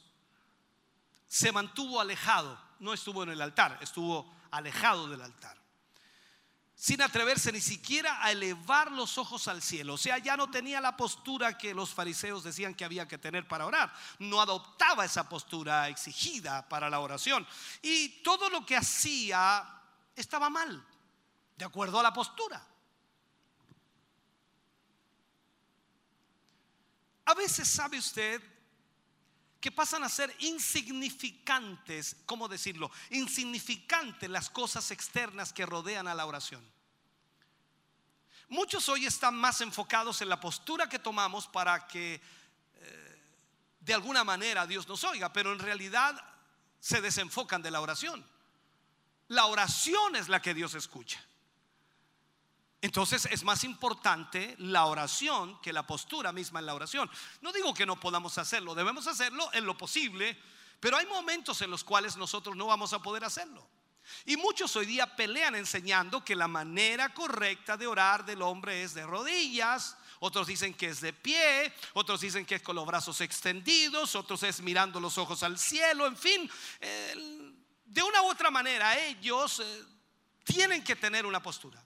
se 1.26 1.52
mantuvo 1.52 2.00
alejado, 2.00 2.60
no 2.78 2.92
estuvo 2.92 3.22
en 3.22 3.30
el 3.30 3.40
altar, 3.40 3.78
estuvo 3.80 4.30
alejado 4.50 5.08
del 5.08 5.22
altar, 5.22 5.56
sin 6.76 7.00
atreverse 7.00 7.50
ni 7.52 7.60
siquiera 7.60 8.22
a 8.22 8.30
elevar 8.30 8.92
los 8.92 9.16
ojos 9.16 9.48
al 9.48 9.62
cielo. 9.62 9.94
O 9.94 9.98
sea, 9.98 10.18
ya 10.18 10.36
no 10.36 10.50
tenía 10.50 10.78
la 10.78 10.94
postura 10.94 11.56
que 11.56 11.72
los 11.72 11.94
fariseos 11.94 12.44
decían 12.44 12.74
que 12.74 12.84
había 12.84 13.08
que 13.08 13.16
tener 13.16 13.48
para 13.48 13.64
orar, 13.64 13.92
no 14.18 14.42
adoptaba 14.42 15.06
esa 15.06 15.26
postura 15.26 15.88
exigida 15.88 16.68
para 16.68 16.90
la 16.90 17.00
oración. 17.00 17.46
Y 17.80 18.20
todo 18.22 18.50
lo 18.50 18.66
que 18.66 18.76
hacía 18.76 19.66
estaba 20.14 20.50
mal, 20.50 20.86
de 21.56 21.64
acuerdo 21.64 21.98
a 21.98 22.02
la 22.02 22.12
postura. 22.12 22.62
A 27.24 27.34
veces 27.34 27.66
sabe 27.66 27.98
usted 27.98 28.42
que 29.66 29.72
pasan 29.72 30.04
a 30.04 30.08
ser 30.08 30.32
insignificantes, 30.38 32.18
¿cómo 32.24 32.46
decirlo? 32.46 32.88
Insignificantes 33.10 34.30
las 34.30 34.48
cosas 34.48 34.92
externas 34.92 35.52
que 35.52 35.66
rodean 35.66 36.06
a 36.06 36.14
la 36.14 36.24
oración. 36.24 36.64
Muchos 38.46 38.88
hoy 38.88 39.06
están 39.06 39.34
más 39.34 39.60
enfocados 39.62 40.22
en 40.22 40.28
la 40.28 40.38
postura 40.38 40.88
que 40.88 41.00
tomamos 41.00 41.48
para 41.48 41.88
que 41.88 42.22
eh, 42.74 43.22
de 43.80 43.92
alguna 43.92 44.22
manera 44.22 44.68
Dios 44.68 44.86
nos 44.86 45.02
oiga, 45.02 45.32
pero 45.32 45.52
en 45.52 45.58
realidad 45.58 46.14
se 46.78 47.00
desenfocan 47.00 47.60
de 47.60 47.72
la 47.72 47.80
oración. 47.80 48.24
La 49.26 49.46
oración 49.46 50.14
es 50.14 50.28
la 50.28 50.40
que 50.40 50.54
Dios 50.54 50.76
escucha. 50.76 51.20
Entonces 52.86 53.26
es 53.32 53.42
más 53.42 53.64
importante 53.64 54.54
la 54.60 54.86
oración 54.86 55.60
que 55.60 55.72
la 55.72 55.84
postura 55.84 56.30
misma 56.30 56.60
en 56.60 56.66
la 56.66 56.74
oración. 56.76 57.10
No 57.40 57.52
digo 57.52 57.74
que 57.74 57.84
no 57.84 57.98
podamos 57.98 58.38
hacerlo, 58.38 58.76
debemos 58.76 59.08
hacerlo 59.08 59.50
en 59.54 59.66
lo 59.66 59.76
posible, 59.76 60.40
pero 60.78 60.96
hay 60.96 61.04
momentos 61.06 61.60
en 61.62 61.70
los 61.72 61.82
cuales 61.82 62.16
nosotros 62.16 62.54
no 62.54 62.66
vamos 62.66 62.92
a 62.92 63.02
poder 63.02 63.24
hacerlo. 63.24 63.68
Y 64.24 64.36
muchos 64.36 64.76
hoy 64.76 64.86
día 64.86 65.16
pelean 65.16 65.56
enseñando 65.56 66.24
que 66.24 66.36
la 66.36 66.46
manera 66.46 67.12
correcta 67.12 67.76
de 67.76 67.88
orar 67.88 68.24
del 68.24 68.40
hombre 68.40 68.84
es 68.84 68.94
de 68.94 69.04
rodillas, 69.04 69.96
otros 70.20 70.46
dicen 70.46 70.72
que 70.72 70.86
es 70.86 71.00
de 71.00 71.12
pie, 71.12 71.74
otros 71.94 72.20
dicen 72.20 72.46
que 72.46 72.54
es 72.54 72.62
con 72.62 72.76
los 72.76 72.86
brazos 72.86 73.20
extendidos, 73.20 74.14
otros 74.14 74.44
es 74.44 74.60
mirando 74.60 75.00
los 75.00 75.18
ojos 75.18 75.42
al 75.42 75.58
cielo, 75.58 76.06
en 76.06 76.16
fin, 76.16 76.48
de 77.84 78.02
una 78.04 78.22
u 78.22 78.26
otra 78.26 78.52
manera 78.52 78.96
ellos 78.96 79.58
eh, 79.58 79.84
tienen 80.44 80.84
que 80.84 80.94
tener 80.94 81.26
una 81.26 81.42
postura. 81.42 81.84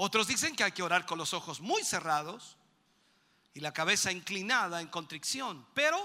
Otros 0.00 0.28
dicen 0.28 0.54
que 0.54 0.62
hay 0.62 0.70
que 0.70 0.84
orar 0.84 1.04
con 1.06 1.18
los 1.18 1.34
ojos 1.34 1.60
muy 1.60 1.82
cerrados 1.82 2.56
y 3.52 3.58
la 3.58 3.72
cabeza 3.72 4.12
inclinada 4.12 4.80
en 4.80 4.86
contrición. 4.86 5.66
Pero, 5.74 5.98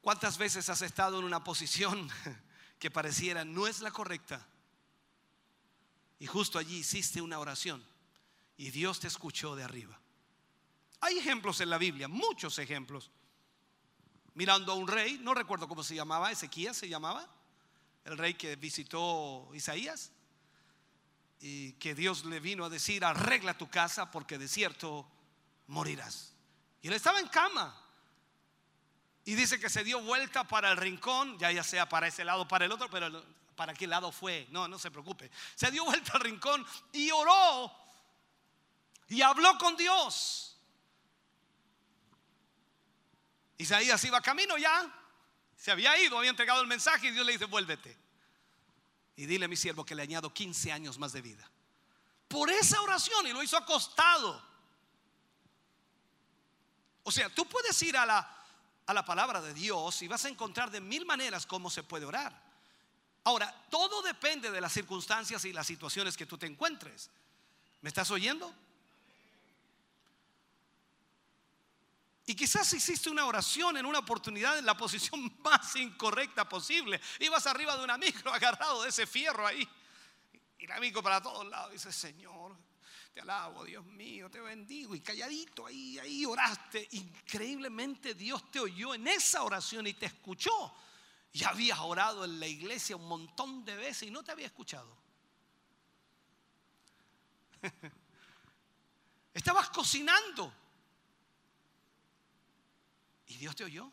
¿cuántas 0.00 0.38
veces 0.38 0.70
has 0.70 0.80
estado 0.80 1.18
en 1.18 1.26
una 1.26 1.44
posición 1.44 2.08
que 2.78 2.90
pareciera 2.90 3.44
no 3.44 3.66
es 3.66 3.82
la 3.82 3.90
correcta? 3.90 4.48
Y 6.18 6.26
justo 6.26 6.58
allí 6.58 6.78
hiciste 6.78 7.20
una 7.20 7.38
oración 7.38 7.84
y 8.56 8.70
Dios 8.70 9.00
te 9.00 9.08
escuchó 9.08 9.54
de 9.54 9.64
arriba. 9.64 10.00
Hay 11.00 11.18
ejemplos 11.18 11.60
en 11.60 11.68
la 11.68 11.76
Biblia, 11.76 12.08
muchos 12.08 12.58
ejemplos. 12.58 13.10
Mirando 14.32 14.72
a 14.72 14.76
un 14.76 14.88
rey, 14.88 15.18
no 15.18 15.34
recuerdo 15.34 15.68
cómo 15.68 15.82
se 15.82 15.94
llamaba, 15.94 16.32
Ezequías 16.32 16.78
se 16.78 16.88
llamaba, 16.88 17.28
el 18.06 18.16
rey 18.16 18.32
que 18.32 18.56
visitó 18.56 19.50
Isaías 19.52 20.10
y 21.40 21.72
que 21.74 21.94
Dios 21.94 22.26
le 22.26 22.38
vino 22.38 22.66
a 22.66 22.68
decir, 22.68 23.04
arregla 23.04 23.56
tu 23.56 23.68
casa 23.70 24.10
porque 24.10 24.36
de 24.36 24.46
cierto 24.46 25.10
morirás. 25.66 26.34
Y 26.82 26.88
él 26.88 26.94
estaba 26.94 27.18
en 27.18 27.28
cama. 27.28 27.74
Y 29.24 29.34
dice 29.34 29.58
que 29.58 29.70
se 29.70 29.82
dio 29.82 30.00
vuelta 30.02 30.44
para 30.44 30.70
el 30.70 30.76
rincón, 30.76 31.38
ya 31.38 31.50
ya 31.50 31.62
sea 31.62 31.88
para 31.88 32.08
ese 32.08 32.24
lado 32.24 32.46
para 32.46 32.66
el 32.66 32.72
otro, 32.72 32.90
pero 32.90 33.24
para 33.56 33.74
qué 33.74 33.86
lado 33.86 34.12
fue, 34.12 34.46
no, 34.50 34.68
no 34.68 34.78
se 34.78 34.90
preocupe. 34.90 35.30
Se 35.54 35.70
dio 35.70 35.84
vuelta 35.84 36.12
al 36.14 36.20
rincón 36.20 36.66
y 36.92 37.10
oró 37.10 37.72
y 39.08 39.22
habló 39.22 39.56
con 39.58 39.76
Dios. 39.76 40.58
Isaías 43.56 44.02
iba 44.04 44.20
camino 44.20 44.56
ya, 44.56 44.90
se 45.56 45.70
había 45.70 45.98
ido, 45.98 46.18
había 46.18 46.30
entregado 46.30 46.60
el 46.62 46.66
mensaje 46.66 47.08
y 47.08 47.10
Dios 47.10 47.24
le 47.24 47.32
dice, 47.32 47.44
vuélvete 47.46 48.09
y 49.20 49.26
dile 49.26 49.44
a 49.44 49.48
mi 49.48 49.56
siervo 49.56 49.84
que 49.84 49.94
le 49.94 50.00
añado 50.00 50.32
15 50.32 50.72
años 50.72 50.98
más 50.98 51.12
de 51.12 51.20
vida. 51.20 51.46
Por 52.26 52.48
esa 52.48 52.80
oración 52.80 53.26
y 53.26 53.34
lo 53.34 53.42
hizo 53.42 53.54
acostado. 53.54 54.42
O 57.02 57.12
sea, 57.12 57.28
tú 57.28 57.46
puedes 57.46 57.82
ir 57.82 57.98
a 57.98 58.06
la, 58.06 58.44
a 58.86 58.94
la 58.94 59.04
palabra 59.04 59.42
de 59.42 59.52
Dios 59.52 60.00
y 60.00 60.08
vas 60.08 60.24
a 60.24 60.30
encontrar 60.30 60.70
de 60.70 60.80
mil 60.80 61.04
maneras 61.04 61.44
cómo 61.44 61.68
se 61.68 61.82
puede 61.82 62.06
orar. 62.06 62.32
Ahora, 63.24 63.54
todo 63.68 64.00
depende 64.00 64.50
de 64.50 64.58
las 64.58 64.72
circunstancias 64.72 65.44
y 65.44 65.52
las 65.52 65.66
situaciones 65.66 66.16
que 66.16 66.24
tú 66.24 66.38
te 66.38 66.46
encuentres. 66.46 67.10
¿Me 67.82 67.90
estás 67.90 68.10
oyendo? 68.10 68.50
Y 72.30 72.34
quizás 72.36 72.72
hiciste 72.74 73.10
una 73.10 73.26
oración 73.26 73.76
en 73.76 73.84
una 73.84 73.98
oportunidad 73.98 74.56
en 74.56 74.64
la 74.64 74.76
posición 74.76 75.36
más 75.42 75.74
incorrecta 75.74 76.48
posible. 76.48 77.00
Ibas 77.18 77.44
arriba 77.48 77.76
de 77.76 77.82
una 77.82 77.98
micro 77.98 78.32
agarrado 78.34 78.84
de 78.84 78.90
ese 78.90 79.04
fierro 79.04 79.44
ahí. 79.44 79.68
Y 80.60 80.66
la 80.68 80.78
micro 80.78 81.02
para 81.02 81.20
todos 81.20 81.44
lados. 81.48 81.72
Dice, 81.72 81.90
Señor, 81.90 82.56
te 83.12 83.20
alabo, 83.20 83.64
Dios 83.64 83.84
mío, 83.84 84.30
te 84.30 84.40
bendigo. 84.40 84.94
Y 84.94 85.00
calladito 85.00 85.66
ahí, 85.66 85.98
ahí 85.98 86.24
oraste. 86.24 86.86
Increíblemente 86.92 88.14
Dios 88.14 88.48
te 88.48 88.60
oyó 88.60 88.94
en 88.94 89.08
esa 89.08 89.42
oración 89.42 89.88
y 89.88 89.94
te 89.94 90.06
escuchó. 90.06 90.72
Ya 91.32 91.48
habías 91.48 91.80
orado 91.80 92.24
en 92.24 92.38
la 92.38 92.46
iglesia 92.46 92.94
un 92.94 93.08
montón 93.08 93.64
de 93.64 93.74
veces 93.74 94.04
y 94.04 94.12
no 94.12 94.22
te 94.22 94.30
había 94.30 94.46
escuchado. 94.46 94.96
Estabas 99.34 99.70
cocinando 99.70 100.69
y 103.30 103.36
Dios 103.36 103.54
te 103.54 103.64
oyó. 103.64 103.90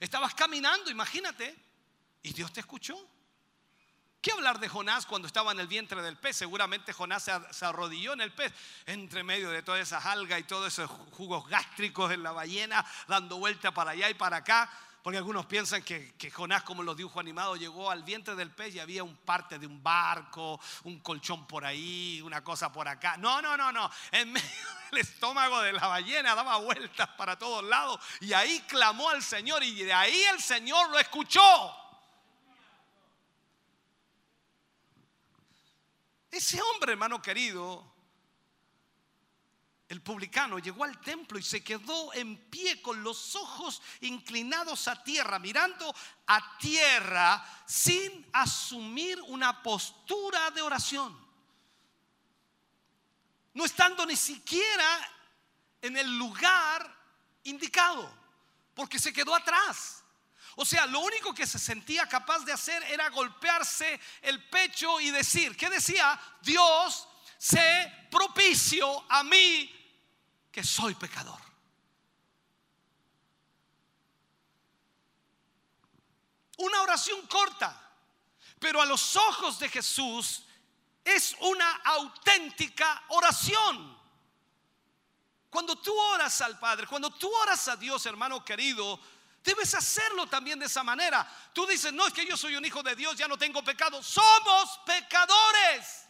Estabas 0.00 0.34
caminando, 0.34 0.90
imagínate, 0.90 1.56
y 2.22 2.32
Dios 2.32 2.52
te 2.52 2.60
escuchó. 2.60 2.98
¿Qué 4.20 4.32
hablar 4.32 4.58
de 4.58 4.68
Jonás 4.68 5.06
cuando 5.06 5.26
estaba 5.26 5.52
en 5.52 5.60
el 5.60 5.68
vientre 5.68 6.02
del 6.02 6.16
pez? 6.16 6.36
Seguramente 6.36 6.92
Jonás 6.92 7.30
se 7.50 7.64
arrodilló 7.64 8.12
en 8.12 8.20
el 8.20 8.32
pez, 8.32 8.52
entre 8.86 9.22
medio 9.22 9.50
de 9.50 9.62
todas 9.62 9.80
esas 9.80 10.04
algas 10.04 10.40
y 10.40 10.44
todos 10.44 10.72
esos 10.72 10.90
jugos 11.12 11.48
gástricos 11.48 12.12
en 12.12 12.24
la 12.24 12.32
ballena, 12.32 12.84
dando 13.06 13.38
vuelta 13.38 13.72
para 13.72 13.92
allá 13.92 14.10
y 14.10 14.14
para 14.14 14.38
acá. 14.38 14.70
Porque 15.02 15.18
algunos 15.18 15.46
piensan 15.46 15.82
que, 15.82 16.30
Jonás, 16.32 16.62
como 16.62 16.84
los 16.84 16.96
dibujos 16.96 17.20
animados, 17.20 17.58
llegó 17.58 17.90
al 17.90 18.04
vientre 18.04 18.36
del 18.36 18.52
pez 18.52 18.76
y 18.76 18.78
había 18.78 19.02
un 19.02 19.16
parte 19.16 19.58
de 19.58 19.66
un 19.66 19.82
barco, 19.82 20.60
un 20.84 21.00
colchón 21.00 21.44
por 21.48 21.64
ahí, 21.64 22.22
una 22.22 22.44
cosa 22.44 22.70
por 22.70 22.86
acá. 22.86 23.16
No, 23.16 23.42
no, 23.42 23.56
no, 23.56 23.72
no. 23.72 23.90
En 24.12 24.30
medio 24.30 24.46
del 24.92 25.00
estómago 25.00 25.60
de 25.60 25.72
la 25.72 25.88
ballena 25.88 26.36
daba 26.36 26.58
vueltas 26.58 27.08
para 27.16 27.36
todos 27.36 27.64
lados 27.64 28.00
y 28.20 28.32
ahí 28.32 28.60
clamó 28.68 29.08
al 29.08 29.24
Señor 29.24 29.64
y 29.64 29.82
de 29.82 29.92
ahí 29.92 30.22
el 30.32 30.40
Señor 30.40 30.88
lo 30.90 30.98
escuchó. 31.00 31.76
Ese 36.30 36.62
hombre, 36.62 36.92
hermano 36.92 37.20
querido, 37.20 37.91
el 39.92 40.00
publicano, 40.00 40.58
llegó 40.58 40.84
al 40.84 40.98
templo 41.02 41.38
y 41.38 41.42
se 41.42 41.62
quedó 41.62 42.14
en 42.14 42.48
pie 42.48 42.80
con 42.80 43.02
los 43.02 43.36
ojos 43.36 43.82
inclinados 44.00 44.88
a 44.88 45.04
tierra, 45.04 45.38
mirando 45.38 45.94
a 46.26 46.58
tierra 46.58 47.44
sin 47.66 48.26
asumir 48.32 49.20
una 49.28 49.62
postura 49.62 50.50
de 50.50 50.62
oración. 50.62 51.14
No 53.52 53.66
estando 53.66 54.06
ni 54.06 54.16
siquiera 54.16 55.12
en 55.82 55.98
el 55.98 56.16
lugar 56.16 56.96
indicado, 57.44 58.10
porque 58.74 58.98
se 58.98 59.12
quedó 59.12 59.34
atrás. 59.34 60.02
O 60.56 60.64
sea, 60.64 60.86
lo 60.86 61.00
único 61.00 61.34
que 61.34 61.46
se 61.46 61.58
sentía 61.58 62.08
capaz 62.08 62.46
de 62.46 62.52
hacer 62.52 62.82
era 62.84 63.10
golpearse 63.10 64.00
el 64.22 64.42
pecho 64.48 65.00
y 65.00 65.10
decir, 65.10 65.54
¿qué 65.54 65.68
decía? 65.68 66.18
Dios, 66.40 67.06
sé 67.36 68.06
propicio 68.10 69.04
a 69.10 69.22
mí 69.22 69.81
que 70.52 70.62
soy 70.62 70.94
pecador. 70.94 71.40
Una 76.58 76.82
oración 76.82 77.26
corta, 77.26 77.74
pero 78.60 78.80
a 78.80 78.86
los 78.86 79.16
ojos 79.16 79.58
de 79.58 79.68
Jesús 79.68 80.44
es 81.02 81.34
una 81.40 81.76
auténtica 81.84 83.02
oración. 83.08 84.00
Cuando 85.50 85.76
tú 85.76 85.92
oras 85.92 86.40
al 86.42 86.58
Padre, 86.58 86.86
cuando 86.86 87.10
tú 87.10 87.28
oras 87.34 87.66
a 87.68 87.76
Dios, 87.76 88.04
hermano 88.06 88.44
querido, 88.44 89.00
debes 89.42 89.74
hacerlo 89.74 90.26
también 90.26 90.58
de 90.58 90.66
esa 90.66 90.84
manera. 90.84 91.28
Tú 91.52 91.66
dices, 91.66 91.92
no 91.92 92.06
es 92.06 92.12
que 92.12 92.26
yo 92.26 92.36
soy 92.36 92.56
un 92.56 92.64
hijo 92.64 92.82
de 92.82 92.94
Dios, 92.94 93.16
ya 93.16 93.26
no 93.26 93.36
tengo 93.36 93.64
pecado. 93.64 94.02
Somos 94.02 94.80
pecadores. 94.86 96.06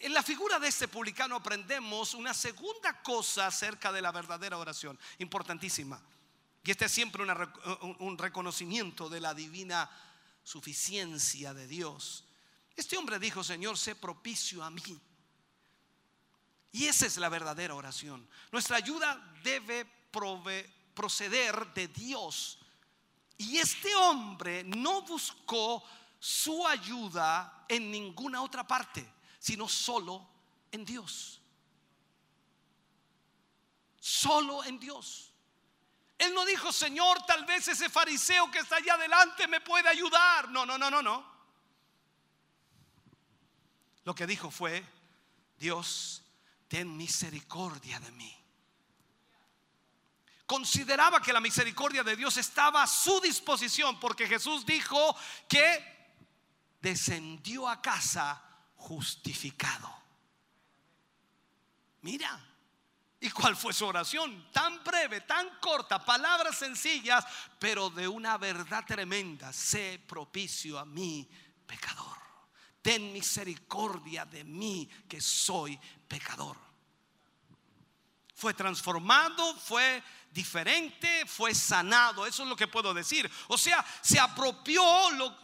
En 0.00 0.14
la 0.14 0.22
figura 0.22 0.58
de 0.58 0.68
este 0.68 0.86
publicano 0.86 1.36
aprendemos 1.36 2.14
una 2.14 2.32
segunda 2.32 3.02
cosa 3.02 3.46
acerca 3.48 3.90
de 3.92 4.00
la 4.00 4.12
verdadera 4.12 4.56
oración, 4.56 4.98
importantísima. 5.18 6.00
Y 6.62 6.70
este 6.70 6.84
es 6.84 6.92
siempre 6.92 7.24
rec- 7.24 7.96
un- 7.98 8.18
reconocimiento 8.18 9.08
de 9.08 9.20
la 9.20 9.34
divina 9.34 9.90
suficiencia 10.44 11.52
de 11.52 11.66
Dios. 11.66 12.24
Este 12.76 12.96
hombre 12.96 13.18
dijo, 13.18 13.42
Señor, 13.42 13.76
sé 13.76 13.96
propicio 13.96 14.62
a 14.62 14.70
mí. 14.70 15.00
Y 16.70 16.84
esa 16.84 17.06
es 17.06 17.16
la 17.16 17.28
verdadera 17.28 17.74
oración. 17.74 18.28
Nuestra 18.52 18.76
ayuda 18.76 19.16
debe 19.42 19.84
proceder 20.94 21.72
de 21.74 21.88
Dios. 21.88 22.58
Y 23.36 23.58
este 23.58 23.94
hombre 23.96 24.62
no 24.64 25.02
buscó 25.02 25.82
su 26.20 26.66
ayuda 26.66 27.64
en 27.68 27.90
ninguna 27.90 28.42
otra 28.42 28.66
parte, 28.66 29.08
sino 29.48 29.66
solo 29.66 30.28
en 30.70 30.84
Dios. 30.84 31.40
Solo 33.98 34.62
en 34.62 34.78
Dios. 34.78 35.32
Él 36.18 36.34
no 36.34 36.44
dijo, 36.44 36.70
Señor, 36.70 37.24
tal 37.24 37.46
vez 37.46 37.66
ese 37.66 37.88
fariseo 37.88 38.50
que 38.50 38.58
está 38.58 38.76
allá 38.76 38.92
adelante 38.92 39.48
me 39.48 39.62
puede 39.62 39.88
ayudar. 39.88 40.50
No, 40.50 40.66
no, 40.66 40.76
no, 40.76 40.90
no, 40.90 41.00
no. 41.00 41.24
Lo 44.04 44.14
que 44.14 44.26
dijo 44.26 44.50
fue, 44.50 44.84
Dios, 45.56 46.22
ten 46.68 46.94
misericordia 46.94 47.98
de 48.00 48.10
mí. 48.12 48.36
Consideraba 50.44 51.22
que 51.22 51.32
la 51.32 51.40
misericordia 51.40 52.04
de 52.04 52.16
Dios 52.16 52.36
estaba 52.36 52.82
a 52.82 52.86
su 52.86 53.18
disposición 53.22 53.98
porque 53.98 54.26
Jesús 54.26 54.66
dijo 54.66 55.16
que 55.48 56.12
descendió 56.82 57.66
a 57.66 57.80
casa 57.80 58.44
justificado. 58.78 59.94
Mira, 62.02 62.40
¿y 63.20 63.30
cuál 63.30 63.56
fue 63.56 63.72
su 63.72 63.86
oración? 63.86 64.50
Tan 64.52 64.82
breve, 64.82 65.22
tan 65.22 65.58
corta, 65.60 66.04
palabras 66.04 66.56
sencillas, 66.56 67.24
pero 67.58 67.90
de 67.90 68.08
una 68.08 68.38
verdad 68.38 68.84
tremenda. 68.86 69.52
Sé 69.52 70.02
propicio 70.06 70.78
a 70.78 70.84
mí, 70.84 71.28
pecador. 71.66 72.16
Ten 72.80 73.12
misericordia 73.12 74.24
de 74.24 74.44
mí, 74.44 74.88
que 75.08 75.20
soy 75.20 75.78
pecador. 76.06 76.56
Fue 78.34 78.54
transformado, 78.54 79.56
fue 79.56 80.02
diferente, 80.30 81.26
fue 81.26 81.52
sanado. 81.54 82.24
Eso 82.24 82.44
es 82.44 82.48
lo 82.48 82.54
que 82.54 82.68
puedo 82.68 82.94
decir. 82.94 83.28
O 83.48 83.58
sea, 83.58 83.84
se 84.00 84.20
apropió 84.20 84.82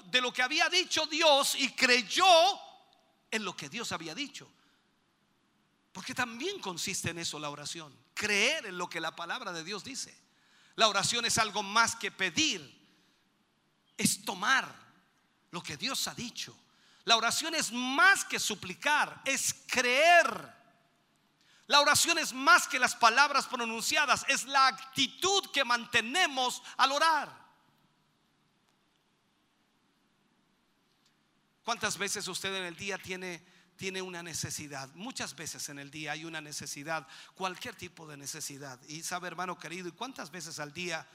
de 0.06 0.20
lo 0.20 0.32
que 0.32 0.42
había 0.42 0.68
dicho 0.68 1.04
Dios 1.06 1.56
y 1.56 1.72
creyó 1.72 2.24
en 3.34 3.44
lo 3.44 3.56
que 3.56 3.68
Dios 3.68 3.90
había 3.92 4.14
dicho. 4.14 4.48
Porque 5.92 6.14
también 6.14 6.60
consiste 6.60 7.10
en 7.10 7.18
eso 7.18 7.38
la 7.38 7.50
oración. 7.50 7.96
Creer 8.14 8.66
en 8.66 8.78
lo 8.78 8.88
que 8.88 9.00
la 9.00 9.14
palabra 9.14 9.52
de 9.52 9.64
Dios 9.64 9.82
dice. 9.84 10.16
La 10.76 10.88
oración 10.88 11.24
es 11.24 11.38
algo 11.38 11.62
más 11.62 11.96
que 11.96 12.10
pedir. 12.10 12.82
Es 13.96 14.24
tomar 14.24 14.72
lo 15.50 15.62
que 15.62 15.76
Dios 15.76 16.06
ha 16.08 16.14
dicho. 16.14 16.56
La 17.04 17.16
oración 17.16 17.54
es 17.54 17.70
más 17.72 18.24
que 18.24 18.38
suplicar, 18.38 19.20
es 19.24 19.54
creer. 19.66 20.52
La 21.66 21.80
oración 21.80 22.18
es 22.18 22.32
más 22.32 22.66
que 22.68 22.78
las 22.78 22.94
palabras 22.94 23.46
pronunciadas, 23.46 24.24
es 24.28 24.44
la 24.44 24.66
actitud 24.66 25.50
que 25.52 25.64
mantenemos 25.64 26.62
al 26.76 26.92
orar. 26.92 27.43
¿Cuántas 31.64 31.96
veces 31.96 32.28
usted 32.28 32.54
en 32.54 32.64
el 32.64 32.76
día 32.76 32.98
tiene, 32.98 33.42
tiene 33.76 34.02
una 34.02 34.22
necesidad? 34.22 34.88
Muchas 34.94 35.34
veces 35.34 35.68
en 35.70 35.78
el 35.78 35.90
día 35.90 36.12
hay 36.12 36.26
una 36.26 36.42
necesidad, 36.42 37.08
cualquier 37.34 37.74
tipo 37.74 38.06
de 38.06 38.18
necesidad. 38.18 38.78
Y 38.86 39.02
sabe, 39.02 39.28
hermano 39.28 39.58
querido, 39.58 39.88
¿y 39.88 39.92
cuántas 39.92 40.30
veces 40.30 40.58
al 40.58 40.74
día 40.74 41.06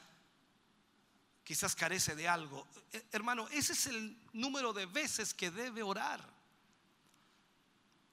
quizás 1.43 1.75
carece 1.75 2.15
de 2.15 2.27
algo? 2.27 2.67
Eh, 2.91 3.05
Hermano, 3.11 3.47
ese 3.49 3.73
es 3.73 3.85
el 3.87 4.17
número 4.33 4.73
de 4.73 4.87
veces 4.87 5.35
que 5.35 5.51
debe 5.51 5.83
orar. 5.83 6.38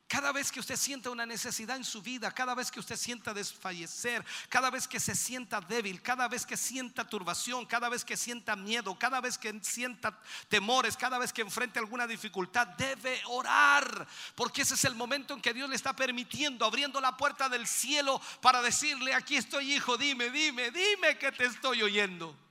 Cada 0.09 0.31
vez 0.31 0.53
que 0.53 0.61
usted 0.61 0.77
sienta 0.77 1.11
una 1.11 1.27
necesidad 1.27 1.77
en 1.77 1.83
su 1.83 2.01
vida, 2.01 2.31
cada 2.31 2.55
vez 2.55 2.71
que 2.71 2.79
usted 2.79 2.97
sienta 2.97 3.35
desfallecer, 3.35 4.25
cada 4.49 4.71
vez 4.71 4.87
que 4.87 5.01
se 5.01 5.17
sienta 5.17 5.61
débil, 5.61 6.01
cada 6.01 6.29
vez 6.29 6.47
que 6.47 6.57
sienta 6.57 7.05
turbación, 7.05 7.67
cada 7.67 7.89
vez 7.89 8.05
que 8.05 8.17
sienta 8.17 8.55
miedo, 8.55 8.97
cada 8.97 9.21
vez 9.21 9.37
que 9.37 9.59
sienta 9.63 10.17
temores, 10.49 10.97
cada 10.97 11.19
vez 11.19 11.33
que 11.33 11.43
enfrente 11.43 11.81
alguna 11.81 12.07
dificultad, 12.07 12.69
debe 12.69 13.21
orar. 13.27 14.07
Porque 14.37 14.63
ese 14.63 14.75
es 14.75 14.85
el 14.85 14.95
momento 14.95 15.35
en 15.35 15.43
que 15.43 15.53
Dios 15.53 15.69
le 15.69 15.75
está 15.75 15.97
permitiendo, 15.97 16.65
abriendo 16.65 17.01
la 17.01 17.17
puerta 17.17 17.49
del 17.49 17.67
cielo 17.67 18.21
para 18.41 18.63
decirle, 18.63 19.13
aquí 19.13 19.37
estoy 19.37 19.75
hijo, 19.75 19.97
dime, 19.97 20.31
dime, 20.31 20.71
dime 20.71 21.19
que 21.19 21.33
te 21.33 21.47
estoy 21.47 21.83
oyendo. 21.83 22.46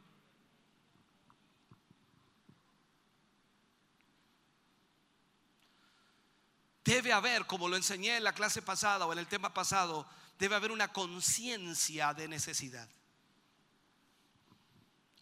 Debe 6.86 7.12
haber, 7.12 7.48
como 7.48 7.68
lo 7.68 7.76
enseñé 7.76 8.18
en 8.18 8.24
la 8.24 8.34
clase 8.34 8.62
pasada 8.62 9.08
o 9.08 9.12
en 9.12 9.18
el 9.18 9.26
tema 9.26 9.52
pasado, 9.52 10.08
debe 10.38 10.54
haber 10.54 10.72
una 10.72 10.94
conciencia 10.94 12.14
de 12.14 12.28
necesidad. 12.28 12.88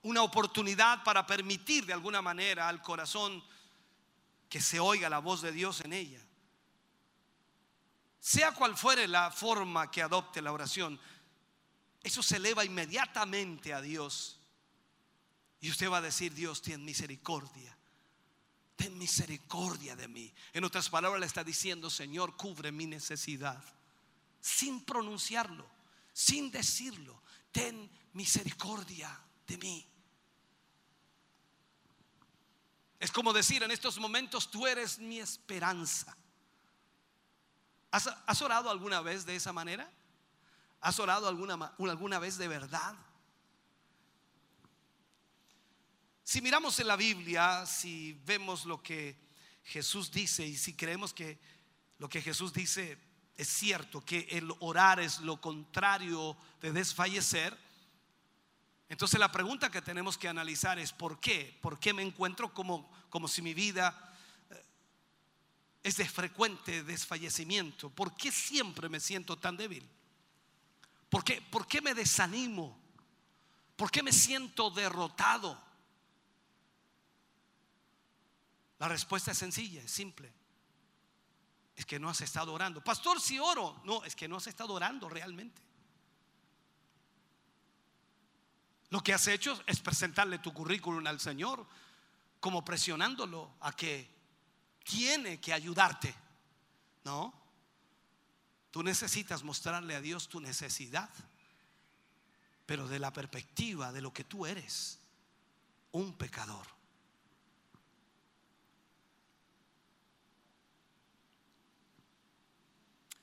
Una 0.01 0.23
oportunidad 0.23 1.05
para 1.05 1.25
permitir 1.25 1.85
de 1.85 1.93
alguna 1.93 2.21
manera 2.21 2.67
al 2.67 2.81
corazón 2.81 3.41
que 4.49 4.59
se 4.59 4.81
oiga 4.81 5.09
la 5.09 5.19
voz 5.19 5.41
de 5.41 5.53
Dios 5.53 5.79
en 5.79 5.93
ella. 5.93 6.19
Sea 8.19 8.51
cual 8.51 8.75
fuere 8.75 9.07
la 9.07 9.31
forma 9.31 9.89
que 9.89 10.01
adopte 10.01 10.41
la 10.41 10.51
oración, 10.51 10.99
eso 12.01 12.21
se 12.21 12.35
eleva 12.35 12.65
inmediatamente 12.65 13.73
a 13.73 13.79
Dios. 13.79 14.37
Y 15.61 15.71
usted 15.71 15.89
va 15.89 15.99
a 15.99 16.01
decir, 16.01 16.33
Dios, 16.33 16.61
ten 16.61 16.83
misericordia 16.83 17.73
ten 18.75 18.97
misericordia 18.97 19.95
de 19.95 20.07
mí. 20.07 20.33
En 20.53 20.63
otras 20.63 20.89
palabras 20.89 21.19
le 21.19 21.25
está 21.25 21.43
diciendo, 21.43 21.89
Señor, 21.89 22.35
cubre 22.35 22.71
mi 22.71 22.85
necesidad. 22.85 23.63
Sin 24.41 24.83
pronunciarlo, 24.83 25.65
sin 26.11 26.51
decirlo, 26.51 27.21
ten 27.51 27.89
misericordia 28.13 29.19
de 29.47 29.57
mí. 29.57 29.87
Es 32.99 33.11
como 33.11 33.33
decir 33.33 33.63
en 33.63 33.71
estos 33.71 33.97
momentos, 33.99 34.49
tú 34.49 34.65
eres 34.65 34.97
mi 34.99 35.19
esperanza. 35.19 36.15
¿Has, 37.91 38.07
has 38.07 38.41
orado 38.41 38.69
alguna 38.69 39.01
vez 39.01 39.25
de 39.25 39.35
esa 39.35 39.53
manera? 39.53 39.91
¿Has 40.81 40.99
orado 40.99 41.27
alguna, 41.27 41.73
alguna 41.77 42.19
vez 42.19 42.37
de 42.37 42.47
verdad? 42.47 42.95
Si 46.23 46.41
miramos 46.41 46.79
en 46.79 46.87
la 46.87 46.95
Biblia, 46.95 47.65
si 47.65 48.13
vemos 48.25 48.65
lo 48.65 48.81
que 48.81 49.17
Jesús 49.63 50.09
dice 50.09 50.45
y 50.45 50.55
si 50.55 50.73
creemos 50.73 51.13
que 51.13 51.37
lo 51.97 52.07
que 52.07 52.21
Jesús 52.21 52.53
dice 52.53 52.97
es 53.35 53.49
cierto, 53.49 54.05
que 54.05 54.27
el 54.31 54.53
orar 54.59 54.99
es 54.99 55.19
lo 55.19 55.41
contrario 55.41 56.37
de 56.61 56.71
desfallecer, 56.71 57.57
entonces 58.87 59.19
la 59.19 59.31
pregunta 59.31 59.71
que 59.71 59.81
tenemos 59.81 60.17
que 60.17 60.29
analizar 60.29 60.79
es 60.79 60.93
¿por 60.93 61.19
qué? 61.19 61.57
¿Por 61.61 61.79
qué 61.79 61.93
me 61.93 62.03
encuentro 62.03 62.53
como, 62.53 62.89
como 63.09 63.27
si 63.27 63.41
mi 63.41 63.53
vida 63.53 64.15
eh, 64.49 64.65
es 65.81 65.97
de 65.97 66.07
frecuente 66.07 66.83
desfallecimiento? 66.83 67.89
¿Por 67.89 68.15
qué 68.15 68.31
siempre 68.31 68.87
me 68.87 68.99
siento 68.99 69.37
tan 69.37 69.57
débil? 69.57 69.89
¿Por 71.09 71.23
qué, 71.23 71.41
por 71.41 71.67
qué 71.67 71.81
me 71.81 71.93
desanimo? 71.93 72.79
¿Por 73.75 73.89
qué 73.89 74.03
me 74.03 74.13
siento 74.13 74.69
derrotado? 74.69 75.72
La 78.83 78.89
respuesta 78.89 79.31
es 79.31 79.37
sencilla, 79.37 79.81
es 79.81 79.89
simple. 79.89 80.29
Es 81.73 81.85
que 81.85 81.97
no 81.99 82.09
has 82.09 82.19
estado 82.19 82.51
orando. 82.51 82.83
Pastor, 82.83 83.21
si 83.21 83.39
oro. 83.39 83.81
No, 83.85 84.03
es 84.03 84.13
que 84.13 84.27
no 84.27 84.35
has 84.35 84.47
estado 84.47 84.73
orando 84.73 85.07
realmente. 85.07 85.61
Lo 88.89 89.01
que 89.01 89.13
has 89.13 89.25
hecho 89.27 89.57
es 89.67 89.79
presentarle 89.79 90.39
tu 90.39 90.53
currículum 90.53 91.07
al 91.07 91.21
Señor, 91.21 91.65
como 92.41 92.65
presionándolo 92.65 93.55
a 93.61 93.71
que 93.71 94.13
tiene 94.83 95.39
que 95.39 95.53
ayudarte. 95.53 96.13
No. 97.05 97.33
Tú 98.69 98.83
necesitas 98.83 99.43
mostrarle 99.43 99.95
a 99.95 100.01
Dios 100.01 100.27
tu 100.27 100.41
necesidad, 100.41 101.09
pero 102.65 102.89
de 102.89 102.99
la 102.99 103.13
perspectiva 103.13 103.93
de 103.93 104.01
lo 104.01 104.11
que 104.11 104.25
tú 104.25 104.45
eres, 104.45 104.99
un 105.93 106.17
pecador. 106.17 106.72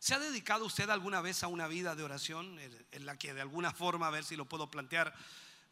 ¿Se 0.01 0.15
ha 0.15 0.19
dedicado 0.19 0.65
usted 0.65 0.89
alguna 0.91 1.21
vez 1.21 1.43
a 1.45 1.47
una 1.49 1.69
vida 1.69 1.95
de 1.95 2.03
oración 2.03 2.59
en- 2.59 3.07
la 3.07 3.17
que 3.19 3.35
de 3.35 3.43
alguna 3.43 3.71
forma, 3.71 4.07
a 4.07 4.11
ver 4.11 4.25
si 4.25 4.35
lo 4.35 4.47
puedo 4.47 4.69
plantear, 4.71 5.15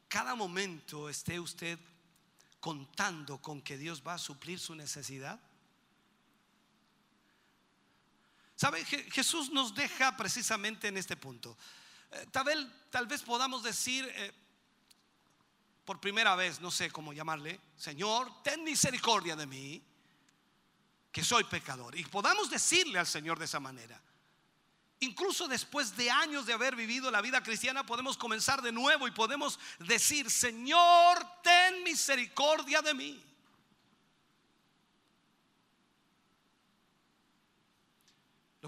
cada 0.07 0.35
momento 0.35 1.09
esté 1.09 1.41
usted 1.41 1.79
contando 2.61 3.39
con 3.39 3.63
que 3.63 3.79
Dios 3.79 4.03
va 4.07 4.15
a 4.15 4.19
suplir 4.19 4.61
su 4.61 4.75
necesidad? 4.75 5.41
¿Sabe? 8.55 8.85
Je- 8.85 9.11
Jesús 9.11 9.51
nos 9.51 9.75
deja 9.75 10.17
precisamente 10.17 10.89
en 10.89 10.99
este 10.99 11.17
punto. 11.17 11.57
Eh, 12.11 12.27
Tal 12.31 12.45
vez, 12.45 12.59
tal 12.91 13.07
vez 13.07 13.23
podamos 13.23 13.63
decir 13.63 14.05
eh, 14.15 14.33
por 15.87 16.01
primera 16.01 16.37
vez, 16.37 16.61
no 16.61 16.71
sé 16.71 16.91
cómo 16.91 17.15
llamarle, 17.15 17.59
Señor, 17.79 18.43
ten 18.43 18.63
misericordia 18.63 19.37
de 19.37 19.47
mí, 19.47 19.83
que 21.11 21.25
soy 21.25 21.45
pecador. 21.45 21.97
Y 21.97 22.05
podamos 22.05 22.51
decirle 22.51 22.99
al 22.99 23.07
Señor 23.07 23.39
de 23.39 23.47
esa 23.47 23.59
manera. 23.61 23.99
Incluso 25.01 25.47
después 25.47 25.97
de 25.97 26.11
años 26.11 26.47
de 26.47 26.53
haber 26.53 26.75
vivido 26.75 27.11
la 27.11 27.21
vida 27.21 27.43
cristiana, 27.43 27.87
podemos 27.87 28.17
comenzar 28.17 28.63
de 28.63 28.73
nuevo 28.73 29.07
y 29.07 29.13
podemos 29.13 29.59
decir, 29.79 30.29
Señor, 30.29 31.25
ten 31.43 31.85
misericordia 31.85 32.83
de 32.83 32.95
mí. 32.95 33.28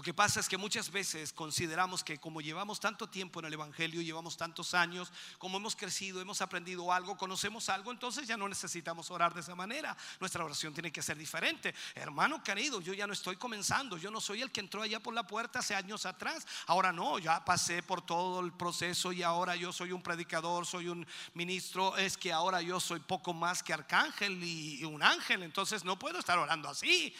Lo 0.01 0.03
que 0.03 0.15
pasa 0.15 0.39
es 0.39 0.49
que 0.49 0.57
muchas 0.57 0.89
veces 0.89 1.31
consideramos 1.31 2.03
que 2.03 2.17
como 2.17 2.41
llevamos 2.41 2.79
tanto 2.79 3.07
tiempo 3.07 3.39
en 3.39 3.45
el 3.45 3.53
Evangelio, 3.53 4.01
llevamos 4.01 4.35
tantos 4.35 4.73
años, 4.73 5.13
como 5.37 5.57
hemos 5.57 5.75
crecido, 5.75 6.19
hemos 6.19 6.41
aprendido 6.41 6.91
algo, 6.91 7.15
conocemos 7.15 7.69
algo, 7.69 7.91
entonces 7.91 8.27
ya 8.27 8.35
no 8.35 8.49
necesitamos 8.49 9.11
orar 9.11 9.31
de 9.35 9.41
esa 9.41 9.53
manera. 9.53 9.95
Nuestra 10.19 10.43
oración 10.43 10.73
tiene 10.73 10.91
que 10.91 11.03
ser 11.03 11.19
diferente. 11.19 11.75
Hermano 11.93 12.43
querido, 12.43 12.81
yo 12.81 12.95
ya 12.95 13.05
no 13.05 13.13
estoy 13.13 13.35
comenzando, 13.35 13.95
yo 13.95 14.09
no 14.09 14.19
soy 14.19 14.41
el 14.41 14.51
que 14.51 14.61
entró 14.61 14.81
allá 14.81 14.99
por 14.99 15.13
la 15.13 15.27
puerta 15.27 15.59
hace 15.59 15.75
años 15.75 16.07
atrás. 16.07 16.47
Ahora 16.65 16.91
no, 16.91 17.19
ya 17.19 17.45
pasé 17.45 17.83
por 17.83 18.03
todo 18.03 18.39
el 18.39 18.53
proceso 18.53 19.11
y 19.11 19.21
ahora 19.21 19.55
yo 19.55 19.71
soy 19.71 19.91
un 19.91 20.01
predicador, 20.01 20.65
soy 20.65 20.87
un 20.87 21.05
ministro, 21.35 21.95
es 21.95 22.17
que 22.17 22.33
ahora 22.33 22.63
yo 22.63 22.79
soy 22.79 23.01
poco 23.01 23.35
más 23.35 23.61
que 23.61 23.71
arcángel 23.71 24.43
y 24.43 24.83
un 24.83 25.03
ángel, 25.03 25.43
entonces 25.43 25.85
no 25.85 25.99
puedo 25.99 26.17
estar 26.17 26.39
orando 26.39 26.69
así. 26.69 27.15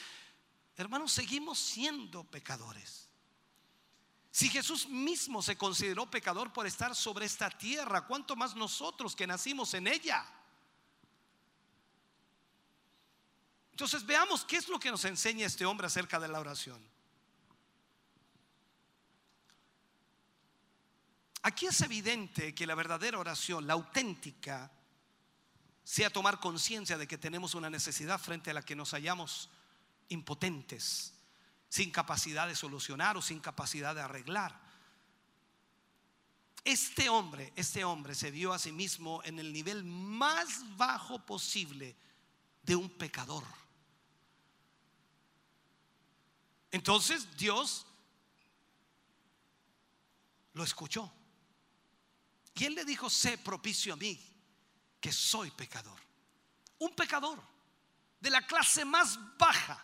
Hermanos, 0.82 1.12
seguimos 1.12 1.60
siendo 1.60 2.24
pecadores. 2.24 3.08
Si 4.32 4.50
Jesús 4.50 4.88
mismo 4.88 5.44
se 5.44 5.56
consideró 5.56 6.10
pecador 6.10 6.52
por 6.52 6.66
estar 6.66 6.96
sobre 6.96 7.28
esta 7.28 7.52
tierra, 7.52 8.08
¿cuánto 8.08 8.36
más 8.36 8.56
nosotros 8.56 9.16
que 9.16 9.28
nacimos 9.28 9.76
en 9.76 9.86
ella? 9.86 10.26
Entonces 13.72 14.04
veamos 14.06 14.44
qué 14.44 14.58
es 14.58 14.70
lo 14.70 14.80
que 14.80 14.90
nos 14.90 15.06
enseña 15.06 15.46
este 15.46 15.66
hombre 15.66 15.86
acerca 15.86 16.20
de 16.20 16.28
la 16.30 16.40
oración. 16.40 16.84
Aquí 21.44 21.68
es 21.68 21.80
evidente 21.82 22.56
que 22.56 22.66
la 22.66 22.74
verdadera 22.74 23.20
oración, 23.20 23.68
la 23.68 23.74
auténtica, 23.74 24.72
sea 25.84 26.10
tomar 26.10 26.40
conciencia 26.40 26.98
de 26.98 27.08
que 27.08 27.20
tenemos 27.20 27.54
una 27.54 27.70
necesidad 27.70 28.20
frente 28.20 28.50
a 28.50 28.54
la 28.56 28.64
que 28.64 28.76
nos 28.76 28.92
hallamos 28.92 29.50
impotentes, 30.12 31.14
sin 31.70 31.92
capacidad 31.92 32.48
de 32.48 32.56
solucionar 32.56 33.18
o 33.18 33.22
sin 33.22 33.40
capacidad 33.40 33.96
de 33.96 34.02
arreglar. 34.02 34.60
Este 36.64 37.10
hombre, 37.10 37.52
este 37.56 37.84
hombre 37.84 38.14
se 38.14 38.30
vio 38.30 38.54
a 38.54 38.60
sí 38.60 38.72
mismo 38.72 39.22
en 39.24 39.40
el 39.40 39.52
nivel 39.52 39.84
más 39.84 40.78
bajo 40.78 41.26
posible 41.26 41.96
de 42.62 42.76
un 42.76 42.90
pecador. 42.90 43.44
Entonces 46.70 47.36
Dios 47.36 47.88
lo 50.54 50.64
escuchó. 50.64 51.12
Y 52.54 52.66
él 52.66 52.76
le 52.76 52.86
dijo, 52.86 53.10
sé 53.10 53.38
propicio 53.38 53.94
a 53.94 53.98
mí, 53.98 54.20
que 55.00 55.12
soy 55.12 55.50
pecador. 55.52 56.00
Un 56.80 56.94
pecador 56.96 57.42
de 58.20 58.30
la 58.30 58.46
clase 58.46 58.86
más 58.86 59.18
baja, 59.38 59.84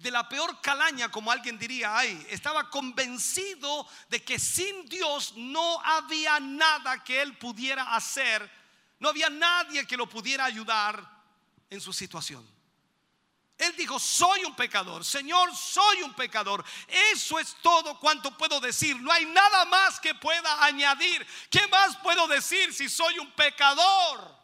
de 0.00 0.10
la 0.10 0.26
peor 0.26 0.60
calaña, 0.62 1.10
como 1.10 1.30
alguien 1.30 1.58
diría, 1.58 2.02
estaba 2.30 2.70
convencido 2.70 3.86
de 4.08 4.24
que 4.24 4.38
sin 4.38 4.88
Dios 4.88 5.34
no 5.36 5.78
había 5.84 6.40
nada 6.40 7.04
que 7.04 7.20
él 7.20 7.36
pudiera 7.36 7.94
hacer, 7.94 8.50
no 8.98 9.10
había 9.10 9.28
nadie 9.28 9.86
que 9.86 9.98
lo 9.98 10.08
pudiera 10.08 10.46
ayudar 10.46 11.06
en 11.68 11.80
su 11.82 11.92
situación. 11.92 12.48
Él 13.58 13.76
dijo, 13.76 13.98
soy 13.98 14.42
un 14.44 14.56
pecador, 14.56 15.04
Señor, 15.04 15.54
soy 15.54 16.02
un 16.02 16.14
pecador. 16.14 16.64
Eso 17.12 17.38
es 17.38 17.54
todo 17.60 17.98
cuanto 18.00 18.34
puedo 18.38 18.58
decir. 18.58 18.98
No 18.98 19.12
hay 19.12 19.26
nada 19.26 19.66
más 19.66 20.00
que 20.00 20.14
pueda 20.14 20.64
añadir. 20.64 21.26
¿Qué 21.50 21.66
más 21.68 21.94
puedo 21.98 22.26
decir 22.26 22.72
si 22.72 22.88
soy 22.88 23.18
un 23.18 23.30
pecador? 23.32 24.39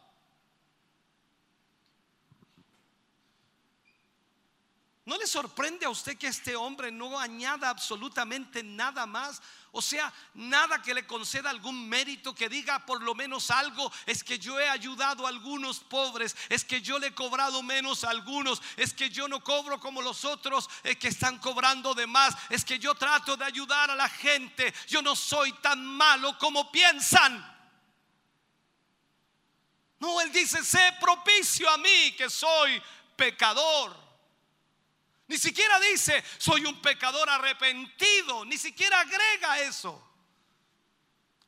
¿No 5.07 5.17
le 5.17 5.25
sorprende 5.25 5.85
a 5.85 5.89
usted 5.89 6.17
que 6.17 6.27
este 6.27 6.53
hombre 6.57 6.91
no 6.91 7.17
añada 7.17 7.69
absolutamente 7.69 8.61
nada 8.61 9.05
más? 9.05 9.41
O 9.71 9.81
sea, 9.81 10.13
nada 10.33 10.81
que 10.81 10.93
le 10.93 11.07
conceda 11.07 11.49
algún 11.49 11.87
mérito, 11.87 12.35
que 12.35 12.49
diga 12.49 12.85
por 12.85 13.01
lo 13.01 13.15
menos 13.15 13.49
algo, 13.49 13.89
es 14.05 14.21
que 14.21 14.37
yo 14.37 14.59
he 14.59 14.67
ayudado 14.67 15.25
a 15.25 15.29
algunos 15.29 15.79
pobres, 15.79 16.35
es 16.49 16.65
que 16.65 16.81
yo 16.81 16.99
le 16.99 17.07
he 17.07 17.15
cobrado 17.15 17.63
menos 17.63 18.03
a 18.03 18.09
algunos, 18.09 18.61
es 18.75 18.93
que 18.93 19.09
yo 19.09 19.29
no 19.29 19.41
cobro 19.41 19.79
como 19.79 20.01
los 20.01 20.25
otros 20.25 20.69
eh, 20.83 20.97
que 20.97 21.07
están 21.07 21.37
cobrando 21.37 21.93
de 21.93 22.05
más, 22.05 22.35
es 22.49 22.65
que 22.65 22.77
yo 22.77 22.93
trato 22.93 23.37
de 23.37 23.45
ayudar 23.45 23.89
a 23.89 23.95
la 23.95 24.09
gente, 24.09 24.73
yo 24.89 25.01
no 25.01 25.15
soy 25.15 25.53
tan 25.61 25.85
malo 25.85 26.37
como 26.37 26.69
piensan. 26.69 27.55
No, 29.99 30.19
él 30.19 30.33
dice, 30.33 30.65
sé 30.65 30.97
propicio 30.99 31.69
a 31.69 31.77
mí 31.77 32.11
que 32.17 32.29
soy 32.29 32.83
pecador. 33.15 34.06
Ni 35.27 35.37
siquiera 35.37 35.79
dice, 35.79 36.23
soy 36.37 36.65
un 36.65 36.81
pecador 36.81 37.29
arrepentido. 37.29 38.45
Ni 38.45 38.57
siquiera 38.57 38.99
agrega 39.01 39.59
eso. 39.59 40.03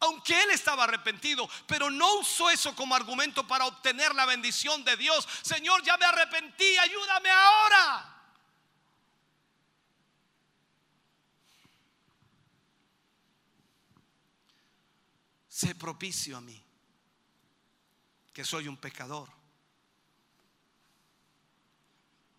Aunque 0.02 0.42
él 0.44 0.52
estaba 0.52 0.86
arrepentido, 0.86 1.50
pero 1.68 1.90
no 1.90 2.20
usó 2.20 2.50
eso 2.50 2.74
como 2.76 2.96
argumento 2.96 3.46
para 3.46 3.66
obtener 3.66 4.16
la 4.16 4.26
bendición 4.26 4.84
de 4.86 4.96
Dios. 4.96 5.28
Señor, 5.42 5.84
ya 5.84 5.98
me 5.98 6.06
arrepentí, 6.06 6.78
ayúdame 6.78 7.30
ahora. 7.30 8.16
Sé 15.48 15.76
propicio 15.76 16.38
a 16.38 16.42
mí, 16.42 16.64
que 18.32 18.46
soy 18.46 18.70
un 18.70 18.78
pecador. 18.78 19.39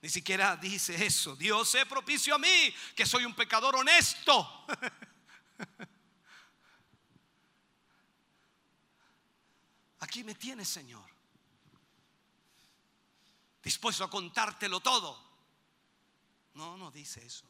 Ni 0.02 0.08
siquiera 0.08 0.56
dice 0.56 1.04
eso. 1.04 1.36
Dios 1.36 1.68
sé 1.70 1.84
propicio 1.86 2.34
a 2.34 2.38
mí, 2.38 2.74
que 2.96 3.04
soy 3.04 3.24
un 3.24 3.34
pecador 3.34 3.76
honesto. 3.76 4.66
Aquí 10.00 10.24
me 10.24 10.34
tienes, 10.34 10.68
Señor. 10.68 11.04
Dispuesto 13.62 14.02
a 14.04 14.10
contártelo 14.10 14.80
todo. 14.80 15.30
No, 16.54 16.78
no 16.78 16.90
dice 16.90 17.24
eso. 17.24 17.46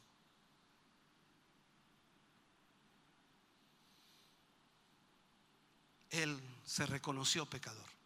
Él 6.10 6.42
se 6.64 6.84
reconoció 6.86 7.46
pecador. 7.46 7.99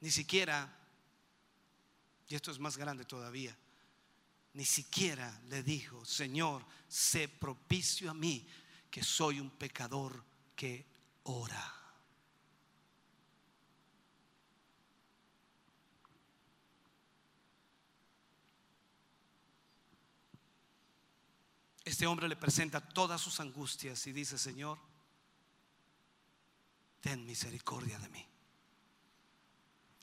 Ni 0.00 0.10
siquiera, 0.10 0.76
y 2.28 2.34
esto 2.34 2.50
es 2.50 2.58
más 2.58 2.76
grande 2.76 3.04
todavía, 3.04 3.56
ni 4.54 4.64
siquiera 4.64 5.40
le 5.48 5.62
dijo, 5.62 6.04
Señor, 6.04 6.64
sé 6.88 7.28
propicio 7.28 8.10
a 8.10 8.14
mí, 8.14 8.46
que 8.90 9.02
soy 9.02 9.40
un 9.40 9.50
pecador 9.50 10.24
que 10.56 10.86
ora. 11.24 11.74
Este 21.84 22.06
hombre 22.06 22.28
le 22.28 22.36
presenta 22.36 22.86
todas 22.86 23.20
sus 23.20 23.40
angustias 23.40 24.06
y 24.06 24.12
dice, 24.12 24.36
Señor, 24.36 24.78
ten 27.00 27.24
misericordia 27.24 27.98
de 27.98 28.08
mí. 28.10 28.37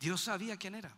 Dios 0.06 0.22
sabía 0.22 0.56
quién 0.56 0.76
era. 0.76 0.96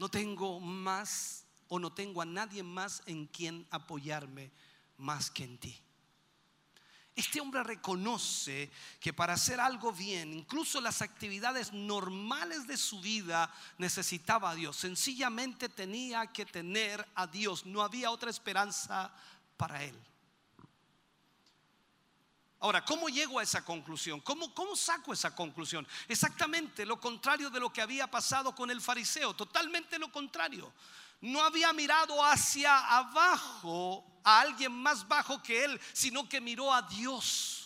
No 0.00 0.08
tengo 0.08 0.58
más 0.58 1.46
o 1.68 1.78
no 1.78 1.92
tengo 1.92 2.20
a 2.20 2.24
nadie 2.24 2.64
más 2.64 3.00
en 3.06 3.26
quien 3.26 3.64
apoyarme 3.70 4.50
más 4.96 5.30
que 5.30 5.44
en 5.44 5.56
ti. 5.56 5.80
Este 7.14 7.40
hombre 7.40 7.62
reconoce 7.62 8.72
que 8.98 9.12
para 9.12 9.34
hacer 9.34 9.60
algo 9.60 9.92
bien, 9.92 10.34
incluso 10.34 10.80
las 10.80 11.00
actividades 11.00 11.72
normales 11.72 12.66
de 12.66 12.76
su 12.76 13.00
vida, 13.00 13.54
necesitaba 13.78 14.50
a 14.50 14.56
Dios. 14.56 14.76
Sencillamente 14.76 15.68
tenía 15.68 16.26
que 16.32 16.44
tener 16.44 17.06
a 17.14 17.28
Dios. 17.28 17.66
No 17.66 17.82
había 17.82 18.10
otra 18.10 18.30
esperanza 18.30 19.14
para 19.56 19.84
él. 19.84 19.96
Ahora, 22.66 22.84
¿cómo 22.84 23.08
llego 23.08 23.38
a 23.38 23.44
esa 23.44 23.64
conclusión? 23.64 24.18
¿Cómo, 24.22 24.52
¿Cómo 24.52 24.74
saco 24.74 25.12
esa 25.12 25.32
conclusión? 25.32 25.86
Exactamente 26.08 26.84
lo 26.84 26.98
contrario 26.98 27.48
de 27.48 27.60
lo 27.60 27.72
que 27.72 27.80
había 27.80 28.10
pasado 28.10 28.56
con 28.56 28.72
el 28.72 28.80
fariseo, 28.80 29.34
totalmente 29.34 30.00
lo 30.00 30.10
contrario. 30.10 30.72
No 31.20 31.44
había 31.44 31.72
mirado 31.72 32.20
hacia 32.24 32.76
abajo 32.98 34.04
a 34.24 34.40
alguien 34.40 34.72
más 34.72 35.06
bajo 35.06 35.40
que 35.44 35.64
él, 35.64 35.80
sino 35.92 36.28
que 36.28 36.40
miró 36.40 36.74
a 36.74 36.82
Dios. 36.82 37.65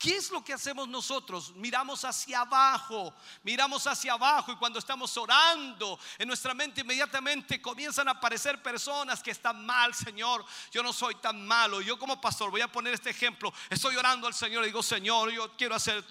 ¿Qué 0.00 0.16
es 0.16 0.30
lo 0.30 0.42
que 0.42 0.54
hacemos 0.54 0.88
nosotros? 0.88 1.52
Miramos 1.56 2.06
hacia 2.06 2.40
abajo, 2.40 3.14
miramos 3.42 3.86
hacia 3.86 4.14
abajo 4.14 4.50
y 4.50 4.56
cuando 4.56 4.78
estamos 4.78 5.14
orando, 5.18 6.00
en 6.16 6.26
nuestra 6.26 6.54
mente 6.54 6.80
inmediatamente 6.80 7.60
comienzan 7.60 8.08
a 8.08 8.12
aparecer 8.12 8.62
personas 8.62 9.22
que 9.22 9.30
están 9.30 9.66
mal, 9.66 9.94
Señor, 9.94 10.42
yo 10.72 10.82
no 10.82 10.94
soy 10.94 11.16
tan 11.16 11.46
malo. 11.46 11.82
Yo 11.82 11.98
como 11.98 12.18
pastor 12.18 12.50
voy 12.50 12.62
a 12.62 12.72
poner 12.72 12.94
este 12.94 13.10
ejemplo, 13.10 13.52
estoy 13.68 13.94
orando 13.94 14.26
al 14.26 14.32
Señor 14.32 14.62
y 14.62 14.68
digo, 14.68 14.82
Señor, 14.82 15.32
yo 15.32 15.54
quiero 15.54 15.74
hacer, 15.74 16.02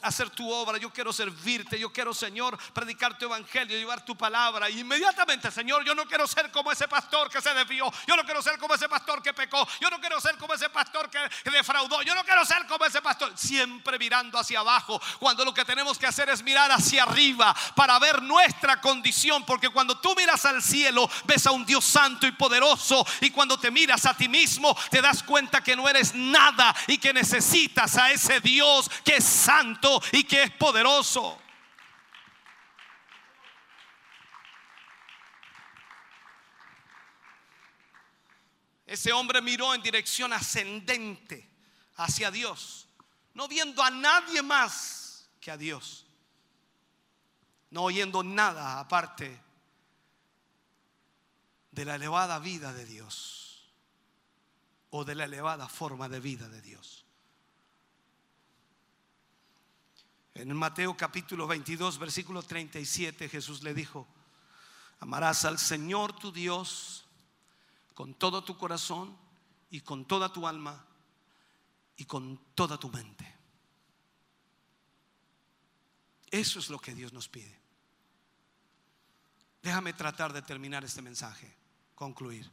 hacer 0.00 0.30
tu 0.30 0.50
obra, 0.50 0.78
yo 0.78 0.90
quiero 0.90 1.12
servirte, 1.12 1.78
yo 1.78 1.92
quiero, 1.92 2.14
Señor, 2.14 2.56
predicar 2.72 3.18
tu 3.18 3.26
evangelio, 3.26 3.76
llevar 3.76 4.02
tu 4.02 4.16
palabra. 4.16 4.70
Y 4.70 4.80
inmediatamente, 4.80 5.50
Señor, 5.50 5.84
yo 5.84 5.94
no 5.94 6.06
quiero 6.06 6.26
ser 6.26 6.50
como 6.50 6.72
ese 6.72 6.88
pastor 6.88 7.28
que 7.28 7.42
se 7.42 7.52
desvió, 7.52 7.92
yo 8.06 8.16
no 8.16 8.24
quiero 8.24 8.40
ser 8.40 8.58
como 8.58 8.72
ese 8.72 8.88
pastor 8.88 9.22
que 9.22 9.34
pecó, 9.34 9.68
yo 9.78 9.90
no 9.90 10.00
quiero 10.00 10.18
ser 10.22 10.38
como 10.38 10.54
ese 10.54 10.70
pastor 10.70 11.10
que, 11.10 11.18
defraudó, 11.50 12.00
yo 12.00 12.14
no 12.14 12.24
quiero 12.24 12.42
ser 12.46 12.66
como 12.66 12.86
ese 12.86 13.02
pastor 13.02 13.25
siempre 13.34 13.98
mirando 13.98 14.38
hacia 14.38 14.60
abajo, 14.60 15.00
cuando 15.18 15.44
lo 15.44 15.54
que 15.54 15.64
tenemos 15.64 15.98
que 15.98 16.06
hacer 16.06 16.28
es 16.28 16.42
mirar 16.42 16.70
hacia 16.70 17.02
arriba 17.02 17.54
para 17.74 17.98
ver 17.98 18.22
nuestra 18.22 18.80
condición, 18.80 19.44
porque 19.44 19.68
cuando 19.68 19.98
tú 19.98 20.14
miras 20.14 20.44
al 20.44 20.62
cielo, 20.62 21.08
ves 21.24 21.46
a 21.46 21.52
un 21.52 21.64
Dios 21.66 21.84
santo 21.84 22.26
y 22.26 22.32
poderoso, 22.32 23.06
y 23.20 23.30
cuando 23.30 23.58
te 23.58 23.70
miras 23.70 24.06
a 24.06 24.14
ti 24.14 24.28
mismo, 24.28 24.76
te 24.90 25.00
das 25.00 25.22
cuenta 25.22 25.62
que 25.62 25.76
no 25.76 25.88
eres 25.88 26.14
nada 26.14 26.74
y 26.86 26.98
que 26.98 27.12
necesitas 27.12 27.96
a 27.96 28.10
ese 28.10 28.40
Dios 28.40 28.90
que 29.04 29.16
es 29.16 29.24
santo 29.24 30.00
y 30.12 30.24
que 30.24 30.44
es 30.44 30.50
poderoso. 30.52 31.40
Ese 38.86 39.12
hombre 39.12 39.42
miró 39.42 39.74
en 39.74 39.82
dirección 39.82 40.32
ascendente 40.32 41.50
hacia 41.96 42.30
Dios 42.30 42.85
no 43.36 43.48
viendo 43.48 43.82
a 43.82 43.90
nadie 43.90 44.42
más 44.42 45.28
que 45.42 45.50
a 45.50 45.58
Dios, 45.58 46.06
no 47.70 47.82
oyendo 47.82 48.22
nada 48.22 48.80
aparte 48.80 49.38
de 51.70 51.84
la 51.84 51.96
elevada 51.96 52.38
vida 52.38 52.72
de 52.72 52.86
Dios 52.86 53.68
o 54.88 55.04
de 55.04 55.14
la 55.14 55.24
elevada 55.24 55.68
forma 55.68 56.08
de 56.08 56.18
vida 56.18 56.48
de 56.48 56.62
Dios. 56.62 57.04
En 60.32 60.56
Mateo 60.56 60.96
capítulo 60.96 61.46
22, 61.46 61.98
versículo 61.98 62.42
37, 62.42 63.28
Jesús 63.28 63.62
le 63.62 63.74
dijo, 63.74 64.08
amarás 65.00 65.44
al 65.44 65.58
Señor 65.58 66.14
tu 66.14 66.32
Dios 66.32 67.04
con 67.92 68.14
todo 68.14 68.42
tu 68.42 68.56
corazón 68.56 69.14
y 69.70 69.82
con 69.82 70.06
toda 70.06 70.32
tu 70.32 70.46
alma 70.46 70.86
y 71.96 72.04
con 72.04 72.38
toda 72.54 72.78
tu 72.78 72.90
mente. 72.90 73.34
Eso 76.30 76.58
es 76.58 76.68
lo 76.68 76.78
que 76.78 76.94
Dios 76.94 77.12
nos 77.12 77.28
pide. 77.28 77.58
Déjame 79.62 79.92
tratar 79.92 80.32
de 80.32 80.42
terminar 80.42 80.84
este 80.84 81.02
mensaje, 81.02 81.52
concluir. 81.94 82.50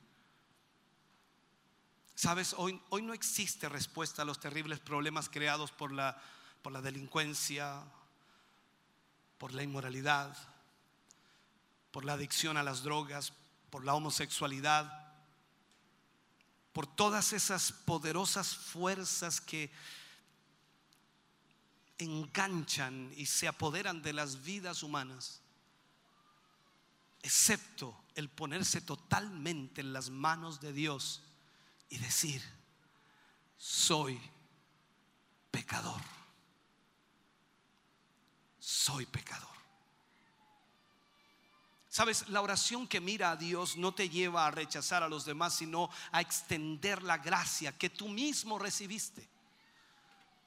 Sabes, 2.15 2.53
hoy, 2.57 2.81
hoy 2.89 3.01
no 3.01 3.13
existe 3.13 3.67
respuesta 3.69 4.21
a 4.21 4.25
los 4.25 4.39
terribles 4.39 4.79
problemas 4.79 5.29
creados 5.29 5.71
por 5.71 5.91
la, 5.91 6.21
por 6.61 6.71
la 6.71 6.81
delincuencia, 6.81 7.83
por 9.37 9.53
la 9.53 9.63
inmoralidad, 9.63 10.35
por 11.91 12.05
la 12.05 12.13
adicción 12.13 12.57
a 12.57 12.63
las 12.63 12.83
drogas, 12.83 13.33
por 13.69 13.83
la 13.83 13.93
homosexualidad, 13.93 15.02
por 16.73 16.87
todas 16.87 17.33
esas 17.33 17.71
poderosas 17.71 18.55
fuerzas 18.55 19.39
que 19.39 19.71
enganchan 21.99 23.13
y 23.15 23.27
se 23.27 23.47
apoderan 23.47 24.01
de 24.01 24.13
las 24.13 24.43
vidas 24.43 24.81
humanas, 24.81 25.41
excepto 27.21 27.95
el 28.15 28.27
ponerse 28.27 28.81
totalmente 28.81 29.81
en 29.81 29.93
las 29.93 30.09
manos 30.09 30.59
de 30.59 30.73
Dios 30.73 31.21
y 31.89 31.99
decir, 31.99 32.41
soy 33.57 34.19
pecador, 35.51 36.01
soy 38.59 39.05
pecador. 39.05 39.52
Sabes, 41.93 42.27
la 42.29 42.41
oración 42.41 42.87
que 42.87 42.99
mira 42.99 43.29
a 43.29 43.35
Dios 43.35 43.77
no 43.77 43.93
te 43.93 44.09
lleva 44.09 44.47
a 44.47 44.49
rechazar 44.49 45.03
a 45.03 45.07
los 45.07 45.25
demás, 45.25 45.53
sino 45.53 45.91
a 46.11 46.21
extender 46.21 47.03
la 47.03 47.19
gracia 47.19 47.77
que 47.77 47.91
tú 47.91 48.09
mismo 48.09 48.57
recibiste. 48.57 49.29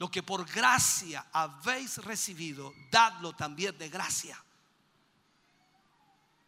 Lo 0.00 0.10
que 0.10 0.24
por 0.24 0.44
gracia 0.44 1.24
habéis 1.32 1.98
recibido, 1.98 2.74
dadlo 2.90 3.32
también 3.32 3.78
de 3.78 3.88
gracia. 3.88 4.44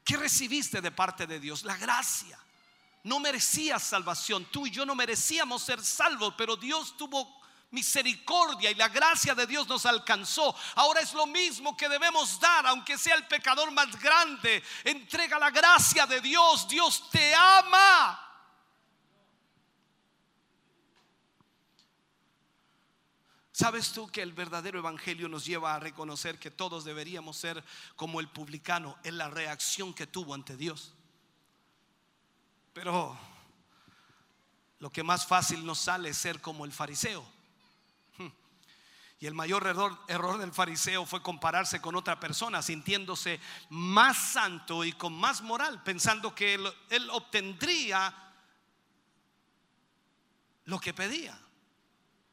¿Qué 0.02 0.16
recibiste 0.16 0.80
de 0.80 0.90
parte 0.90 1.28
de 1.28 1.38
Dios? 1.38 1.62
La 1.62 1.76
gracia. 1.76 2.36
No 3.04 3.20
merecías 3.20 3.84
salvación. 3.84 4.46
Tú 4.46 4.66
y 4.66 4.72
yo 4.72 4.84
no 4.84 4.96
merecíamos 4.96 5.62
ser 5.62 5.80
salvos, 5.80 6.34
pero 6.36 6.56
Dios 6.56 6.96
tuvo 6.96 7.37
misericordia 7.70 8.70
y 8.70 8.74
la 8.74 8.88
gracia 8.88 9.34
de 9.34 9.46
Dios 9.46 9.68
nos 9.68 9.84
alcanzó. 9.86 10.54
Ahora 10.74 11.00
es 11.00 11.12
lo 11.12 11.26
mismo 11.26 11.76
que 11.76 11.88
debemos 11.88 12.40
dar, 12.40 12.66
aunque 12.66 12.96
sea 12.96 13.14
el 13.14 13.26
pecador 13.26 13.70
más 13.70 13.98
grande. 14.00 14.62
Entrega 14.84 15.38
la 15.38 15.50
gracia 15.50 16.06
de 16.06 16.20
Dios. 16.20 16.66
Dios 16.68 17.08
te 17.10 17.34
ama. 17.34 18.24
¿Sabes 23.52 23.90
tú 23.90 24.06
que 24.06 24.22
el 24.22 24.32
verdadero 24.32 24.78
evangelio 24.78 25.28
nos 25.28 25.44
lleva 25.44 25.74
a 25.74 25.80
reconocer 25.80 26.38
que 26.38 26.50
todos 26.50 26.84
deberíamos 26.84 27.36
ser 27.36 27.64
como 27.96 28.20
el 28.20 28.28
publicano 28.28 28.96
en 29.02 29.18
la 29.18 29.28
reacción 29.28 29.92
que 29.92 30.06
tuvo 30.06 30.32
ante 30.32 30.56
Dios? 30.56 30.94
Pero 32.72 33.18
lo 34.78 34.90
que 34.90 35.02
más 35.02 35.26
fácil 35.26 35.66
nos 35.66 35.80
sale 35.80 36.10
es 36.10 36.18
ser 36.18 36.40
como 36.40 36.64
el 36.64 36.72
fariseo 36.72 37.37
y 39.20 39.26
el 39.26 39.34
mayor 39.34 39.66
error, 39.66 40.38
del 40.38 40.52
fariseo 40.52 41.04
fue 41.04 41.22
compararse 41.22 41.80
con 41.80 41.96
otra 41.96 42.20
persona, 42.20 42.62
sintiéndose 42.62 43.40
más 43.68 44.32
santo 44.32 44.84
y 44.84 44.92
con 44.92 45.12
más 45.12 45.42
moral, 45.42 45.82
pensando 45.82 46.34
que 46.34 46.54
él 46.54 47.10
obtendría 47.10 48.14
lo 50.64 50.78
que 50.78 50.94
pedía. 50.94 51.36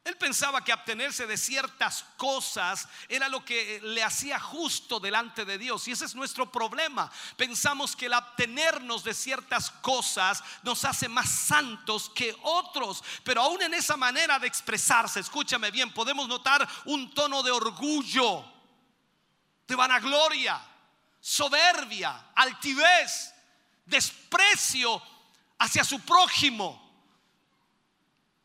Él 0.05 0.15
pensaba 0.17 0.63
que 0.63 0.71
abstenerse 0.71 1.25
de 1.25 1.35
ciertas 1.35 2.05
cosas 2.15 2.87
era 3.09 3.27
lo 3.27 3.43
que 3.43 3.81
le 3.81 4.03
hacía 4.03 4.39
justo 4.39 4.99
delante 4.99 5.45
de 5.45 5.57
Dios. 5.57 5.87
Y 5.87 5.93
ese 5.93 6.05
es 6.05 6.13
nuestro 6.13 6.51
problema. 6.51 7.11
Pensamos 7.35 7.95
que 7.95 8.05
el 8.05 8.13
abstenernos 8.13 9.03
de 9.03 9.15
ciertas 9.15 9.71
cosas 9.71 10.43
nos 10.61 10.85
hace 10.85 11.09
más 11.09 11.27
santos 11.27 12.11
que 12.13 12.37
otros. 12.43 13.03
Pero 13.23 13.41
aún 13.41 13.63
en 13.63 13.73
esa 13.73 13.97
manera 13.97 14.37
de 14.37 14.45
expresarse, 14.45 15.19
escúchame 15.19 15.71
bien, 15.71 15.91
podemos 15.91 16.27
notar 16.27 16.69
un 16.85 17.11
tono 17.11 17.41
de 17.41 17.49
orgullo. 17.49 18.45
de 19.67 19.75
vanagloria, 19.75 20.63
soberbia, 21.19 22.27
altivez, 22.35 23.33
desprecio 23.83 25.01
hacia 25.57 25.83
su 25.83 25.99
prójimo. 26.01 26.84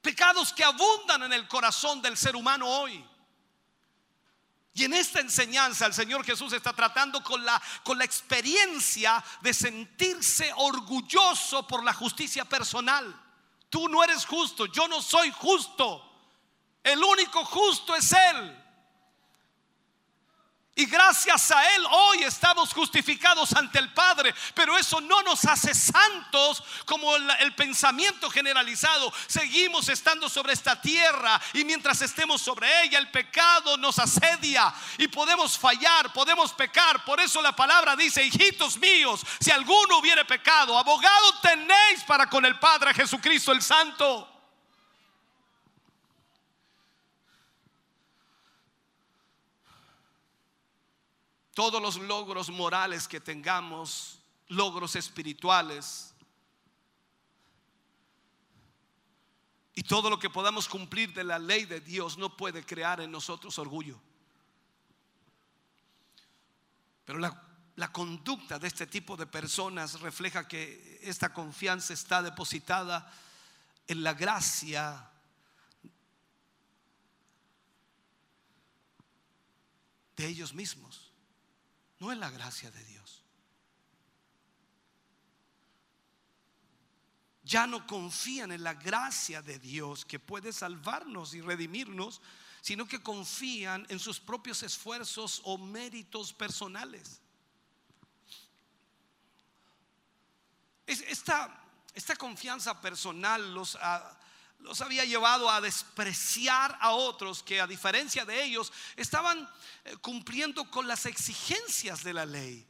Pecados 0.01 0.53
que 0.53 0.65
abundan 0.65 1.25
en 1.25 1.33
el 1.33 1.47
corazón 1.47 2.01
del 2.01 2.17
ser 2.17 2.35
humano 2.37 2.67
hoy. 2.67 3.05
Y 4.73 4.85
en 4.85 4.95
esta 4.95 5.21
enseñanza 5.21 5.87
el 5.87 5.95
Señor 5.95 6.25
Jesús 6.25 6.53
está 6.53 6.73
tratando 6.73 7.23
con 7.23 7.45
la, 7.45 7.61
con 7.85 7.99
la 7.99 8.05
experiencia 8.05 9.23
de 9.43 9.53
sentirse 9.53 10.53
orgulloso 10.57 11.67
por 11.67 11.85
la 11.85 11.93
justicia 11.93 12.45
personal. 12.45 13.15
Tú 13.69 13.89
no 13.89 14.03
eres 14.03 14.25
justo, 14.25 14.67
yo 14.67 14.89
no 14.89 15.03
soy 15.03 15.31
justo. 15.33 16.07
El 16.83 17.03
único 17.03 17.45
justo 17.45 17.95
es 17.95 18.13
Él. 18.13 18.60
Y 20.81 20.87
gracias 20.87 21.51
a 21.51 21.75
Él 21.75 21.85
hoy 21.91 22.23
estamos 22.23 22.73
justificados 22.73 23.53
ante 23.53 23.79
el 23.79 23.93
Padre. 23.93 24.35
Pero 24.55 24.79
eso 24.79 24.99
no 25.03 25.21
nos 25.21 25.45
hace 25.45 25.75
santos 25.75 26.65
como 26.87 27.15
el, 27.17 27.55
pensamiento 27.55 28.31
generalizado. 28.31 29.13
Seguimos 29.27 29.91
estando 29.91 30.31
sobre 30.31 30.55
esta 30.55 30.81
tierra 30.81 31.39
y 31.53 31.67
mientras 31.67 32.01
estemos 32.01 32.41
sobre 32.41 32.85
ella 32.85 32.99
el 32.99 33.11
pecado 33.11 33.77
nos 33.77 33.99
asedia 33.99 34.73
y 34.97 35.09
podemos 35.09 35.59
fallar, 35.59 36.15
podemos 36.15 36.55
pecar. 36.55 37.05
Por 37.05 37.21
eso 37.21 37.43
la 37.43 37.55
palabra 37.55 37.95
dice, 37.95 38.25
hijitos 38.25 38.79
míos, 38.79 39.21
si 39.39 39.51
alguno 39.51 39.99
hubiere 39.99 40.25
pecado, 40.25 40.79
abogado 40.79 41.41
tenéis 41.43 42.05
para 42.07 42.27
con 42.31 42.47
el 42.47 42.59
Padre 42.59 42.95
Jesucristo 42.95 43.53
el 43.53 43.61
Santo. 43.61 44.40
Todos 51.61 51.83
los 51.83 51.97
logros 51.97 52.49
morales 52.49 53.07
que 53.07 53.21
tengamos, 53.21 54.19
logros 54.49 54.97
espirituales, 54.97 56.15
y 59.75 59.83
todo 59.83 60.09
lo 60.09 60.19
que 60.19 60.31
podamos 60.31 60.67
cumplir 60.67 61.13
de 61.13 61.23
la 61.23 61.39
ley 61.39 61.67
de 61.67 61.83
Dios 61.83 62.17
no 62.17 62.35
puede 62.35 62.65
crear 62.65 63.03
en 63.03 63.11
nosotros 63.11 63.59
orgullo. 63.59 64.01
Pero 67.05 67.19
la, 67.19 67.93
conducta 67.93 68.59
de 68.59 68.67
este 68.67 68.87
tipo 68.87 69.15
de 69.15 69.27
personas 69.27 70.01
refleja 70.01 70.49
que 70.49 70.99
esta 71.03 71.35
confianza 71.35 71.93
está 71.93 72.23
depositada 72.23 73.13
en 73.87 74.03
la 74.03 74.15
gracia 74.15 75.11
de 80.17 80.27
ellos 80.27 80.55
mismos 80.55 81.10
no 82.01 82.11
en 82.11 82.19
la 82.19 82.31
gracia 82.31 82.71
de 82.71 82.83
Dios. 82.85 83.23
Ya 87.45 87.67
no 87.67 87.87
confían 87.87 88.53
en 88.53 88.63
la 88.63 88.75
gracia 88.75 89.43
de 89.43 89.59
Dios 89.59 90.05
que 90.05 90.19
puede 90.19 90.53
salvarnos 90.53 91.35
y 91.35 91.41
redimirnos, 91.41 92.21
sino 92.63 92.87
que 92.87 93.03
confían 93.03 93.87
en 93.89 93.99
sus 93.99 94.21
propios 94.21 94.63
esfuerzos 94.63 95.41
o 95.45 95.59
méritos 95.59 96.33
personales. 96.33 97.21
Esta, 100.87 101.65
esta 101.95 102.17
confianza 102.17 102.81
personal 102.81 103.55
los, 103.55 103.77
ha, 103.77 104.20
los 104.63 104.81
había 104.81 105.05
llevado 105.05 105.51
a 105.51 105.61
despreciar 105.61 106.77
a 106.81 106.93
otros 106.93 107.43
que 107.43 107.61
a 107.61 107.67
diferencia 107.67 108.25
de 108.25 108.45
ellos 108.45 108.73
estaban 108.97 109.49
eh, 109.85 109.97
cumpliendo 110.01 110.71
con 110.71 110.87
las 110.87 111.07
exigencias 111.07 112.03
de 112.03 112.13
la 112.13 112.27
ley. 112.27 112.67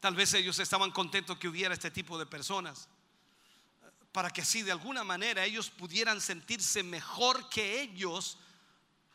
Tal 0.00 0.14
vez 0.14 0.32
ellos 0.34 0.58
estaban 0.58 0.90
contentos 0.90 1.38
que 1.38 1.48
hubiera 1.48 1.74
este 1.74 1.90
tipo 1.90 2.18
de 2.18 2.26
personas, 2.26 2.88
para 4.12 4.30
que 4.30 4.40
así 4.40 4.62
de 4.62 4.72
alguna 4.72 5.04
manera 5.04 5.44
ellos 5.44 5.70
pudieran 5.70 6.20
sentirse 6.20 6.82
mejor 6.82 7.48
que 7.48 7.82
ellos 7.82 8.38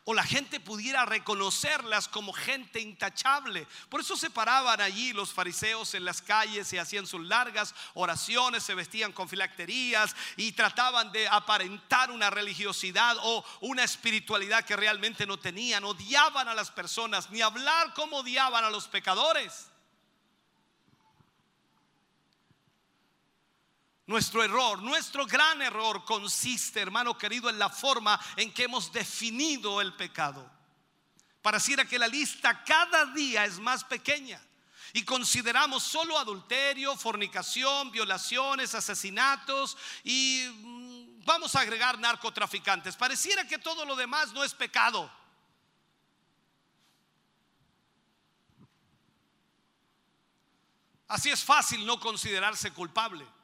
o 0.06 0.14
la 0.14 0.24
gente 0.24 0.59
pudiera 0.59 1.03
reconocerlas 1.03 2.08
como 2.08 2.32
gente 2.32 2.80
intachable. 2.80 3.67
Por 3.90 4.01
eso 4.01 4.16
se 4.16 4.30
paraban 4.30 4.80
allí 4.80 5.14
los 5.14 5.34
fariseos 5.34 5.95
en 5.95 6.06
las 6.06 6.22
calles 6.22 6.72
y 6.72 6.77
hacían 6.77 7.08
sus 7.08 7.25
largas 7.25 7.74
oraciones, 7.95 8.64
se 8.64 8.75
vestían 8.75 9.11
con 9.11 9.27
filacterías 9.27 10.16
y 10.38 10.51
trataban 10.51 11.11
de 11.11 11.27
aparentar 11.27 12.11
una 12.11 12.30
religiosidad 12.30 13.17
o 13.24 13.43
una 13.61 13.84
espiritualidad 13.84 14.64
que 14.64 14.75
realmente 14.75 15.25
no 15.25 15.38
tenían. 15.38 15.84
Odiaban 15.84 16.48
a 16.48 16.53
las 16.53 16.69
personas, 16.69 17.32
ni 17.32 17.42
hablar 17.42 17.93
como 17.95 18.17
odiaban 18.17 18.64
a 18.64 18.69
los 18.69 18.88
pecadores. 18.88 19.69
Nuestro 24.08 24.43
error, 24.43 24.84
nuestro 24.84 25.25
gran 25.25 25.61
error 25.64 26.06
consiste, 26.06 26.80
hermano 26.80 27.17
querido, 27.17 27.50
en 27.50 27.58
la 27.58 27.69
forma 27.69 28.19
en 28.35 28.53
que 28.53 28.64
hemos 28.64 28.92
definido 28.92 29.82
el 29.82 29.95
pecado. 29.95 30.48
Pareciera 31.42 31.85
que 31.85 31.98
la 31.98 32.08
lista 32.08 32.64
cada 32.64 33.06
día 33.08 33.45
es 33.45 33.59
más 33.59 33.84
pequeña 33.84 34.40
y 34.93 35.03
consideramos 35.03 35.84
solo 35.84 36.17
adulterio, 36.17 36.95
fornicación, 36.95 37.92
violaciones, 37.92 38.75
asesinatos 38.75 39.75
y 40.03 40.48
mm, 40.61 41.25
vamos 41.25 41.56
a 41.56 41.61
agregar 41.61 41.98
narcotraficantes. 41.98 42.95
Pareciera 42.95 43.48
que 43.48 43.58
todo 43.58 43.85
lo 43.85 43.95
demás 43.95 44.32
no 44.34 44.43
es 44.43 44.53
pecado. 44.53 45.11
Así 51.08 51.30
es 51.30 51.43
fácil 51.43 51.85
no 51.85 52.00
considerarse 52.00 52.72
culpable. 52.72 53.34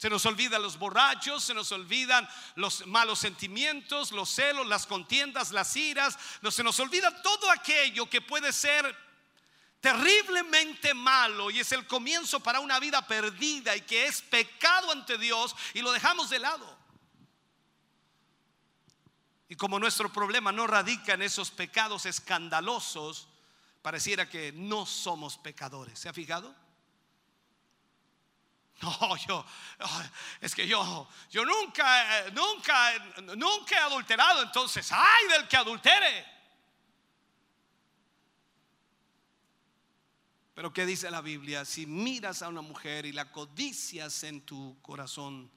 Se 0.00 0.08
nos 0.08 0.24
olvidan 0.24 0.62
los 0.62 0.78
borrachos, 0.78 1.44
se 1.44 1.52
nos 1.52 1.70
olvidan 1.72 2.26
los 2.54 2.86
malos 2.86 3.18
sentimientos, 3.18 4.12
los 4.12 4.30
celos, 4.30 4.66
las 4.66 4.86
contiendas, 4.86 5.52
las 5.52 5.76
iras. 5.76 6.18
No, 6.40 6.50
se 6.50 6.64
nos 6.64 6.80
olvida 6.80 7.20
todo 7.20 7.50
aquello 7.50 8.08
que 8.08 8.22
puede 8.22 8.50
ser 8.50 8.96
terriblemente 9.78 10.94
malo 10.94 11.50
y 11.50 11.60
es 11.60 11.70
el 11.72 11.86
comienzo 11.86 12.40
para 12.40 12.60
una 12.60 12.80
vida 12.80 13.06
perdida 13.06 13.76
y 13.76 13.82
que 13.82 14.06
es 14.06 14.22
pecado 14.22 14.90
ante 14.90 15.18
Dios 15.18 15.54
y 15.74 15.82
lo 15.82 15.92
dejamos 15.92 16.30
de 16.30 16.38
lado. 16.38 16.78
Y 19.50 19.54
como 19.54 19.78
nuestro 19.78 20.10
problema 20.10 20.50
no 20.50 20.66
radica 20.66 21.12
en 21.12 21.20
esos 21.20 21.50
pecados 21.50 22.06
escandalosos, 22.06 23.28
pareciera 23.82 24.30
que 24.30 24.50
no 24.52 24.86
somos 24.86 25.36
pecadores. 25.36 25.98
¿Se 25.98 26.08
ha 26.08 26.14
fijado? 26.14 26.56
No, 28.82 29.16
yo, 29.16 29.44
es 30.40 30.54
que 30.54 30.66
yo, 30.66 31.06
yo 31.30 31.44
nunca, 31.44 32.30
nunca, 32.30 32.98
nunca 33.36 33.74
he 33.76 33.78
adulterado, 33.78 34.42
entonces, 34.42 34.90
ay 34.90 35.28
del 35.28 35.46
que 35.46 35.56
adultere. 35.58 36.26
Pero 40.54 40.72
¿qué 40.72 40.84
dice 40.86 41.10
la 41.10 41.20
Biblia? 41.20 41.64
Si 41.64 41.86
miras 41.86 42.42
a 42.42 42.48
una 42.48 42.60
mujer 42.60 43.06
y 43.06 43.12
la 43.12 43.30
codicias 43.30 44.24
en 44.24 44.42
tu 44.42 44.78
corazón, 44.82 45.50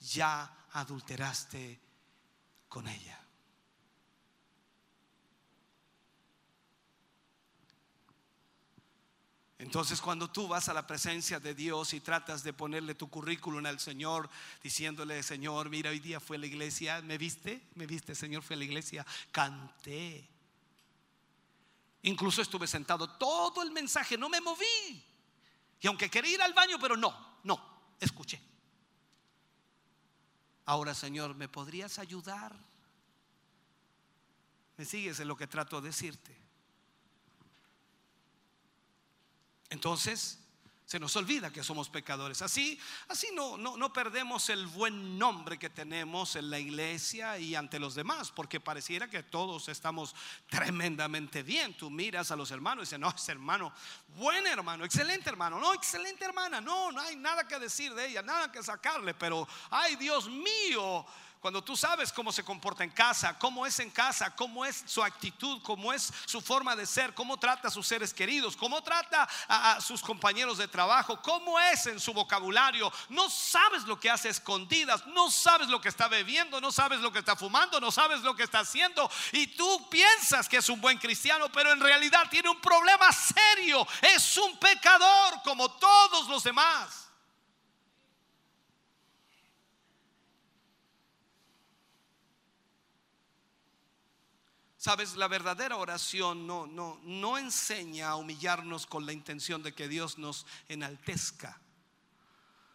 ya 0.00 0.66
adulteraste 0.72 1.80
con 2.68 2.88
ella. 2.88 3.21
Entonces 9.62 10.00
cuando 10.00 10.28
tú 10.28 10.48
vas 10.48 10.68
a 10.68 10.74
la 10.74 10.88
presencia 10.88 11.38
de 11.38 11.54
Dios 11.54 11.94
y 11.94 12.00
tratas 12.00 12.42
de 12.42 12.52
ponerle 12.52 12.96
tu 12.96 13.08
currículum 13.08 13.64
al 13.64 13.78
Señor, 13.78 14.28
diciéndole, 14.60 15.22
Señor, 15.22 15.70
mira, 15.70 15.90
hoy 15.90 16.00
día 16.00 16.18
fue 16.18 16.36
a 16.36 16.40
la 16.40 16.46
iglesia, 16.46 17.00
¿me 17.02 17.16
viste? 17.16 17.62
¿Me 17.76 17.86
viste, 17.86 18.16
Señor? 18.16 18.42
Fue 18.42 18.56
a 18.56 18.58
la 18.58 18.64
iglesia, 18.64 19.06
canté. 19.30 20.28
Incluso 22.02 22.42
estuve 22.42 22.66
sentado 22.66 23.08
todo 23.10 23.62
el 23.62 23.70
mensaje, 23.70 24.18
no 24.18 24.28
me 24.28 24.40
moví. 24.40 25.06
Y 25.80 25.86
aunque 25.86 26.10
quería 26.10 26.34
ir 26.34 26.42
al 26.42 26.54
baño, 26.54 26.76
pero 26.80 26.96
no, 26.96 27.38
no, 27.44 27.94
escuché. 28.00 28.42
Ahora, 30.64 30.92
Señor, 30.92 31.36
¿me 31.36 31.48
podrías 31.48 32.00
ayudar? 32.00 32.52
¿Me 34.76 34.84
sigues 34.84 35.20
en 35.20 35.28
lo 35.28 35.36
que 35.36 35.46
trato 35.46 35.80
de 35.80 35.90
decirte? 35.90 36.41
Entonces, 39.72 40.38
se 40.84 41.00
nos 41.00 41.16
olvida 41.16 41.50
que 41.50 41.64
somos 41.64 41.88
pecadores. 41.88 42.42
Así, 42.42 42.78
así 43.08 43.28
no, 43.32 43.56
no, 43.56 43.78
no, 43.78 43.90
perdemos 43.94 44.50
el 44.50 44.66
buen 44.66 45.18
nombre 45.18 45.58
que 45.58 45.70
tenemos 45.70 46.36
en 46.36 46.50
la 46.50 46.58
iglesia 46.58 47.38
y 47.38 47.54
ante 47.54 47.78
los 47.78 47.94
demás, 47.94 48.30
porque 48.30 48.60
pareciera 48.60 49.08
que 49.08 49.22
todos 49.22 49.70
estamos 49.70 50.14
tremendamente 50.50 51.42
bien. 51.42 51.74
Tú 51.74 51.88
miras 51.88 52.30
a 52.30 52.36
los 52.36 52.50
hermanos 52.50 52.82
y 52.82 52.86
dices, 52.86 52.98
no, 52.98 53.08
es 53.08 53.26
hermano, 53.30 53.72
buen 54.18 54.46
hermano, 54.46 54.84
excelente 54.84 55.30
hermano, 55.30 55.58
no, 55.58 55.72
excelente 55.72 56.26
hermana, 56.26 56.60
no, 56.60 56.92
no 56.92 57.00
hay 57.00 57.16
nada 57.16 57.48
que 57.48 57.58
decir 57.58 57.94
de 57.94 58.08
ella, 58.08 58.20
nada 58.20 58.52
que 58.52 58.62
sacarle, 58.62 59.14
pero, 59.14 59.48
ay 59.70 59.96
Dios 59.96 60.28
mío, 60.28 61.06
cuando 61.42 61.64
tú 61.64 61.76
sabes 61.76 62.12
cómo 62.12 62.30
se 62.30 62.44
comporta 62.44 62.84
en 62.84 62.90
casa, 62.90 63.36
cómo 63.36 63.66
es 63.66 63.80
en 63.80 63.90
casa, 63.90 64.30
cómo 64.36 64.64
es 64.64 64.84
su 64.86 65.02
actitud, 65.02 65.60
cómo 65.62 65.92
es 65.92 66.12
su 66.24 66.40
forma 66.40 66.76
de 66.76 66.86
ser, 66.86 67.14
cómo 67.14 67.36
trata 67.36 67.66
a 67.66 67.70
sus 67.72 67.84
seres 67.84 68.14
queridos, 68.14 68.56
cómo 68.56 68.80
trata 68.80 69.28
a, 69.48 69.80
sus 69.80 70.02
compañeros 70.02 70.56
de 70.58 70.68
trabajo, 70.68 71.20
cómo 71.20 71.58
es 71.58 71.86
en 71.86 71.98
su 71.98 72.12
vocabulario, 72.12 72.92
no 73.08 73.28
sabes 73.28 73.82
lo 73.86 73.98
que 73.98 74.08
hace 74.08 74.28
escondidas, 74.28 75.04
no 75.08 75.32
sabes 75.32 75.66
lo 75.66 75.80
que 75.80 75.88
está 75.88 76.06
bebiendo, 76.06 76.60
no 76.60 76.70
sabes 76.70 77.00
lo 77.00 77.12
que 77.12 77.18
está 77.18 77.34
fumando, 77.34 77.80
no 77.80 77.90
sabes 77.90 78.20
lo 78.20 78.36
que 78.36 78.44
está 78.44 78.60
haciendo. 78.60 79.10
Y 79.32 79.48
tú 79.48 79.88
piensas 79.90 80.48
que 80.48 80.58
es 80.58 80.68
un 80.68 80.80
buen 80.80 80.98
cristiano, 80.98 81.50
pero 81.50 81.72
en 81.72 81.80
realidad 81.80 82.30
tiene 82.30 82.50
un 82.50 82.60
problema 82.60 83.10
serio, 83.10 83.84
es 84.00 84.36
un 84.36 84.56
pecador 84.58 85.42
como 85.42 85.68
todos 85.72 86.28
los 86.28 86.44
demás. 86.44 87.11
Sabes, 94.82 95.14
la 95.14 95.28
verdadera 95.28 95.76
oración 95.76 96.44
no, 96.44 96.66
no, 96.66 96.98
no 97.04 97.38
enseña 97.38 98.08
a 98.08 98.16
humillarnos 98.16 98.84
con 98.84 99.06
la 99.06 99.12
intención 99.12 99.62
de 99.62 99.72
que 99.72 99.86
Dios 99.86 100.18
nos 100.18 100.44
enaltezca. 100.66 101.60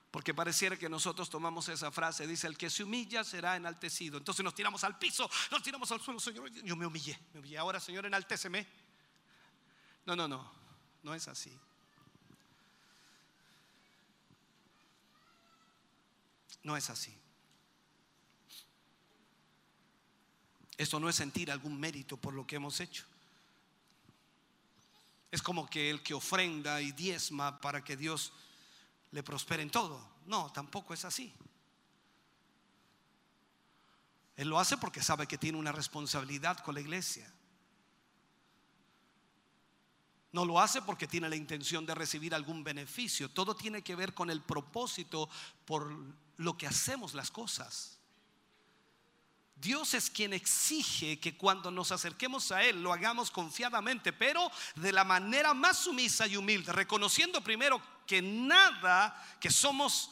Porque 0.10 0.34
pareciera 0.34 0.77
que 0.77 0.88
nosotros 0.88 1.30
tomamos 1.30 1.68
esa 1.68 1.92
frase, 1.92 2.26
dice, 2.26 2.48
el 2.48 2.58
que 2.58 2.69
se 2.69 2.86
humilla 2.86 3.26
será 3.26 3.58
enaltecido. 3.58 4.18
Entonces 4.18 4.42
nos 4.42 4.56
tiramos 4.56 4.86
al 4.86 4.98
piso, 4.98 5.30
nos 5.52 5.61
tiramos 5.61 5.92
al 5.92 6.00
suelo, 6.00 6.22
Señor, 6.22 6.50
yo 6.50 6.77
me 6.77 6.86
humillé, 6.86 7.19
me 7.34 7.42
humillé. 7.42 7.58
Ahora, 7.58 7.82
Señor, 7.82 8.06
enaltéceme. 8.06 8.66
No, 10.06 10.16
no, 10.16 10.30
no, 10.30 10.50
no 11.03 11.14
es 11.14 11.27
así. 11.27 11.60
No 16.64 16.77
es 16.77 16.90
así. 16.90 17.14
Esto 20.77 20.99
no 20.99 21.09
es 21.09 21.15
sentir 21.15 21.51
algún 21.51 21.80
mérito 21.80 22.17
por 22.17 22.33
lo 22.33 22.45
que 22.45 22.57
hemos 22.57 22.80
hecho. 22.80 23.03
Es 25.31 25.41
como 25.41 25.69
que 25.69 25.89
el 25.89 26.03
que 26.03 26.14
ofrenda 26.14 26.81
y 26.81 26.91
diezma 26.91 27.59
para 27.59 27.83
que 27.83 27.97
Dios 27.97 28.31
le 29.11 29.23
prospere 29.23 29.64
en 29.64 29.72
todo. 29.72 29.99
No, 30.25 30.51
tampoco 30.51 30.93
es 30.93 31.03
así. 31.03 31.33
Él 34.35 34.49
lo 34.49 34.59
hace 34.59 34.77
porque 34.77 35.01
sabe 35.01 35.27
que 35.27 35.39
tiene 35.39 35.57
una 35.57 35.72
responsabilidad 35.72 36.59
con 36.59 36.75
la 36.75 36.81
iglesia. 36.81 37.31
No 40.31 40.45
lo 40.45 40.59
hace 40.59 40.83
porque 40.83 41.07
tiene 41.07 41.30
la 41.30 41.35
intención 41.35 41.85
de 41.88 41.95
recibir 41.95 42.35
algún 42.35 42.64
beneficio. 42.64 43.30
Todo 43.30 43.56
tiene 43.56 43.81
que 43.81 43.95
ver 43.95 44.14
con 44.14 44.30
el 44.30 44.41
propósito 44.41 45.27
por 45.65 45.91
lo 46.38 46.57
que 46.57 46.67
hacemos 46.67 47.15
las 47.15 47.31
cosas. 47.31 47.97
Dios 49.60 49.94
es 49.95 50.10
quien 50.10 50.34
exige 50.34 51.19
que 51.19 51.36
cuando 51.36 51.72
nos 51.72 51.92
acerquemos 51.92 52.52
a 52.52 52.64
Él 52.64 52.84
lo 52.84 52.94
hagamos 52.94 53.32
confiadamente, 53.32 54.14
pero 54.14 54.52
de 54.76 54.92
la 54.92 55.03
manera 55.03 55.53
más 55.53 55.77
sumisa 55.80 56.27
y 56.27 56.38
humilde, 56.38 56.72
reconociendo 56.72 57.42
primero 57.42 57.82
que 58.06 58.22
nada, 58.22 59.38
que 59.40 59.50
somos 59.50 60.11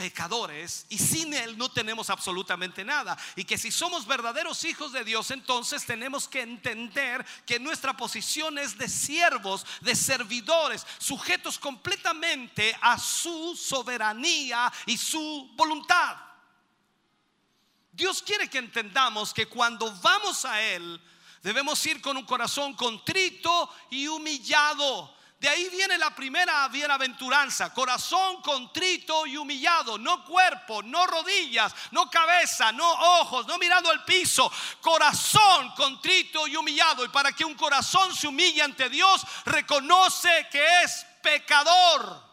pecadores 0.00 0.86
y 0.88 0.96
sin 0.96 1.34
Él 1.34 1.58
no 1.58 1.70
tenemos 1.70 2.08
absolutamente 2.08 2.84
nada. 2.84 3.18
Y 3.36 3.44
que 3.44 3.58
si 3.58 3.70
somos 3.70 4.06
verdaderos 4.06 4.64
hijos 4.64 4.92
de 4.92 5.04
Dios, 5.04 5.30
entonces 5.30 5.84
tenemos 5.84 6.26
que 6.26 6.40
entender 6.40 7.26
que 7.44 7.58
nuestra 7.58 7.94
posición 7.96 8.56
es 8.56 8.78
de 8.78 8.88
siervos, 8.88 9.66
de 9.80 9.94
servidores, 9.94 10.86
sujetos 10.98 11.58
completamente 11.58 12.74
a 12.80 12.98
su 12.98 13.54
soberanía 13.56 14.72
y 14.86 14.96
su 14.96 15.50
voluntad. 15.54 16.29
Dios 18.00 18.22
quiere 18.22 18.48
que 18.48 18.56
entendamos 18.56 19.34
que 19.34 19.44
cuando 19.44 19.94
vamos 20.00 20.46
a 20.46 20.58
Él, 20.58 20.98
debemos 21.42 21.84
ir 21.84 22.00
con 22.00 22.16
un 22.16 22.24
corazón 22.24 22.72
contrito 22.72 23.70
y 23.90 24.06
humillado. 24.06 25.14
De 25.38 25.46
ahí 25.46 25.68
viene 25.68 25.98
la 25.98 26.14
primera 26.14 26.66
bienaventuranza, 26.68 27.74
corazón 27.74 28.40
contrito 28.40 29.26
y 29.26 29.36
humillado, 29.36 29.98
no 29.98 30.24
cuerpo, 30.24 30.82
no 30.82 31.06
rodillas, 31.06 31.74
no 31.90 32.08
cabeza, 32.08 32.72
no 32.72 32.90
ojos, 33.20 33.46
no 33.46 33.58
mirando 33.58 33.90
al 33.90 34.02
piso, 34.06 34.50
corazón 34.80 35.72
contrito 35.76 36.46
y 36.46 36.56
humillado. 36.56 37.04
Y 37.04 37.08
para 37.08 37.32
que 37.32 37.44
un 37.44 37.54
corazón 37.54 38.16
se 38.16 38.28
humille 38.28 38.62
ante 38.62 38.88
Dios, 38.88 39.26
reconoce 39.44 40.48
que 40.50 40.82
es 40.84 41.04
pecador. 41.22 42.29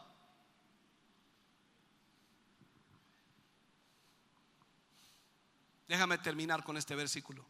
Déjame 5.88 6.18
terminar 6.18 6.64
con 6.64 6.76
este 6.76 6.96
versículo. 6.96 7.46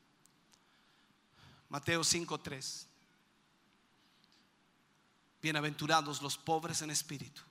Mateo 1.69 2.03
5:3. 2.03 2.87
Bienaventurados 5.41 6.21
los 6.21 6.37
pobres 6.37 6.81
en 6.81 6.91
espíritu, 6.91 7.41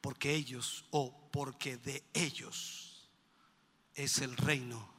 porque 0.00 0.34
ellos 0.34 0.84
o 0.90 1.30
porque 1.30 1.76
de 1.76 2.04
ellos 2.12 3.08
es 3.94 4.18
el 4.18 4.36
reino 4.36 4.92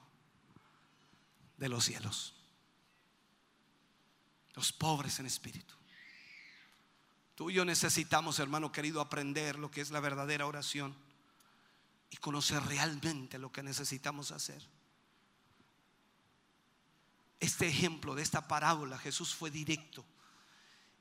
de 1.57 1.69
los 1.69 1.85
cielos. 1.85 2.33
Los 4.53 4.71
pobres 4.71 5.19
en 5.19 5.25
espíritu. 5.25 5.73
Tú 7.35 7.49
y 7.49 7.55
yo 7.55 7.65
necesitamos, 7.65 8.37
hermano 8.37 8.71
querido, 8.71 9.01
aprender 9.01 9.57
lo 9.57 9.71
que 9.71 9.81
es 9.81 9.89
la 9.89 9.99
verdadera 9.99 10.45
oración 10.45 10.95
y 12.13 12.17
conocer 12.17 12.61
realmente 12.63 13.39
lo 13.39 13.51
que 13.51 13.63
necesitamos 13.63 14.31
hacer. 14.31 14.61
Este 17.39 17.67
ejemplo 17.67 18.13
de 18.13 18.21
esta 18.21 18.47
parábola, 18.47 18.99
Jesús 18.99 19.33
fue 19.33 19.49
directo 19.49 20.05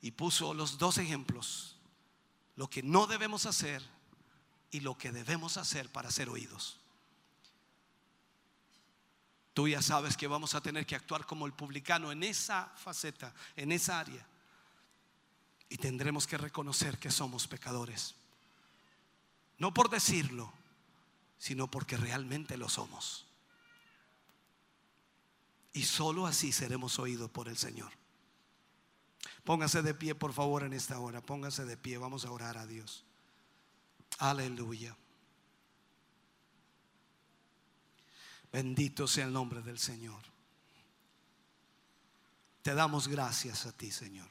y 0.01 0.13
puso 0.13 0.55
los 0.55 0.79
dos 0.79 0.97
ejemplos, 0.97 1.77
lo 2.57 2.67
que 2.71 2.83
no 2.83 3.07
debemos 3.07 3.45
hacer 3.45 3.83
y 4.71 4.81
lo 4.81 4.97
que 4.97 5.13
debemos 5.13 5.59
hacer 5.59 5.93
para 5.93 6.11
ser 6.11 6.31
oídos. 6.31 6.79
Tú 9.53 9.69
ya 9.69 9.83
sabes 9.83 10.17
que 10.17 10.27
vamos 10.27 10.55
a 10.55 10.63
tener 10.63 10.87
que 10.87 10.97
actuar 10.97 11.27
como 11.27 11.45
el 11.45 11.53
publicano 11.53 12.11
en 12.11 12.23
esa 12.23 12.73
faceta, 12.75 13.35
en 13.55 13.71
esa 13.71 14.01
área. 14.01 14.27
Y 15.69 15.77
tendremos 15.77 16.27
que 16.27 16.39
reconocer 16.39 16.99
que 16.99 17.11
somos 17.11 17.47
pecadores. 17.47 18.15
No 19.59 19.75
por 19.75 19.91
decirlo, 19.91 20.51
sino 21.43 21.69
porque 21.69 21.97
realmente 21.97 22.57
lo 22.57 22.69
somos. 22.69 23.27
Y 25.73 25.83
solo 25.83 26.29
así 26.29 26.53
seremos 26.53 27.01
oídos 27.01 27.33
por 27.33 27.49
el 27.49 27.57
Señor. 27.57 27.91
Póngase 29.43 29.83
de 29.83 29.93
pie, 29.93 30.15
por 30.15 30.33
favor, 30.33 30.63
en 30.63 30.73
esta 30.73 31.01
hora. 31.01 31.21
Póngase 31.21 31.65
de 31.65 31.77
pie. 31.77 31.99
Vamos 31.99 32.25
a 32.25 32.31
orar 32.31 32.59
a 32.59 32.65
Dios. 32.65 33.05
Aleluya. 34.19 34.97
Bendito 38.53 39.09
sea 39.09 39.25
el 39.25 39.33
nombre 39.33 39.63
del 39.63 39.81
Señor. 39.81 40.23
Te 42.63 42.73
damos 42.73 43.09
gracias 43.09 43.67
a 43.67 43.73
ti, 43.73 43.91
Señor. 43.91 44.29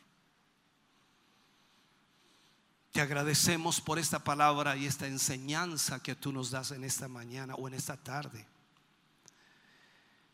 Te 2.92 3.00
agradecemos 3.00 3.80
por 3.80 4.00
esta 4.00 4.20
palabra 4.20 4.76
y 4.76 4.86
esta 4.86 5.08
enseñanza 5.08 6.04
que 6.04 6.16
tú 6.16 6.34
nos 6.34 6.52
das 6.52 6.72
en 6.72 6.84
esta 6.84 7.08
mañana 7.08 7.56
o 7.56 7.68
en 7.68 7.74
esta 7.74 7.96
tarde. 7.96 8.46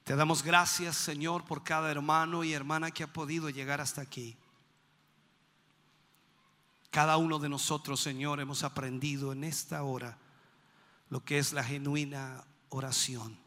Te 0.04 0.16
damos 0.16 0.42
gracias, 0.42 0.98
Señor, 0.98 1.46
por 1.46 1.64
cada 1.64 1.92
hermano 1.92 2.44
y 2.44 2.54
hermana 2.54 2.90
que 2.92 3.04
ha 3.04 3.14
podido 3.14 3.50
llegar 3.50 3.80
hasta 3.80 4.02
aquí. 4.02 4.38
Cada 6.90 7.18
uno 7.18 7.38
de 7.38 7.50
nosotros, 7.50 8.00
Señor, 8.00 8.40
hemos 8.40 8.64
aprendido 8.64 9.34
en 9.34 9.44
esta 9.44 9.84
hora 9.84 10.18
lo 11.10 11.24
que 11.24 11.38
es 11.38 11.54
la 11.54 11.64
genuina 11.64 12.44
oración. 12.70 13.38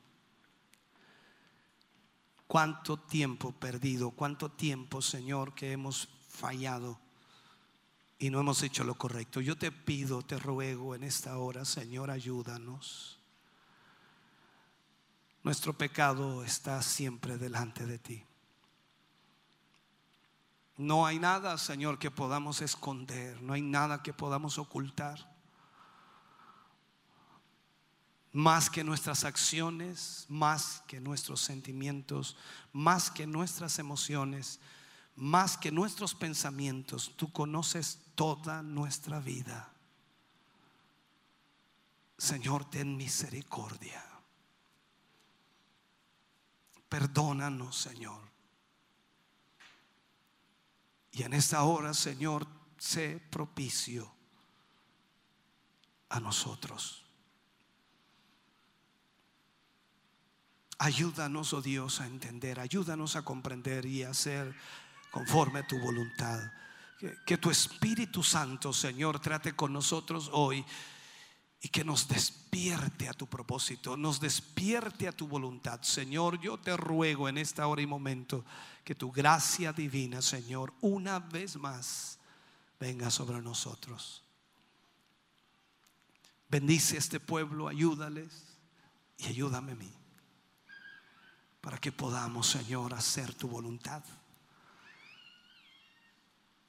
Cuánto 2.46 2.96
tiempo 2.96 3.52
perdido, 3.52 4.12
cuánto 4.12 4.52
tiempo, 4.52 5.02
Señor, 5.02 5.54
que 5.54 5.72
hemos 5.72 6.08
fallado 6.28 7.00
y 8.20 8.28
no 8.28 8.40
hemos 8.40 8.62
hecho 8.62 8.84
lo 8.84 8.96
correcto. 8.96 9.40
Yo 9.40 9.56
te 9.56 9.72
pido, 9.72 10.22
te 10.22 10.38
ruego 10.38 10.94
en 10.94 11.04
esta 11.04 11.38
hora, 11.38 11.64
Señor, 11.64 12.10
ayúdanos. 12.10 13.18
Nuestro 15.42 15.72
pecado 15.72 16.44
está 16.44 16.82
siempre 16.82 17.38
delante 17.38 17.86
de 17.86 17.98
ti. 17.98 18.22
No 20.76 21.06
hay 21.06 21.18
nada, 21.18 21.56
Señor, 21.56 21.98
que 21.98 22.10
podamos 22.10 22.60
esconder, 22.60 23.40
no 23.40 23.54
hay 23.54 23.62
nada 23.62 24.02
que 24.02 24.12
podamos 24.12 24.58
ocultar. 24.58 25.30
Más 28.32 28.68
que 28.68 28.84
nuestras 28.84 29.24
acciones, 29.24 30.26
más 30.28 30.82
que 30.86 31.00
nuestros 31.00 31.40
sentimientos, 31.40 32.36
más 32.74 33.10
que 33.10 33.26
nuestras 33.26 33.78
emociones, 33.78 34.60
más 35.20 35.58
que 35.58 35.70
nuestros 35.70 36.14
pensamientos, 36.14 37.12
tú 37.14 37.30
conoces 37.30 38.00
toda 38.14 38.62
nuestra 38.62 39.20
vida. 39.20 39.70
Señor, 42.16 42.70
ten 42.70 42.96
misericordia. 42.96 44.02
Perdónanos, 46.88 47.76
Señor. 47.76 48.22
Y 51.12 51.22
en 51.22 51.34
esta 51.34 51.64
hora, 51.64 51.92
Señor, 51.92 52.46
sé 52.78 53.20
propicio 53.30 54.10
a 56.08 56.18
nosotros. 56.18 57.04
Ayúdanos, 60.78 61.52
oh 61.52 61.60
Dios, 61.60 62.00
a 62.00 62.06
entender, 62.06 62.58
ayúdanos 62.58 63.16
a 63.16 63.22
comprender 63.22 63.84
y 63.84 64.02
a 64.02 64.10
hacer 64.10 64.56
conforme 65.10 65.60
a 65.60 65.66
tu 65.66 65.78
voluntad. 65.78 66.52
Que, 67.24 67.38
tu 67.38 67.50
Espíritu 67.50 68.22
Santo, 68.22 68.72
Señor, 68.72 69.20
trate 69.20 69.54
con 69.54 69.72
nosotros 69.72 70.28
hoy 70.32 70.64
y 71.62 71.68
que 71.68 71.82
nos 71.82 72.08
despierte 72.08 73.08
a 73.08 73.14
tu 73.14 73.26
propósito, 73.26 73.96
nos 73.96 74.20
despierte 74.20 75.08
a 75.08 75.12
tu 75.12 75.26
voluntad. 75.26 75.80
Señor, 75.82 76.38
yo 76.40 76.58
te 76.58 76.76
ruego 76.76 77.28
en 77.28 77.38
esta 77.38 77.66
hora 77.66 77.80
y 77.80 77.86
momento 77.86 78.44
que 78.84 78.94
tu 78.94 79.10
gracia 79.10 79.72
divina, 79.72 80.20
Señor, 80.20 80.74
una 80.82 81.18
vez 81.18 81.56
más 81.56 82.18
venga 82.78 83.10
sobre 83.10 83.40
nosotros. 83.40 84.22
Bendice 86.50 86.98
este 86.98 87.18
pueblo, 87.18 87.68
ayúdales 87.68 88.58
y 89.16 89.26
ayúdame 89.26 89.72
a 89.72 89.76
mí 89.76 89.92
para 91.60 91.78
que 91.78 91.92
podamos, 91.92 92.46
Señor, 92.46 92.92
hacer 92.94 93.34
tu 93.34 93.48
voluntad 93.48 94.02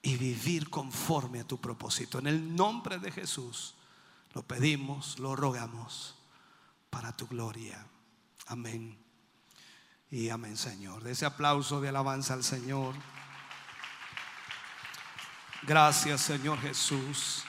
y 0.02 0.18
vivir 0.18 0.70
conforme 0.70 1.42
a 1.42 1.48
tu 1.48 1.60
propósito. 1.60 2.20
En 2.20 2.28
el 2.28 2.56
nombre 2.56 3.00
de 3.00 3.12
Jesús 3.12 3.76
lo 4.34 4.44
pedimos, 4.44 5.20
lo 5.20 5.36
rogamos 5.36 6.16
para 6.90 7.16
tu 7.16 7.28
gloria. 7.28 7.86
Amén. 8.48 8.98
Y 10.10 10.30
amén, 10.30 10.58
Señor. 10.58 11.04
De 11.04 11.12
ese 11.12 11.26
aplauso 11.26 11.82
de 11.82 11.90
alabanza 11.90 12.34
al 12.34 12.44
Señor. 12.44 12.96
Gracias, 15.64 16.22
Señor 16.22 16.60
Jesús. 16.60 17.44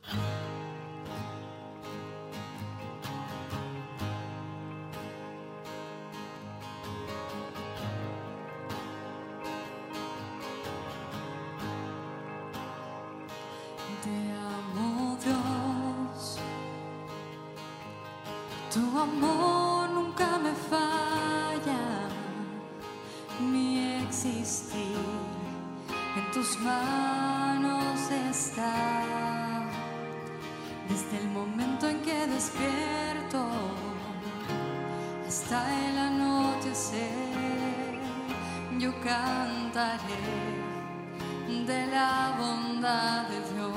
en 26.17 26.31
tus 26.31 26.59
manos 26.59 27.99
está. 28.29 29.24
Momento 31.75 31.89
en 31.89 32.01
que 32.03 32.27
despierto 32.27 33.47
hasta 35.27 35.87
el 35.87 35.97
anochecer, 35.97 37.01
yo 38.79 38.93
cantaré 39.01 39.99
de 41.67 41.87
la 41.87 42.37
bondad 42.39 43.27
de 43.27 43.39
Dios. 43.53 43.74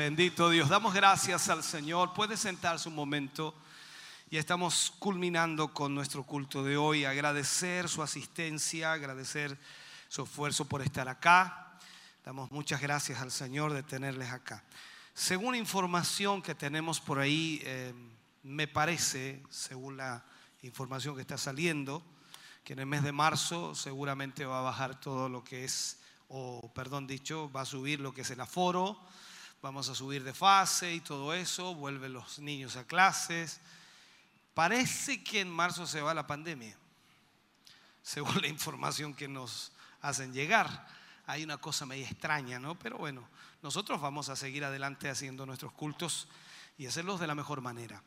Bendito 0.00 0.48
Dios. 0.48 0.70
Damos 0.70 0.94
gracias 0.94 1.50
al 1.50 1.62
Señor. 1.62 2.14
Puede 2.14 2.38
sentarse 2.38 2.88
un 2.88 2.94
momento. 2.94 3.54
Y 4.30 4.38
estamos 4.38 4.94
culminando 4.98 5.74
con 5.74 5.94
nuestro 5.94 6.22
culto 6.22 6.64
de 6.64 6.78
hoy. 6.78 7.04
Agradecer 7.04 7.86
su 7.86 8.02
asistencia, 8.02 8.94
agradecer 8.94 9.58
su 10.08 10.22
esfuerzo 10.22 10.64
por 10.64 10.80
estar 10.80 11.06
acá. 11.10 11.78
Damos 12.24 12.50
muchas 12.50 12.80
gracias 12.80 13.20
al 13.20 13.30
Señor 13.30 13.74
de 13.74 13.82
tenerles 13.82 14.30
acá. 14.30 14.64
Según 15.12 15.54
información 15.54 16.40
que 16.40 16.54
tenemos 16.54 16.98
por 16.98 17.18
ahí, 17.18 17.60
eh, 17.64 17.92
me 18.42 18.66
parece, 18.66 19.42
según 19.50 19.98
la 19.98 20.24
información 20.62 21.14
que 21.14 21.20
está 21.20 21.36
saliendo, 21.36 22.02
que 22.64 22.72
en 22.72 22.78
el 22.78 22.86
mes 22.86 23.02
de 23.02 23.12
marzo 23.12 23.74
seguramente 23.74 24.46
va 24.46 24.60
a 24.60 24.62
bajar 24.62 24.98
todo 24.98 25.28
lo 25.28 25.44
que 25.44 25.64
es, 25.64 25.98
o 26.28 26.72
perdón 26.72 27.06
dicho, 27.06 27.52
va 27.52 27.60
a 27.60 27.66
subir 27.66 28.00
lo 28.00 28.14
que 28.14 28.22
es 28.22 28.30
el 28.30 28.40
aforo, 28.40 28.98
vamos 29.62 29.88
a 29.88 29.94
subir 29.94 30.24
de 30.24 30.32
fase 30.32 30.94
y 30.94 31.00
todo 31.00 31.34
eso, 31.34 31.74
vuelven 31.74 32.14
los 32.14 32.38
niños 32.38 32.76
a 32.76 32.84
clases. 32.84 33.60
Parece 34.54 35.22
que 35.22 35.40
en 35.40 35.50
marzo 35.50 35.86
se 35.86 36.00
va 36.00 36.14
la 36.14 36.26
pandemia, 36.26 36.76
según 38.02 38.40
la 38.40 38.48
información 38.48 39.14
que 39.14 39.28
nos 39.28 39.72
hacen 40.00 40.32
llegar. 40.32 40.88
Hay 41.26 41.44
una 41.44 41.58
cosa 41.58 41.86
medio 41.86 42.06
extraña, 42.06 42.58
¿no? 42.58 42.78
Pero 42.78 42.98
bueno, 42.98 43.28
nosotros 43.62 44.00
vamos 44.00 44.28
a 44.28 44.36
seguir 44.36 44.64
adelante 44.64 45.10
haciendo 45.10 45.46
nuestros 45.46 45.72
cultos 45.72 46.26
y 46.78 46.86
hacerlos 46.86 47.20
de 47.20 47.26
la 47.26 47.34
mejor 47.34 47.60
manera. 47.60 48.02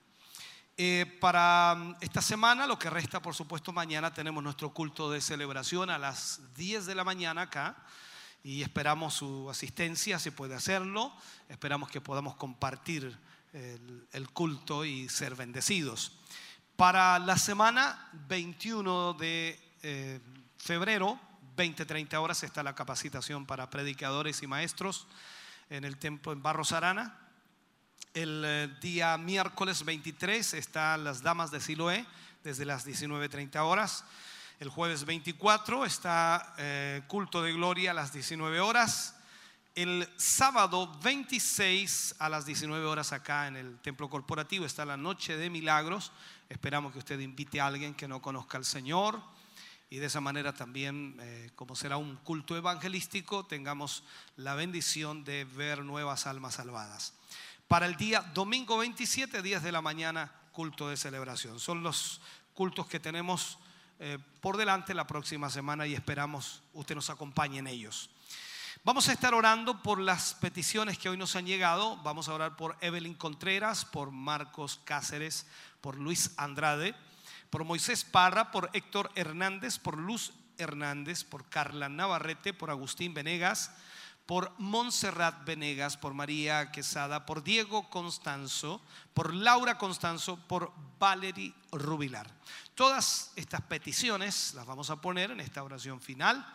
Eh, 0.76 1.18
para 1.22 1.76
mm, 1.76 1.96
esta 2.02 2.22
semana, 2.22 2.66
lo 2.66 2.80
que 2.80 2.90
resta, 2.90 3.22
por 3.22 3.36
supuesto, 3.36 3.72
mañana 3.72 4.12
tenemos 4.12 4.44
nuestro 4.44 4.74
culto 4.74 5.12
de 5.12 5.22
celebración 5.22 5.92
a 5.92 6.00
las 6.00 6.42
10 6.56 6.88
de 6.88 6.96
la 6.96 7.04
mañana 7.04 7.44
acá 7.44 7.78
y 8.44 8.62
esperamos 8.62 9.14
su 9.14 9.50
asistencia, 9.50 10.20
si 10.20 10.32
puede 10.32 10.54
hacerlo. 10.54 11.14
Esperamos 11.48 11.90
que 11.90 12.02
podamos 12.02 12.36
compartir 12.36 13.18
el, 13.54 14.30
culto 14.32 14.84
y 14.84 15.08
ser 15.10 15.36
bendecidos. 15.36 16.12
Para 16.76 17.20
la 17.20 17.38
semana 17.38 18.10
21 18.28 19.14
de 19.14 19.60
eh, 19.84 20.20
febrero, 20.58 21.20
20-30 21.56 22.16
horas, 22.16 22.44
está 22.44 22.64
la 22.64 22.76
capacitación 22.76 23.46
para 23.46 23.70
predicadores 23.70 24.42
y 24.44 24.48
maestros 24.48 25.08
en 25.70 25.86
el 25.86 25.98
templo 25.98 26.34
en 26.34 26.42
Barros 26.42 26.72
Arana. 26.72 27.18
El 28.14 28.44
eh, 28.46 28.70
día 28.82 29.18
miércoles 29.18 29.86
23 29.86 30.56
están 30.56 31.04
las 31.04 31.22
damas 31.22 31.52
de 31.52 31.62
Siloé 31.62 32.06
desde 32.44 32.66
las 32.66 32.86
19.30 32.86 33.56
horas. 33.60 34.04
El 34.60 34.70
jueves 34.70 35.06
24 35.06 35.86
está 35.86 36.54
eh, 36.58 37.02
culto 37.08 37.42
de 37.42 37.54
gloria 37.54 37.92
a 37.92 37.94
las 37.94 38.14
19 38.14 38.60
horas. 38.60 39.16
El 39.76 40.08
sábado 40.18 40.92
26 41.02 42.16
a 42.20 42.30
las 42.30 42.46
19 42.46 42.86
horas 42.86 43.12
acá 43.12 43.48
en 43.48 43.56
el 43.56 43.80
templo 43.80 44.10
corporativo 44.10 44.66
está 44.66 44.86
la 44.86 44.96
noche 44.96 45.36
de 45.38 45.50
milagros. 45.50 46.12
Esperamos 46.50 46.94
que 46.94 47.00
usted 47.00 47.20
invite 47.20 47.60
a 47.60 47.68
alguien 47.68 47.96
que 47.96 48.08
no 48.08 48.22
conozca 48.22 48.58
al 48.58 48.66
Señor 48.66 49.20
y 49.90 49.98
de 49.98 50.06
esa 50.06 50.22
manera 50.22 50.54
también, 50.54 51.18
eh, 51.20 51.50
como 51.56 51.76
será 51.76 51.98
un 51.98 52.16
culto 52.18 52.56
evangelístico, 52.56 53.46
tengamos 53.46 54.04
la 54.38 54.54
bendición 54.54 55.24
de 55.24 55.46
ver 55.46 55.84
nuevas 55.84 56.28
almas 56.28 56.56
salvadas. 56.56 57.14
Para 57.68 57.88
el 57.88 57.96
día 57.96 58.22
domingo 58.34 58.78
27, 58.78 59.42
10 59.42 59.64
de 59.64 59.72
la 59.72 59.82
mañana, 59.82 60.32
culto 60.52 60.90
de 60.90 60.98
celebración. 60.98 61.60
Son 61.60 61.82
los 61.82 62.22
cultos 62.54 62.88
que 62.88 63.00
tenemos 63.00 63.58
eh, 64.00 64.18
por 64.42 64.58
delante 64.58 64.94
la 64.94 65.08
próxima 65.08 65.50
semana 65.50 65.88
y 65.88 65.94
esperamos 65.94 66.62
usted 66.74 66.96
nos 66.96 67.10
acompañe 67.10 67.60
en 67.60 67.68
ellos. 67.68 68.10
Vamos 68.86 69.08
a 69.08 69.14
estar 69.14 69.34
orando 69.34 69.82
por 69.82 70.00
las 70.00 70.34
peticiones 70.34 70.98
que 70.98 71.08
hoy 71.08 71.16
nos 71.16 71.38
han 71.38 71.46
llegado. 71.46 71.96
Vamos 72.04 72.28
a 72.28 72.34
orar 72.34 72.58
por 72.58 72.76
Evelyn 72.82 73.14
Contreras, 73.14 73.86
por 73.86 74.12
Marcos 74.12 74.82
Cáceres, 74.84 75.48
por 75.80 75.98
Luis 75.98 76.32
Andrade, 76.36 76.94
por 77.50 77.64
Moisés 77.64 78.04
Parra, 78.04 78.52
por 78.52 78.70
Héctor 78.74 79.10
Hernández, 79.16 79.80
por 79.80 79.98
Luz 79.98 80.34
Hernández, 80.58 81.24
por 81.24 81.48
Carla 81.48 81.88
Navarrete, 81.88 82.54
por 82.54 82.72
Agustín 82.72 83.14
Venegas, 83.14 83.72
por 84.26 84.54
Montserrat 84.58 85.46
Venegas, 85.46 85.98
por 85.98 86.14
María 86.14 86.72
Quesada, 86.72 87.26
por 87.26 87.44
Diego 87.44 87.90
Constanzo, 87.90 88.82
por 89.14 89.34
Laura 89.34 89.78
Constanzo, 89.78 90.38
por 90.48 90.72
Valerie 91.00 91.54
Rubilar. 91.72 92.30
Todas 92.76 93.32
estas 93.36 93.62
peticiones 93.62 94.54
las 94.56 94.66
vamos 94.66 94.90
a 94.90 95.02
poner 95.02 95.32
en 95.32 95.40
esta 95.40 95.64
oración 95.64 96.00
final 96.00 96.46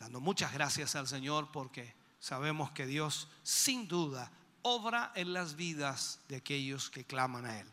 dando 0.00 0.18
muchas 0.18 0.52
gracias 0.52 0.96
al 0.96 1.06
Señor 1.06 1.48
porque 1.52 1.94
sabemos 2.18 2.70
que 2.72 2.86
Dios 2.86 3.28
sin 3.42 3.86
duda 3.86 4.32
obra 4.62 5.12
en 5.14 5.32
las 5.32 5.56
vidas 5.56 6.20
de 6.28 6.36
aquellos 6.36 6.90
que 6.90 7.04
claman 7.04 7.44
a 7.44 7.60
Él. 7.60 7.66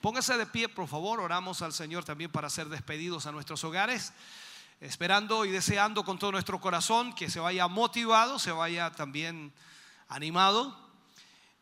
Póngase 0.00 0.36
de 0.36 0.46
pie, 0.46 0.68
por 0.68 0.88
favor, 0.88 1.20
oramos 1.20 1.62
al 1.62 1.72
Señor 1.72 2.04
también 2.04 2.32
para 2.32 2.50
ser 2.50 2.68
despedidos 2.68 3.26
a 3.26 3.32
nuestros 3.32 3.62
hogares, 3.64 4.12
esperando 4.80 5.44
y 5.44 5.50
deseando 5.50 6.04
con 6.04 6.18
todo 6.18 6.32
nuestro 6.32 6.60
corazón 6.60 7.12
que 7.14 7.30
se 7.30 7.40
vaya 7.40 7.66
motivado, 7.68 8.38
se 8.38 8.52
vaya 8.52 8.90
también 8.90 9.52
animado 10.08 10.76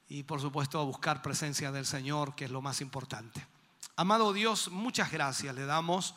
y 0.09 0.23
por 0.23 0.41
supuesto 0.41 0.79
a 0.81 0.85
buscar 0.85 1.23
presencia 1.23 1.73
del 1.73 1.87
Señor, 1.87 2.35
que 2.35 2.45
es 2.45 2.51
lo 2.51 2.63
más 2.63 2.81
importante. 2.81 3.47
Amado 3.97 4.33
Dios, 4.33 4.71
muchas 4.71 5.11
gracias 5.11 5.55
le 5.55 5.67
damos 5.67 6.15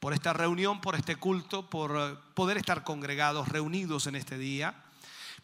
por 0.00 0.14
esta 0.14 0.32
reunión, 0.32 0.80
por 0.80 0.94
este 0.94 1.16
culto, 1.16 1.68
por 1.68 2.18
poder 2.34 2.56
estar 2.56 2.82
congregados, 2.84 3.48
reunidos 3.48 4.06
en 4.06 4.16
este 4.16 4.38
día. 4.38 4.74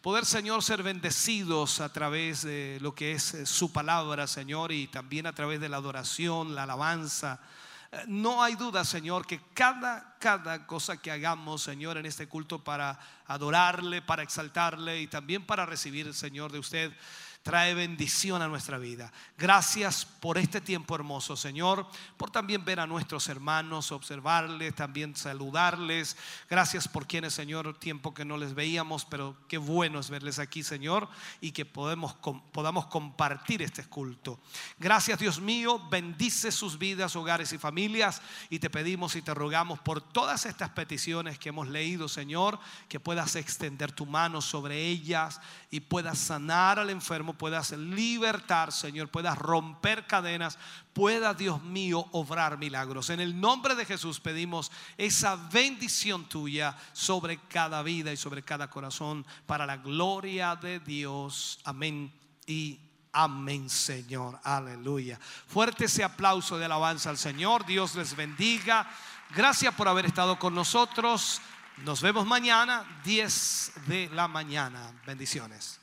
Poder, 0.01 0.25
Señor, 0.25 0.63
ser 0.63 0.83
bendecidos 0.83 1.79
a 1.79 1.91
través 1.91 2.43
de 2.43 2.77
lo 2.81 2.93
que 2.93 3.13
es 3.13 3.33
eh, 3.33 3.45
su 3.45 3.71
palabra, 3.71 4.27
Señor, 4.27 4.71
y 4.71 4.87
también 4.87 5.25
a 5.25 5.33
través 5.33 5.59
de 5.59 5.69
la 5.69 5.77
adoración, 5.77 6.55
la 6.55 6.63
alabanza. 6.63 7.39
Eh, 7.91 8.03
No 8.07 8.43
hay 8.43 8.55
duda, 8.55 8.83
Señor, 8.83 9.25
que 9.25 9.39
cada, 9.53 10.15
cada 10.19 10.65
cosa 10.65 10.97
que 10.97 11.11
hagamos, 11.11 11.61
Señor, 11.61 11.97
en 11.97 12.05
este 12.05 12.27
culto 12.27 12.63
para 12.63 12.99
adorarle, 13.27 14.01
para 14.01 14.23
exaltarle 14.23 15.01
y 15.01 15.07
también 15.07 15.45
para 15.45 15.65
recibir, 15.65 16.13
Señor, 16.13 16.51
de 16.51 16.59
usted, 16.59 16.91
trae 17.47 17.73
bendición 17.73 18.41
a 18.41 18.49
nuestra 18.49 18.77
vida. 18.77 19.09
Gracias 19.37 20.03
por 20.03 20.37
este 20.37 20.59
tiempo 20.59 20.95
hermoso, 20.95 21.37
Señor, 21.37 21.87
por 22.17 22.29
también 22.29 22.65
ver 22.65 22.81
a 22.81 22.87
nuestros 22.87 23.29
hermanos, 23.29 23.93
observarles, 23.93 24.75
también 24.75 25.15
saludarles. 25.15 26.17
Gracias 26.49 26.89
por 26.89 27.07
quienes, 27.07 27.33
Señor, 27.33 27.79
tiempo 27.79 28.13
que 28.13 28.25
no 28.25 28.35
les 28.35 28.53
veíamos, 28.53 29.05
pero 29.05 29.37
qué 29.47 29.57
bueno 29.57 30.01
es 30.01 30.09
verles 30.09 30.39
aquí, 30.39 30.61
Señor, 30.61 31.07
y 31.39 31.53
que 31.53 31.63
podemos, 31.63 32.15
podamos 32.51 32.87
compartir 32.87 33.61
este 33.61 33.85
culto. 33.85 34.41
Gracias, 34.77 35.17
Dios 35.17 35.39
mío, 35.39 35.79
bendice 35.89 36.51
sus 36.51 36.77
vidas, 36.77 37.15
hogares 37.15 37.53
y 37.53 37.57
familias, 37.57 38.21
y 38.49 38.59
te 38.59 38.69
pedimos 38.69 39.15
y 39.15 39.21
te 39.21 39.33
rogamos 39.33 39.79
por 39.79 40.01
todas 40.01 40.45
estas 40.45 40.71
peticiones 40.71 41.39
que 41.39 41.47
hemos 41.47 41.69
leído, 41.69 42.09
Señor, 42.09 42.59
que 42.89 42.99
puedas 42.99 43.37
extender 43.37 43.93
tu 43.93 44.05
mano 44.05 44.41
sobre 44.41 44.85
ellas 44.85 45.39
y 45.71 45.79
puedas 45.79 46.17
sanar 46.17 46.77
al 46.77 46.89
enfermo, 46.89 47.36
puedas 47.37 47.71
libertar, 47.71 48.71
Señor, 48.71 49.09
puedas 49.09 49.37
romper 49.37 50.07
cadenas, 50.07 50.57
pueda, 50.93 51.33
Dios 51.33 51.61
mío, 51.63 52.07
obrar 52.11 52.57
milagros. 52.57 53.09
En 53.09 53.19
el 53.19 53.39
nombre 53.39 53.75
de 53.75 53.85
Jesús 53.85 54.19
pedimos 54.19 54.71
esa 54.97 55.35
bendición 55.35 56.27
tuya 56.27 56.75
sobre 56.93 57.37
cada 57.47 57.83
vida 57.83 58.11
y 58.11 58.17
sobre 58.17 58.43
cada 58.43 58.69
corazón 58.69 59.25
para 59.45 59.65
la 59.65 59.77
gloria 59.77 60.55
de 60.55 60.79
Dios. 60.79 61.59
Amén 61.63 62.11
y 62.45 62.79
Amén, 63.13 63.67
Señor. 63.67 64.39
Aleluya. 64.43 65.19
Fuerte 65.47 65.85
ese 65.85 66.03
aplauso 66.03 66.59
de 66.59 66.65
alabanza 66.65 67.09
al 67.09 67.17
Señor. 67.17 67.65
Dios 67.65 67.95
les 67.95 68.15
bendiga. 68.15 68.87
Gracias 69.35 69.73
por 69.73 69.87
haber 69.87 70.05
estado 70.05 70.37
con 70.37 70.53
nosotros. 70.53 71.41
Nos 71.77 72.01
vemos 72.01 72.27
mañana, 72.27 72.85
10 73.03 73.71
de 73.87 74.09
la 74.13 74.27
mañana. 74.27 74.91
Bendiciones. 75.05 75.76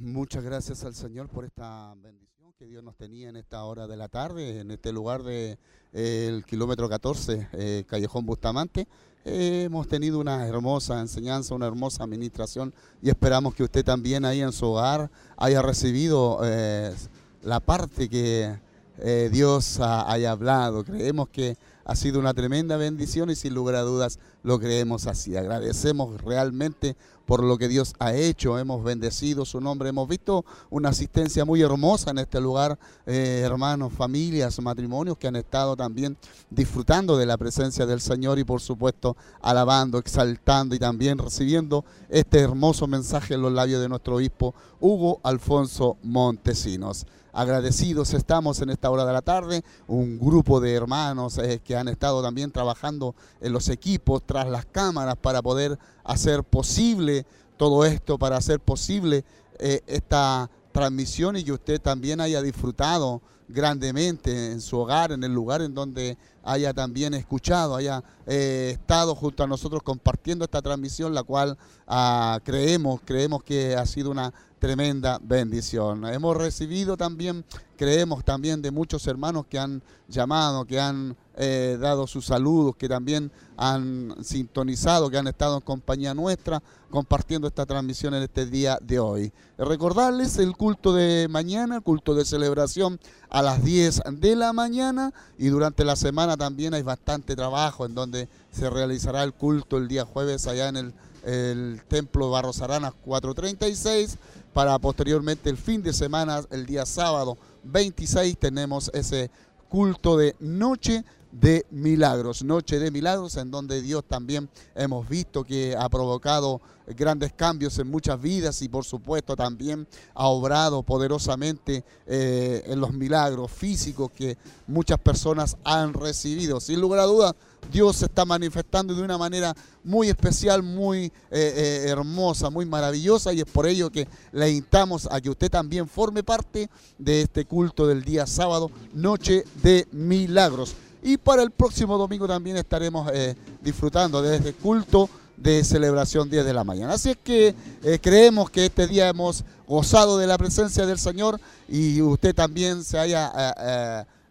Muchas 0.00 0.42
gracias 0.42 0.84
al 0.84 0.94
Señor 0.94 1.28
por 1.28 1.44
esta 1.44 1.94
bendición 2.02 2.52
que 2.58 2.66
Dios 2.66 2.82
nos 2.82 2.96
tenía 2.96 3.28
en 3.28 3.36
esta 3.36 3.64
hora 3.64 3.86
de 3.86 3.96
la 3.96 4.08
tarde, 4.08 4.60
en 4.60 4.70
este 4.70 4.92
lugar 4.92 5.22
del 5.22 5.58
de, 5.58 5.58
eh, 5.92 6.26
el 6.28 6.44
kilómetro 6.46 6.88
14, 6.88 7.48
eh, 7.52 7.84
Callejón 7.86 8.24
Bustamante. 8.24 8.86
Eh, 9.26 9.64
hemos 9.66 9.86
tenido 9.88 10.18
una 10.18 10.46
hermosa 10.46 11.00
enseñanza, 11.00 11.54
una 11.54 11.66
hermosa 11.66 12.04
administración 12.04 12.72
y 13.02 13.10
esperamos 13.10 13.54
que 13.54 13.62
usted 13.62 13.84
también 13.84 14.24
ahí 14.24 14.40
en 14.40 14.52
su 14.52 14.66
hogar 14.66 15.10
haya 15.36 15.60
recibido 15.60 16.40
eh, 16.44 16.94
la 17.42 17.60
parte 17.60 18.08
que 18.08 18.58
eh, 18.98 19.28
Dios 19.30 19.80
ha- 19.80 20.10
haya 20.10 20.30
hablado. 20.30 20.82
Creemos 20.84 21.28
que 21.28 21.58
ha 21.90 21.96
sido 21.96 22.20
una 22.20 22.34
tremenda 22.34 22.76
bendición 22.76 23.30
y 23.30 23.34
sin 23.34 23.52
lugar 23.52 23.74
a 23.74 23.80
dudas 23.80 24.20
lo 24.44 24.60
creemos 24.60 25.08
así. 25.08 25.36
Agradecemos 25.36 26.20
realmente 26.22 26.96
por 27.26 27.42
lo 27.42 27.58
que 27.58 27.66
Dios 27.66 27.94
ha 27.98 28.14
hecho, 28.14 28.60
hemos 28.60 28.84
bendecido 28.84 29.44
su 29.44 29.60
nombre, 29.60 29.88
hemos 29.88 30.08
visto 30.08 30.44
una 30.70 30.90
asistencia 30.90 31.44
muy 31.44 31.62
hermosa 31.62 32.12
en 32.12 32.18
este 32.18 32.40
lugar, 32.40 32.78
eh, 33.06 33.42
hermanos, 33.44 33.92
familias, 33.92 34.60
matrimonios 34.60 35.18
que 35.18 35.26
han 35.26 35.34
estado 35.34 35.74
también 35.74 36.16
disfrutando 36.48 37.16
de 37.16 37.26
la 37.26 37.36
presencia 37.36 37.84
del 37.86 38.00
Señor 38.00 38.38
y 38.38 38.44
por 38.44 38.60
supuesto 38.60 39.16
alabando, 39.42 39.98
exaltando 39.98 40.76
y 40.76 40.78
también 40.78 41.18
recibiendo 41.18 41.84
este 42.08 42.38
hermoso 42.38 42.86
mensaje 42.86 43.34
en 43.34 43.42
los 43.42 43.52
labios 43.52 43.80
de 43.80 43.88
nuestro 43.88 44.14
obispo 44.14 44.54
Hugo 44.78 45.18
Alfonso 45.24 45.96
Montesinos. 46.04 47.04
Agradecidos 47.32 48.12
estamos 48.14 48.60
en 48.60 48.70
esta 48.70 48.90
hora 48.90 49.04
de 49.04 49.12
la 49.12 49.22
tarde, 49.22 49.62
un 49.86 50.18
grupo 50.18 50.60
de 50.60 50.74
hermanos 50.74 51.38
eh, 51.38 51.60
que 51.62 51.76
han 51.76 51.86
estado 51.86 52.22
también 52.22 52.50
trabajando 52.50 53.14
en 53.40 53.52
los 53.52 53.68
equipos, 53.68 54.22
tras 54.26 54.48
las 54.48 54.66
cámaras, 54.66 55.16
para 55.16 55.40
poder 55.40 55.78
hacer 56.02 56.42
posible 56.42 57.24
todo 57.56 57.84
esto, 57.84 58.18
para 58.18 58.36
hacer 58.36 58.58
posible 58.58 59.24
eh, 59.58 59.80
esta 59.86 60.50
transmisión. 60.72 61.36
Y 61.36 61.44
que 61.44 61.52
usted 61.52 61.80
también 61.80 62.20
haya 62.20 62.42
disfrutado 62.42 63.22
grandemente 63.48 64.52
en 64.52 64.60
su 64.60 64.78
hogar, 64.78 65.12
en 65.12 65.22
el 65.24 65.32
lugar 65.32 65.62
en 65.62 65.74
donde 65.74 66.16
haya 66.42 66.72
también 66.72 67.14
escuchado, 67.14 67.76
haya 67.76 68.02
eh, 68.26 68.70
estado 68.72 69.14
junto 69.14 69.42
a 69.42 69.46
nosotros 69.46 69.82
compartiendo 69.82 70.44
esta 70.44 70.62
transmisión, 70.62 71.14
la 71.14 71.22
cual 71.22 71.58
ah, 71.86 72.40
creemos, 72.44 73.00
creemos 73.04 73.42
que 73.42 73.76
ha 73.76 73.86
sido 73.86 74.10
una 74.10 74.32
tremenda 74.60 75.18
bendición. 75.22 76.04
Hemos 76.04 76.36
recibido 76.36 76.96
también, 76.96 77.44
creemos 77.76 78.22
también 78.24 78.60
de 78.62 78.70
muchos 78.70 79.06
hermanos 79.06 79.46
que 79.48 79.58
han 79.58 79.82
llamado, 80.06 80.66
que 80.66 80.78
han 80.78 81.16
eh, 81.36 81.78
dado 81.80 82.06
sus 82.06 82.26
saludos, 82.26 82.76
que 82.76 82.88
también 82.88 83.32
han 83.56 84.14
sintonizado, 84.22 85.08
que 85.08 85.16
han 85.16 85.26
estado 85.26 85.56
en 85.56 85.62
compañía 85.62 86.12
nuestra, 86.12 86.62
compartiendo 86.90 87.48
esta 87.48 87.64
transmisión 87.64 88.14
en 88.14 88.22
este 88.22 88.44
día 88.44 88.78
de 88.82 88.98
hoy. 88.98 89.32
Recordarles 89.56 90.36
el 90.36 90.54
culto 90.54 90.92
de 90.92 91.26
mañana, 91.28 91.80
culto 91.80 92.14
de 92.14 92.26
celebración 92.26 93.00
a 93.30 93.40
las 93.40 93.64
10 93.64 94.02
de 94.12 94.36
la 94.36 94.52
mañana 94.52 95.14
y 95.38 95.48
durante 95.48 95.84
la 95.84 95.96
semana 95.96 96.36
también 96.36 96.74
hay 96.74 96.82
bastante 96.82 97.34
trabajo 97.34 97.86
en 97.86 97.94
donde 97.94 98.28
se 98.52 98.68
realizará 98.68 99.22
el 99.22 99.32
culto 99.32 99.78
el 99.78 99.88
día 99.88 100.04
jueves 100.04 100.46
allá 100.46 100.68
en 100.68 100.76
el, 100.76 100.94
el 101.24 101.82
templo 101.88 102.30
Barros 102.30 102.60
Aranas 102.60 102.92
436 103.04 104.18
para 104.52 104.78
posteriormente 104.78 105.48
el 105.50 105.56
fin 105.56 105.82
de 105.82 105.92
semana, 105.92 106.42
el 106.50 106.66
día 106.66 106.84
sábado 106.86 107.38
26, 107.64 108.36
tenemos 108.38 108.90
ese 108.94 109.30
culto 109.68 110.16
de 110.16 110.34
noche 110.40 111.04
de 111.32 111.64
milagros, 111.70 112.42
noche 112.42 112.78
de 112.78 112.90
milagros 112.90 113.36
en 113.36 113.50
donde 113.50 113.82
Dios 113.82 114.04
también 114.06 114.48
hemos 114.74 115.08
visto 115.08 115.44
que 115.44 115.76
ha 115.76 115.88
provocado 115.88 116.60
grandes 116.96 117.32
cambios 117.32 117.78
en 117.78 117.88
muchas 117.88 118.20
vidas 118.20 118.62
y 118.62 118.68
por 118.68 118.84
supuesto 118.84 119.36
también 119.36 119.86
ha 120.14 120.26
obrado 120.26 120.82
poderosamente 120.82 121.84
eh, 122.06 122.64
en 122.66 122.80
los 122.80 122.92
milagros 122.92 123.50
físicos 123.50 124.10
que 124.10 124.36
muchas 124.66 124.98
personas 124.98 125.56
han 125.64 125.94
recibido. 125.94 126.60
Sin 126.60 126.80
lugar 126.80 127.00
a 127.00 127.04
dudas, 127.04 127.34
Dios 127.70 127.96
se 127.96 128.06
está 128.06 128.24
manifestando 128.24 128.94
de 128.94 129.02
una 129.02 129.18
manera 129.18 129.54
muy 129.84 130.08
especial, 130.08 130.62
muy 130.62 131.04
eh, 131.06 131.12
eh, 131.30 131.84
hermosa, 131.88 132.50
muy 132.50 132.66
maravillosa 132.66 133.32
y 133.32 133.40
es 133.40 133.46
por 133.46 133.66
ello 133.66 133.90
que 133.90 134.08
le 134.32 134.50
invitamos 134.50 135.08
a 135.10 135.20
que 135.20 135.30
usted 135.30 135.50
también 135.50 135.86
forme 135.86 136.22
parte 136.22 136.68
de 136.98 137.22
este 137.22 137.44
culto 137.44 137.86
del 137.86 138.02
día 138.02 138.26
sábado, 138.26 138.70
Noche 138.92 139.44
de 139.62 139.86
Milagros. 139.92 140.74
Y 141.02 141.16
para 141.16 141.42
el 141.42 141.50
próximo 141.50 141.96
domingo 141.96 142.28
también 142.28 142.56
estaremos 142.56 143.10
eh, 143.12 143.34
disfrutando 143.62 144.20
de 144.20 144.36
este 144.36 144.52
culto 144.52 145.08
de 145.36 145.64
celebración 145.64 146.28
10 146.28 146.44
de 146.44 146.52
la 146.52 146.64
mañana. 146.64 146.94
Así 146.94 147.10
es 147.10 147.16
que 147.16 147.54
eh, 147.82 147.98
creemos 148.02 148.50
que 148.50 148.66
este 148.66 148.86
día 148.86 149.08
hemos 149.08 149.44
gozado 149.66 150.18
de 150.18 150.26
la 150.26 150.36
presencia 150.36 150.84
del 150.84 150.98
Señor 150.98 151.40
y 151.68 152.02
usted 152.02 152.34
también 152.34 152.84
se 152.84 152.98
haya 152.98 153.32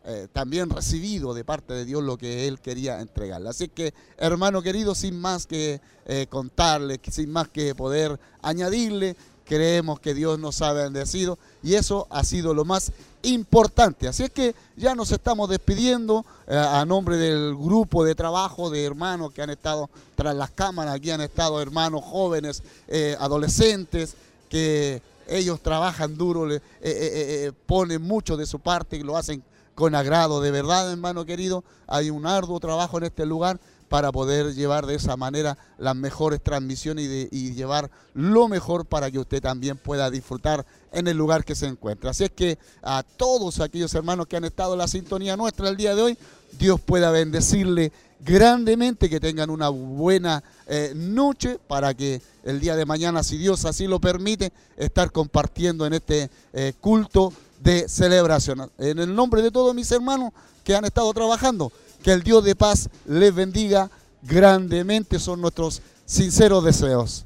eh, 0.06 0.28
también 0.32 0.70
recibido 0.70 1.34
de 1.34 1.44
parte 1.44 1.74
de 1.74 1.86
Dios 1.86 2.04
lo 2.04 2.18
que 2.18 2.48
Él 2.48 2.60
quería 2.60 3.02
entregarle. 3.02 3.50
Así 3.50 3.70
que, 3.70 3.94
hermano 4.18 4.62
querido, 4.62 4.94
sin 4.94 5.20
más 5.20 5.48
que 5.48 5.82
contarle, 6.30 7.00
sin 7.12 7.32
más 7.32 7.50
que 7.50 7.76
poder 7.76 8.20
añadirle, 8.42 9.16
creemos 9.50 10.00
que 10.00 10.14
Dios 10.14 10.38
nos 10.40 10.62
ha 10.62 10.74
bendecido 10.74 11.40
y 11.64 11.74
eso 11.74 12.08
ha 12.12 12.24
sido 12.24 12.54
lo 12.54 12.66
más 12.66 12.92
importante. 13.24 14.08
Así 14.08 14.24
es 14.24 14.32
que 14.32 14.56
ya 14.76 14.96
nos 14.96 15.12
estamos 15.12 15.50
despidiendo 15.50 16.26
eh, 16.48 16.56
a 16.56 16.86
nombre 16.86 17.18
del 17.18 17.56
grupo 17.56 18.04
de 18.04 18.16
trabajo 18.16 18.70
de 18.70 18.84
hermanos 18.86 19.32
que 19.34 19.42
han 19.42 19.50
estado 19.50 19.90
tras 20.16 20.36
las 20.36 20.52
cámaras, 20.52 20.96
aquí 20.96 21.12
han 21.12 21.22
estado 21.22 21.62
hermanos 21.62 22.04
jóvenes, 22.04 22.64
eh, 22.88 23.16
adolescentes, 23.20 24.16
que 24.50 25.02
ellos 25.28 25.62
trabajan 25.62 26.18
duro, 26.18 26.48
eh, 26.82 27.52
ponen 27.68 28.02
mucho 28.02 28.36
de 28.36 28.48
su 28.48 28.60
parte 28.60 28.98
y 28.98 29.04
lo 29.04 29.16
hacen 29.16 29.44
con 29.76 29.94
agrado. 29.94 30.42
De 30.42 30.52
verdad, 30.52 30.92
hermano 30.92 31.24
querido, 31.26 31.64
hay 31.88 32.10
un 32.10 32.26
arduo 32.26 32.60
trabajo 32.60 32.98
en 32.98 33.04
este 33.06 33.26
lugar 33.26 33.60
para 33.90 34.12
poder 34.12 34.54
llevar 34.54 34.86
de 34.86 34.96
esa 34.96 35.18
manera 35.18 35.58
las 35.78 35.96
mejores 35.96 36.42
transmisiones 36.42 37.28
y 37.32 37.54
llevar 37.54 37.90
lo 38.14 38.48
mejor 38.48 38.86
para 38.86 39.12
que 39.12 39.20
usted 39.20 39.42
también 39.42 39.78
pueda 39.78 40.10
disfrutar 40.10 40.66
en 40.92 41.08
el 41.08 41.18
lugar 41.18 41.44
que 41.44 41.56
se 41.56 41.68
encuentra. 41.68 42.12
Así 42.12 42.24
es 42.24 42.32
que 42.32 42.58
a 42.82 43.04
todos 43.18 43.60
aquellos 43.60 43.94
hermanos 43.94 44.28
que 44.28 44.38
han 44.38 44.46
estado 44.46 44.74
en 44.74 44.80
la 44.80 44.88
sintonía 44.88 45.38
nuestra 45.38 45.70
el 45.70 45.78
día 45.78 45.96
de 45.96 46.02
hoy, 46.02 46.18
Dios 46.58 46.80
pueda 46.82 47.12
bendecirle 47.12 47.92
grandemente, 48.20 49.10
que 49.10 49.20
tengan 49.20 49.50
una 49.50 49.70
buena 49.70 50.44
eh, 50.68 50.94
noche 50.96 51.58
para 51.68 51.94
que 51.94 52.22
el 52.44 52.60
día 52.60 52.76
de 52.76 52.86
mañana, 52.86 53.24
si 53.24 53.38
Dios 53.38 53.66
así 53.66 53.88
lo 53.88 54.00
permite, 54.00 54.52
estar 54.78 55.12
compartiendo 55.12 55.86
en 55.86 55.94
este 55.94 56.30
eh, 56.54 56.74
culto 56.82 57.32
de 57.62 57.88
celebración. 57.88 58.70
En 58.78 59.00
el 59.00 59.14
nombre 59.14 59.42
de 59.42 59.52
todos 59.52 59.74
mis 59.74 59.92
hermanos 59.92 60.32
que 60.64 60.76
han 60.76 60.86
estado 60.86 61.14
trabajando, 61.14 61.72
que 62.04 62.12
el 62.12 62.24
Dios 62.24 62.44
de 62.44 62.56
paz 62.56 62.90
les 63.06 63.34
bendiga 63.34 63.90
grandemente, 64.22 65.20
son 65.20 65.42
nuestros 65.42 65.82
sinceros 66.06 66.64
deseos. 66.64 67.26